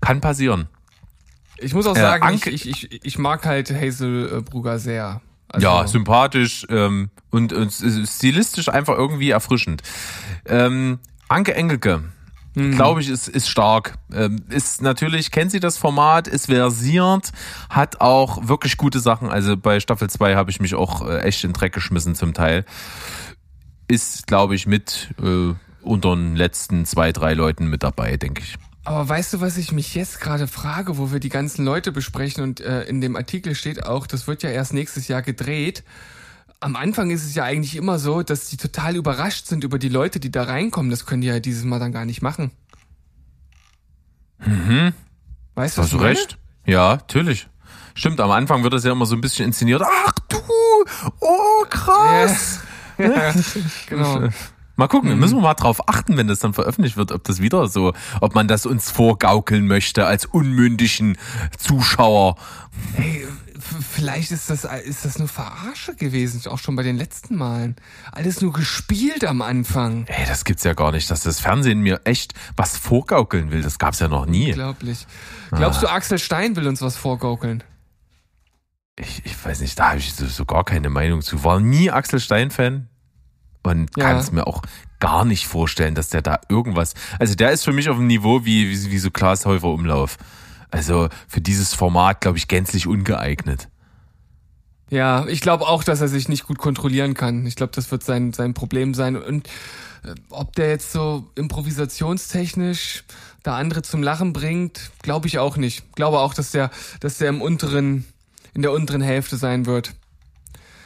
Kann 0.00 0.20
passieren. 0.20 0.68
Ich 1.58 1.74
muss 1.74 1.86
auch 1.86 1.96
Äh, 1.96 2.00
sagen, 2.00 2.34
ich, 2.34 2.46
ich, 2.46 2.68
ich, 2.68 3.00
ich 3.04 3.18
mag 3.18 3.44
halt 3.44 3.72
Hazel 3.72 4.38
äh, 4.38 4.40
Brugger 4.42 4.78
sehr. 4.78 5.20
Also, 5.52 5.66
ja, 5.66 5.86
sympathisch 5.86 6.66
ähm, 6.70 7.10
und, 7.30 7.52
und 7.52 7.70
stilistisch 7.70 8.68
einfach 8.68 8.96
irgendwie 8.96 9.30
erfrischend. 9.30 9.82
Ähm, 10.46 10.98
Anke 11.28 11.54
Engelke, 11.54 12.04
glaube 12.54 13.00
ich, 13.00 13.08
ist, 13.08 13.28
ist 13.28 13.48
stark. 13.48 13.94
Ähm, 14.12 14.44
ist 14.50 14.82
natürlich, 14.82 15.30
kennt 15.30 15.50
sie 15.50 15.60
das 15.60 15.78
Format, 15.78 16.28
ist 16.28 16.46
versiert, 16.46 17.32
hat 17.70 18.00
auch 18.00 18.46
wirklich 18.48 18.76
gute 18.76 19.00
Sachen. 19.00 19.30
Also 19.30 19.56
bei 19.56 19.80
Staffel 19.80 20.10
2 20.10 20.34
habe 20.34 20.50
ich 20.50 20.60
mich 20.60 20.74
auch 20.74 21.06
äh, 21.06 21.20
echt 21.20 21.44
in 21.44 21.50
den 21.50 21.54
Dreck 21.54 21.72
geschmissen 21.72 22.14
zum 22.14 22.34
Teil. 22.34 22.64
Ist, 23.88 24.26
glaube 24.26 24.54
ich, 24.54 24.66
mit 24.66 25.14
äh, 25.22 25.54
unter 25.82 26.14
den 26.14 26.36
letzten 26.36 26.84
zwei, 26.84 27.12
drei 27.12 27.34
Leuten 27.34 27.68
mit 27.68 27.82
dabei, 27.82 28.16
denke 28.16 28.42
ich. 28.42 28.56
Aber 28.84 29.08
weißt 29.08 29.34
du, 29.34 29.40
was 29.40 29.56
ich 29.56 29.70
mich 29.70 29.94
jetzt 29.94 30.20
gerade 30.20 30.48
frage, 30.48 30.98
wo 30.98 31.12
wir 31.12 31.20
die 31.20 31.28
ganzen 31.28 31.64
Leute 31.64 31.92
besprechen 31.92 32.42
und 32.42 32.60
äh, 32.60 32.82
in 32.84 33.00
dem 33.00 33.14
Artikel 33.14 33.54
steht 33.54 33.86
auch, 33.86 34.06
das 34.06 34.26
wird 34.26 34.42
ja 34.42 34.50
erst 34.50 34.72
nächstes 34.72 35.06
Jahr 35.06 35.22
gedreht. 35.22 35.84
Am 36.58 36.74
Anfang 36.74 37.10
ist 37.10 37.24
es 37.24 37.34
ja 37.34 37.44
eigentlich 37.44 37.76
immer 37.76 37.98
so, 37.98 38.22
dass 38.22 38.48
die 38.48 38.56
total 38.56 38.96
überrascht 38.96 39.46
sind 39.46 39.64
über 39.64 39.78
die 39.78 39.88
Leute, 39.88 40.20
die 40.20 40.30
da 40.30 40.44
reinkommen. 40.44 40.90
Das 40.90 41.06
können 41.06 41.22
die 41.22 41.28
ja 41.28 41.38
dieses 41.40 41.64
Mal 41.64 41.78
dann 41.78 41.92
gar 41.92 42.04
nicht 42.04 42.22
machen. 42.22 42.50
Mhm. 44.44 44.92
Weißt 45.54 45.76
du, 45.76 45.80
was 45.80 45.86
Hast 45.86 45.92
du 45.92 45.96
meine? 45.98 46.10
recht? 46.10 46.38
Ja, 46.66 46.96
natürlich. 46.96 47.48
Stimmt, 47.94 48.20
am 48.20 48.30
Anfang 48.30 48.62
wird 48.62 48.72
das 48.72 48.84
ja 48.84 48.92
immer 48.92 49.06
so 49.06 49.14
ein 49.14 49.20
bisschen 49.20 49.46
inszeniert. 49.46 49.82
Ach 49.84 50.12
du, 50.28 50.38
oh 51.20 51.64
krass. 51.68 52.60
Ja, 52.98 53.34
genau. 53.86 54.28
Mal 54.76 54.88
gucken, 54.88 55.18
müssen 55.18 55.36
wir 55.36 55.42
mal 55.42 55.54
drauf 55.54 55.88
achten, 55.88 56.16
wenn 56.16 56.28
das 56.28 56.38
dann 56.38 56.54
veröffentlicht 56.54 56.96
wird, 56.96 57.12
ob 57.12 57.24
das 57.24 57.40
wieder 57.40 57.68
so, 57.68 57.92
ob 58.20 58.34
man 58.34 58.48
das 58.48 58.64
uns 58.66 58.90
vorgaukeln 58.90 59.66
möchte 59.66 60.06
als 60.06 60.24
unmündigen 60.24 61.18
Zuschauer. 61.58 62.36
Hey, 62.94 63.26
f- 63.54 63.76
vielleicht 63.90 64.32
ist 64.32 64.48
das, 64.48 64.64
ist 64.64 65.04
das 65.04 65.18
nur 65.18 65.28
Verarsche 65.28 65.94
gewesen, 65.94 66.40
auch 66.50 66.58
schon 66.58 66.74
bei 66.74 66.82
den 66.82 66.96
letzten 66.96 67.36
Malen. 67.36 67.76
Alles 68.12 68.40
nur 68.40 68.52
gespielt 68.54 69.24
am 69.26 69.42
Anfang. 69.42 70.06
Ey, 70.06 70.24
das 70.26 70.44
gibt's 70.44 70.64
ja 70.64 70.72
gar 70.72 70.90
nicht, 70.92 71.10
dass 71.10 71.22
das 71.22 71.38
Fernsehen 71.38 71.80
mir 71.80 72.00
echt 72.04 72.32
was 72.56 72.76
vorgaukeln 72.78 73.50
will. 73.50 73.60
Das 73.62 73.78
gab's 73.78 73.98
ja 74.00 74.08
noch 74.08 74.24
nie. 74.26 74.48
Unglaublich. 74.48 75.06
Glaubst 75.50 75.82
du, 75.82 75.88
Axel 75.88 76.18
Stein 76.18 76.56
will 76.56 76.66
uns 76.66 76.80
was 76.80 76.96
vorgaukeln? 76.96 77.62
Ich, 78.98 79.22
ich 79.24 79.44
weiß 79.44 79.60
nicht, 79.60 79.78
da 79.78 79.90
habe 79.90 79.98
ich 79.98 80.14
so, 80.14 80.26
so 80.26 80.44
gar 80.44 80.64
keine 80.64 80.90
Meinung 80.90 81.22
zu. 81.22 81.44
War 81.44 81.60
nie 81.60 81.90
Axel 81.90 82.20
Stein-Fan 82.20 82.88
und 83.62 83.90
Ja. 83.96 84.04
kann 84.06 84.16
es 84.18 84.32
mir 84.32 84.46
auch 84.46 84.62
gar 85.00 85.24
nicht 85.24 85.46
vorstellen, 85.46 85.94
dass 85.94 86.10
der 86.10 86.22
da 86.22 86.40
irgendwas. 86.48 86.94
Also 87.18 87.34
der 87.34 87.52
ist 87.52 87.64
für 87.64 87.72
mich 87.72 87.88
auf 87.88 87.96
dem 87.96 88.06
Niveau 88.06 88.44
wie, 88.44 88.70
wie, 88.70 88.90
wie 88.90 88.98
so 88.98 89.10
Klaas 89.10 89.46
Häufer 89.46 89.68
Umlauf. 89.68 90.16
Also 90.70 91.08
für 91.28 91.40
dieses 91.40 91.74
Format, 91.74 92.20
glaube 92.20 92.38
ich, 92.38 92.48
gänzlich 92.48 92.86
ungeeignet. 92.86 93.68
Ja, 94.90 95.26
ich 95.26 95.40
glaube 95.40 95.66
auch, 95.66 95.84
dass 95.84 96.00
er 96.00 96.08
sich 96.08 96.28
nicht 96.28 96.46
gut 96.46 96.58
kontrollieren 96.58 97.14
kann. 97.14 97.46
Ich 97.46 97.56
glaube, 97.56 97.72
das 97.74 97.90
wird 97.90 98.04
sein, 98.04 98.32
sein 98.32 98.52
Problem 98.54 98.94
sein. 98.94 99.16
Und 99.16 99.48
äh, 100.04 100.14
ob 100.30 100.54
der 100.54 100.68
jetzt 100.68 100.92
so 100.92 101.30
improvisationstechnisch 101.34 103.04
da 103.42 103.56
andere 103.56 103.82
zum 103.82 104.02
Lachen 104.02 104.32
bringt, 104.32 104.90
glaube 105.02 105.26
ich 105.28 105.38
auch 105.38 105.56
nicht. 105.56 105.94
Glaube 105.94 106.20
auch, 106.20 106.34
dass 106.34 106.50
der, 106.52 106.70
dass 107.00 107.18
der 107.18 107.28
im 107.30 107.42
unteren, 107.42 108.04
in 108.54 108.62
der 108.62 108.72
unteren 108.72 109.02
Hälfte 109.02 109.36
sein 109.36 109.66
wird. 109.66 109.94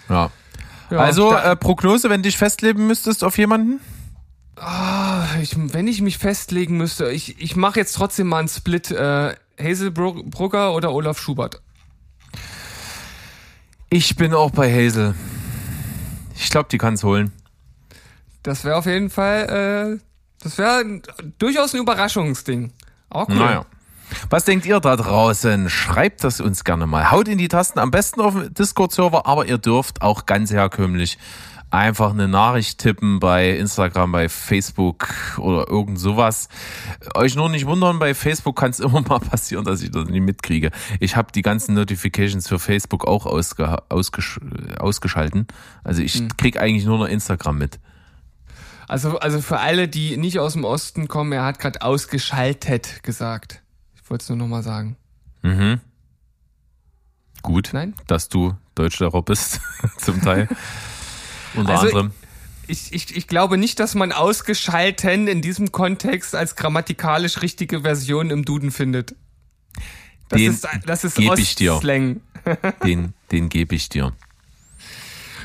Ja. 0.08 0.30
Ja, 0.90 0.98
also 0.98 1.32
äh, 1.34 1.56
Prognose, 1.56 2.10
wenn 2.10 2.22
du 2.22 2.28
dich 2.28 2.38
festleben 2.38 2.86
müsstest 2.86 3.24
auf 3.24 3.38
jemanden? 3.38 3.80
Ich, 5.42 5.54
wenn 5.56 5.86
ich 5.86 6.00
mich 6.00 6.16
festlegen 6.16 6.76
müsste, 6.76 7.10
ich, 7.10 7.40
ich 7.42 7.56
mache 7.56 7.78
jetzt 7.78 7.92
trotzdem 7.92 8.28
mal 8.28 8.38
einen 8.38 8.48
Split. 8.48 8.90
Äh, 8.90 9.34
Hazel 9.58 9.90
Brugger 9.90 10.74
oder 10.74 10.92
Olaf 10.92 11.18
Schubert? 11.18 11.62
Ich 13.90 14.16
bin 14.16 14.34
auch 14.34 14.50
bei 14.50 14.70
Hazel. 14.70 15.14
Ich 16.34 16.50
glaube, 16.50 16.68
die 16.70 16.78
kann's 16.78 17.02
holen. 17.04 17.32
Das 18.42 18.64
wäre 18.64 18.76
auf 18.76 18.86
jeden 18.86 19.10
Fall, 19.10 19.98
äh, 19.98 20.00
das 20.42 20.58
wäre 20.58 21.00
durchaus 21.38 21.74
ein 21.74 21.80
Überraschungsding. 21.80 22.72
Auch 23.08 23.28
cool. 23.28 23.36
Naja. 23.36 23.66
Was 24.30 24.44
denkt 24.44 24.66
ihr 24.66 24.80
da 24.80 24.96
draußen? 24.96 25.68
Schreibt 25.68 26.24
das 26.24 26.40
uns 26.40 26.64
gerne 26.64 26.86
mal. 26.86 27.10
Haut 27.10 27.28
in 27.28 27.38
die 27.38 27.48
Tasten, 27.48 27.78
am 27.78 27.90
besten 27.90 28.20
auf 28.20 28.34
dem 28.34 28.52
Discord-Server, 28.54 29.26
aber 29.26 29.46
ihr 29.46 29.58
dürft 29.58 30.02
auch 30.02 30.26
ganz 30.26 30.50
herkömmlich 30.50 31.18
einfach 31.70 32.10
eine 32.10 32.28
Nachricht 32.28 32.78
tippen 32.78 33.18
bei 33.18 33.50
Instagram, 33.50 34.12
bei 34.12 34.28
Facebook 34.28 35.08
oder 35.38 35.68
irgend 35.68 35.98
sowas. 35.98 36.48
Euch 37.14 37.34
nur 37.34 37.48
nicht 37.48 37.66
wundern, 37.66 37.98
bei 37.98 38.14
Facebook 38.14 38.56
kann 38.56 38.70
es 38.70 38.80
immer 38.80 39.02
mal 39.02 39.20
passieren, 39.20 39.64
dass 39.64 39.82
ich 39.82 39.90
das 39.90 40.08
nicht 40.08 40.22
mitkriege. 40.22 40.70
Ich 41.00 41.16
habe 41.16 41.32
die 41.32 41.42
ganzen 41.42 41.74
Notifications 41.74 42.48
für 42.48 42.58
Facebook 42.58 43.06
auch 43.06 43.26
ausge 43.26 43.82
ausgesch 43.88 44.40
ausgeschalten. 44.78 45.46
Also 45.84 46.02
ich 46.02 46.22
krieg 46.36 46.58
eigentlich 46.58 46.86
nur 46.86 46.98
noch 46.98 47.06
Instagram 47.06 47.58
mit. 47.58 47.78
Also, 48.88 49.18
also 49.18 49.40
für 49.40 49.58
alle, 49.58 49.88
die 49.88 50.16
nicht 50.16 50.38
aus 50.38 50.52
dem 50.52 50.64
Osten 50.64 51.08
kommen, 51.08 51.32
er 51.32 51.44
hat 51.44 51.58
gerade 51.58 51.82
ausgeschaltet 51.82 53.02
gesagt. 53.02 53.62
Ich 54.06 54.10
wollte 54.10 54.22
es 54.22 54.28
nur 54.28 54.38
nochmal 54.38 54.62
sagen. 54.62 54.96
Gut, 57.42 57.70
Nein? 57.72 57.92
dass 58.06 58.28
du 58.28 58.54
Deutschlehrer 58.76 59.20
bist, 59.20 59.60
zum 59.98 60.22
Teil. 60.22 60.48
Unter 61.56 61.72
Also, 61.72 61.86
anderem. 61.86 62.12
Ich, 62.68 62.92
ich, 62.92 63.16
ich 63.16 63.26
glaube 63.26 63.58
nicht, 63.58 63.80
dass 63.80 63.96
man 63.96 64.12
ausgeschalten 64.12 65.26
in 65.26 65.42
diesem 65.42 65.72
Kontext 65.72 66.36
als 66.36 66.54
grammatikalisch 66.54 67.42
richtige 67.42 67.80
Version 67.80 68.30
im 68.30 68.44
Duden 68.44 68.70
findet. 68.70 69.16
Das 70.28 70.38
Den 70.38 70.52
ist, 70.52 70.68
das 70.86 71.02
ist 71.02 71.16
geb 71.16 71.36
ich 71.36 71.56
dir. 71.56 71.80
Den, 72.84 73.12
den 73.32 73.48
gebe 73.48 73.74
ich 73.74 73.88
dir. 73.88 74.12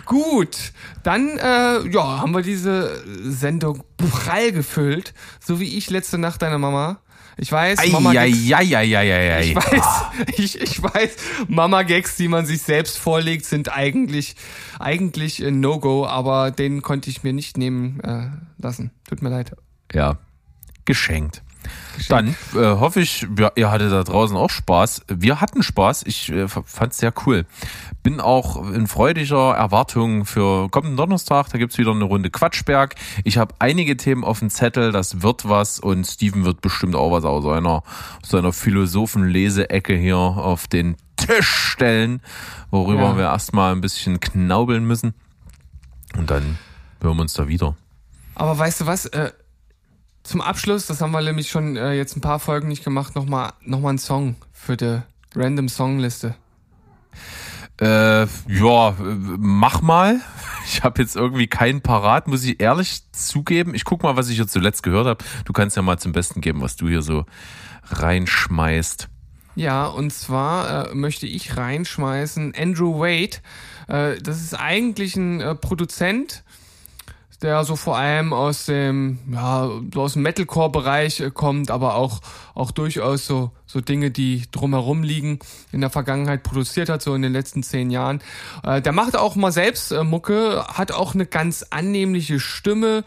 Gut, 0.05 0.71
dann 1.01 1.39
äh, 1.39 1.87
ja, 1.89 2.19
haben 2.19 2.35
wir 2.35 2.43
diese 2.43 3.03
Sendung 3.23 3.83
prall 3.97 4.51
gefüllt, 4.51 5.15
so 5.39 5.59
wie 5.59 5.79
ich 5.79 5.89
letzte 5.89 6.19
Nacht 6.19 6.43
deiner 6.43 6.59
Mama. 6.59 7.01
Ich 7.37 7.51
weiß, 7.51 7.91
Mama 7.91 8.13
Gags, 8.13 8.37
ich 8.37 8.51
weiß, 8.51 9.55
ich, 10.37 10.61
ich 10.61 10.83
weiß, 10.83 11.15
Mama 11.47 11.83
Gags, 11.83 12.15
die 12.17 12.27
man 12.27 12.45
sich 12.45 12.61
selbst 12.61 12.97
vorlegt, 12.97 13.45
sind 13.45 13.71
eigentlich 13.75 14.35
eigentlich 14.79 15.43
ein 15.43 15.59
No-Go, 15.59 16.05
aber 16.05 16.51
den 16.51 16.81
konnte 16.81 17.09
ich 17.09 17.23
mir 17.23 17.33
nicht 17.33 17.57
nehmen 17.57 17.99
äh, 18.01 18.29
lassen. 18.61 18.91
Tut 19.07 19.21
mir 19.21 19.29
leid. 19.29 19.55
Ja, 19.93 20.17
geschenkt. 20.85 21.41
Dann 22.09 22.35
äh, 22.55 22.57
hoffe 22.57 23.01
ich, 23.01 23.27
ja, 23.37 23.51
ihr 23.55 23.69
hattet 23.69 23.91
da 23.91 24.03
draußen 24.03 24.35
auch 24.35 24.49
Spaß. 24.49 25.03
Wir 25.07 25.41
hatten 25.41 25.61
Spaß. 25.63 26.03
Ich 26.05 26.31
äh, 26.31 26.47
fand 26.47 26.93
es 26.93 26.97
sehr 26.97 27.13
cool. 27.25 27.45
Bin 28.03 28.19
auch 28.19 28.67
in 28.71 28.87
freudiger 28.87 29.53
Erwartung 29.53 30.25
für 30.25 30.69
kommenden 30.69 30.97
Donnerstag. 30.97 31.49
Da 31.49 31.57
gibt's 31.57 31.77
wieder 31.77 31.91
eine 31.91 32.05
Runde 32.05 32.29
Quatschberg. 32.29 32.95
Ich 33.23 33.37
habe 33.37 33.53
einige 33.59 33.95
Themen 33.97 34.23
auf 34.23 34.39
dem 34.39 34.49
Zettel. 34.49 34.91
Das 34.91 35.21
wird 35.21 35.47
was. 35.47 35.79
Und 35.79 36.05
Steven 36.05 36.43
wird 36.45 36.61
bestimmt 36.61 36.95
auch 36.95 37.11
was 37.11 37.23
aus 37.25 37.43
seiner, 37.43 37.83
aus 38.23 38.29
seiner 38.29 38.53
Philosophen-Leseecke 38.53 39.95
hier 39.95 40.17
auf 40.17 40.67
den 40.67 40.97
Tisch 41.17 41.47
stellen, 41.49 42.21
worüber 42.71 43.03
Ja. 43.11 43.17
wir 43.17 43.23
erstmal 43.25 43.73
ein 43.73 43.81
bisschen 43.81 44.19
knaubeln 44.19 44.85
müssen. 44.85 45.13
Und 46.17 46.31
dann 46.31 46.57
hören 47.01 47.17
wir 47.17 47.21
uns 47.21 47.33
da 47.33 47.47
wieder. 47.47 47.75
Aber 48.33 48.57
weißt 48.57 48.81
du 48.81 48.85
was? 48.87 49.05
Äh, 49.07 49.31
zum 50.23 50.41
Abschluss, 50.41 50.85
das 50.85 51.01
haben 51.01 51.11
wir 51.11 51.21
nämlich 51.21 51.49
schon 51.49 51.75
äh, 51.75 51.93
jetzt 51.93 52.15
ein 52.15 52.21
paar 52.21 52.39
Folgen 52.39 52.67
nicht 52.67 52.83
gemacht, 52.83 53.15
nochmal 53.15 53.53
noch 53.61 53.79
mal 53.79 53.89
einen 53.89 53.97
Song 53.97 54.35
für 54.51 54.77
die 54.77 55.01
Random 55.35 55.67
Songliste. 55.67 56.35
Äh, 57.79 58.25
ja, 58.25 58.89
äh, 58.89 58.93
mach 59.37 59.81
mal. 59.81 60.19
Ich 60.63 60.83
habe 60.83 61.01
jetzt 61.01 61.15
irgendwie 61.15 61.47
keinen 61.47 61.81
parat, 61.81 62.27
muss 62.27 62.43
ich 62.43 62.61
ehrlich 62.61 63.01
zugeben. 63.11 63.73
Ich 63.73 63.83
guck 63.83 64.03
mal, 64.03 64.15
was 64.15 64.29
ich 64.29 64.37
jetzt 64.37 64.53
zuletzt 64.53 64.83
gehört 64.83 65.07
habe. 65.07 65.23
Du 65.43 65.53
kannst 65.53 65.75
ja 65.75 65.81
mal 65.81 65.97
zum 65.97 66.11
Besten 66.11 66.39
geben, 66.39 66.61
was 66.61 66.75
du 66.75 66.87
hier 66.87 67.01
so 67.01 67.25
reinschmeißt. 67.89 69.09
Ja, 69.55 69.87
und 69.87 70.13
zwar 70.13 70.91
äh, 70.91 70.95
möchte 70.95 71.25
ich 71.25 71.57
reinschmeißen 71.57 72.53
Andrew 72.55 72.99
Wade. 72.99 73.37
Äh, 73.87 74.21
das 74.21 74.41
ist 74.41 74.53
eigentlich 74.53 75.15
ein 75.15 75.41
äh, 75.41 75.55
Produzent, 75.55 76.43
der 77.41 77.63
so 77.63 77.75
vor 77.75 77.97
allem 77.97 78.33
aus 78.33 78.65
dem, 78.65 79.19
ja, 79.31 79.69
so 79.93 80.01
aus 80.01 80.13
dem 80.13 80.21
Metalcore-Bereich 80.21 81.21
äh, 81.21 81.31
kommt, 81.31 81.71
aber 81.71 81.95
auch, 81.95 82.21
auch 82.53 82.71
durchaus 82.71 83.25
so, 83.25 83.51
so 83.65 83.81
Dinge, 83.81 84.11
die 84.11 84.43
drumherum 84.51 85.03
liegen, 85.03 85.39
in 85.71 85.81
der 85.81 85.89
Vergangenheit 85.89 86.43
produziert 86.43 86.89
hat, 86.89 87.01
so 87.01 87.15
in 87.15 87.21
den 87.21 87.33
letzten 87.33 87.63
zehn 87.63 87.89
Jahren. 87.89 88.21
Äh, 88.63 88.81
der 88.81 88.91
macht 88.91 89.15
auch 89.15 89.35
mal 89.35 89.51
selbst 89.51 89.91
äh, 89.91 90.03
Mucke, 90.03 90.63
hat 90.67 90.91
auch 90.91 91.15
eine 91.15 91.25
ganz 91.25 91.65
annehmliche 91.69 92.39
Stimme. 92.39 93.03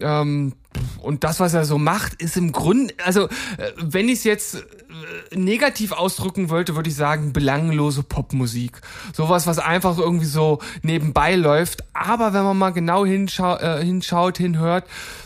Ähm, 0.00 0.54
und 1.02 1.24
das, 1.24 1.40
was 1.40 1.54
er 1.54 1.64
so 1.64 1.78
macht, 1.78 2.14
ist 2.20 2.36
im 2.36 2.52
Grunde, 2.52 2.94
also 3.04 3.26
äh, 3.26 3.72
wenn 3.76 4.08
ich 4.08 4.18
es 4.18 4.24
jetzt 4.24 4.64
negativ 5.34 5.92
ausdrücken 5.92 6.50
wollte, 6.50 6.76
würde 6.76 6.88
ich 6.88 6.96
sagen, 6.96 7.32
belanglose 7.32 8.02
Popmusik. 8.02 8.80
Sowas, 9.12 9.46
was 9.46 9.58
einfach 9.58 9.98
irgendwie 9.98 10.26
so 10.26 10.60
nebenbei 10.82 11.34
läuft. 11.34 11.84
Aber 11.92 12.32
wenn 12.32 12.44
man 12.44 12.58
mal 12.58 12.70
genau 12.70 13.04
hinschau 13.04 13.56
äh, 13.56 13.84
hinschaut, 13.84 14.38
hinhört, 14.38 14.84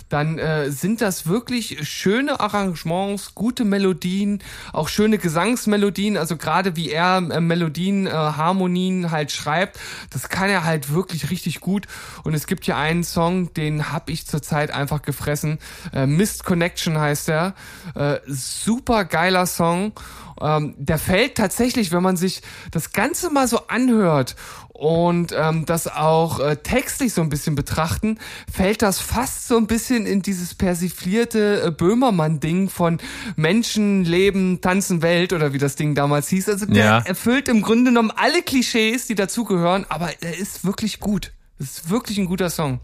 dann 0.08 0.38
äh, 0.38 0.70
sind 0.70 1.00
das 1.00 1.26
wirklich 1.26 1.88
schöne 1.88 2.40
Arrangements, 2.40 3.34
gute 3.34 3.64
Melodien, 3.64 4.42
auch 4.72 4.88
schöne 4.88 5.18
Gesangsmelodien. 5.18 6.16
Also 6.16 6.36
gerade 6.36 6.76
wie 6.76 6.90
er 6.90 7.18
äh, 7.18 7.40
Melodien, 7.40 8.06
äh, 8.06 8.10
Harmonien 8.10 9.10
halt 9.10 9.32
schreibt, 9.32 9.78
das 10.10 10.28
kann 10.28 10.50
er 10.50 10.64
halt 10.64 10.92
wirklich 10.92 11.30
richtig 11.30 11.60
gut. 11.60 11.86
Und 12.24 12.34
es 12.34 12.46
gibt 12.46 12.66
ja 12.66 12.78
einen 12.78 13.04
Song, 13.04 13.52
den 13.54 13.92
hab 13.92 14.08
ich 14.08 14.26
zurzeit 14.26 14.70
einfach 14.70 15.02
gefressen. 15.02 15.58
Äh, 15.92 16.06
Mist 16.06 16.44
Connection 16.44 16.98
heißt 16.98 17.28
er. 17.28 17.54
Äh, 17.94 18.20
super 18.26 19.04
geiler 19.04 19.46
Song. 19.46 19.92
Ähm, 20.40 20.74
der 20.78 20.98
fällt 20.98 21.36
tatsächlich, 21.36 21.92
wenn 21.92 22.02
man 22.02 22.16
sich 22.16 22.42
das 22.70 22.92
Ganze 22.92 23.30
mal 23.30 23.48
so 23.48 23.66
anhört 23.66 24.36
und 24.78 25.34
ähm, 25.36 25.66
das 25.66 25.88
auch 25.88 26.38
äh, 26.38 26.54
textlich 26.56 27.12
so 27.12 27.20
ein 27.20 27.28
bisschen 27.28 27.56
betrachten, 27.56 28.18
fällt 28.50 28.80
das 28.82 29.00
fast 29.00 29.48
so 29.48 29.56
ein 29.56 29.66
bisschen 29.66 30.06
in 30.06 30.22
dieses 30.22 30.54
persiflierte 30.54 31.62
äh, 31.66 31.70
Böhmermann-Ding 31.72 32.68
von 32.70 32.98
Menschen, 33.34 34.04
Leben, 34.04 34.60
Tanzen, 34.60 35.02
Welt 35.02 35.32
oder 35.32 35.52
wie 35.52 35.58
das 35.58 35.74
Ding 35.74 35.96
damals 35.96 36.28
hieß. 36.28 36.48
Also 36.48 36.66
der 36.66 36.84
Ja. 36.84 36.98
erfüllt 37.00 37.48
im 37.48 37.60
Grunde 37.60 37.90
genommen 37.90 38.12
alle 38.14 38.40
Klischees, 38.42 39.08
die 39.08 39.16
dazugehören, 39.16 39.84
aber 39.88 40.10
er 40.22 40.38
ist 40.38 40.64
wirklich 40.64 41.00
gut. 41.00 41.32
Es 41.58 41.78
ist 41.78 41.90
wirklich 41.90 42.16
ein 42.18 42.26
guter 42.26 42.48
Song. 42.48 42.78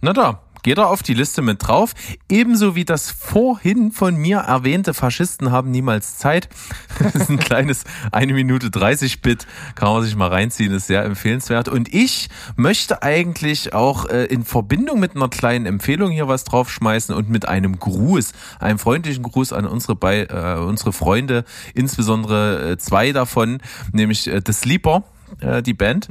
Na 0.00 0.14
da, 0.14 0.43
geht 0.64 0.78
er 0.78 0.88
auf 0.88 1.04
die 1.04 1.14
Liste 1.14 1.42
mit 1.42 1.64
drauf. 1.64 1.94
Ebenso 2.28 2.74
wie 2.74 2.84
das 2.84 3.12
vorhin 3.12 3.92
von 3.92 4.16
mir 4.16 4.38
erwähnte 4.38 4.94
Faschisten 4.94 5.52
haben 5.52 5.70
niemals 5.70 6.18
Zeit. 6.18 6.48
Das 7.04 7.14
ist 7.16 7.28
ein 7.28 7.38
kleines 7.38 7.84
1 8.12 8.32
Minute 8.32 8.70
30 8.70 9.20
Bit, 9.20 9.46
kann 9.74 9.92
man 9.92 10.02
sich 10.02 10.16
mal 10.16 10.28
reinziehen, 10.28 10.72
ist 10.72 10.86
sehr 10.86 11.04
empfehlenswert. 11.04 11.68
Und 11.68 11.92
ich 11.92 12.28
möchte 12.56 13.02
eigentlich 13.02 13.74
auch 13.74 14.06
äh, 14.06 14.24
in 14.24 14.44
Verbindung 14.44 15.00
mit 15.00 15.14
einer 15.14 15.28
kleinen 15.28 15.66
Empfehlung 15.66 16.10
hier 16.12 16.28
was 16.28 16.44
draufschmeißen 16.44 17.14
und 17.14 17.28
mit 17.28 17.46
einem 17.46 17.78
Gruß, 17.78 18.32
einem 18.58 18.78
freundlichen 18.78 19.22
Gruß 19.22 19.52
an 19.52 19.66
unsere, 19.66 19.96
bei, 19.96 20.24
äh, 20.24 20.58
unsere 20.60 20.92
Freunde, 20.92 21.44
insbesondere 21.74 22.70
äh, 22.70 22.78
zwei 22.78 23.12
davon, 23.12 23.58
nämlich 23.92 24.28
äh, 24.28 24.40
The 24.44 24.52
Sleeper 24.52 25.02
äh, 25.40 25.62
die 25.62 25.74
Band. 25.74 26.08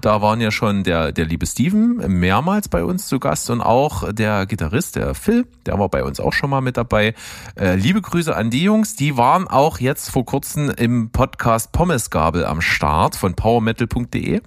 Da 0.00 0.22
waren 0.22 0.40
ja 0.40 0.50
schon 0.50 0.84
der, 0.84 1.12
der 1.12 1.24
liebe 1.24 1.46
Steven 1.46 1.96
mehrmals 2.18 2.68
bei 2.68 2.84
uns 2.84 3.06
zu 3.06 3.18
Gast 3.18 3.50
und 3.50 3.60
auch 3.60 4.12
der 4.12 4.46
Gitarrist, 4.46 4.96
der 4.96 5.14
Phil, 5.14 5.46
der 5.66 5.78
war 5.78 5.88
bei 5.88 6.04
uns 6.04 6.20
auch 6.20 6.32
schon 6.32 6.50
mal 6.50 6.60
mit 6.60 6.76
dabei. 6.76 7.14
Äh, 7.58 7.76
liebe 7.76 8.00
Grüße 8.00 8.34
an 8.34 8.50
die 8.50 8.62
Jungs, 8.62 8.96
die 8.96 9.16
waren 9.16 9.48
auch 9.48 9.78
jetzt 9.80 10.10
vor 10.10 10.24
kurzem 10.24 10.70
im 10.70 11.10
Podcast 11.10 11.72
Pommesgabel 11.72 12.44
am 12.44 12.60
Start 12.60 13.16
von 13.16 13.34
powermetal.de, 13.34 14.40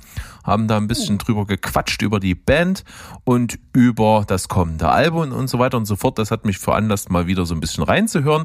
haben 0.45 0.67
da 0.67 0.77
ein 0.77 0.87
bisschen 0.87 1.17
drüber 1.17 1.45
gequatscht 1.45 2.01
über 2.01 2.19
die 2.19 2.35
Band 2.35 2.83
und 3.23 3.59
über 3.73 4.23
das 4.27 4.47
kommende 4.47 4.89
Album 4.89 5.31
und 5.31 5.49
so 5.49 5.59
weiter 5.59 5.77
und 5.77 5.85
so 5.85 5.95
fort. 5.95 6.19
Das 6.19 6.31
hat 6.31 6.45
mich 6.45 6.59
veranlasst, 6.59 7.09
mal 7.09 7.27
wieder 7.27 7.45
so 7.45 7.55
ein 7.55 7.59
bisschen 7.59 7.83
reinzuhören. 7.83 8.43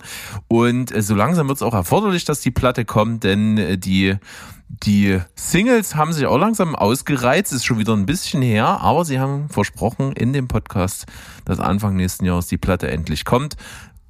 Und 0.48 0.94
äh, 0.94 1.02
so 1.02 1.14
langsam 1.14 1.48
wird 1.48 1.58
es 1.58 1.62
auch 1.62 1.74
erforderlich, 1.74 2.24
dass 2.24 2.40
die 2.40 2.50
Platte 2.50 2.84
kommt, 2.84 3.24
denn 3.24 3.58
äh, 3.58 3.78
die 3.78 4.16
die 4.84 5.18
Singles 5.34 5.96
haben 5.96 6.12
sich 6.12 6.26
auch 6.26 6.38
langsam 6.38 6.76
ausgereizt, 6.76 7.52
ist 7.52 7.64
schon 7.64 7.80
wieder 7.80 7.92
ein 7.92 8.06
bisschen 8.06 8.40
her, 8.40 8.80
aber 8.80 9.04
sie 9.04 9.18
haben 9.18 9.48
versprochen 9.48 10.12
in 10.12 10.32
dem 10.32 10.46
Podcast, 10.46 11.06
dass 11.44 11.58
Anfang 11.58 11.96
nächsten 11.96 12.24
Jahres 12.24 12.46
die 12.46 12.56
Platte 12.56 12.88
endlich 12.88 13.24
kommt. 13.24 13.56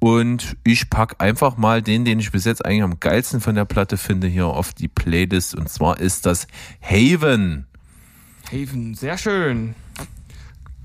Und 0.03 0.57
ich 0.63 0.89
pack 0.89 1.15
einfach 1.19 1.57
mal 1.57 1.81
den, 1.81 2.05
den 2.05 2.19
ich 2.19 2.31
bis 2.31 2.45
jetzt 2.45 2.65
eigentlich 2.65 2.83
am 2.83 2.99
geilsten 2.99 3.39
von 3.39 3.53
der 3.53 3.65
Platte 3.65 3.97
finde, 3.97 4.27
hier 4.27 4.47
auf 4.47 4.73
die 4.73 4.87
Playlist. 4.87 5.53
Und 5.53 5.69
zwar 5.69 5.99
ist 5.99 6.25
das 6.25 6.47
Haven. 6.81 7.67
Haven, 8.51 8.95
sehr 8.95 9.17
schön. 9.17 9.75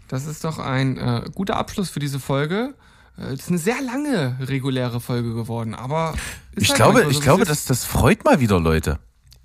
Das 0.09 0.27
ist 0.27 0.45
doch 0.45 0.59
ein 0.59 0.97
äh, 0.99 1.23
guter 1.35 1.57
Abschluss 1.57 1.91
für 1.91 1.99
diese 2.01 2.21
Folge. 2.21 2.75
Äh, 3.19 3.33
Es 3.33 3.41
ist 3.41 3.49
eine 3.49 3.59
sehr 3.59 3.81
lange 3.83 4.37
reguläre 4.41 5.01
Folge 5.01 5.35
geworden, 5.35 5.75
aber 5.75 6.15
ist 6.53 6.63
Ich 6.63 6.69
halt 6.71 6.77
glaube, 6.77 6.93
manchmal 6.95 7.11
ich 7.11 7.17
so, 7.19 7.23
glaube, 7.25 7.45
das, 7.45 7.65
das 7.65 7.85
freut 7.85 8.25
mal 8.25 8.41
wieder 8.41 8.61
Leute. 8.61 8.99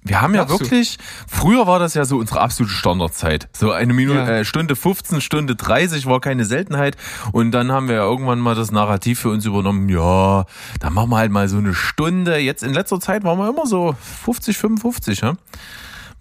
Wir 0.04 0.20
haben 0.20 0.34
ja 0.34 0.46
Glaubst 0.46 0.62
du? 0.62 0.66
wirklich, 0.72 0.98
früher 1.28 1.68
war 1.68 1.78
das 1.78 1.94
ja 1.94 2.06
so 2.06 2.18
unsere 2.18 2.42
absolute 2.42 2.74
Standardzeit. 2.74 3.50
So 3.56 3.72
eine 3.72 3.94
Minute, 3.94 4.18
Ja. 4.20 4.28
äh, 4.40 4.46
Stunde 4.46 4.76
15, 4.76 5.22
Stunde 5.22 5.56
30 5.56 6.08
war 6.08 6.20
keine 6.20 6.44
Seltenheit. 6.46 6.98
Und 7.34 7.52
dann 7.52 7.72
haben 7.72 7.88
wir 7.88 7.96
ja 7.96 8.04
irgendwann 8.04 8.40
mal 8.40 8.56
das 8.56 8.72
Narrativ 8.72 9.20
für 9.20 9.30
uns 9.30 9.46
übernommen, 9.46 9.90
ja, 9.90 10.46
dann 10.80 10.94
machen 10.94 11.12
wir 11.12 11.18
halt 11.18 11.32
mal 11.32 11.48
so 11.50 11.58
eine 11.58 11.76
Stunde. 11.76 12.38
Jetzt 12.40 12.64
in 12.64 12.74
letzter 12.74 13.00
Zeit 13.00 13.24
waren 13.24 13.38
wir 13.38 13.48
immer 13.50 13.68
so 13.68 13.96
50, 14.26 14.58
55, 14.58 15.22
ja? 15.22 15.34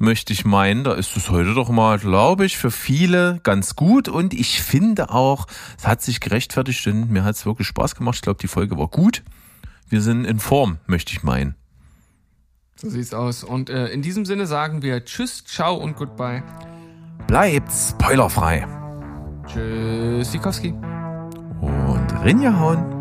Möchte 0.00 0.32
ich 0.32 0.44
meinen. 0.44 0.84
Da 0.84 0.94
ist 0.94 1.16
es 1.16 1.30
heute 1.30 1.54
doch 1.54 1.68
mal, 1.68 1.98
glaube 1.98 2.44
ich, 2.44 2.56
für 2.56 2.70
viele 2.70 3.40
ganz 3.42 3.76
gut. 3.76 4.08
Und 4.08 4.34
ich 4.34 4.62
finde 4.62 5.10
auch, 5.10 5.46
es 5.78 5.86
hat 5.86 6.02
sich 6.02 6.20
gerechtfertigt 6.20 6.86
und 6.86 7.10
mir 7.10 7.22
hat 7.22 7.36
es 7.36 7.46
wirklich 7.46 7.68
Spaß 7.68 7.94
gemacht. 7.94 8.16
Ich 8.16 8.22
glaube, 8.22 8.40
die 8.40 8.48
Folge 8.48 8.76
war 8.78 8.88
gut. 8.88 9.22
Wir 9.88 10.00
sind 10.00 10.24
in 10.24 10.40
Form, 10.40 10.78
möchte 10.86 11.12
ich 11.12 11.22
meinen. 11.22 11.54
So 12.76 12.88
sieht's 12.88 13.12
aus. 13.12 13.44
Und 13.44 13.68
äh, 13.68 13.88
in 13.88 14.02
diesem 14.02 14.24
Sinne 14.24 14.46
sagen 14.46 14.82
wir 14.82 15.04
Tschüss, 15.04 15.44
Ciao 15.44 15.76
und 15.76 15.96
Goodbye. 15.96 16.42
Bleibt 17.26 17.70
spoilerfrei. 17.70 18.66
Tschüss, 19.46 20.32
Sikowski. 20.32 20.70
Und 21.60 22.24
Rinja 22.24 22.58
hauen. 22.58 22.99